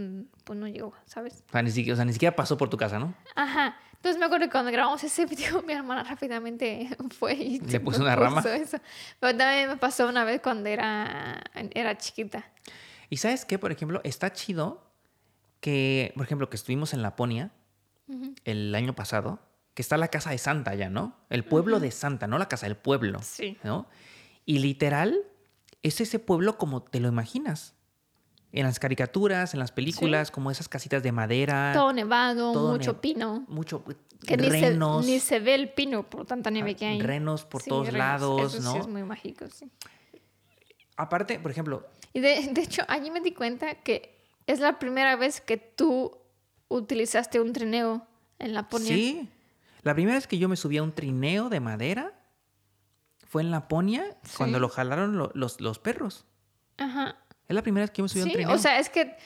pues 0.44 0.58
no 0.58 0.66
llegó, 0.66 0.94
¿sabes? 1.04 1.44
O 1.48 1.52
sea, 1.52 1.62
ni 1.62 1.70
siquiera, 1.70 1.94
o 1.94 1.96
sea, 1.96 2.04
ni 2.04 2.12
siquiera 2.12 2.34
pasó 2.34 2.56
por 2.56 2.70
tu 2.70 2.76
casa, 2.76 2.98
¿no? 2.98 3.12
Ajá. 3.34 3.76
Entonces 4.00 4.18
me 4.18 4.24
acuerdo 4.24 4.46
que 4.46 4.50
cuando 4.52 4.72
grabamos 4.72 5.04
ese 5.04 5.26
video, 5.26 5.62
mi 5.66 5.74
hermana 5.74 6.02
rápidamente 6.04 6.88
fue 7.18 7.34
y 7.34 7.60
Le 7.60 7.80
puso 7.80 8.00
una 8.00 8.16
rama. 8.16 8.40
eso. 8.40 8.78
Pero 9.20 9.36
también 9.36 9.68
me 9.68 9.76
pasó 9.76 10.08
una 10.08 10.24
vez 10.24 10.40
cuando 10.40 10.70
era, 10.70 11.42
era 11.74 11.98
chiquita. 11.98 12.50
Y 13.10 13.18
sabes 13.18 13.44
qué, 13.44 13.58
por 13.58 13.72
ejemplo, 13.72 14.00
está 14.04 14.32
chido 14.32 14.90
que, 15.60 16.12
por 16.16 16.24
ejemplo, 16.24 16.48
que 16.48 16.56
estuvimos 16.56 16.94
en 16.94 17.02
Laponia 17.02 17.50
el 18.44 18.74
año 18.74 18.94
pasado, 18.94 19.38
que 19.74 19.82
está 19.82 19.96
la 19.96 20.08
casa 20.08 20.30
de 20.30 20.38
Santa 20.38 20.74
ya, 20.74 20.88
¿no? 20.90 21.16
El 21.28 21.44
pueblo 21.44 21.78
de 21.78 21.90
Santa, 21.90 22.26
no 22.26 22.38
la 22.38 22.48
casa 22.48 22.66
del 22.66 22.76
pueblo, 22.76 23.20
Sí. 23.22 23.56
¿no? 23.62 23.86
Y 24.46 24.58
literal, 24.60 25.20
es 25.82 26.00
ese 26.00 26.18
pueblo 26.18 26.56
como 26.58 26.82
te 26.82 26.98
lo 27.00 27.08
imaginas. 27.08 27.74
En 28.52 28.64
las 28.64 28.78
caricaturas, 28.80 29.54
en 29.54 29.60
las 29.60 29.70
películas, 29.72 30.30
como 30.30 30.50
esas 30.50 30.68
casitas 30.68 31.02
de 31.02 31.12
madera, 31.12 31.70
Todo 31.72 31.92
nevado, 31.92 32.52
todo 32.52 32.72
mucho 32.72 32.94
ne- 32.94 32.98
pino. 32.98 33.44
mucho 33.48 33.84
Que 34.26 34.36
ni 34.36 34.50
se, 34.50 34.60
renos, 34.70 35.06
ni 35.06 35.20
se 35.20 35.38
ve 35.38 35.54
el 35.54 35.72
pino 35.72 36.02
por 36.10 36.26
tanta 36.26 36.50
nieve 36.50 36.72
ah, 36.72 36.76
que 36.76 36.86
hay. 36.86 37.00
renos 37.00 37.44
por 37.44 37.62
Sí, 37.62 37.70
todos 37.70 37.86
renos. 37.86 37.98
lados, 37.98 38.54
Eso 38.54 38.62
¿no? 38.62 38.72
sí 38.72 38.78
es 38.80 38.86
muy 38.88 39.04
mágico, 39.04 39.46
sí. 39.48 39.70
Aparte, 40.96 41.38
por 41.40 41.50
ejemplo, 41.50 41.86
Y 42.12 42.20
de, 42.20 42.48
de 42.52 42.60
hecho, 42.60 42.82
allí 42.88 43.10
me 43.10 43.20
di 43.20 43.32
cuenta 43.32 43.76
que 43.76 44.18
es 44.46 44.58
la 44.60 44.78
primera 44.80 45.14
vez 45.16 45.40
que 45.40 45.56
tú 45.56 46.18
utilizaste 46.68 47.38
un 47.40 47.52
trineo 47.52 48.06
en 48.40 48.52
Laponia. 48.54 48.88
Sí. 48.88 49.28
La 49.82 49.94
primera 49.94 50.16
vez 50.16 50.26
que 50.26 50.38
yo 50.38 50.48
me 50.48 50.56
subí 50.56 50.76
a 50.76 50.82
un 50.82 50.92
trineo 50.92 51.48
de 51.48 51.60
madera 51.60 52.12
fue 53.26 53.42
en 53.42 53.50
Laponia 53.52 54.04
cuando 54.36 54.58
Sí. 54.58 54.62
lo 54.62 54.68
jalaron 54.68 55.16
lo- 55.16 55.30
los, 55.34 55.60
los 55.60 55.78
perros. 55.78 56.26
Ajá. 56.78 57.16
Es 57.50 57.54
la 57.54 57.62
primera 57.62 57.84
vez 57.84 57.90
que 57.90 57.98
yo 57.98 58.04
me 58.04 58.08
subí 58.08 58.20
a 58.20 58.24
un 58.24 58.32
trineo. 58.32 58.54
o 58.54 58.58
sea, 58.58 58.78
es 58.78 58.88
que 58.88 59.16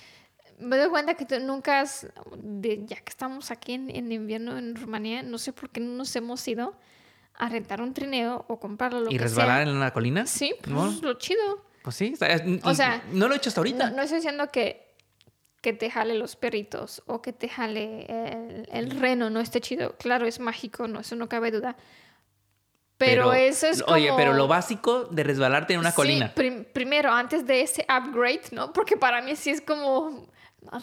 me 0.58 0.76
doy 0.78 0.88
cuenta 0.88 1.14
que 1.14 1.24
tú 1.26 1.38
nunca 1.40 1.80
has, 1.80 2.06
de- 2.36 2.84
ya 2.86 2.96
que 2.96 3.10
estamos 3.10 3.50
aquí 3.50 3.74
en, 3.74 3.90
en 3.90 4.10
invierno 4.10 4.56
en 4.58 4.74
Rumanía, 4.74 5.22
no 5.22 5.36
sé 5.38 5.52
por 5.52 5.68
qué 5.70 5.80
no 5.80 5.92
nos 5.94 6.14
hemos 6.16 6.46
ido 6.48 6.74
a 7.34 7.48
rentar 7.48 7.80
un 7.82 7.92
trineo 7.94 8.44
o 8.48 8.58
comprarlo 8.60 9.00
lo 9.00 9.10
y 9.10 9.16
que 9.16 9.22
resbalar 9.24 9.62
sea. 9.64 9.70
en 9.70 9.76
una 9.76 9.92
colina. 9.92 10.26
Sí, 10.26 10.54
pues 10.60 10.70
¿No? 10.74 10.88
es 10.90 11.02
lo 11.02 11.14
chido. 11.14 11.66
Pues 11.82 11.96
sí. 11.96 12.12
o 12.14 12.16
sea, 12.16 12.28
es- 12.28 12.42
O 12.64 12.74
sea, 12.74 13.02
no 13.12 13.28
lo 13.28 13.34
he 13.34 13.36
hecho 13.36 13.50
hasta 13.50 13.60
ahorita. 13.60 13.90
No, 13.90 13.96
no 13.96 14.02
estoy 14.02 14.18
diciendo 14.18 14.48
que, 14.50 14.94
que 15.60 15.72
te 15.72 15.90
jale 15.90 16.14
los 16.14 16.36
perritos 16.36 17.02
o 17.06 17.20
que 17.20 17.32
te 17.32 17.48
jale 17.48 18.06
el, 18.08 18.68
el 18.72 19.00
reno, 19.00 19.28
no 19.30 19.40
esté 19.40 19.60
chido. 19.60 19.96
Claro, 19.98 20.26
es 20.26 20.40
mágico, 20.40 20.88
no, 20.88 21.00
eso 21.00 21.14
no 21.16 21.28
cabe 21.28 21.50
duda. 21.50 21.76
Pero, 22.98 23.32
eso 23.32 23.66
es 23.66 23.82
como... 23.82 23.96
Oye, 23.96 24.12
pero 24.16 24.32
lo 24.34 24.46
básico 24.46 25.04
de 25.04 25.24
resbalarte 25.24 25.74
en 25.74 25.80
una 25.80 25.90
Sí, 25.90 25.96
colina. 25.96 26.32
prim- 26.34 26.64
primero, 26.64 27.10
antes 27.12 27.46
de 27.46 27.60
ese 27.62 27.84
upgrade, 27.88 28.42
¿no? 28.52 28.72
Porque 28.72 28.96
para 28.96 29.20
mí 29.20 29.34
sí 29.36 29.50
es 29.50 29.60
como 29.60 30.26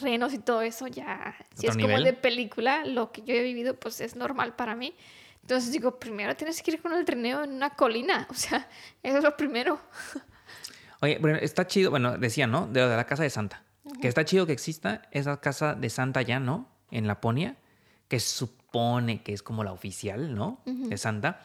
renos 0.01 0.33
y 0.33 0.39
todo 0.39 0.61
eso 0.61 0.87
ya... 0.87 1.35
Si 1.55 1.67
¿Otro 1.67 1.69
es 1.69 1.75
como 1.77 1.87
nivel? 1.87 2.03
de 2.03 2.13
película, 2.13 2.85
lo 2.85 3.11
que 3.11 3.21
yo 3.21 3.33
he 3.33 3.41
vivido, 3.41 3.75
pues 3.79 4.01
es 4.01 4.15
normal 4.15 4.55
para 4.55 4.75
mí. 4.75 4.93
Entonces 5.41 5.71
digo, 5.71 5.99
primero 5.99 6.35
tienes 6.35 6.61
que 6.61 6.71
ir 6.71 6.81
con 6.81 6.93
el 6.93 7.03
trineo 7.05 7.43
en 7.43 7.53
una 7.53 7.71
colina. 7.71 8.27
O 8.29 8.33
sea, 8.33 8.67
eso 9.01 9.17
es 9.17 9.23
lo 9.23 9.35
primero. 9.37 9.79
Oye, 11.01 11.17
bueno, 11.19 11.37
está 11.41 11.65
chido, 11.65 11.89
bueno, 11.89 12.17
decía, 12.17 12.45
¿no? 12.45 12.67
De 12.67 12.85
la 12.85 13.05
casa 13.05 13.23
de 13.23 13.29
Santa. 13.29 13.63
Que 14.01 14.07
está 14.07 14.23
chido 14.25 14.45
que 14.45 14.53
exista 14.53 15.01
esa 15.11 15.39
casa 15.41 15.73
de 15.73 15.89
Santa 15.89 16.21
ya, 16.21 16.39
¿no? 16.39 16.69
En 16.91 17.07
Laponia, 17.07 17.55
que 18.07 18.19
supone 18.19 19.23
que 19.23 19.33
es 19.33 19.41
como 19.41 19.63
la 19.63 19.71
oficial, 19.71 20.35
¿no? 20.35 20.61
De 20.65 20.97
Santa. 20.97 21.41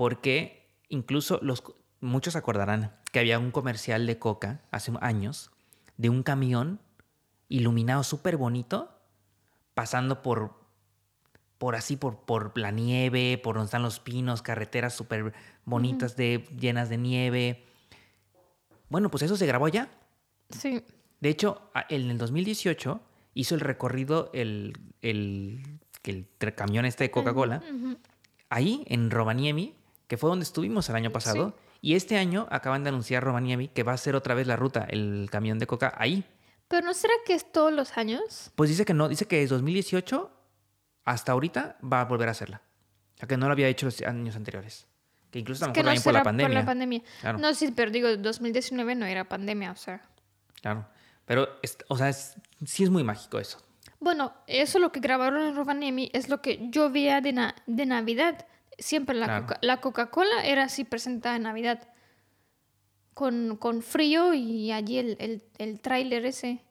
Porque 0.00 0.66
incluso 0.88 1.40
los 1.42 1.62
muchos 2.00 2.34
acordarán 2.34 2.96
que 3.12 3.18
había 3.18 3.38
un 3.38 3.50
comercial 3.50 4.06
de 4.06 4.18
Coca 4.18 4.62
hace 4.70 4.90
años 5.02 5.50
de 5.98 6.08
un 6.08 6.22
camión 6.22 6.80
iluminado 7.50 8.02
súper 8.02 8.38
bonito 8.38 8.98
pasando 9.74 10.22
por 10.22 10.54
por 11.58 11.76
así 11.76 11.96
por, 11.96 12.20
por 12.20 12.56
la 12.56 12.70
nieve, 12.70 13.36
por 13.36 13.56
donde 13.56 13.66
están 13.66 13.82
los 13.82 14.00
pinos, 14.00 14.40
carreteras 14.40 14.94
súper 14.94 15.34
bonitas 15.66 16.16
de 16.16 16.48
llenas 16.58 16.88
de 16.88 16.96
nieve. 16.96 17.66
Bueno, 18.88 19.10
pues 19.10 19.24
eso 19.24 19.36
se 19.36 19.44
grabó 19.44 19.66
allá. 19.66 19.90
Sí. 20.48 20.82
De 21.20 21.28
hecho, 21.28 21.70
en 21.90 22.10
el 22.10 22.16
2018 22.16 23.02
hizo 23.34 23.54
el 23.54 23.60
recorrido 23.60 24.30
el, 24.32 24.72
el, 25.02 25.78
el 26.04 26.54
camión 26.54 26.86
este 26.86 27.04
de 27.04 27.10
Coca-Cola, 27.10 27.62
ahí 28.48 28.82
en 28.86 29.10
Rovaniemi, 29.10 29.74
que 30.10 30.16
fue 30.16 30.28
donde 30.28 30.42
estuvimos 30.42 30.88
el 30.88 30.96
año 30.96 31.12
pasado. 31.12 31.56
Y 31.80 31.94
este 31.94 32.18
año 32.18 32.48
acaban 32.50 32.82
de 32.82 32.88
anunciar 32.88 33.22
Rovaniemi 33.22 33.68
que 33.68 33.84
va 33.84 33.92
a 33.92 33.96
ser 33.96 34.16
otra 34.16 34.34
vez 34.34 34.44
la 34.48 34.56
ruta, 34.56 34.84
el 34.90 35.28
camión 35.30 35.60
de 35.60 35.68
Coca 35.68 35.94
ahí. 35.96 36.24
Pero 36.66 36.84
¿no 36.84 36.94
será 36.94 37.14
que 37.24 37.32
es 37.34 37.52
todos 37.52 37.72
los 37.72 37.96
años? 37.96 38.50
Pues 38.56 38.70
dice 38.70 38.84
que 38.84 38.92
no, 38.92 39.08
dice 39.08 39.26
que 39.26 39.36
desde 39.38 39.54
2018 39.54 40.28
hasta 41.04 41.30
ahorita 41.30 41.78
va 41.80 42.00
a 42.00 42.04
volver 42.06 42.26
a 42.26 42.32
hacerla. 42.32 42.60
O 43.14 43.18
sea, 43.20 43.28
que 43.28 43.36
no 43.36 43.46
lo 43.46 43.52
había 43.52 43.68
hecho 43.68 43.86
los 43.86 44.02
años 44.02 44.34
anteriores. 44.34 44.88
Que 45.30 45.38
incluso 45.38 45.64
a 45.64 45.68
lo 45.68 45.74
mejor 45.74 45.84
no 45.84 45.88
también 45.90 46.02
por 46.02 46.12
la 46.12 46.22
pandemia. 46.24 46.48
por 46.48 46.54
la 46.62 46.66
pandemia. 46.66 47.02
Claro. 47.20 47.38
No, 47.38 47.54
sí, 47.54 47.70
pero 47.70 47.92
digo, 47.92 48.16
2019 48.16 48.96
no 48.96 49.06
era 49.06 49.28
pandemia, 49.28 49.70
o 49.70 49.76
sea... 49.76 50.02
Claro. 50.60 50.88
Pero, 51.24 51.48
es- 51.62 51.78
o 51.88 51.96
sea, 51.96 52.08
es- 52.08 52.34
sí 52.66 52.82
es 52.82 52.90
muy 52.90 53.04
mágico 53.04 53.38
eso. 53.38 53.62
Bueno, 54.00 54.34
eso 54.48 54.80
lo 54.80 54.90
que 54.90 54.98
grabaron 54.98 55.46
en 55.46 55.54
Rovaniemi 55.54 56.10
es 56.12 56.28
lo 56.28 56.42
que 56.42 56.58
yo 56.70 56.90
veía 56.90 57.20
de, 57.20 57.32
na- 57.32 57.54
de 57.68 57.86
Navidad. 57.86 58.44
Siempre 58.80 59.14
la, 59.14 59.26
Claro. 59.26 59.46
Coca- 59.46 59.58
la 59.62 59.80
Coca-Cola 59.80 60.44
era 60.44 60.64
así 60.64 60.84
presentada 60.84 61.36
en 61.36 61.42
Navidad. 61.44 61.88
Con, 63.14 63.56
con 63.56 63.82
frío 63.82 64.32
y 64.34 64.72
allí 64.72 64.98
el, 64.98 65.16
el, 65.20 65.42
el 65.58 65.80
tráiler 65.80 66.24
ese. 66.24 66.64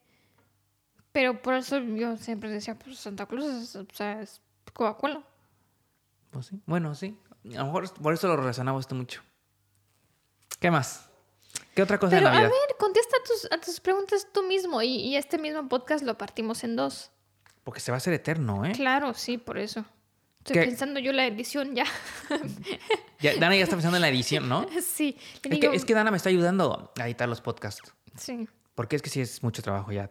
Pero 1.12 1.42
por 1.42 1.54
eso 1.56 1.80
yo 1.80 2.18
siempre 2.18 2.50
decía, 2.50 2.76
pues 2.78 2.98
Santa 2.98 3.26
Claus 3.28 3.46
es, 3.46 3.76
o 3.76 3.86
sea, 3.94 4.22
es 4.22 4.42
Coca-Cola. 4.74 5.22
Pues 6.32 6.48
sí. 6.48 6.60
Bueno, 6.66 6.96
sí. 6.96 7.18
A 7.54 7.60
lo 7.60 7.66
mejor 7.66 7.94
por 7.94 8.14
eso 8.14 8.28
lo 8.28 8.38
relacionamos 8.38 8.82
esto 8.82 8.96
mucho. 8.96 9.22
¿Qué 10.60 10.72
más? 10.72 11.10
¿Qué 11.76 11.82
otra 11.84 11.98
cosa 12.00 12.12
Pero 12.18 12.24
de 12.24 12.28
a 12.30 12.34
Navidad? 12.34 12.50
ver, 12.52 12.78
contesta 12.78 13.18
tus, 13.26 13.52
a 13.52 13.58
tus 13.62 13.80
preguntas 13.80 14.28
tú 14.34 14.44
mismo. 14.44 14.82
Y, 14.82 14.88
y 14.96 15.16
este 15.18 15.38
mismo 15.38 15.68
podcast 15.70 16.04
lo 16.04 16.18
partimos 16.18 16.64
en 16.64 16.76
dos. 16.76 17.12
Porque 17.64 17.80
se 17.80 17.92
va 17.92 17.96
a 17.96 18.00
hacer 18.00 18.14
eterno, 18.14 18.66
¿eh? 18.66 18.72
Claro, 18.74 19.14
sí, 19.14 19.38
por 19.38 19.58
eso. 19.58 19.86
Estoy 20.40 20.66
pensando 20.66 21.00
yo 21.00 21.12
la 21.14 21.26
edición 21.28 21.76
ya. 21.76 21.86
Ya- 23.22 23.36
Dana 23.36 23.54
ya 23.58 23.64
está 23.64 23.76
pensando 23.76 23.98
en 23.98 24.02
la 24.02 24.08
edición, 24.10 24.48
¿no? 24.48 24.66
sí. 24.82 25.18
Es 25.44 25.52
digo- 25.52 25.72
que, 25.72 25.76
es 25.76 25.84
que 25.84 25.94
Dana 25.94 26.10
me 26.10 26.16
está 26.18 26.30
ayudando 26.30 26.94
a 26.98 27.06
editar 27.06 27.28
los 27.28 27.42
podcasts. 27.42 27.94
Sí. 28.16 28.48
Porque 28.76 28.96
es 28.96 29.02
que 29.02 29.10
sí 29.10 29.20
es 29.20 29.44
mucho 29.44 29.62
trabajo 29.62 29.92
ya. 29.92 30.10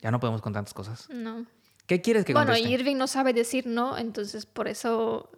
Ya 0.00 0.10
no 0.10 0.18
podemos 0.20 0.40
con 0.40 0.54
tantas 0.54 0.72
cosas. 0.72 1.06
No. 1.10 1.44
¿Qué 1.86 2.00
quieres 2.00 2.24
que 2.24 2.32
Bueno, 2.32 2.48
conteste? 2.52 2.70
Irving 2.70 2.96
no 2.96 3.06
sabe 3.06 3.34
decir 3.34 3.66
no, 3.66 3.96
entonces 3.98 4.46
por 4.46 4.68
eso 4.68 5.30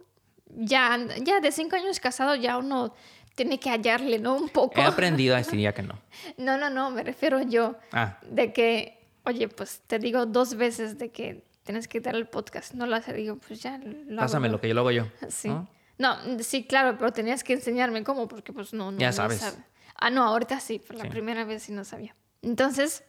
ya, 0.55 0.97
ya 1.21 1.41
de 1.41 1.51
cinco 1.51 1.75
años 1.75 1.99
casado 1.99 2.35
ya 2.35 2.57
uno 2.57 2.93
tiene 3.35 3.59
que 3.59 3.69
hallarle, 3.69 4.17
¿no? 4.17 4.35
Un 4.37 4.47
poco. 4.49 4.79
He 4.79 4.83
aprendido 4.83 5.35
a 5.35 5.39
decir 5.39 5.59
ya 5.59 5.73
que 5.73 5.83
no. 5.83 5.99
No, 6.37 6.57
no, 6.57 6.69
no, 6.69 6.89
me 6.89 7.03
refiero 7.03 7.41
yo 7.41 7.75
Ah, 7.91 8.17
de 8.25 8.53
que, 8.53 9.05
oye, 9.25 9.49
pues 9.49 9.81
te 9.85 9.99
digo 9.99 10.25
dos 10.25 10.55
veces 10.55 10.97
de 10.97 11.11
que 11.11 11.43
tienes 11.69 11.87
que 11.87 11.99
dar 12.01 12.15
el 12.15 12.27
podcast. 12.27 12.73
No 12.73 12.87
lo 12.87 12.95
hace, 12.95 13.13
digo, 13.13 13.35
pues 13.35 13.61
ya 13.61 13.77
lo 13.77 13.91
hago 13.91 14.21
pásame 14.21 14.49
lo 14.49 14.59
que 14.59 14.67
yo 14.67 14.73
lo 14.73 14.79
hago 14.81 14.89
yo. 14.89 15.05
Sí. 15.29 15.49
¿no? 15.49 15.67
¿no? 15.99 16.17
sí, 16.39 16.65
claro, 16.65 16.97
pero 16.97 17.13
tenías 17.13 17.43
que 17.43 17.53
enseñarme 17.53 18.03
cómo, 18.03 18.27
porque 18.27 18.51
pues 18.51 18.73
no, 18.73 18.91
no. 18.91 18.97
Ya 18.97 19.11
sabes. 19.11 19.37
sabe. 19.41 19.57
Ah, 19.93 20.09
no, 20.09 20.23
ahorita 20.23 20.59
sí, 20.61 20.81
pero 20.83 20.97
la 20.97 21.03
Sí. 21.05 21.11
primera 21.11 21.43
vez 21.45 21.61
sí 21.61 21.71
no 21.71 21.83
sabía. 21.85 22.15
Entonces, 22.41 23.03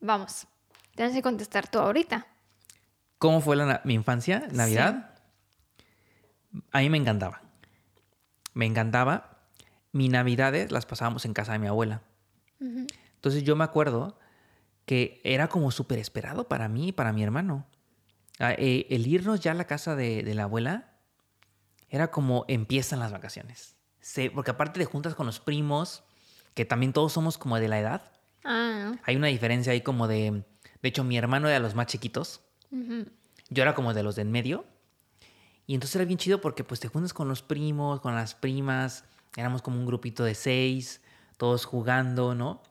vamos. 0.00 0.46
Tienes 0.94 1.14
que 1.14 1.20
contestar 1.20 1.68
tú 1.68 1.80
ahorita. 1.80 2.26
¿Cómo 3.18 3.42
fue 3.42 3.56
la 3.56 3.82
mi 3.84 3.92
infancia? 3.92 4.48
¿Navidad? 4.50 5.14
A 6.70 6.78
mí 6.78 6.88
me 6.88 6.96
encantaba. 6.96 7.42
Me 8.54 8.64
encantaba. 8.64 9.36
Mi 9.92 10.08
Navidades 10.08 10.72
las 10.72 10.86
pasábamos 10.86 11.26
en 11.26 11.34
casa 11.34 11.52
de 11.52 11.58
mi 11.58 11.66
abuela. 11.66 12.00
Entonces 12.58 13.42
yo 13.44 13.54
me 13.54 13.64
acuerdo 13.64 14.18
que 14.92 15.22
era 15.24 15.48
como 15.48 15.70
súper 15.70 15.98
esperado 15.98 16.48
para 16.48 16.68
mí 16.68 16.88
y 16.88 16.92
para 16.92 17.14
mi 17.14 17.22
hermano. 17.22 17.66
Ah, 18.38 18.52
eh, 18.58 18.86
el 18.90 19.06
irnos 19.06 19.40
ya 19.40 19.52
a 19.52 19.54
la 19.54 19.66
casa 19.66 19.96
de, 19.96 20.22
de 20.22 20.34
la 20.34 20.42
abuela 20.42 20.92
era 21.88 22.10
como 22.10 22.44
empiezan 22.46 22.98
las 23.00 23.10
vacaciones. 23.10 23.74
Se- 24.02 24.30
porque 24.30 24.50
aparte 24.50 24.78
de 24.78 24.84
juntas 24.84 25.14
con 25.14 25.24
los 25.24 25.40
primos, 25.40 26.04
que 26.52 26.66
también 26.66 26.92
todos 26.92 27.10
somos 27.14 27.38
como 27.38 27.58
de 27.58 27.68
la 27.68 27.80
edad, 27.80 28.02
Ah, 28.44 28.92
hay 29.04 29.16
una 29.16 29.28
diferencia 29.28 29.72
ahí 29.72 29.80
como 29.80 30.08
de... 30.08 30.42
De 30.82 30.88
hecho, 30.90 31.04
mi 31.04 31.16
hermano 31.16 31.46
era 31.48 31.54
de 31.54 31.60
los 31.62 31.74
más 31.74 31.86
chiquitos. 31.86 32.42
Yo 33.48 33.62
era 33.62 33.74
como 33.74 33.94
de 33.94 34.02
los 34.02 34.16
de 34.16 34.22
en 34.22 34.30
medio. 34.30 34.66
Y 35.66 35.72
entonces 35.72 35.96
era 35.96 36.04
bien 36.04 36.18
chido 36.18 36.42
porque 36.42 36.64
pues 36.64 36.80
te 36.80 36.88
juntas 36.88 37.14
con 37.14 37.28
los 37.28 37.40
primos, 37.40 38.00
con 38.02 38.14
las 38.14 38.34
primas. 38.34 39.04
Éramos 39.38 39.62
como 39.62 39.78
un 39.78 39.86
grupito 39.86 40.22
de 40.24 40.34
seis, 40.34 41.00
todos 41.38 41.64
jugando, 41.64 42.34
¿no? 42.34 42.62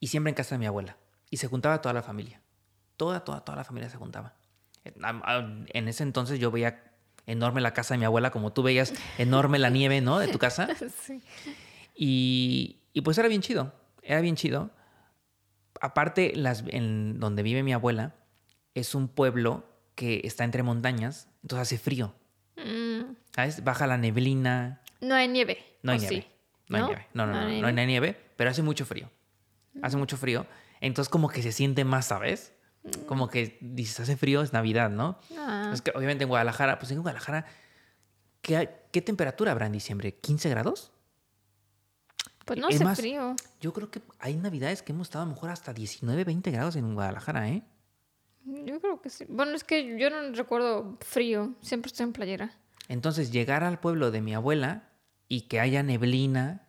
Y 0.00 0.08
siempre 0.08 0.30
en 0.30 0.34
casa 0.34 0.54
de 0.56 0.58
mi 0.58 0.66
abuela. 0.66 0.96
Y 1.30 1.36
se 1.36 1.46
juntaba 1.46 1.80
toda 1.80 1.92
la 1.92 2.02
familia. 2.02 2.40
Toda, 2.96 3.24
toda, 3.24 3.40
toda 3.44 3.56
la 3.56 3.64
familia 3.64 3.88
se 3.88 3.96
juntaba. 3.96 4.34
En- 4.84 5.88
ese 5.88 6.02
entonces 6.02 6.38
yo 6.38 6.50
veía 6.50 6.82
enorme 7.26 7.60
la 7.60 7.72
casa 7.72 7.94
de 7.94 7.98
mi 7.98 8.04
abuela, 8.06 8.30
como 8.30 8.52
tú 8.52 8.62
veías 8.62 8.92
enorme 9.18 9.58
la 9.58 9.70
nieve, 9.70 10.00
¿no? 10.00 10.18
De 10.18 10.28
tu 10.28 10.38
casa. 10.38 10.68
sí. 11.04 11.22
Y, 11.94 12.80
y 12.92 13.02
pues 13.02 13.18
era 13.18 13.28
bien 13.28 13.42
chido, 13.42 13.72
era 14.02 14.20
bien 14.20 14.36
chido. 14.36 14.70
Aparte, 15.80 16.32
las, 16.34 16.64
en 16.68 17.20
donde 17.20 17.42
vive 17.42 17.62
mi 17.62 17.72
abuela 17.72 18.14
es 18.74 18.94
un 18.94 19.08
pueblo 19.08 19.64
que 19.94 20.22
está 20.24 20.44
entre 20.44 20.62
montañas, 20.62 21.28
entonces 21.42 21.68
hace 21.68 21.78
frío. 21.78 22.14
Mm, 22.56 23.12
¿Sabes? 23.34 23.64
Baja 23.64 23.86
la 23.86 23.96
neblina, 23.96 24.80
no 25.00 25.14
hay 25.14 25.28
nieve. 25.28 25.58
no 25.82 25.92
hay 25.92 25.98
¿o 25.98 26.00
nieve. 26.00 26.16
sí? 26.22 26.28
No 26.68 26.76
hay 26.78 26.82
nieve. 26.84 27.06
No, 27.14 27.26
no, 27.26 27.32
no, 27.32 27.40
no, 27.72 27.80
hay 27.80 27.86
nieve, 27.86 28.16
pero 28.36 28.50
hace 28.50 28.62
mucho 28.62 28.84
frío. 28.84 29.10
Hace 29.82 29.96
mucho 29.96 30.16
frío. 30.16 30.46
Entonces 30.80 31.08
como 31.08 31.28
que 31.28 31.42
se 31.42 31.52
siente 31.52 31.84
más, 31.84 32.06
¿sabes? 32.06 32.52
Como 33.06 33.28
que 33.28 33.58
dices, 33.60 34.00
hace 34.00 34.16
frío, 34.16 34.42
es 34.42 34.52
Navidad, 34.52 34.90
¿no? 34.90 35.18
Ah, 35.36 35.70
Es 35.72 35.82
que 35.82 35.92
obviamente 35.94 36.24
en 36.24 36.28
Guadalajara, 36.28 36.78
pues 36.78 36.90
en 36.92 37.02
Guadalajara, 37.02 37.44
¿qué, 38.40 38.70
qué 38.90 39.02
temperatura 39.02 39.52
habrá 39.52 39.66
en 39.66 39.72
diciembre? 39.72 40.18
¿15 40.20 40.48
grados? 40.48 40.92
pues 42.46 42.58
no 42.58 42.68
es 42.68 42.76
hace 42.76 42.84
más, 42.84 42.98
frío. 42.98 43.36
Yo 43.60 43.72
creo 43.72 43.90
que 43.92 44.02
hay 44.18 44.34
navidades 44.34 44.82
que 44.82 44.90
hemos 44.90 45.06
estado 45.06 45.22
a 45.22 45.26
lo 45.26 45.34
mejor 45.34 45.50
hasta 45.50 45.72
19, 45.72 46.24
20 46.24 46.50
grados 46.50 46.74
en 46.74 46.94
Guadalajara, 46.94 47.48
¿eh? 47.48 47.62
Yo 48.44 48.80
creo 48.80 49.00
que 49.00 49.08
sí. 49.08 49.24
Bueno, 49.28 49.52
es 49.52 49.62
que 49.62 49.96
yo 49.98 50.10
no 50.10 50.32
recuerdo 50.32 50.98
frío. 51.00 51.54
Siempre 51.60 51.90
estoy 51.90 52.04
en 52.04 52.12
playera. 52.12 52.58
Entonces, 52.88 53.30
llegar 53.30 53.62
al 53.62 53.78
pueblo 53.78 54.10
de 54.10 54.20
mi 54.20 54.34
abuela 54.34 54.88
y 55.28 55.42
que 55.42 55.60
haya 55.60 55.84
neblina 55.84 56.66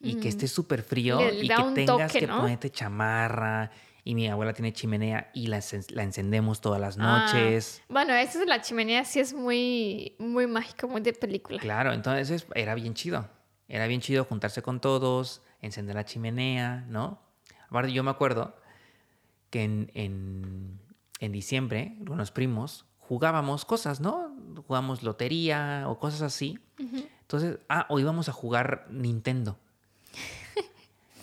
y 0.00 0.16
que 0.16 0.28
esté 0.28 0.46
súper 0.48 0.82
frío 0.82 1.18
Le- 1.18 1.44
y 1.44 1.48
que 1.48 1.62
tengas 1.74 2.12
toque, 2.12 2.20
que 2.20 2.26
¿no? 2.26 2.36
ponerte 2.38 2.70
chamarra 2.70 3.70
y 4.04 4.14
mi 4.14 4.28
abuela 4.28 4.52
tiene 4.52 4.72
chimenea 4.72 5.30
y 5.34 5.48
la, 5.48 5.60
la 5.90 6.02
encendemos 6.04 6.60
todas 6.60 6.80
las 6.80 6.96
Ah, 6.98 7.02
noches. 7.02 7.82
bueno, 7.88 8.14
eso 8.14 8.38
de 8.38 8.46
la 8.46 8.60
chimenea 8.60 9.04
sí 9.04 9.18
es 9.20 9.32
muy, 9.34 10.14
muy 10.18 10.46
mágico, 10.46 10.86
muy 10.86 11.00
de 11.00 11.12
película. 11.12 11.58
Claro, 11.58 11.92
entonces 11.92 12.46
era 12.54 12.74
bien 12.74 12.94
chido. 12.94 13.28
Era 13.68 13.86
bien 13.88 14.00
chido 14.00 14.24
juntarse 14.24 14.62
con 14.62 14.80
todos, 14.80 15.42
encender 15.60 15.96
la 15.96 16.04
chimenea, 16.04 16.84
¿no? 16.88 17.20
Aparte, 17.68 17.92
yo 17.92 18.04
me 18.04 18.12
acuerdo 18.12 18.54
que 19.50 19.64
en, 19.64 19.90
en, 19.94 20.78
en 21.18 21.32
diciembre, 21.32 21.96
con 22.06 22.16
los 22.18 22.30
primos, 22.30 22.86
jugábamos 22.98 23.64
cosas, 23.64 24.00
¿no? 24.00 24.30
Jugábamos 24.68 25.02
lotería 25.02 25.84
o 25.88 25.98
cosas 25.98 26.22
así. 26.22 26.60
Entonces, 27.22 27.58
ah, 27.68 27.86
o 27.88 27.98
íbamos 27.98 28.28
a 28.28 28.32
jugar 28.32 28.86
Nintendo. 28.90 29.58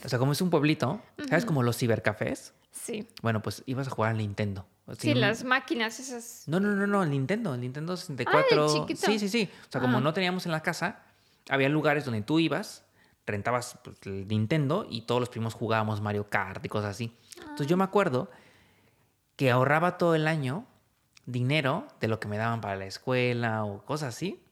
O 0.05 0.09
sea, 0.09 0.19
como 0.19 0.33
es 0.33 0.41
un 0.41 0.49
pueblito, 0.49 1.01
¿sabes? 1.29 1.45
Como 1.45 1.63
los 1.63 1.77
cibercafés. 1.77 2.53
Sí. 2.71 3.07
Bueno, 3.21 3.41
pues 3.41 3.63
ibas 3.65 3.87
a 3.87 3.91
jugar 3.91 4.11
al 4.11 4.17
Nintendo. 4.17 4.65
O 4.85 4.95
Sí, 4.95 5.13
las 5.13 5.45
máquinas 5.45 5.99
esas. 6.01 6.43
No, 6.47 6.59
no, 6.59 6.75
no, 6.75 6.85
no, 6.87 7.03
el 7.03 7.09
Nintendo, 7.11 7.53
el 7.53 7.61
Nintendo 7.61 7.95
64. 7.95 8.73
chiquito. 8.81 9.05
Sí, 9.05 9.17
sí, 9.19 9.29
sí. 9.29 9.49
O 9.67 9.71
sea, 9.71 9.79
como 9.79 9.99
Ah. 9.99 10.01
no 10.01 10.13
teníamos 10.13 10.45
en 10.45 10.51
la 10.51 10.59
casa, 10.61 11.03
había 11.49 11.69
lugares 11.69 12.03
donde 12.03 12.21
tú 12.21 12.39
ibas, 12.39 12.83
rentabas 13.25 13.79
pues, 13.81 13.95
el 14.05 14.27
Nintendo 14.27 14.85
y 14.89 15.03
todos 15.03 15.21
los 15.21 15.29
primos 15.29 15.53
jugábamos 15.53 16.01
Mario 16.01 16.29
Kart 16.29 16.65
y 16.65 16.67
cosas 16.69 16.91
así. 16.91 17.15
Entonces 17.39 17.67
yo 17.67 17.77
me 17.77 17.85
acuerdo 17.85 18.29
que 19.37 19.51
ahorraba 19.51 19.97
todo 19.97 20.15
el 20.15 20.27
año 20.27 20.65
dinero 21.25 21.87
de 22.01 22.09
lo 22.09 22.19
que 22.19 22.27
me 22.27 22.37
daban 22.37 22.59
para 22.59 22.75
la 22.75 22.85
escuela 22.85 23.63
o 23.63 23.85
cosas 23.85 24.13
así 24.15 24.43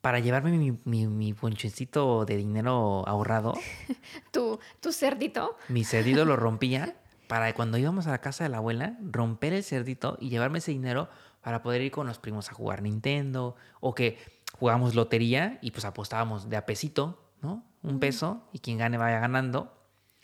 para 0.00 0.20
llevarme 0.20 0.52
mi, 0.56 0.78
mi, 0.84 1.06
mi 1.06 1.32
ponchecito 1.34 2.24
de 2.24 2.36
dinero 2.36 3.06
ahorrado. 3.08 3.54
Tu, 4.32 4.58
tu 4.80 4.92
cerdito. 4.92 5.56
Mi 5.68 5.84
cerdito 5.84 6.24
lo 6.24 6.36
rompía 6.36 6.96
para 7.26 7.52
cuando 7.54 7.76
íbamos 7.78 8.06
a 8.06 8.10
la 8.10 8.20
casa 8.20 8.44
de 8.44 8.50
la 8.50 8.58
abuela, 8.58 8.96
romper 9.02 9.52
el 9.52 9.62
cerdito 9.64 10.16
y 10.20 10.28
llevarme 10.30 10.58
ese 10.58 10.70
dinero 10.70 11.08
para 11.42 11.62
poder 11.62 11.82
ir 11.82 11.90
con 11.90 12.06
los 12.06 12.18
primos 12.18 12.48
a 12.50 12.54
jugar 12.54 12.82
Nintendo 12.82 13.54
o 13.80 13.94
que 13.94 14.18
jugábamos 14.58 14.94
lotería 14.94 15.58
y 15.60 15.70
pues 15.72 15.84
apostábamos 15.84 16.48
de 16.48 16.56
a 16.56 16.64
pesito, 16.66 17.22
¿no? 17.42 17.64
Un 17.82 18.00
peso 18.00 18.48
y 18.52 18.58
quien 18.60 18.78
gane 18.78 18.96
vaya 18.98 19.18
ganando. 19.20 19.74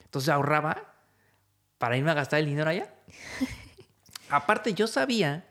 Entonces 0.03 0.29
ahorraba 0.31 0.95
para 1.79 1.97
irme 1.97 2.11
a 2.11 2.15
gastar 2.15 2.41
el 2.41 2.47
dinero 2.47 2.71
allá. 2.71 2.95
Aparte 4.31 4.73
yo 4.75 4.87
sabía 4.87 5.45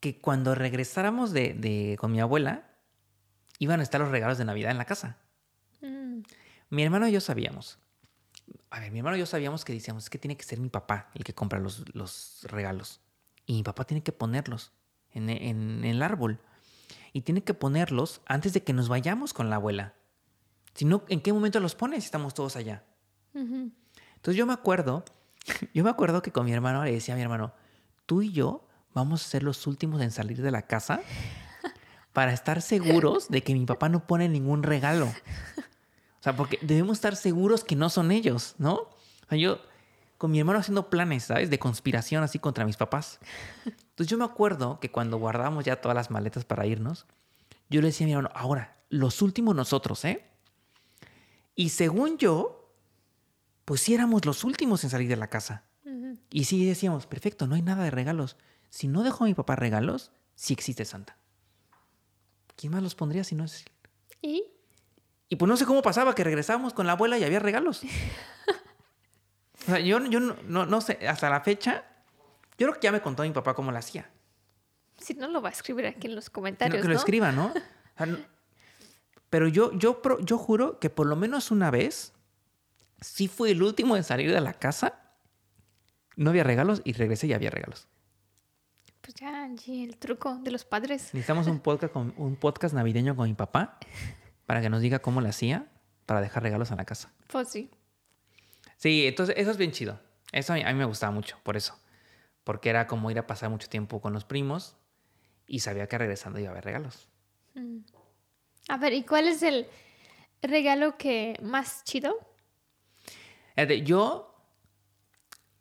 que 0.00 0.18
cuando 0.20 0.54
regresáramos 0.54 1.32
de, 1.32 1.54
de- 1.54 1.96
con 1.98 2.12
mi 2.12 2.20
abuela 2.20 2.64
iban 3.62 3.78
a 3.78 3.84
estar 3.84 4.00
los 4.00 4.10
regalos 4.10 4.38
de 4.38 4.44
Navidad 4.44 4.72
en 4.72 4.78
la 4.78 4.84
casa. 4.86 5.18
Mm. 5.82 6.22
Mi 6.70 6.82
hermano 6.82 7.06
y 7.06 7.12
yo 7.12 7.20
sabíamos. 7.20 7.78
A 8.70 8.80
ver, 8.80 8.90
mi 8.90 8.98
hermano 8.98 9.16
y 9.16 9.20
yo 9.20 9.26
sabíamos 9.26 9.64
que 9.64 9.72
decíamos, 9.72 10.04
es 10.04 10.10
que 10.10 10.18
tiene 10.18 10.36
que 10.36 10.42
ser 10.42 10.58
mi 10.58 10.68
papá 10.68 11.10
el 11.14 11.22
que 11.22 11.32
compra 11.32 11.60
los, 11.60 11.84
los 11.94 12.40
regalos. 12.42 13.00
Y 13.46 13.54
mi 13.54 13.62
papá 13.62 13.84
tiene 13.84 14.02
que 14.02 14.10
ponerlos 14.10 14.72
en, 15.12 15.30
en 15.30 15.84
el 15.84 16.02
árbol. 16.02 16.40
Y 17.12 17.20
tiene 17.20 17.44
que 17.44 17.54
ponerlos 17.54 18.20
antes 18.26 18.52
de 18.52 18.64
que 18.64 18.72
nos 18.72 18.88
vayamos 18.88 19.32
con 19.32 19.48
la 19.48 19.56
abuela. 19.56 19.94
Si 20.74 20.84
no, 20.84 21.04
¿en 21.08 21.20
qué 21.20 21.32
momento 21.32 21.60
los 21.60 21.76
pone 21.76 22.00
si 22.00 22.06
estamos 22.06 22.34
todos 22.34 22.56
allá? 22.56 22.82
Entonces 23.32 24.36
yo 24.36 24.44
me 24.44 24.54
acuerdo, 24.54 25.04
yo 25.72 25.84
me 25.84 25.90
acuerdo 25.90 26.20
que 26.20 26.32
con 26.32 26.46
mi 26.46 26.52
hermano 26.52 26.82
le 26.84 26.90
decía 26.90 27.14
a 27.14 27.16
mi 27.16 27.22
hermano, 27.22 27.54
tú 28.06 28.22
y 28.22 28.32
yo 28.32 28.66
vamos 28.92 29.24
a 29.24 29.28
ser 29.28 29.44
los 29.44 29.68
últimos 29.68 30.00
en 30.00 30.10
salir 30.10 30.42
de 30.42 30.50
la 30.50 30.62
casa 30.62 31.00
para 32.12 32.32
estar 32.32 32.62
seguros 32.62 33.28
de 33.28 33.42
que 33.42 33.54
mi 33.54 33.64
papá 33.64 33.88
no 33.88 34.06
pone 34.06 34.28
ningún 34.28 34.62
regalo. 34.62 35.06
O 35.06 36.22
sea, 36.22 36.36
porque 36.36 36.58
debemos 36.62 36.98
estar 36.98 37.16
seguros 37.16 37.64
que 37.64 37.74
no 37.74 37.90
son 37.90 38.12
ellos, 38.12 38.54
¿no? 38.58 38.74
O 38.74 39.28
sea, 39.28 39.38
yo 39.38 39.60
con 40.18 40.30
mi 40.30 40.38
hermano 40.38 40.60
haciendo 40.60 40.88
planes, 40.88 41.24
¿sabes? 41.24 41.50
De 41.50 41.58
conspiración 41.58 42.22
así 42.22 42.38
contra 42.38 42.64
mis 42.64 42.76
papás. 42.76 43.18
Entonces 43.64 44.06
yo 44.06 44.16
me 44.16 44.24
acuerdo 44.24 44.78
que 44.78 44.90
cuando 44.90 45.18
guardábamos 45.18 45.64
ya 45.64 45.80
todas 45.80 45.96
las 45.96 46.12
maletas 46.12 46.44
para 46.44 46.64
irnos, 46.64 47.06
yo 47.68 47.80
le 47.80 47.88
decía 47.88 48.04
a 48.04 48.06
mi 48.06 48.12
hermano, 48.12 48.30
ahora, 48.34 48.76
los 48.88 49.20
últimos 49.20 49.56
nosotros, 49.56 50.04
¿eh? 50.04 50.24
Y 51.56 51.70
según 51.70 52.18
yo, 52.18 52.72
pues 53.64 53.80
sí 53.80 53.94
éramos 53.94 54.24
los 54.24 54.44
últimos 54.44 54.84
en 54.84 54.90
salir 54.90 55.08
de 55.08 55.16
la 55.16 55.26
casa. 55.26 55.64
Y 56.30 56.44
sí 56.44 56.64
decíamos, 56.64 57.06
perfecto, 57.06 57.46
no 57.46 57.54
hay 57.56 57.62
nada 57.62 57.82
de 57.82 57.90
regalos. 57.90 58.36
Si 58.70 58.86
no 58.86 59.02
dejo 59.02 59.24
a 59.24 59.26
mi 59.26 59.34
papá 59.34 59.56
regalos, 59.56 60.12
sí 60.34 60.52
existe 60.54 60.84
Santa. 60.84 61.16
¿Quién 62.62 62.72
más 62.72 62.80
los 62.84 62.94
pondría 62.94 63.24
si 63.24 63.34
no 63.34 63.42
es 63.42 63.62
él? 63.62 63.72
Y 64.22 64.44
Y 65.28 65.34
pues 65.34 65.48
no 65.48 65.56
sé 65.56 65.66
cómo 65.66 65.82
pasaba 65.82 66.14
que 66.14 66.22
regresábamos 66.22 66.72
con 66.72 66.86
la 66.86 66.92
abuela 66.92 67.18
y 67.18 67.24
había 67.24 67.40
regalos. 67.40 67.82
O 69.62 69.64
sea, 69.66 69.80
yo, 69.80 69.98
yo 70.06 70.20
no, 70.20 70.36
no, 70.46 70.64
no 70.66 70.80
sé, 70.80 70.98
hasta 71.08 71.28
la 71.28 71.40
fecha, 71.40 71.84
yo 72.58 72.66
creo 72.68 72.74
que 72.74 72.80
ya 72.84 72.92
me 72.92 73.00
contó 73.00 73.22
mi 73.24 73.30
papá 73.30 73.54
cómo 73.54 73.70
lo 73.72 73.78
hacía. 73.78 74.08
si 74.98 75.14
no 75.14 75.26
lo 75.28 75.42
va 75.42 75.48
a 75.48 75.52
escribir 75.52 75.86
aquí 75.86 76.06
en 76.06 76.14
los 76.14 76.30
comentarios. 76.30 76.80
que 76.82 76.86
lo 76.88 76.94
¿no? 76.94 76.98
escriba, 76.98 77.32
¿no? 77.32 77.46
O 77.46 77.52
sea, 77.96 78.06
no- 78.06 78.18
Pero 79.28 79.48
yo, 79.48 79.72
yo, 79.78 80.00
yo 80.22 80.38
juro 80.38 80.78
que 80.78 80.88
por 80.90 81.06
lo 81.06 81.16
menos 81.16 81.50
una 81.50 81.70
vez, 81.72 82.12
sí 83.00 83.26
fui 83.28 83.50
el 83.50 83.62
último 83.62 83.96
en 83.96 84.04
salir 84.04 84.32
de 84.32 84.40
la 84.40 84.52
casa, 84.54 85.00
no 86.16 86.30
había 86.30 86.44
regalos 86.44 86.80
y 86.84 86.92
regresé 86.92 87.26
y 87.28 87.32
había 87.32 87.50
regalos. 87.50 87.86
Pues 89.02 89.16
ya, 89.16 89.42
Angie, 89.42 89.82
el 89.82 89.96
truco 89.96 90.36
de 90.36 90.52
los 90.52 90.64
padres. 90.64 91.12
Necesitamos 91.12 91.48
un 91.48 91.58
podcast, 91.58 91.92
con, 91.92 92.14
un 92.16 92.36
podcast 92.36 92.72
navideño 92.72 93.16
con 93.16 93.28
mi 93.28 93.34
papá 93.34 93.78
para 94.46 94.60
que 94.60 94.70
nos 94.70 94.80
diga 94.80 95.00
cómo 95.00 95.20
lo 95.20 95.28
hacía 95.28 95.66
para 96.06 96.20
dejar 96.20 96.44
regalos 96.44 96.70
en 96.70 96.76
la 96.76 96.84
casa. 96.84 97.12
Pues 97.26 97.48
sí. 97.48 97.68
Sí, 98.76 99.06
entonces 99.08 99.34
eso 99.38 99.50
es 99.50 99.56
bien 99.56 99.72
chido. 99.72 99.98
Eso 100.30 100.52
a 100.52 100.56
mí, 100.56 100.62
a 100.62 100.72
mí 100.72 100.78
me 100.78 100.84
gustaba 100.84 101.10
mucho, 101.10 101.36
por 101.42 101.56
eso. 101.56 101.76
Porque 102.44 102.70
era 102.70 102.86
como 102.86 103.10
ir 103.10 103.18
a 103.18 103.26
pasar 103.26 103.50
mucho 103.50 103.68
tiempo 103.68 104.00
con 104.00 104.12
los 104.12 104.24
primos 104.24 104.76
y 105.48 105.58
sabía 105.60 105.88
que 105.88 105.98
regresando 105.98 106.38
iba 106.38 106.50
a 106.50 106.52
haber 106.52 106.64
regalos. 106.64 107.08
Mm. 107.54 107.78
A 108.68 108.76
ver, 108.76 108.92
¿y 108.92 109.02
cuál 109.02 109.26
es 109.26 109.42
el 109.42 109.66
regalo 110.42 110.96
que 110.96 111.36
más 111.42 111.82
chido? 111.82 112.16
Fíjate, 113.56 113.82
Yo, 113.82 114.31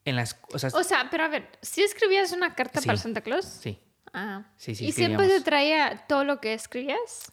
en 0.05 0.15
las... 0.15 0.39
O 0.53 0.59
sea, 0.59 0.69
O 0.73 0.83
sea, 0.83 1.07
pero 1.11 1.23
a 1.23 1.27
ver, 1.27 1.49
si 1.61 1.81
escribías 1.83 2.31
una 2.31 2.55
carta 2.55 2.81
Sí. 2.81 2.87
para 2.87 2.97
Santa 2.97 3.21
Claus? 3.21 3.45
sí. 3.45 3.79
Ah. 4.13 4.51
Sí, 4.57 4.75
sí, 4.75 4.87
¿Y 4.87 4.91
siempre 4.91 5.25
te 5.29 5.39
traía 5.39 6.03
todo 6.09 6.25
lo 6.25 6.41
que 6.41 6.53
escribías? 6.53 7.31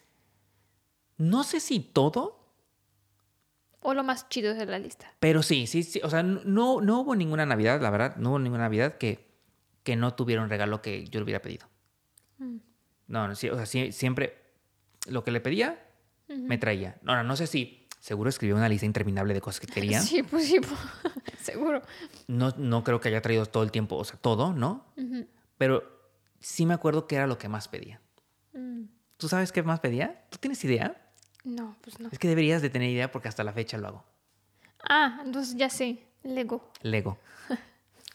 No 1.17 1.43
sé 1.43 1.59
si 1.59 1.81
todo, 1.81 2.37
¿O 3.81 3.93
lo 3.93 4.03
más 4.03 4.27
chido 4.29 4.53
de 4.53 4.65
la 4.65 4.79
lista? 4.79 5.13
pero 5.19 5.41
sí, 5.43 5.67
sí, 5.67 5.83
sí. 5.83 5.99
O 6.03 6.09
sea, 6.09 6.21
no, 6.23 6.79
no 6.81 7.01
hubo 7.01 7.15
ninguna 7.15 7.45
Navidad, 7.45 7.81
la 7.81 7.89
verdad, 7.89 8.15
no 8.17 8.29
hubo 8.29 8.39
ninguna 8.39 8.63
Navidad 8.63 8.97
que, 8.97 9.27
que 9.83 9.95
no 9.97 10.13
tuviera 10.15 10.41
un 10.41 10.49
regalo 10.49 10.81
que 10.81 11.05
yo 11.05 11.19
le 11.19 11.23
hubiera 11.25 11.41
pedido. 11.41 11.67
Mm. 12.37 12.57
No, 13.07 13.27
no, 13.27 13.35
sí, 13.35 13.49
o 13.49 13.55
sea, 13.55 13.65
sí, 13.65 13.91
siempre 13.91 14.37
lo 15.07 15.23
que 15.25 15.31
le 15.31 15.41
pedía, 15.41 15.85
me 16.27 16.57
traía. 16.57 16.97
Ahora, 17.05 17.23
no 17.23 17.35
sé 17.35 17.47
si 17.47 17.78
seguro 17.99 18.29
escribió 18.29 18.55
una 18.55 18.69
lista 18.69 18.85
interminable 18.85 19.33
de 19.33 19.41
cosas 19.41 19.59
que 19.59 19.67
quería. 19.73 20.01
Sí, 20.01 20.23
pues 20.23 20.47
sí, 20.47 20.59
pues, 20.59 20.79
seguro. 21.41 21.81
No, 22.27 22.53
no 22.57 22.83
creo 22.83 22.99
que 22.99 23.09
haya 23.09 23.21
traído 23.21 23.45
todo 23.45 23.63
el 23.63 23.71
tiempo, 23.71 23.95
o 23.97 24.03
sea, 24.03 24.17
todo, 24.19 24.53
¿no? 24.53 24.85
Pero 25.57 25.83
sí 26.39 26.65
me 26.65 26.73
acuerdo 26.73 27.07
que 27.07 27.15
era 27.15 27.27
lo 27.27 27.37
que 27.37 27.49
más 27.49 27.67
pedía. 27.67 28.01
Mm. 28.53 28.83
¿Tú 29.17 29.27
sabes 29.27 29.51
qué 29.51 29.61
más 29.63 29.79
pedía? 29.81 30.25
¿Tú 30.29 30.37
tienes 30.37 30.63
idea? 30.63 31.09
No, 31.43 31.75
pues 31.81 31.99
no. 31.99 32.09
Es 32.11 32.19
que 32.19 32.27
deberías 32.27 32.61
de 32.61 32.69
tener 32.69 32.89
idea 32.89 33.11
porque 33.11 33.27
hasta 33.27 33.43
la 33.43 33.51
fecha 33.53 33.77
lo 33.77 33.87
hago. 33.87 34.05
Ah, 34.87 35.21
entonces 35.25 35.55
ya 35.57 35.69
sé, 35.69 36.05
Lego. 36.23 36.71
Lego. 36.81 37.17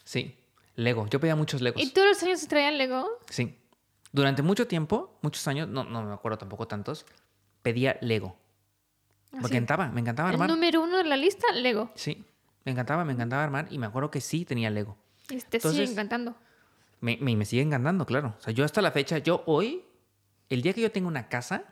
Sí, 0.03 0.37
Lego. 0.75 1.07
Yo 1.07 1.19
pedía 1.19 1.35
muchos 1.35 1.61
Legos. 1.61 1.81
¿Y 1.81 1.89
todos 1.89 2.07
los 2.09 2.21
años 2.21 2.39
se 2.39 2.45
traían 2.47 2.77
Lego? 2.77 3.07
Sí. 3.27 3.57
Durante 4.11 4.43
mucho 4.43 4.67
tiempo, 4.67 5.17
muchos 5.23 5.47
años, 5.47 5.67
no, 5.67 5.83
no 5.83 6.03
me 6.03 6.13
acuerdo 6.13 6.37
tampoco 6.37 6.67
tantos, 6.67 7.07
pedía 7.63 7.97
Lego. 8.01 8.37
Me 9.39 9.45
Así. 9.45 9.53
encantaba, 9.53 9.87
me 9.89 10.01
encantaba 10.01 10.29
El 10.29 10.35
armar. 10.35 10.49
número 10.49 10.81
uno 10.81 10.97
de 10.97 11.03
la 11.03 11.17
lista, 11.17 11.51
Lego. 11.53 11.91
Sí, 11.95 12.23
me 12.63 12.71
encantaba, 12.71 13.03
me 13.05 13.13
encantaba 13.13 13.43
armar 13.43 13.67
y 13.69 13.77
me 13.77 13.85
acuerdo 13.87 14.09
que 14.11 14.21
sí 14.21 14.45
tenía 14.45 14.69
Lego. 14.69 14.97
Y 15.29 15.37
te 15.41 15.57
Entonces- 15.57 15.71
sigue 15.71 15.91
encantando. 15.91 16.35
Me, 17.01 17.17
me, 17.21 17.35
me 17.35 17.45
sigue 17.45 17.61
encantando, 17.61 18.05
claro. 18.05 18.35
O 18.37 18.41
sea, 18.41 18.53
yo 18.53 18.63
hasta 18.65 18.81
la 18.81 18.91
fecha, 18.91 19.17
yo 19.19 19.43
hoy, 19.45 19.83
el 20.49 20.61
día 20.61 20.73
que 20.73 20.81
yo 20.81 20.91
tenga 20.91 21.07
una 21.07 21.27
casa, 21.29 21.63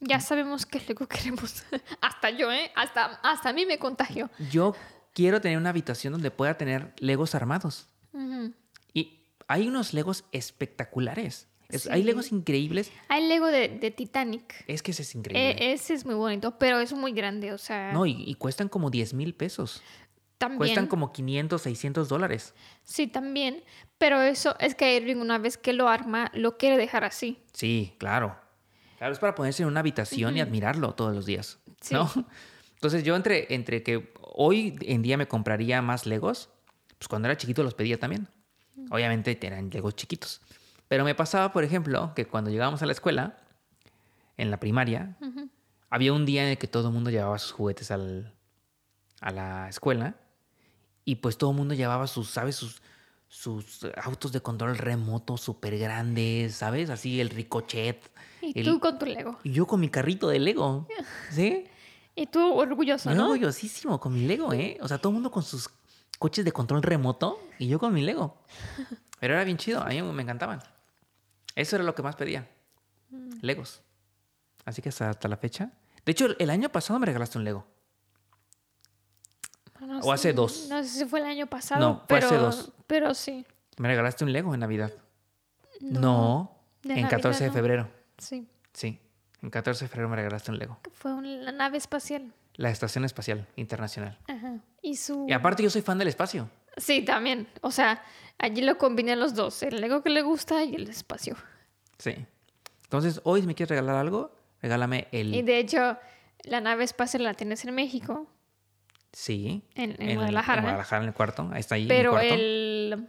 Ya 0.00 0.18
sabemos 0.20 0.64
qué 0.66 0.80
Lego 0.88 1.06
queremos. 1.08 1.64
hasta 2.00 2.30
yo, 2.30 2.50
¿eh? 2.52 2.70
Hasta, 2.76 3.04
hasta 3.22 3.50
a 3.50 3.52
mí 3.52 3.66
me 3.66 3.78
contagio. 3.78 4.30
yo 4.50 4.74
quiero 5.14 5.40
tener 5.40 5.58
una 5.58 5.70
habitación 5.70 6.12
donde 6.12 6.30
pueda 6.30 6.56
tener 6.56 6.94
Legos 6.98 7.34
armados. 7.34 7.88
Ujú. 8.12 8.52
Y 8.94 9.26
hay 9.48 9.66
unos 9.68 9.92
Legos 9.94 10.24
espectaculares. 10.32 11.48
Es- 11.72 11.82
Sí. 11.82 11.88
Hay 11.90 12.02
Legos 12.02 12.32
increíbles. 12.32 12.90
Hay 13.08 13.26
Lego 13.28 13.46
de, 13.46 13.68
de 13.68 13.90
Titanic. 13.90 14.64
Es 14.66 14.82
que 14.82 14.90
ese 14.90 15.02
es 15.02 15.14
increíble. 15.14 15.50
Eh, 15.50 15.72
ese 15.72 15.94
es 15.94 16.04
muy 16.04 16.14
bonito, 16.14 16.58
pero 16.58 16.80
es 16.80 16.92
muy 16.92 17.12
grande, 17.12 17.52
o 17.52 17.58
sea, 17.58 17.92
no, 17.92 18.06
y, 18.06 18.22
y 18.26 18.34
cuestan 18.34 18.68
como 18.68 18.90
10 18.90 19.14
mil 19.14 19.34
pesos. 19.34 19.82
también. 20.38 20.58
Cuestan 20.58 20.86
como 20.86 21.12
500, 21.12 21.60
600 21.62 22.08
dólares. 22.08 22.54
Sí, 22.84 23.06
también. 23.06 23.62
Pero 23.98 24.20
eso 24.22 24.56
es 24.58 24.74
que 24.74 24.96
Irving 24.96 25.16
una 25.16 25.36
vez 25.38 25.58
que 25.58 25.72
lo 25.74 25.88
arma, 25.88 26.30
lo 26.34 26.56
quiere 26.56 26.76
dejar 26.78 27.04
así. 27.04 27.38
Sí, 27.52 27.94
claro. 27.98 28.34
Claro, 28.98 29.12
es 29.12 29.18
para 29.18 29.34
ponerse 29.34 29.62
en 29.62 29.68
una 29.68 29.80
habitación 29.80 30.36
y 30.36 30.40
admirarlo 30.40 30.94
todos 30.94 31.14
los 31.14 31.26
días. 31.26 31.58
Sí. 31.82 31.94
¿No? 31.94 32.10
Entonces 32.74 33.02
yo 33.04 33.14
entre, 33.16 33.52
entre 33.54 33.82
que 33.82 34.12
hoy 34.22 34.76
en 34.82 35.02
día 35.02 35.18
me 35.18 35.28
compraría 35.28 35.82
más 35.82 36.06
Legos, 36.06 36.48
pues 36.98 37.08
cuando 37.08 37.28
era 37.28 37.36
chiquito 37.36 37.62
los 37.62 37.74
pedía 37.74 37.98
también. 37.98 38.26
Obviamente 38.90 39.38
eran 39.42 39.68
Legos 39.68 39.94
chiquitos. 39.94 40.40
Pero 40.90 41.04
me 41.04 41.14
pasaba, 41.14 41.52
por 41.52 41.62
ejemplo, 41.62 42.12
que 42.16 42.26
cuando 42.26 42.50
llegábamos 42.50 42.82
a 42.82 42.86
la 42.86 42.90
escuela, 42.90 43.36
en 44.36 44.50
la 44.50 44.58
primaria, 44.58 45.16
había 45.88 46.12
un 46.12 46.26
día 46.26 46.42
en 46.42 46.48
el 46.48 46.58
que 46.58 46.66
todo 46.66 46.88
el 46.88 46.92
mundo 46.94 47.10
llevaba 47.10 47.38
sus 47.38 47.52
juguetes 47.52 47.92
al- 47.92 48.34
a 49.20 49.30
la 49.30 49.68
escuela 49.68 50.16
y 51.04 51.14
pues 51.16 51.38
todo 51.38 51.50
el 51.52 51.56
mundo 51.58 51.74
llevaba 51.74 52.08
sus, 52.08 52.28
¿sabes? 52.30 52.56
Sus, 52.56 52.82
sus 53.28 53.86
autos 54.02 54.32
de 54.32 54.40
control 54.40 54.76
remoto 54.78 55.36
súper 55.36 55.78
grandes, 55.78 56.56
¿sabes? 56.56 56.90
Así 56.90 57.20
el 57.20 57.30
ricochet. 57.30 58.10
Y 58.42 58.58
el- 58.58 58.64
tú 58.66 58.80
con 58.80 58.98
tu 58.98 59.06
Lego. 59.06 59.38
y 59.44 59.52
yo 59.52 59.68
con 59.68 59.78
mi 59.78 59.90
carrito 59.90 60.26
de 60.28 60.40
Lego. 60.40 60.88
¿Sí? 61.30 61.66
Y 62.16 62.26
tú 62.26 62.52
orgulloso, 62.52 63.10
Yo 63.10 63.14
¿no? 63.16 63.26
orgullosísimo 63.30 64.00
con 64.00 64.12
mi 64.12 64.26
Lego, 64.26 64.52
¿eh? 64.52 64.76
O 64.80 64.88
sea, 64.88 64.98
todo 64.98 65.10
el 65.10 65.14
mundo 65.14 65.30
con 65.30 65.44
sus 65.44 65.70
coches 66.18 66.44
de 66.44 66.50
control 66.50 66.82
remoto 66.82 67.40
y 67.60 67.68
yo 67.68 67.78
con 67.78 67.94
mi 67.94 68.02
Lego. 68.02 68.42
Pero 69.20 69.34
era 69.34 69.44
bien 69.44 69.56
chido, 69.58 69.80
a 69.82 69.86
mí 69.86 70.02
me 70.02 70.22
encantaban. 70.22 70.60
Eso 71.54 71.76
era 71.76 71.84
lo 71.84 71.94
que 71.94 72.02
más 72.02 72.16
pedía. 72.16 72.48
Mm. 73.10 73.30
Legos. 73.42 73.82
Así 74.64 74.82
que 74.82 74.88
hasta, 74.90 75.10
hasta 75.10 75.28
la 75.28 75.36
fecha. 75.36 75.70
De 76.04 76.12
hecho, 76.12 76.28
el 76.38 76.50
año 76.50 76.68
pasado 76.70 76.98
me 76.98 77.06
regalaste 77.06 77.38
un 77.38 77.44
Lego. 77.44 77.66
No 79.80 79.98
O 80.00 80.12
hace 80.12 80.32
dos. 80.32 80.66
No 80.68 80.82
sé 80.82 80.88
si 80.90 81.04
fue 81.06 81.20
el 81.20 81.26
año 81.26 81.46
pasado. 81.46 81.80
No, 81.80 81.96
fue 82.00 82.06
pero, 82.08 82.26
hace 82.26 82.36
dos. 82.36 82.72
Pero 82.86 83.14
sí. 83.14 83.46
Me 83.78 83.88
regalaste 83.88 84.24
un 84.24 84.32
Lego 84.32 84.52
en 84.52 84.60
Navidad. 84.60 84.92
No. 85.80 86.54
en 86.84 87.06
14 87.08 87.44
de 87.44 87.46
Navidad 87.46 87.46
no. 87.46 87.52
febrero. 87.54 87.88
Sí. 88.18 88.46
Sí. 88.74 89.00
En 89.42 89.48
14 89.50 89.86
de 89.86 89.88
febrero 89.88 90.08
me 90.10 90.16
regalaste 90.16 90.50
un 90.50 90.58
Lego. 90.58 90.78
Fue 90.92 91.14
un- 91.14 91.44
la 91.44 91.52
nave 91.52 91.78
espacial. 91.78 92.34
La 92.56 92.68
Estación 92.70 93.06
Espacial 93.06 93.46
Internacional. 93.56 94.18
Ajá. 94.28 94.58
Y 94.82 94.96
su. 94.96 95.24
Y 95.26 95.32
aparte 95.32 95.62
yo 95.62 95.70
soy 95.70 95.80
fan 95.80 95.96
del 95.96 96.08
espacio. 96.08 96.50
Sí, 96.76 97.02
también. 97.02 97.48
O 97.62 97.70
sea, 97.70 98.02
allí 98.40 98.62
lo 98.62 98.76
combiné 98.78 99.14
los 99.16 99.34
dos. 99.34 99.62
El 99.62 99.80
Lego 99.80 100.02
que 100.02 100.10
le 100.10 100.22
gusta 100.22 100.64
y 100.64 100.74
el 100.74 100.88
espacio. 100.90 101.36
Sí. 101.98 102.14
Entonces, 102.84 103.20
hoy 103.24 103.40
si 103.42 103.46
me 103.46 103.54
quieres 103.54 103.70
regalar 103.70 103.94
algo, 103.96 104.34
regálame 104.60 105.06
el... 105.12 105.32
Y 105.34 105.42
de 105.42 105.58
hecho, 105.58 105.96
la 106.42 106.60
nave 106.60 106.82
espacial 106.84 107.22
la 107.22 107.34
tienes 107.34 107.64
en 107.64 107.74
México, 107.74 108.26
Sí. 109.12 109.62
en, 109.74 109.94
Guadalajara. 110.16 110.58
En 110.58 110.64
Guadalajara, 110.64 111.02
en 111.02 111.08
el 111.08 111.14
cuarto. 111.14 111.48
Ahí 111.52 111.60
está 111.60 111.74
ahí. 111.76 111.82
en 111.82 111.88
Pero 111.88 112.10
cuarto. 112.12 112.34
el. 112.34 113.08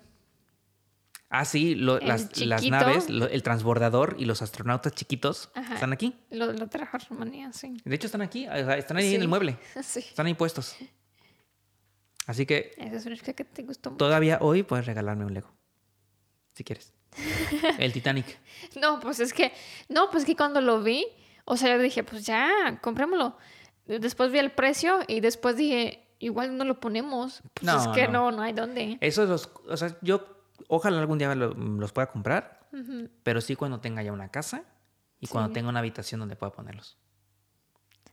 Ah, 1.30 1.46
sí, 1.46 1.76
lo- 1.76 2.00
las, 2.00 2.38
las 2.42 2.66
naves, 2.68 3.10
lo- 3.10 3.28
el 3.30 3.42
transbordador 3.44 4.16
y 4.20 4.26
los 4.26 4.42
astronautas 4.42 4.94
chiquitos 4.94 5.50
Ajá. 5.56 5.76
están 5.76 5.94
aquí. 5.94 6.14
Lo, 6.30 6.52
lo 6.52 6.68
trajo 6.68 6.98
Rumanía, 7.10 7.54
sí. 7.54 7.78
De 7.86 7.96
hecho, 7.96 8.08
están 8.08 8.22
aquí. 8.22 8.48
Están 8.52 8.98
ahí 8.98 9.16
en 9.16 9.22
el 9.22 9.28
mueble. 9.30 9.58
Sí. 9.84 10.00
Están 10.00 10.26
ahí 10.26 10.34
puestos. 10.34 10.76
Así 12.28 12.46
que 12.46 12.74
Esa 12.78 12.96
es 12.98 13.06
una 13.06 13.16
chica 13.18 13.34
que 13.34 13.44
te 13.44 13.64
gustó 13.64 13.92
mucho. 13.92 13.98
todavía 13.98 14.38
hoy 14.42 14.64
puedes 14.64 14.86
regalarme 14.86 15.26
un 15.26 15.34
Lego. 15.34 15.52
Si 16.54 16.64
quieres. 16.64 16.94
El 17.80 17.92
Titanic. 17.94 18.40
No, 18.80 19.00
pues 19.00 19.20
es 19.20 19.34
que. 19.34 19.52
No, 19.90 20.10
pues 20.12 20.26
que 20.26 20.36
cuando 20.36 20.62
lo 20.62 20.82
vi, 20.84 21.06
o 21.46 21.58
sea, 21.58 21.76
yo 21.76 21.82
dije, 21.82 22.04
pues 22.04 22.26
ya, 22.26 22.80
comprémoslo. 22.82 23.38
Después 23.86 24.32
vi 24.32 24.40
el 24.40 24.52
precio 24.52 25.00
y 25.08 25.20
después 25.20 25.58
dije, 25.58 26.08
igual 26.20 26.56
no 26.58 26.64
lo 26.64 26.80
ponemos. 26.80 27.42
Pues 27.56 27.64
No, 27.66 27.82
es 27.82 27.88
que 27.90 28.08
no. 28.08 28.30
no, 28.32 28.38
no 28.38 28.42
hay 28.44 28.54
dónde. 28.54 28.98
Esos 29.02 29.28
los, 29.28 29.52
o 29.68 29.76
sea, 29.76 29.98
yo 30.02 30.26
ojalá 30.68 31.00
algún 31.00 31.18
día 31.18 31.34
lo- 31.36 31.54
los 31.56 31.92
pueda 31.92 32.08
comprar, 32.12 32.70
pero 33.24 33.42
sí 33.42 33.56
cuando 33.56 33.82
tenga 33.82 34.02
ya 34.04 34.14
una 34.14 34.30
casa 34.30 34.64
y 35.20 35.28
cuando 35.28 35.52
tenga 35.52 35.68
una 35.70 35.80
habitación 35.80 36.20
donde 36.20 36.36
pueda 36.38 36.54
ponerlos. 36.54 36.98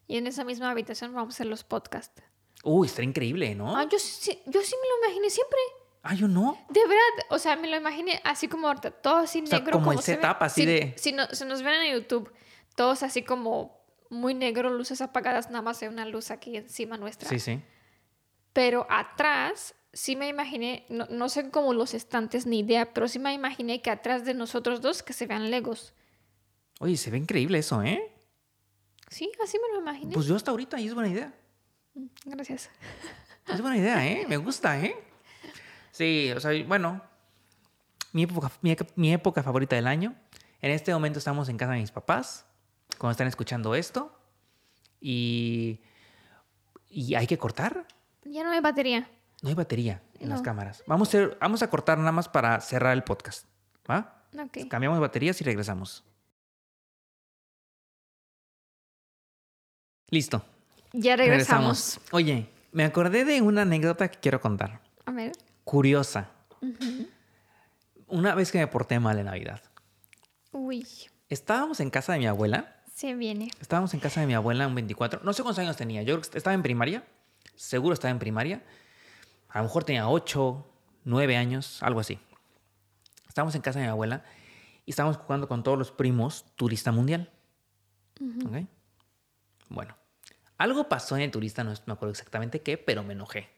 Y 0.08 0.16
en 0.16 0.26
esa 0.26 0.42
misma 0.42 0.70
habitación 0.70 1.14
vamos 1.14 1.34
a 1.34 1.36
hacer 1.36 1.46
los 1.46 1.62
podcasts. 1.62 2.22
Uy, 2.64 2.86
estaría 2.86 3.08
increíble, 3.08 3.54
¿no? 3.54 3.76
Ah, 3.76 3.86
yo 3.88 3.98
sí, 3.98 4.38
yo 4.46 4.60
sí 4.62 4.74
me 4.82 4.88
lo 4.88 5.06
imaginé 5.06 5.30
siempre. 5.30 5.58
Ah, 6.02 6.14
yo 6.14 6.26
no. 6.28 6.58
De 6.70 6.80
verdad, 6.80 7.26
o 7.30 7.38
sea, 7.38 7.56
me 7.56 7.68
lo 7.68 7.76
imaginé 7.76 8.20
así 8.24 8.48
como 8.48 8.68
ahorita, 8.68 8.90
todo 8.90 9.16
así 9.18 9.44
sea, 9.46 9.58
negro. 9.58 9.72
como 9.72 9.92
el 9.92 9.98
se 10.00 10.16
ve. 10.16 10.22
setup, 10.22 10.42
así 10.42 10.60
Si- 10.62 10.66
de- 10.66 10.94
Si, 10.96 11.12
no, 11.12 11.26
si 11.26 11.44
nos 11.44 11.62
ven 11.62 11.74
en 11.82 11.94
YouTube, 11.94 12.32
todos 12.76 13.02
así 13.02 13.22
como 13.22 13.78
muy 14.10 14.34
negro, 14.34 14.70
luces 14.70 15.00
apagadas, 15.00 15.50
nada 15.50 15.62
más 15.62 15.82
hay 15.82 15.88
una 15.88 16.04
luz 16.06 16.30
aquí 16.30 16.56
encima 16.56 16.96
nuestra. 16.96 17.28
Sí, 17.28 17.38
sí. 17.38 17.60
Pero 18.52 18.86
atrás, 18.90 19.74
sí 19.92 20.16
me 20.16 20.28
imaginé, 20.28 20.86
no, 20.88 21.06
no 21.10 21.28
sé 21.28 21.50
cómo 21.50 21.74
los 21.74 21.94
estantes 21.94 22.46
ni 22.46 22.60
idea, 22.60 22.92
pero 22.94 23.06
sí 23.08 23.18
me 23.18 23.32
imaginé 23.34 23.82
que 23.82 23.90
atrás 23.90 24.24
de 24.24 24.34
nosotros 24.34 24.80
dos 24.80 25.02
que 25.02 25.12
se 25.12 25.26
vean 25.26 25.50
legos. 25.50 25.94
Oye, 26.80 26.96
se 26.96 27.10
ve 27.10 27.18
increíble 27.18 27.58
eso, 27.58 27.82
¿eh? 27.82 28.12
Sí, 29.10 29.30
así 29.42 29.58
me 29.58 29.74
lo 29.74 29.80
imaginé. 29.80 30.14
Pues 30.14 30.26
yo 30.26 30.36
hasta 30.36 30.50
ahorita 30.50 30.80
y 30.80 30.86
es 30.86 30.94
buena 30.94 31.08
idea. 31.10 31.34
Gracias. 32.24 32.70
Es 33.46 33.60
buena 33.60 33.76
idea, 33.76 34.06
¿eh? 34.06 34.26
Me 34.28 34.36
gusta, 34.36 34.78
¿eh? 34.80 34.96
Sí, 35.90 36.30
o 36.36 36.40
sea, 36.40 36.52
bueno, 36.66 37.02
mi 38.12 38.24
época, 38.24 38.50
mi, 38.62 38.76
mi 38.96 39.12
época 39.12 39.42
favorita 39.42 39.76
del 39.76 39.86
año. 39.86 40.14
En 40.60 40.70
este 40.70 40.92
momento 40.92 41.18
estamos 41.18 41.48
en 41.48 41.56
casa 41.56 41.72
de 41.72 41.80
mis 41.80 41.90
papás, 41.90 42.46
cuando 42.98 43.12
están 43.12 43.26
escuchando 43.26 43.74
esto. 43.74 44.14
Y, 45.00 45.80
y 46.88 47.14
hay 47.14 47.26
que 47.26 47.38
cortar. 47.38 47.86
Ya 48.24 48.44
no 48.44 48.50
hay 48.50 48.60
batería. 48.60 49.08
No 49.42 49.48
hay 49.48 49.54
batería 49.54 50.02
en 50.18 50.28
las 50.28 50.42
cámaras. 50.42 50.82
Vamos 50.86 51.14
a, 51.14 51.28
vamos 51.40 51.62
a 51.62 51.70
cortar 51.70 51.98
nada 51.98 52.12
más 52.12 52.28
para 52.28 52.60
cerrar 52.60 52.92
el 52.92 53.04
podcast. 53.04 53.46
¿Va? 53.88 54.24
Ok. 54.36 54.68
Cambiamos 54.68 54.98
baterías 54.98 55.40
y 55.40 55.44
regresamos. 55.44 56.04
Listo. 60.10 60.44
Ya 60.92 61.16
regresamos. 61.16 62.00
Oye, 62.12 62.48
me 62.72 62.84
acordé 62.84 63.24
de 63.24 63.42
una 63.42 63.62
anécdota 63.62 64.08
que 64.08 64.18
quiero 64.18 64.40
contar. 64.40 64.80
A 65.06 65.12
ver. 65.12 65.32
Curiosa. 65.64 66.30
Una 68.06 68.34
vez 68.34 68.50
que 68.50 68.58
me 68.58 68.66
porté 68.66 68.98
mal 69.00 69.18
en 69.18 69.26
Navidad. 69.26 69.60
Uy, 70.52 70.86
Estábamos 71.28 71.78
en 71.80 71.90
casa 71.90 72.14
de 72.14 72.20
mi 72.20 72.26
abuela. 72.26 72.76
se 72.94 73.14
viene. 73.14 73.50
Estábamos 73.60 73.92
en 73.92 74.00
casa 74.00 74.20
de 74.22 74.26
mi 74.26 74.34
abuela 74.34 74.66
un 74.66 74.74
24. 74.74 75.20
No 75.22 75.32
sé 75.34 75.42
cuántos 75.42 75.58
años 75.62 75.76
tenía. 75.76 76.02
Yo 76.02 76.14
creo 76.18 76.30
que 76.30 76.38
estaba 76.38 76.54
en 76.54 76.62
primaria. 76.62 77.04
Seguro 77.54 77.92
estaba 77.92 78.10
en 78.10 78.18
primaria. 78.18 78.62
A 79.50 79.58
lo 79.58 79.64
mejor 79.64 79.84
tenía 79.84 80.08
8, 80.08 80.66
9 81.04 81.36
años, 81.36 81.82
algo 81.82 82.00
así. 82.00 82.18
Estábamos 83.28 83.54
en 83.54 83.60
casa 83.62 83.78
de 83.78 83.84
mi 83.84 83.90
abuela 83.90 84.24
y 84.86 84.90
estábamos 84.90 85.18
jugando 85.18 85.48
con 85.48 85.62
todos 85.62 85.78
los 85.78 85.92
primos 85.92 86.46
turista 86.56 86.92
mundial. 86.92 87.30
¿Ok? 88.46 88.66
Bueno, 89.68 89.94
algo 90.58 90.88
pasó 90.88 91.16
en 91.16 91.22
el 91.22 91.30
turista, 91.30 91.64
no 91.64 91.72
me 91.86 91.92
acuerdo 91.92 92.10
exactamente 92.10 92.60
qué, 92.60 92.76
pero 92.76 93.02
me 93.02 93.14
enojé. 93.14 93.48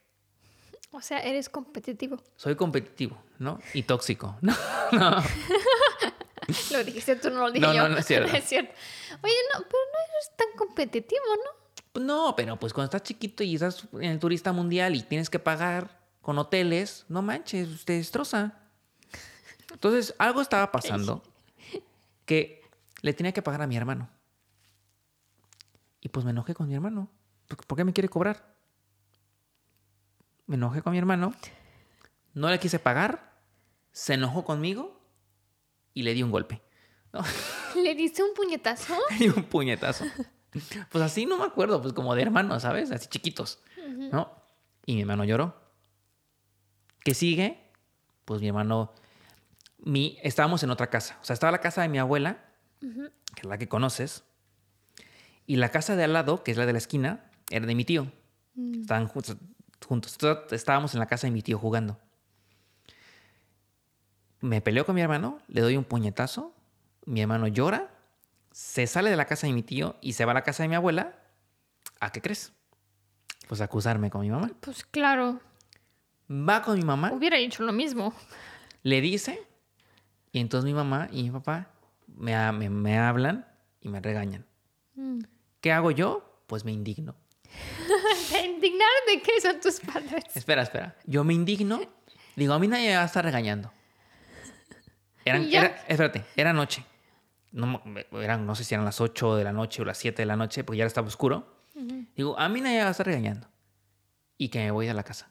O 0.92 1.00
sea, 1.00 1.20
eres 1.20 1.48
competitivo. 1.48 2.20
Soy 2.36 2.56
competitivo, 2.56 3.16
¿no? 3.38 3.58
Y 3.74 3.82
tóxico. 3.82 4.36
No, 4.42 4.54
no. 4.92 5.22
Lo 6.72 6.82
dijiste 6.82 7.14
tú, 7.14 7.30
no 7.30 7.42
lo 7.42 7.52
dije 7.52 7.64
No, 7.64 7.72
yo. 7.72 7.82
no, 7.84 7.90
no 7.90 7.98
es 7.98 8.06
cierto. 8.06 8.32
es 8.36 8.44
cierto. 8.44 8.72
Oye, 9.22 9.34
no, 9.54 9.60
pero 9.60 9.78
no 9.92 9.98
eres 10.08 10.36
tan 10.36 10.48
competitivo, 10.56 11.22
¿no? 11.44 12.02
No, 12.02 12.34
pero 12.34 12.58
pues 12.58 12.72
cuando 12.72 12.86
estás 12.86 13.04
chiquito 13.04 13.44
y 13.44 13.54
estás 13.54 13.84
en 13.94 14.04
el 14.10 14.18
turista 14.18 14.52
mundial 14.52 14.96
y 14.96 15.02
tienes 15.02 15.30
que 15.30 15.38
pagar 15.38 16.00
con 16.20 16.38
hoteles, 16.38 17.04
no 17.08 17.22
manches, 17.22 17.84
te 17.84 17.92
destroza. 17.94 18.58
Entonces, 19.72 20.14
algo 20.18 20.40
estaba 20.40 20.72
pasando 20.72 21.22
que 22.26 22.62
le 23.02 23.12
tenía 23.12 23.32
que 23.32 23.42
pagar 23.42 23.62
a 23.62 23.66
mi 23.68 23.76
hermano. 23.76 24.10
Y 26.00 26.08
pues 26.08 26.24
me 26.24 26.30
enojé 26.30 26.54
con 26.54 26.68
mi 26.68 26.74
hermano. 26.74 27.10
¿Por 27.66 27.76
qué 27.76 27.84
me 27.84 27.92
quiere 27.92 28.08
cobrar? 28.08 28.56
Me 30.46 30.56
enojé 30.56 30.82
con 30.82 30.92
mi 30.92 30.98
hermano. 30.98 31.34
No 32.34 32.48
le 32.48 32.58
quise 32.58 32.78
pagar. 32.78 33.38
Se 33.92 34.14
enojó 34.14 34.44
conmigo 34.44 35.00
y 35.94 36.02
le 36.02 36.14
di 36.14 36.22
un 36.22 36.30
golpe. 36.30 36.62
¿no? 37.12 37.20
Le 37.82 37.94
diste 37.94 38.22
un 38.22 38.34
puñetazo. 38.34 38.94
Le 39.10 39.16
di 39.16 39.28
un 39.28 39.44
puñetazo. 39.44 40.04
Pues 40.90 41.04
así 41.04 41.26
no 41.26 41.38
me 41.38 41.44
acuerdo, 41.44 41.80
pues 41.80 41.92
como 41.92 42.14
de 42.14 42.22
hermanos, 42.22 42.62
¿sabes? 42.62 42.90
Así 42.90 43.08
chiquitos. 43.08 43.60
¿No? 44.12 44.30
Y 44.86 44.94
mi 44.94 45.02
hermano 45.02 45.24
lloró. 45.24 45.54
¿Qué 47.04 47.14
sigue? 47.14 47.70
Pues 48.24 48.40
mi 48.40 48.48
hermano. 48.48 48.92
Mi, 49.78 50.18
estábamos 50.22 50.62
en 50.62 50.70
otra 50.70 50.88
casa. 50.88 51.18
O 51.22 51.24
sea, 51.24 51.34
estaba 51.34 51.52
la 51.52 51.60
casa 51.60 51.82
de 51.82 51.88
mi 51.88 51.98
abuela, 51.98 52.44
que 52.80 53.40
es 53.42 53.44
la 53.44 53.58
que 53.58 53.68
conoces. 53.68 54.24
Y 55.50 55.56
la 55.56 55.70
casa 55.70 55.96
de 55.96 56.04
al 56.04 56.12
lado, 56.12 56.44
que 56.44 56.52
es 56.52 56.56
la 56.56 56.64
de 56.64 56.70
la 56.72 56.78
esquina, 56.78 57.24
era 57.50 57.66
de 57.66 57.74
mi 57.74 57.84
tío. 57.84 58.06
Estaban 58.80 59.08
juntos, 59.08 59.36
Estábamos 60.52 60.94
en 60.94 61.00
la 61.00 61.06
casa 61.06 61.26
de 61.26 61.32
mi 61.32 61.42
tío 61.42 61.58
jugando. 61.58 61.98
Me 64.40 64.60
peleó 64.60 64.86
con 64.86 64.94
mi 64.94 65.00
hermano, 65.00 65.38
le 65.48 65.60
doy 65.60 65.76
un 65.76 65.82
puñetazo. 65.82 66.54
Mi 67.04 67.20
hermano 67.20 67.48
llora, 67.48 67.90
se 68.52 68.86
sale 68.86 69.10
de 69.10 69.16
la 69.16 69.24
casa 69.24 69.48
de 69.48 69.52
mi 69.52 69.64
tío 69.64 69.96
y 70.00 70.12
se 70.12 70.24
va 70.24 70.30
a 70.30 70.34
la 70.34 70.44
casa 70.44 70.62
de 70.62 70.68
mi 70.68 70.76
abuela. 70.76 71.18
¿A 71.98 72.12
qué 72.12 72.20
crees? 72.22 72.52
Pues 73.48 73.60
a 73.60 73.64
acusarme 73.64 74.08
con 74.08 74.20
mi 74.20 74.30
mamá. 74.30 74.52
Pues 74.60 74.84
claro, 74.84 75.40
Va 76.30 76.62
con 76.62 76.78
mi 76.78 76.84
mamá, 76.84 77.10
hubiera 77.12 77.38
hecho 77.38 77.64
lo 77.64 77.72
mismo. 77.72 78.14
le 78.84 79.00
dice, 79.00 79.42
y 80.30 80.38
entonces 80.38 80.64
mi 80.64 80.74
mamá 80.74 81.08
y 81.10 81.24
mi 81.24 81.30
papá 81.32 81.70
me- 82.06 82.70
me 82.70 82.98
hablan 83.00 83.46
y 83.80 83.88
me 83.88 84.00
regañan. 84.00 84.46
Mm. 84.94 85.18
¿Qué 85.60 85.72
hago 85.72 85.90
yo? 85.90 86.42
Pues 86.46 86.64
me 86.64 86.72
indigno. 86.72 87.14
¿Te 88.30 88.44
indignaron 88.46 89.02
de 89.06 89.22
qué 89.22 89.40
son 89.40 89.60
tus 89.60 89.80
padres? 89.80 90.24
Espera, 90.34 90.62
espera. 90.62 90.96
Yo 91.06 91.24
me 91.24 91.34
indigno. 91.34 91.80
Digo, 92.36 92.54
a 92.54 92.58
mí 92.58 92.68
nadie 92.68 92.88
me 92.90 92.96
va 92.96 93.02
a 93.02 93.06
estar 93.06 93.24
regañando. 93.24 93.72
Eran, 95.24 95.42
era- 95.52 95.84
espérate, 95.88 96.24
era 96.36 96.52
noche. 96.52 96.84
No, 97.52 97.82
eran, 98.12 98.46
no 98.46 98.54
sé 98.54 98.64
si 98.64 98.74
eran 98.74 98.84
las 98.84 99.00
8 99.00 99.36
de 99.36 99.44
la 99.44 99.52
noche 99.52 99.82
o 99.82 99.84
las 99.84 99.98
7 99.98 100.22
de 100.22 100.26
la 100.26 100.36
noche, 100.36 100.62
porque 100.64 100.78
ya 100.78 100.86
estaba 100.86 101.08
oscuro. 101.08 101.58
Digo, 102.16 102.38
a 102.38 102.48
mí 102.48 102.60
nadie 102.60 102.76
me 102.78 102.82
va 102.82 102.88
a 102.88 102.92
estar 102.92 103.06
regañando. 103.06 103.48
Y 104.38 104.48
que 104.48 104.60
me 104.60 104.70
voy 104.70 104.88
a 104.88 104.94
la 104.94 105.02
casa. 105.02 105.30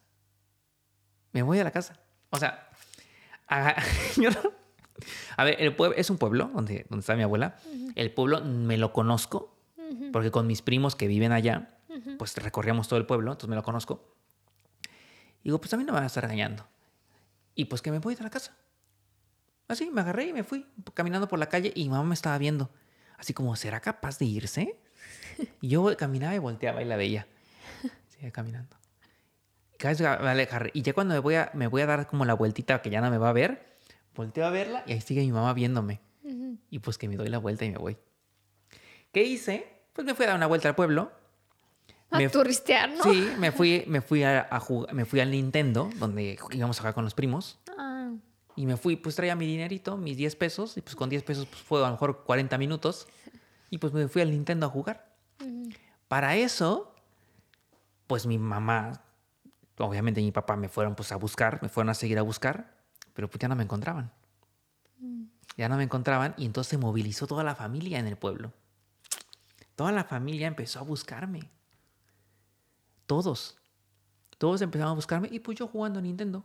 Me 1.32 1.42
voy 1.44 1.60
a 1.60 1.64
la 1.64 1.72
casa. 1.72 2.00
O 2.32 2.38
sea, 2.38 2.70
a, 3.48 3.82
yo 4.18 4.30
no- 4.32 4.52
a 5.38 5.44
ver, 5.46 5.56
el 5.60 5.74
pueblo 5.76 5.96
es 5.98 6.10
un 6.10 6.18
pueblo 6.18 6.52
donde, 6.54 6.86
donde 6.90 7.00
está 7.02 7.16
mi 7.16 7.24
abuela. 7.24 7.56
El 7.96 8.12
pueblo 8.14 8.42
me 8.42 8.78
lo 8.78 8.92
conozco, 8.92 9.58
porque 10.12 10.32
con 10.32 10.48
mis 10.48 10.62
primos 10.62 10.96
que 10.96 11.08
viven 11.08 11.32
allá, 11.32 11.78
pues 12.18 12.36
recorríamos 12.36 12.88
todo 12.88 13.00
el 13.00 13.06
pueblo, 13.06 13.32
entonces 13.32 13.50
me 13.50 13.56
lo 13.56 13.64
conozco. 13.64 14.16
digo, 15.44 15.60
pues 15.60 15.74
a 15.74 15.78
mí 15.78 15.84
no 15.84 15.92
me 15.92 15.98
van 15.98 16.04
a 16.04 16.08
estar 16.08 16.24
regañando. 16.24 16.68
Y 17.56 17.66
pues 17.66 17.82
que 17.82 17.92
me 17.92 18.00
voy 18.00 18.16
de 18.16 18.24
la 18.24 18.30
casa. 18.30 18.56
Así, 19.68 19.90
me 19.92 20.02
agarré 20.02 20.28
y 20.28 20.34
me 20.34 20.44
fui 20.44 20.66
caminando 20.94 21.28
por 21.28 21.38
la 21.40 21.48
calle 21.48 21.72
y 21.76 21.84
mi 21.84 21.90
mamá 21.90 22.04
me 22.04 22.14
estaba 22.16 22.38
viendo. 22.38 22.72
Así 23.18 23.34
como, 23.34 23.56
¿será 23.56 23.80
capaz 23.82 24.18
de 24.18 24.26
irse? 24.26 24.80
Y 25.62 25.70
yo 25.70 25.96
caminaba 25.96 26.36
y 26.36 26.40
volteaba 26.40 26.82
y 26.82 26.86
la 26.86 26.98
veía. 26.98 27.28
Sigue 28.10 28.32
caminando. 28.32 28.76
Cada 29.78 29.94
vez 29.94 30.02
me 30.02 30.30
alejar. 30.30 30.72
Y 30.74 30.82
ya 30.82 30.94
cuando 30.94 31.14
me 31.14 31.20
voy, 31.20 31.36
a, 31.36 31.52
me 31.54 31.68
voy 31.68 31.82
a 31.82 31.86
dar 31.86 32.08
como 32.08 32.26
la 32.26 32.34
vueltita 32.34 32.82
que 32.82 32.90
ya 32.90 33.00
no 33.00 33.10
me 33.10 33.18
va 33.18 33.30
a 33.30 33.34
ver, 33.34 33.78
volteo 34.16 34.46
a 34.46 34.50
verla 34.50 34.84
y 34.86 34.92
ahí 34.92 35.02
sigue 35.02 35.22
mi 35.22 35.32
mamá 35.32 35.54
viéndome. 35.54 36.02
Y 36.70 36.80
pues 36.80 36.98
que 36.98 37.08
me 37.08 37.16
doy 37.16 37.30
la 37.30 37.38
vuelta 37.38 37.66
y 37.66 37.72
me 37.72 37.78
voy. 37.78 37.98
¿Qué 39.12 39.24
hice? 39.24 39.79
Pues 39.94 40.06
me 40.06 40.14
fui 40.16 40.26
a 40.26 40.30
dar 40.30 40.38
una 40.38 40.48
vuelta 40.48 40.68
al 40.70 40.76
pueblo. 40.76 41.12
A 42.12 42.18
Me- 42.18 42.30
turistear, 42.30 42.90
¿no? 42.90 43.04
Sí, 43.04 43.30
me 43.38 43.52
fui, 43.52 43.84
me 43.88 44.02
fui 44.02 44.24
a, 44.24 44.48
a 44.50 44.60
jugar- 44.60 44.94
me 44.94 45.06
fui 45.06 45.20
al 45.20 45.30
Nintendo, 45.32 45.90
donde 45.98 46.40
íbamos 46.52 46.78
a 46.78 46.82
jugar 46.82 46.94
con 46.96 47.04
los 47.04 47.14
primos. 47.14 47.60
Ah, 47.78 48.12
Y 48.56 48.66
me 48.66 48.78
fui, 48.78 48.96
pues 48.96 49.16
traía 49.16 49.36
mi 49.36 49.46
dinerito, 49.46 49.96
mis 49.96 50.18
10 50.18 50.36
pesos, 50.36 50.76
y 50.78 50.82
pues 50.82 50.96
con 50.96 51.10
10 51.10 51.24
pesos 51.24 51.46
pues, 51.46 51.62
fue 51.62 51.80
a 51.80 51.86
lo 51.86 51.92
mejor 51.92 52.24
40 52.24 52.58
minutos. 52.58 53.08
Y 53.70 53.78
pues 53.78 53.94
me 53.94 54.08
fui 54.08 54.22
al 54.24 54.32
Nintendo 54.32 54.66
a 54.66 54.70
jugar. 54.70 55.08
Para 56.08 56.36
eso, 56.36 56.96
pues 58.08 58.26
mi 58.26 58.40
mamá, 58.40 59.04
obviamente 59.78 60.20
mi 60.22 60.32
papá 60.32 60.56
me 60.56 60.68
fueron 60.68 60.96
pues 60.96 61.12
a 61.12 61.18
buscar, 61.18 61.60
me 61.62 61.70
fueron 61.70 61.90
a 61.90 61.94
seguir 61.94 62.18
a 62.18 62.24
buscar, 62.24 62.74
pero 63.14 63.30
pues 63.30 63.40
ya 63.40 63.48
no 63.48 63.56
me 63.56 63.64
encontraban. 63.64 64.12
Ya 65.56 65.70
no 65.70 65.78
me 65.78 65.84
encontraban 65.84 66.34
y 66.38 66.46
entonces 66.46 66.72
se 66.72 66.78
movilizó 66.80 67.28
toda 67.28 67.44
la 67.44 67.54
familia 67.54 68.00
en 68.00 68.08
el 68.08 68.18
pueblo. 68.18 68.52
Toda 69.80 69.94
la 69.94 70.04
familia 70.04 70.46
empezó 70.46 70.80
a 70.80 70.82
buscarme. 70.82 71.50
Todos. 73.06 73.58
Todos 74.38 74.62
empezaron 74.62 74.92
a 74.92 74.96
buscarme 74.96 75.30
y 75.32 75.40
pues 75.40 75.58
yo 75.58 75.68
jugando 75.68 76.00
a 76.00 76.02
Nintendo. 76.02 76.44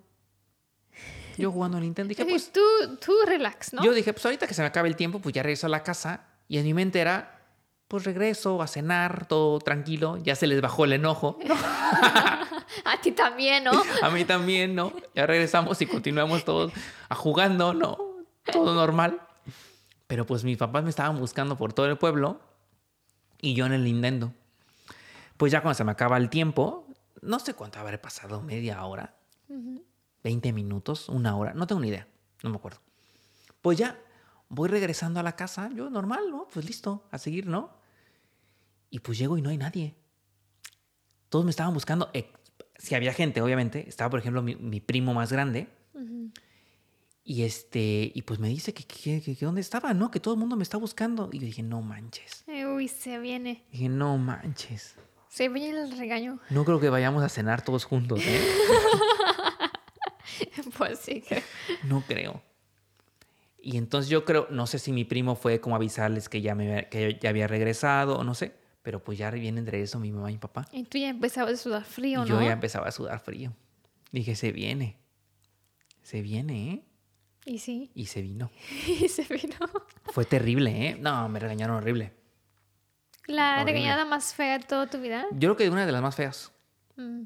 Yo 1.37 1.51
jugando 1.51 1.79
a 1.79 1.81
Nintendo. 1.81 2.11
Dije, 2.11 2.25
pues, 2.31 2.53
tú, 2.53 2.61
tú 3.05 3.13
relax, 3.27 3.73
¿no? 3.73 3.83
yo 3.83 3.93
dije, 3.93 4.13
pues 4.13 4.25
ahorita 4.25 4.47
que 4.47 4.55
se 4.55 4.63
me 4.63 4.69
acabe 4.69 4.89
el 4.89 4.95
tiempo, 4.95 5.19
pues 5.19 5.35
ya 5.35 5.43
regreso 5.43 5.67
a 5.67 5.71
la 5.71 5.83
casa. 5.83 6.29
Y 6.47 6.59
en 6.59 6.65
mi 6.65 6.75
mente 6.75 7.01
era, 7.01 7.45
pues 7.89 8.05
regreso 8.05 8.63
a 8.63 8.69
cenar, 8.69 9.27
todo 9.27 9.59
tranquilo. 9.59 10.17
Ya 10.19 10.37
se 10.37 10.47
les 10.47 10.61
bajó 10.61 10.85
el 10.85 10.93
enojo. 10.93 11.37
A 12.85 13.01
ti 13.03 13.11
también, 13.11 13.65
¿no? 13.65 13.73
A 14.03 14.11
mí 14.11 14.25
también, 14.25 14.77
¿no? 14.77 14.93
Ya 15.13 15.27
regresamos 15.27 15.83
y 15.83 15.87
continuamos 15.87 16.45
todos 16.45 16.73
a 17.09 17.17
jugando, 17.17 17.75
¿no? 17.75 17.99
Todo 18.45 18.75
normal. 18.75 19.21
Pero 20.07 20.25
pues 20.25 20.45
mis 20.45 20.57
papás 20.57 20.85
me 20.85 20.91
estaban 20.91 21.19
buscando 21.19 21.57
por 21.57 21.73
todo 21.73 21.87
el 21.87 21.99
pueblo 21.99 22.39
y 23.45 23.55
yo 23.55 23.67
en 23.67 23.73
el 23.73 23.85
Nintendo. 23.85 24.33
Pues 25.37 25.53
ya 25.53 25.61
cuando 25.61 25.75
se 25.75 25.85
me 25.85 25.93
acaba 25.93 26.17
el 26.17 26.31
tiempo, 26.31 26.87
no 27.23 27.39
sé 27.39 27.55
cuánto 27.55 27.79
habré 27.79 27.99
pasado, 27.99 28.43
media 28.43 28.85
hora, 28.85 29.17
20 30.23 30.53
minutos, 30.53 31.09
una 31.09 31.37
hora, 31.37 31.55
no 31.55 31.67
tengo 31.67 31.81
ni 31.81 31.89
idea, 31.89 32.07
no 32.43 32.51
me 32.51 32.57
acuerdo. 32.57 32.81
Pues 33.61 33.79
ya 33.79 33.99
voy 34.49 34.69
regresando 34.69 35.21
a 35.21 35.23
la 35.23 35.37
casa, 35.37 35.71
yo 35.75 35.91
normal, 35.91 36.31
¿no? 36.31 36.49
Pues 36.53 36.65
listo, 36.65 37.07
a 37.11 37.19
seguir, 37.19 37.47
¿no? 37.47 37.71
Y 38.91 39.01
pues 39.01 39.19
llego 39.19 39.37
y 39.37 39.43
no 39.43 39.51
hay 39.51 39.59
nadie 39.59 39.95
todos 41.35 41.45
me 41.45 41.51
estaban 41.51 41.75
buscando. 41.75 42.13
si 42.79 42.95
había 42.95 43.13
gente, 43.13 43.43
obviamente. 43.43 43.89
Estaba, 43.89 44.09
por 44.09 44.21
ejemplo, 44.21 44.41
mi, 44.41 44.55
mi 44.55 44.79
primo 44.79 45.15
más 45.15 45.33
grande. 45.33 45.67
Y 47.27 47.45
este, 47.45 48.13
y 48.15 48.23
pues 48.23 48.39
me 48.39 48.49
dice 48.49 48.75
que, 48.75 48.85
que, 48.85 49.23
que- 49.23 49.35
que 49.35 49.47
dónde 49.47 49.63
estaba, 49.63 49.95
¿no? 49.95 50.11
Que 50.11 50.21
todo 50.21 50.35
el 50.35 50.41
mundo 50.41 50.57
me 50.57 50.63
está 50.63 50.77
buscando. 50.77 51.31
Y 51.33 51.39
yo 51.39 51.47
dije, 51.47 51.63
no 51.63 51.81
manches. 51.81 52.45
Uy, 52.47 52.87
se 52.89 53.19
viene. 53.19 53.65
Dije, 53.73 53.89
no 53.89 54.19
manches. 54.19 54.95
Se 55.29 55.49
viene 55.49 55.81
el 55.81 55.99
regaño. 55.99 56.39
No 56.51 56.65
creo 56.65 56.81
que 56.81 56.91
vayamos 56.91 57.25
a 57.25 57.29
cenar 57.31 57.63
todos 57.63 57.85
juntos, 57.85 58.21
¿eh? 58.25 58.41
Pues 60.79 60.99
sí, 60.99 61.23
creo. 61.27 61.43
No 61.85 62.03
creo. 62.07 62.43
Y 63.61 63.77
entonces 63.79 64.11
yo 64.11 64.25
creo, 64.25 64.47
no 64.51 64.67
sé 64.67 64.79
si 64.79 64.93
mi 64.93 65.05
primo 65.05 65.37
fue 65.37 65.61
como 65.61 65.77
avisarles 65.77 66.29
que 66.29 66.43
ya, 66.43 66.55
me, 66.55 66.89
que 66.89 67.19
ya 67.21 67.31
había 67.31 67.47
regresado 67.47 68.19
o 68.19 68.25
no 68.25 68.35
sé. 68.35 68.55
Pero 68.83 69.03
pues 69.03 69.17
ya 69.17 69.31
vienen 69.31 69.65
de 69.65 69.81
eso 69.81 69.99
mi 69.99 70.13
mamá 70.13 70.31
y 70.31 70.35
mi 70.35 70.39
papá. 70.39 70.67
Y 70.73 70.85
tú 70.85 70.99
ya 70.99 71.09
empezabas 71.09 71.55
a 71.55 71.57
sudar 71.57 71.85
frío, 71.85 72.25
y 72.25 72.29
yo 72.29 72.35
¿no? 72.39 72.45
ya 72.45 72.53
empezaba 72.53 72.89
a 72.89 72.93
sudar 72.93 73.21
frío. 73.21 73.55
Dije, 74.13 74.35
se 74.37 74.53
viene. 74.53 74.99
Se 76.03 76.21
viene, 76.21 76.73
¿eh? 76.73 76.85
Y 77.45 77.59
sí. 77.59 77.91
Y 77.95 78.07
se 78.07 78.23
vino. 78.23 78.51
Y 78.87 79.09
se 79.09 79.23
vino. 79.25 79.57
Fue 80.05 80.25
terrible, 80.25 80.89
¿eh? 80.89 80.97
No, 81.01 81.29
me 81.29 81.39
regañaron 81.41 81.77
horrible. 81.77 82.13
La 83.27 83.55
Horrible. 83.55 83.73
regañada 83.73 84.05
más 84.05 84.35
fea 84.35 84.59
de 84.59 84.65
toda 84.67 84.89
tu 84.89 85.01
vida. 85.01 85.25
Yo 85.33 85.55
creo 85.55 85.57
que 85.57 85.71
una 85.71 85.87
de 85.87 85.93
las 85.93 86.03
más 86.03 86.15
feas. 86.15 86.53
Mm. 86.97 87.23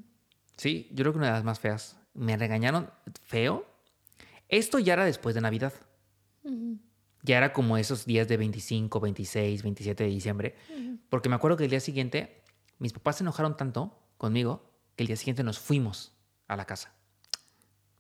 Sí, 0.57 0.89
yo 0.93 1.03
creo 1.03 1.13
que 1.13 1.19
una 1.19 1.27
de 1.29 1.33
las 1.33 1.45
más 1.45 1.59
feas. 1.61 1.97
Me 2.15 2.37
regañaron 2.37 2.91
feo. 3.23 3.67
Esto 4.49 4.79
ya 4.79 4.95
era 4.95 5.05
después 5.05 5.35
de 5.35 5.41
Navidad. 5.41 5.73
Ya 7.23 7.37
era 7.37 7.53
como 7.53 7.77
esos 7.77 8.07
días 8.07 8.27
de 8.29 8.37
25, 8.39 9.01
26, 9.01 9.63
27 9.63 10.05
de 10.05 10.11
diciembre. 10.11 10.55
Porque 11.11 11.29
me 11.29 11.35
acuerdo 11.35 11.57
que 11.57 11.65
el 11.65 11.71
día 11.71 11.81
siguiente, 11.81 12.43
mis 12.79 12.93
papás 12.93 13.17
se 13.17 13.25
enojaron 13.25 13.57
tanto 13.57 13.99
conmigo 14.17 14.71
que 14.97 15.03
el 15.05 15.09
día 15.09 15.17
siguiente 15.17 15.43
nos 15.45 15.59
fuimos 15.59 16.17
a 16.47 16.57
la 16.57 16.65
casa. 16.65 16.95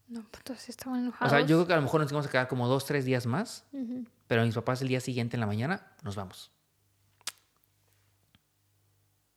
No, 0.08 0.24
pues 0.30 0.42
todos 0.42 0.68
estaban 0.68 1.00
O 1.00 1.02
enojados. 1.02 1.30
sea, 1.30 1.40
yo 1.40 1.56
creo 1.58 1.66
que 1.66 1.72
a 1.74 1.76
lo 1.76 1.82
mejor 1.82 2.00
nos 2.00 2.10
íbamos 2.10 2.26
a 2.26 2.30
quedar 2.30 2.48
como 2.48 2.66
dos, 2.66 2.84
tres 2.86 3.04
días 3.04 3.26
más. 3.26 3.66
Ujú. 3.72 4.04
Pero 4.26 4.44
mis 4.44 4.54
papás 4.54 4.80
el 4.82 4.88
día 4.88 5.00
siguiente 5.00 5.36
en 5.36 5.40
la 5.40 5.46
mañana 5.46 5.92
nos 6.02 6.16
vamos. 6.16 6.50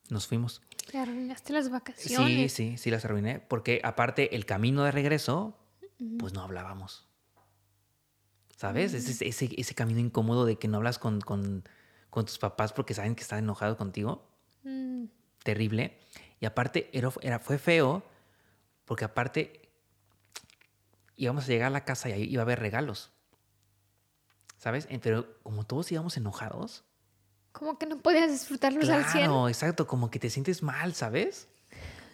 Nos 0.09 0.27
fuimos. 0.27 0.61
Le 0.91 0.99
arruinaste 0.99 1.53
las 1.53 1.65
Sí, 1.65 1.71
vacaciones. 1.71 2.51
sí, 2.53 2.77
sí 2.77 2.91
las 2.91 3.05
arruiné. 3.05 3.39
Porque 3.39 3.81
aparte, 3.83 4.35
el 4.35 4.45
camino 4.45 4.83
de 4.83 4.91
regreso, 4.91 5.57
pues 6.19 6.33
no 6.33 6.41
hablábamos. 6.41 7.07
¿Sabes? 8.57 8.93
Ese, 8.93 9.27
ese, 9.27 9.49
ese 9.57 9.75
camino 9.75 9.99
incómodo 9.99 10.45
de 10.45 10.57
que 10.57 10.67
no 10.67 10.77
hablas 10.77 10.99
con, 10.99 11.21
con, 11.21 11.63
con 12.09 12.25
tus 12.25 12.37
papás 12.37 12.73
porque 12.73 12.93
saben 12.93 13.15
que 13.15 13.21
están 13.23 13.39
enojados 13.39 13.77
contigo. 13.77 14.27
Mm. 14.63 15.05
Terrible. 15.43 15.97
Y 16.39 16.45
aparte, 16.45 16.89
era, 16.93 17.09
era- 17.21 17.39
fue 17.39 17.57
feo 17.57 18.03
porque 18.85 19.05
aparte 19.05 19.60
íbamos 21.21 21.45
a 21.45 21.47
llegar 21.47 21.67
a 21.67 21.71
la 21.71 21.85
casa 21.85 22.09
y 22.09 22.13
ahí 22.13 22.23
iba 22.23 22.41
a 22.41 22.45
haber 22.45 22.59
regalos. 22.59 23.11
¿Sabes? 24.57 24.87
Pero 25.01 25.39
como 25.43 25.65
todos 25.65 25.91
íbamos 25.91 26.17
enojados. 26.17 26.83
Como 27.51 27.77
que 27.77 27.85
no 27.85 27.99
podías 27.99 28.31
disfrutarlos 28.31 28.89
al 28.89 29.05
100. 29.05 29.25
Claro, 29.25 29.47
exacto. 29.47 29.85
Como 29.85 30.09
que 30.09 30.19
te 30.19 30.29
sientes 30.29 30.63
mal, 30.63 30.93
¿sabes? 30.95 31.47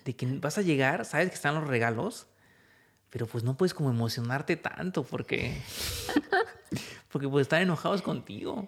De 0.04 0.16
que 0.16 0.26
vas 0.40 0.58
a 0.58 0.62
llegar, 0.62 1.06
sabes 1.06 1.30
que 1.30 1.36
están 1.36 1.56
los 1.56 1.68
regalos, 1.68 2.28
pero 3.10 3.28
pues 3.28 3.44
no 3.44 3.56
puedes 3.56 3.74
como 3.74 3.90
emocionarte 3.90 4.58
tanto 4.58 5.04
porque. 5.04 5.62
porque 7.12 7.30
pues 7.30 7.44
están 7.44 7.62
enojados 7.62 8.02
contigo. 8.02 8.68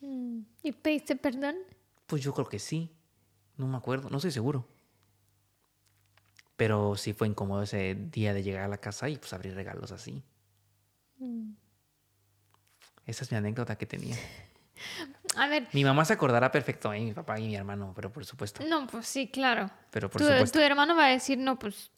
Mm. 0.00 0.40
¿Y 0.62 0.72
pediste 0.72 1.16
perdón? 1.16 1.56
Pues 2.06 2.22
yo 2.22 2.34
creo 2.34 2.48
que 2.48 2.58
sí. 2.58 2.90
No 3.56 3.66
me 3.66 3.76
acuerdo, 3.76 4.10
no 4.10 4.18
estoy 4.18 4.32
seguro. 4.32 4.66
Pero 6.56 6.96
sí 6.96 7.12
fue 7.12 7.26
incómodo 7.26 7.62
ese 7.62 7.94
día 7.94 8.32
de 8.32 8.42
llegar 8.42 8.64
a 8.64 8.68
la 8.68 8.78
casa 8.78 9.08
y 9.08 9.16
pues 9.16 9.32
abrir 9.32 9.54
regalos 9.54 9.90
así. 9.92 10.22
Mm. 11.18 11.52
Esa 13.06 13.24
es 13.24 13.30
mi 13.32 13.36
anécdota 13.38 13.76
que 13.76 13.86
tenía. 13.86 14.16
A 15.36 15.48
ver, 15.48 15.66
Mi 15.72 15.82
mamá 15.84 16.04
se 16.04 16.12
acordará 16.12 16.50
perfecto, 16.52 16.92
¿eh? 16.92 17.00
mi 17.00 17.12
papá 17.12 17.38
y 17.40 17.46
mi 17.48 17.56
hermano, 17.56 17.92
pero 17.96 18.12
por 18.12 18.24
supuesto. 18.24 18.64
no, 18.68 18.86
pues 18.86 19.06
sí, 19.06 19.28
claro. 19.28 19.68
Pero 19.90 20.08
por 20.08 20.20
Tu, 20.20 20.28
supuesto. 20.28 20.58
tu 20.58 20.64
hermano 20.64 20.94
va 20.94 21.06
a 21.06 21.08
decir, 21.10 21.38
no, 21.38 21.58
pues 21.58 21.90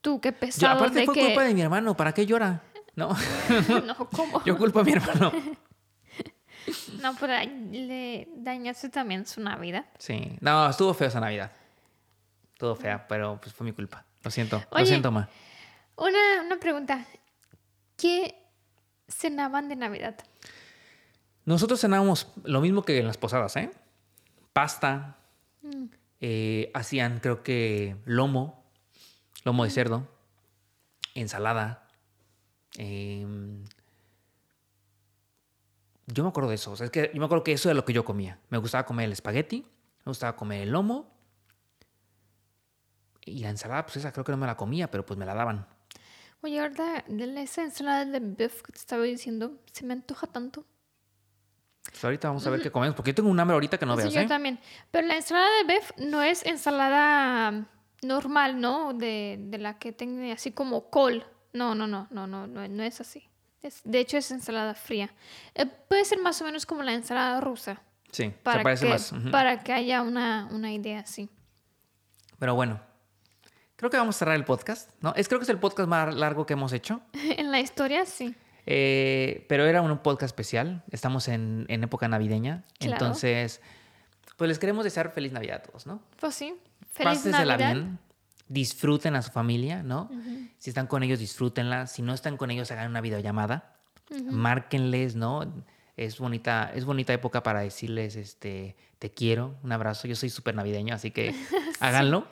tú 0.00 0.20
qué 0.20 0.30
Yo, 0.30 0.38
pesado 0.38 0.76
aparte 0.76 1.00
de 1.00 1.04
fue 1.06 1.14
que... 1.14 1.24
culpa 1.26 1.42
de 1.44 1.54
mi 1.54 1.62
hermano, 1.62 1.96
¿para 1.96 2.12
qué 2.12 2.26
llora? 2.26 2.62
No, 2.94 3.08
No, 3.86 4.08
¿cómo? 4.10 4.44
yo 4.44 4.56
culpo 4.56 4.80
a 4.80 4.84
mi 4.84 4.92
hermano. 4.92 5.32
No, 7.00 7.16
pero 7.18 7.32
le 7.72 8.28
dañaste 8.36 8.90
también 8.90 9.26
su 9.26 9.40
Navidad. 9.40 9.86
Sí, 9.98 10.36
no, 10.40 10.68
estuvo 10.68 10.92
feo 10.94 11.08
esa 11.08 11.18
Navidad. 11.18 11.50
Estuvo 12.60 12.74
fea, 12.74 13.08
pero 13.08 13.40
pues 13.40 13.54
fue 13.54 13.64
mi 13.64 13.72
culpa. 13.72 14.04
Lo 14.22 14.30
siento, 14.30 14.56
Oye. 14.72 14.80
lo 14.82 14.86
siento, 14.86 15.10
ma. 15.10 15.30
Una, 15.96 16.42
una 16.44 16.60
pregunta. 16.60 17.06
¿Qué 17.96 18.36
cenaban 19.08 19.70
de 19.70 19.76
Navidad? 19.76 20.18
Nosotros 21.46 21.80
cenábamos 21.80 22.30
lo 22.44 22.60
mismo 22.60 22.82
que 22.82 22.98
en 22.98 23.06
las 23.06 23.16
posadas, 23.16 23.56
¿eh? 23.56 23.70
Pasta. 24.52 25.16
eh, 26.20 26.70
hacían, 26.74 27.20
creo 27.20 27.42
que, 27.42 27.96
lomo. 28.04 28.62
Lomo 29.44 29.64
de 29.64 29.70
cerdo. 29.70 30.06
Ensalada. 31.14 31.88
em, 32.76 33.64
yo 36.08 36.24
me 36.24 36.28
acuerdo 36.28 36.50
de 36.50 36.56
eso. 36.56 36.72
O 36.72 36.76
sea, 36.76 36.84
es 36.84 36.92
que 36.92 37.10
yo 37.14 37.20
me 37.20 37.24
acuerdo 37.24 37.42
que 37.42 37.52
eso 37.52 37.70
era 37.70 37.74
lo 37.74 37.86
que 37.86 37.94
yo 37.94 38.04
comía. 38.04 38.38
Me 38.50 38.58
gustaba 38.58 38.84
comer 38.84 39.06
el 39.06 39.12
espagueti. 39.12 39.62
Me 40.04 40.10
gustaba 40.10 40.36
comer 40.36 40.60
el 40.64 40.72
lomo. 40.72 41.09
Y 43.30 43.40
la 43.40 43.50
ensalada, 43.50 43.84
pues 43.84 43.96
esa 43.96 44.12
creo 44.12 44.24
que 44.24 44.32
no 44.32 44.38
me 44.38 44.46
la 44.46 44.56
comía, 44.56 44.90
pero 44.90 45.04
pues 45.06 45.18
me 45.18 45.24
la 45.26 45.34
daban. 45.34 45.66
Oye, 46.42 46.58
ahorita 46.60 47.04
de 47.06 47.42
esa 47.42 47.62
ensalada 47.62 48.04
de 48.04 48.18
beef 48.20 48.62
que 48.62 48.72
te 48.72 48.78
estaba 48.78 49.02
diciendo, 49.04 49.60
se 49.72 49.84
me 49.84 49.92
antoja 49.92 50.26
tanto. 50.26 50.64
Pues 51.90 52.04
ahorita 52.04 52.28
vamos 52.28 52.46
a 52.46 52.50
ver 52.50 52.60
qué 52.62 52.70
comemos, 52.70 52.94
porque 52.94 53.10
yo 53.10 53.14
tengo 53.16 53.30
un 53.30 53.40
hambre 53.40 53.54
ahorita 53.54 53.78
que 53.78 53.86
no 53.86 53.94
Sí, 53.96 54.02
veas, 54.02 54.14
yo 54.14 54.20
¿eh? 54.20 54.26
también. 54.26 54.58
Pero 54.90 55.06
la 55.06 55.16
ensalada 55.16 55.48
de 55.58 55.64
beef 55.64 55.90
no 55.98 56.22
es 56.22 56.44
ensalada 56.46 57.66
normal, 58.02 58.60
¿no? 58.60 58.94
De, 58.94 59.36
de 59.38 59.58
la 59.58 59.78
que 59.78 59.92
tiene 59.92 60.32
así 60.32 60.52
como 60.52 60.88
col. 60.90 61.24
No, 61.52 61.74
no, 61.74 61.86
no, 61.86 62.06
no, 62.10 62.26
no, 62.26 62.46
no, 62.46 62.68
no 62.68 62.82
es 62.82 63.00
así. 63.00 63.28
Es, 63.62 63.82
de 63.84 63.98
hecho, 63.98 64.16
es 64.16 64.30
ensalada 64.30 64.74
fría. 64.74 65.12
Eh, 65.54 65.66
puede 65.66 66.04
ser 66.04 66.20
más 66.20 66.40
o 66.40 66.44
menos 66.44 66.64
como 66.64 66.82
la 66.82 66.94
ensalada 66.94 67.40
rusa. 67.40 67.82
Sí, 68.12 68.32
Para, 68.42 68.58
se 68.60 68.64
parece 68.64 68.86
que, 68.86 68.92
más. 68.92 69.12
ujú. 69.12 69.30
para 69.30 69.62
que 69.62 69.72
haya 69.72 70.02
una, 70.02 70.48
una 70.52 70.72
idea 70.72 71.00
así. 71.00 71.28
Pero 72.38 72.54
bueno, 72.54 72.80
creo 73.80 73.88
que 73.88 73.96
vamos 73.96 74.16
a 74.16 74.18
cerrar 74.18 74.36
el 74.36 74.44
podcast, 74.44 74.90
¿no? 75.00 75.14
Es 75.16 75.26
creo 75.26 75.40
que 75.40 75.44
es 75.44 75.48
el 75.48 75.58
podcast 75.58 75.88
más 75.88 76.14
largo 76.14 76.44
que 76.44 76.52
hemos 76.52 76.74
hecho. 76.74 77.00
en 77.14 77.50
la 77.50 77.60
historia, 77.60 78.04
sí. 78.04 78.34
Eh, 78.66 79.46
pero 79.48 79.64
era 79.64 79.80
un 79.80 79.98
podcast 80.00 80.32
especial. 80.32 80.84
Estamos 80.90 81.28
en, 81.28 81.64
en 81.68 81.82
época 81.82 82.06
navideña. 82.06 82.62
Claro. 82.78 82.92
Entonces, 82.92 83.62
pues 84.36 84.48
les 84.48 84.58
queremos 84.58 84.84
desear 84.84 85.12
feliz 85.12 85.32
Navidad 85.32 85.56
a 85.56 85.62
todos, 85.62 85.86
¿no? 85.86 86.02
Pues 86.20 86.34
sí. 86.34 86.54
Feliz 86.90 87.20
Pásensela 87.20 87.56
Navidad. 87.56 87.74
bien. 87.74 87.98
Disfruten 88.48 89.16
a 89.16 89.22
su 89.22 89.30
familia, 89.30 89.82
¿no? 89.82 90.10
Si 90.58 90.68
están 90.68 90.86
con 90.86 91.02
ellos, 91.02 91.18
disfrútenla. 91.18 91.86
Si 91.86 92.02
no 92.02 92.12
están 92.12 92.36
con 92.36 92.50
ellos, 92.50 92.70
hagan 92.72 92.90
una 92.90 93.00
videollamada. 93.00 93.76
Márquenles, 94.30 95.16
¿no? 95.16 95.50
Es 95.96 96.18
bonita, 96.18 96.70
es 96.74 96.84
bonita 96.84 97.14
época 97.14 97.42
para 97.42 97.60
decirles, 97.60 98.16
este, 98.16 98.76
te 98.98 99.10
quiero, 99.10 99.56
un 99.62 99.72
abrazo. 99.72 100.06
Yo 100.06 100.16
soy 100.16 100.28
súper 100.28 100.54
navideño, 100.54 100.94
así 100.94 101.12
que 101.12 101.34
háganlo. 101.80 102.26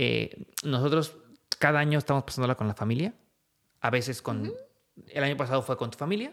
Eh, 0.00 0.46
nosotros 0.62 1.16
cada 1.58 1.80
año 1.80 1.98
estamos 1.98 2.22
pasándola 2.22 2.54
con 2.54 2.68
la 2.68 2.74
familia. 2.74 3.12
A 3.80 3.90
veces 3.90 4.22
con... 4.22 4.52
El 5.08 5.24
año 5.24 5.36
pasado 5.36 5.60
fue 5.60 5.76
con 5.76 5.90
tu 5.90 5.98
familia. 5.98 6.32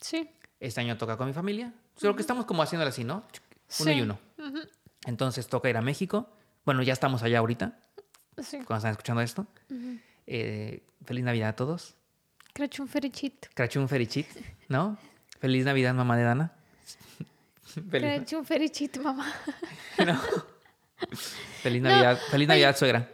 Sí. 0.00 0.28
Este 0.58 0.80
año 0.80 0.96
toca 0.96 1.16
con 1.16 1.28
mi 1.28 1.32
familia. 1.32 1.72
Solo 1.94 2.16
que 2.16 2.22
estamos 2.22 2.46
como 2.46 2.64
haciéndolo 2.64 2.88
así, 2.88 3.04
¿no? 3.04 3.22
Uno 3.80 3.90
y 3.92 3.94
Sí. 3.94 4.00
uno. 4.00 4.18
Entonces 5.06 5.46
toca 5.46 5.70
ir 5.70 5.76
a 5.76 5.82
México. 5.82 6.28
Bueno, 6.64 6.82
ya 6.82 6.92
estamos 6.94 7.22
allá 7.22 7.38
ahorita, 7.38 7.78
Sí. 8.42 8.56
cuando 8.64 8.76
están 8.78 8.90
escuchando 8.90 9.22
esto. 9.22 9.46
Eh, 10.26 10.82
feliz 11.04 11.22
Navidad 11.24 11.50
a 11.50 11.56
todos. 11.56 11.94
Crachun 12.54 12.88
Ferichit. 12.88 13.46
Crachun 13.54 13.88
Ferichit, 13.88 14.26
¿no? 14.68 14.98
Feliz 15.38 15.64
Navidad, 15.64 15.94
mamá 15.94 16.16
de 16.16 16.24
Dana. 16.24 16.52
Crachun 17.90 18.44
Ferichit, 18.44 18.98
mamá. 18.98 19.32
¿no? 20.04 20.20
Feliz 21.62 21.82
Navidad, 21.82 22.18
feliz 22.30 22.48
Navidad, 22.48 22.76
suegra. 22.76 23.10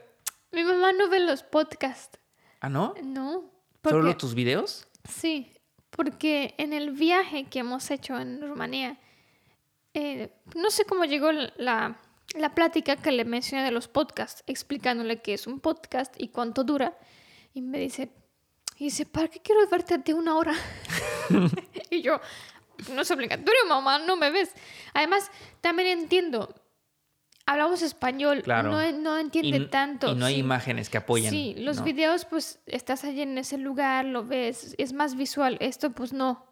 Mi 0.51 0.63
mamá 0.63 0.93
no 0.93 1.09
ve 1.09 1.21
los 1.21 1.43
podcasts. 1.43 2.19
¿Ah, 2.61 2.69
no? 2.69 2.95
No. 3.03 3.51
¿Solo 3.83 4.03
Porque, 4.03 4.15
tus 4.15 4.35
videos? 4.35 4.87
sí, 5.09 5.53
porque 5.91 6.55
en 6.59 6.73
el 6.73 6.93
viaje 6.93 7.45
que 7.45 7.59
hemos 7.59 7.91
hecho 7.91 8.19
en 8.19 8.41
Rumanía, 8.41 8.99
eh, 9.95 10.33
no 10.55 10.71
sé 10.71 10.85
cómo 10.85 11.05
llegó 11.05 11.33
la, 11.33 11.99
la 12.35 12.55
plática 12.55 12.97
que 12.97 13.11
le 13.13 13.25
mencioné 13.25 13.65
de 13.65 13.73
los 13.73 13.89
podcasts, 13.89 14.43
explicándole 14.47 15.21
qué 15.21 15.35
es 15.35 15.47
un 15.47 15.61
podcast 15.61 16.15
y 16.19 16.29
cuánto 16.29 16.65
dura. 16.65 16.97
Y 17.53 17.61
me 17.63 17.79
dice, 17.79 18.11
y 18.77 18.85
dice, 18.85 19.05
¿para 19.05 19.29
qué 19.29 19.41
quiero 19.41 19.67
verte 19.69 19.99
de 19.99 20.15
una 20.15 20.37
hora? 20.37 20.55
y 21.91 22.01
yo, 22.01 22.21
no 22.95 23.03
es 23.03 23.11
obligatorio, 23.11 23.67
mamá, 23.69 23.99
no 23.99 24.17
me 24.17 24.31
ves. 24.31 24.53
Además, 24.95 25.31
también 25.61 25.89
entiendo, 25.89 26.55
hablamos 27.53 27.83
español, 27.83 28.43
Claro. 28.43 28.71
no, 28.71 28.93
no 28.99 29.19
entiende 29.19 29.57
y, 29.59 29.67
tanto. 29.69 30.11
y 30.13 30.15
no 30.15 30.27
hay 30.27 30.35
sí. 30.35 30.41
imágenes 30.41 30.89
que 30.91 30.99
apoyen. 30.99 31.31
Sí, 31.31 31.55
los 31.59 31.79
¿no? 31.79 31.85
videos, 31.85 32.25
pues 32.25 32.59
estás 32.67 33.05
allí 33.05 33.23
en 33.23 33.39
ese 33.39 33.59
lugar, 33.59 34.05
lo 34.05 34.25
ves, 34.27 34.75
es 34.79 34.93
más 34.93 35.15
visual. 35.17 35.57
Esto, 35.61 35.91
pues 35.93 36.13
no. 36.13 36.45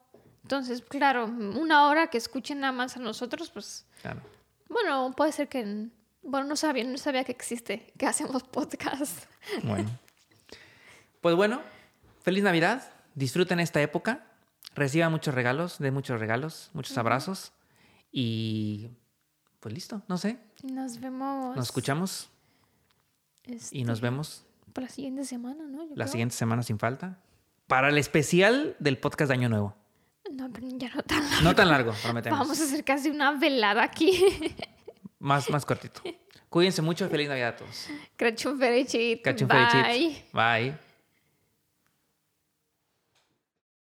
Entonces, 0.43 0.83
claro, 0.83 1.27
una 1.27 1.89
hora 1.89 2.09
que 2.09 2.19
escuchen 2.19 2.61
nada 2.61 2.73
más 2.73 2.97
a 2.97 3.01
nosotros, 3.01 3.51
pues 3.51 3.87
Claro. 4.03 4.21
bueno, 4.69 5.13
puede 5.17 5.33
ser 5.33 5.49
que. 5.49 5.89
Bueno, 6.23 6.47
no 6.47 6.57
sabía, 6.57 6.85
no 6.85 6.99
sabía 6.99 7.25
que 7.25 7.33
existe, 7.33 7.93
que 7.99 8.07
hacemos 8.07 8.43
podcast. 8.45 9.25
Bueno. 9.63 9.89
Pues 11.21 11.35
bueno, 11.37 11.61
feliz 12.23 12.43
Navidad. 12.43 12.83
Disfruten 13.15 13.61
esta 13.61 13.83
época. 13.83 14.25
Reciban 14.75 15.11
muchos 15.13 15.35
regalos, 15.35 15.79
den 15.79 15.93
muchos 15.93 16.19
regalos, 16.19 16.71
muchos 16.73 16.97
abrazos. 16.97 17.53
Y 18.11 18.89
pues 19.61 19.75
listo, 19.75 20.01
no 20.09 20.17
sé. 20.17 20.39
Nos 20.63 21.01
vemos. 21.01 21.57
Nos 21.57 21.67
escuchamos 21.67 22.31
este, 23.45 23.79
y 23.79 23.85
nos 23.85 24.01
vemos 24.01 24.45
Para 24.73 24.87
la 24.87 24.93
siguiente 24.93 25.25
semana, 25.25 25.65
¿no? 25.65 25.83
Yo 25.85 25.89
la 25.91 25.95
creo. 25.95 26.09
siguiente 26.09 26.35
semana 26.35 26.63
sin 26.63 26.79
falta. 26.79 27.19
Para 27.67 27.89
el 27.89 27.99
especial 27.99 28.77
del 28.79 28.99
podcast 28.99 29.29
de 29.29 29.35
Año 29.35 29.49
Nuevo. 29.49 29.75
No, 30.33 30.51
pero 30.53 30.69
ya 30.71 30.91
no 30.95 31.03
tan. 31.03 31.23
No 31.43 31.55
tan 31.55 31.69
largo, 31.69 31.93
prometemos. 32.03 32.39
Vamos 32.39 32.61
a 32.61 32.65
hacer 32.65 32.85
casi 32.85 33.11
una 33.11 33.33
velada 33.33 33.83
aquí. 33.83 34.13
Más, 35.19 35.51
más 35.51 35.67
cortito. 35.67 36.01
Cuídense 36.49 36.81
mucho 36.81 37.05
y 37.05 37.09
feliz 37.11 37.29
Navidad 37.29 37.51
a 37.51 37.57
todos. 37.57 37.89
Cachun 38.17 38.59
Bye. 38.59 40.25
Bye. 40.33 40.90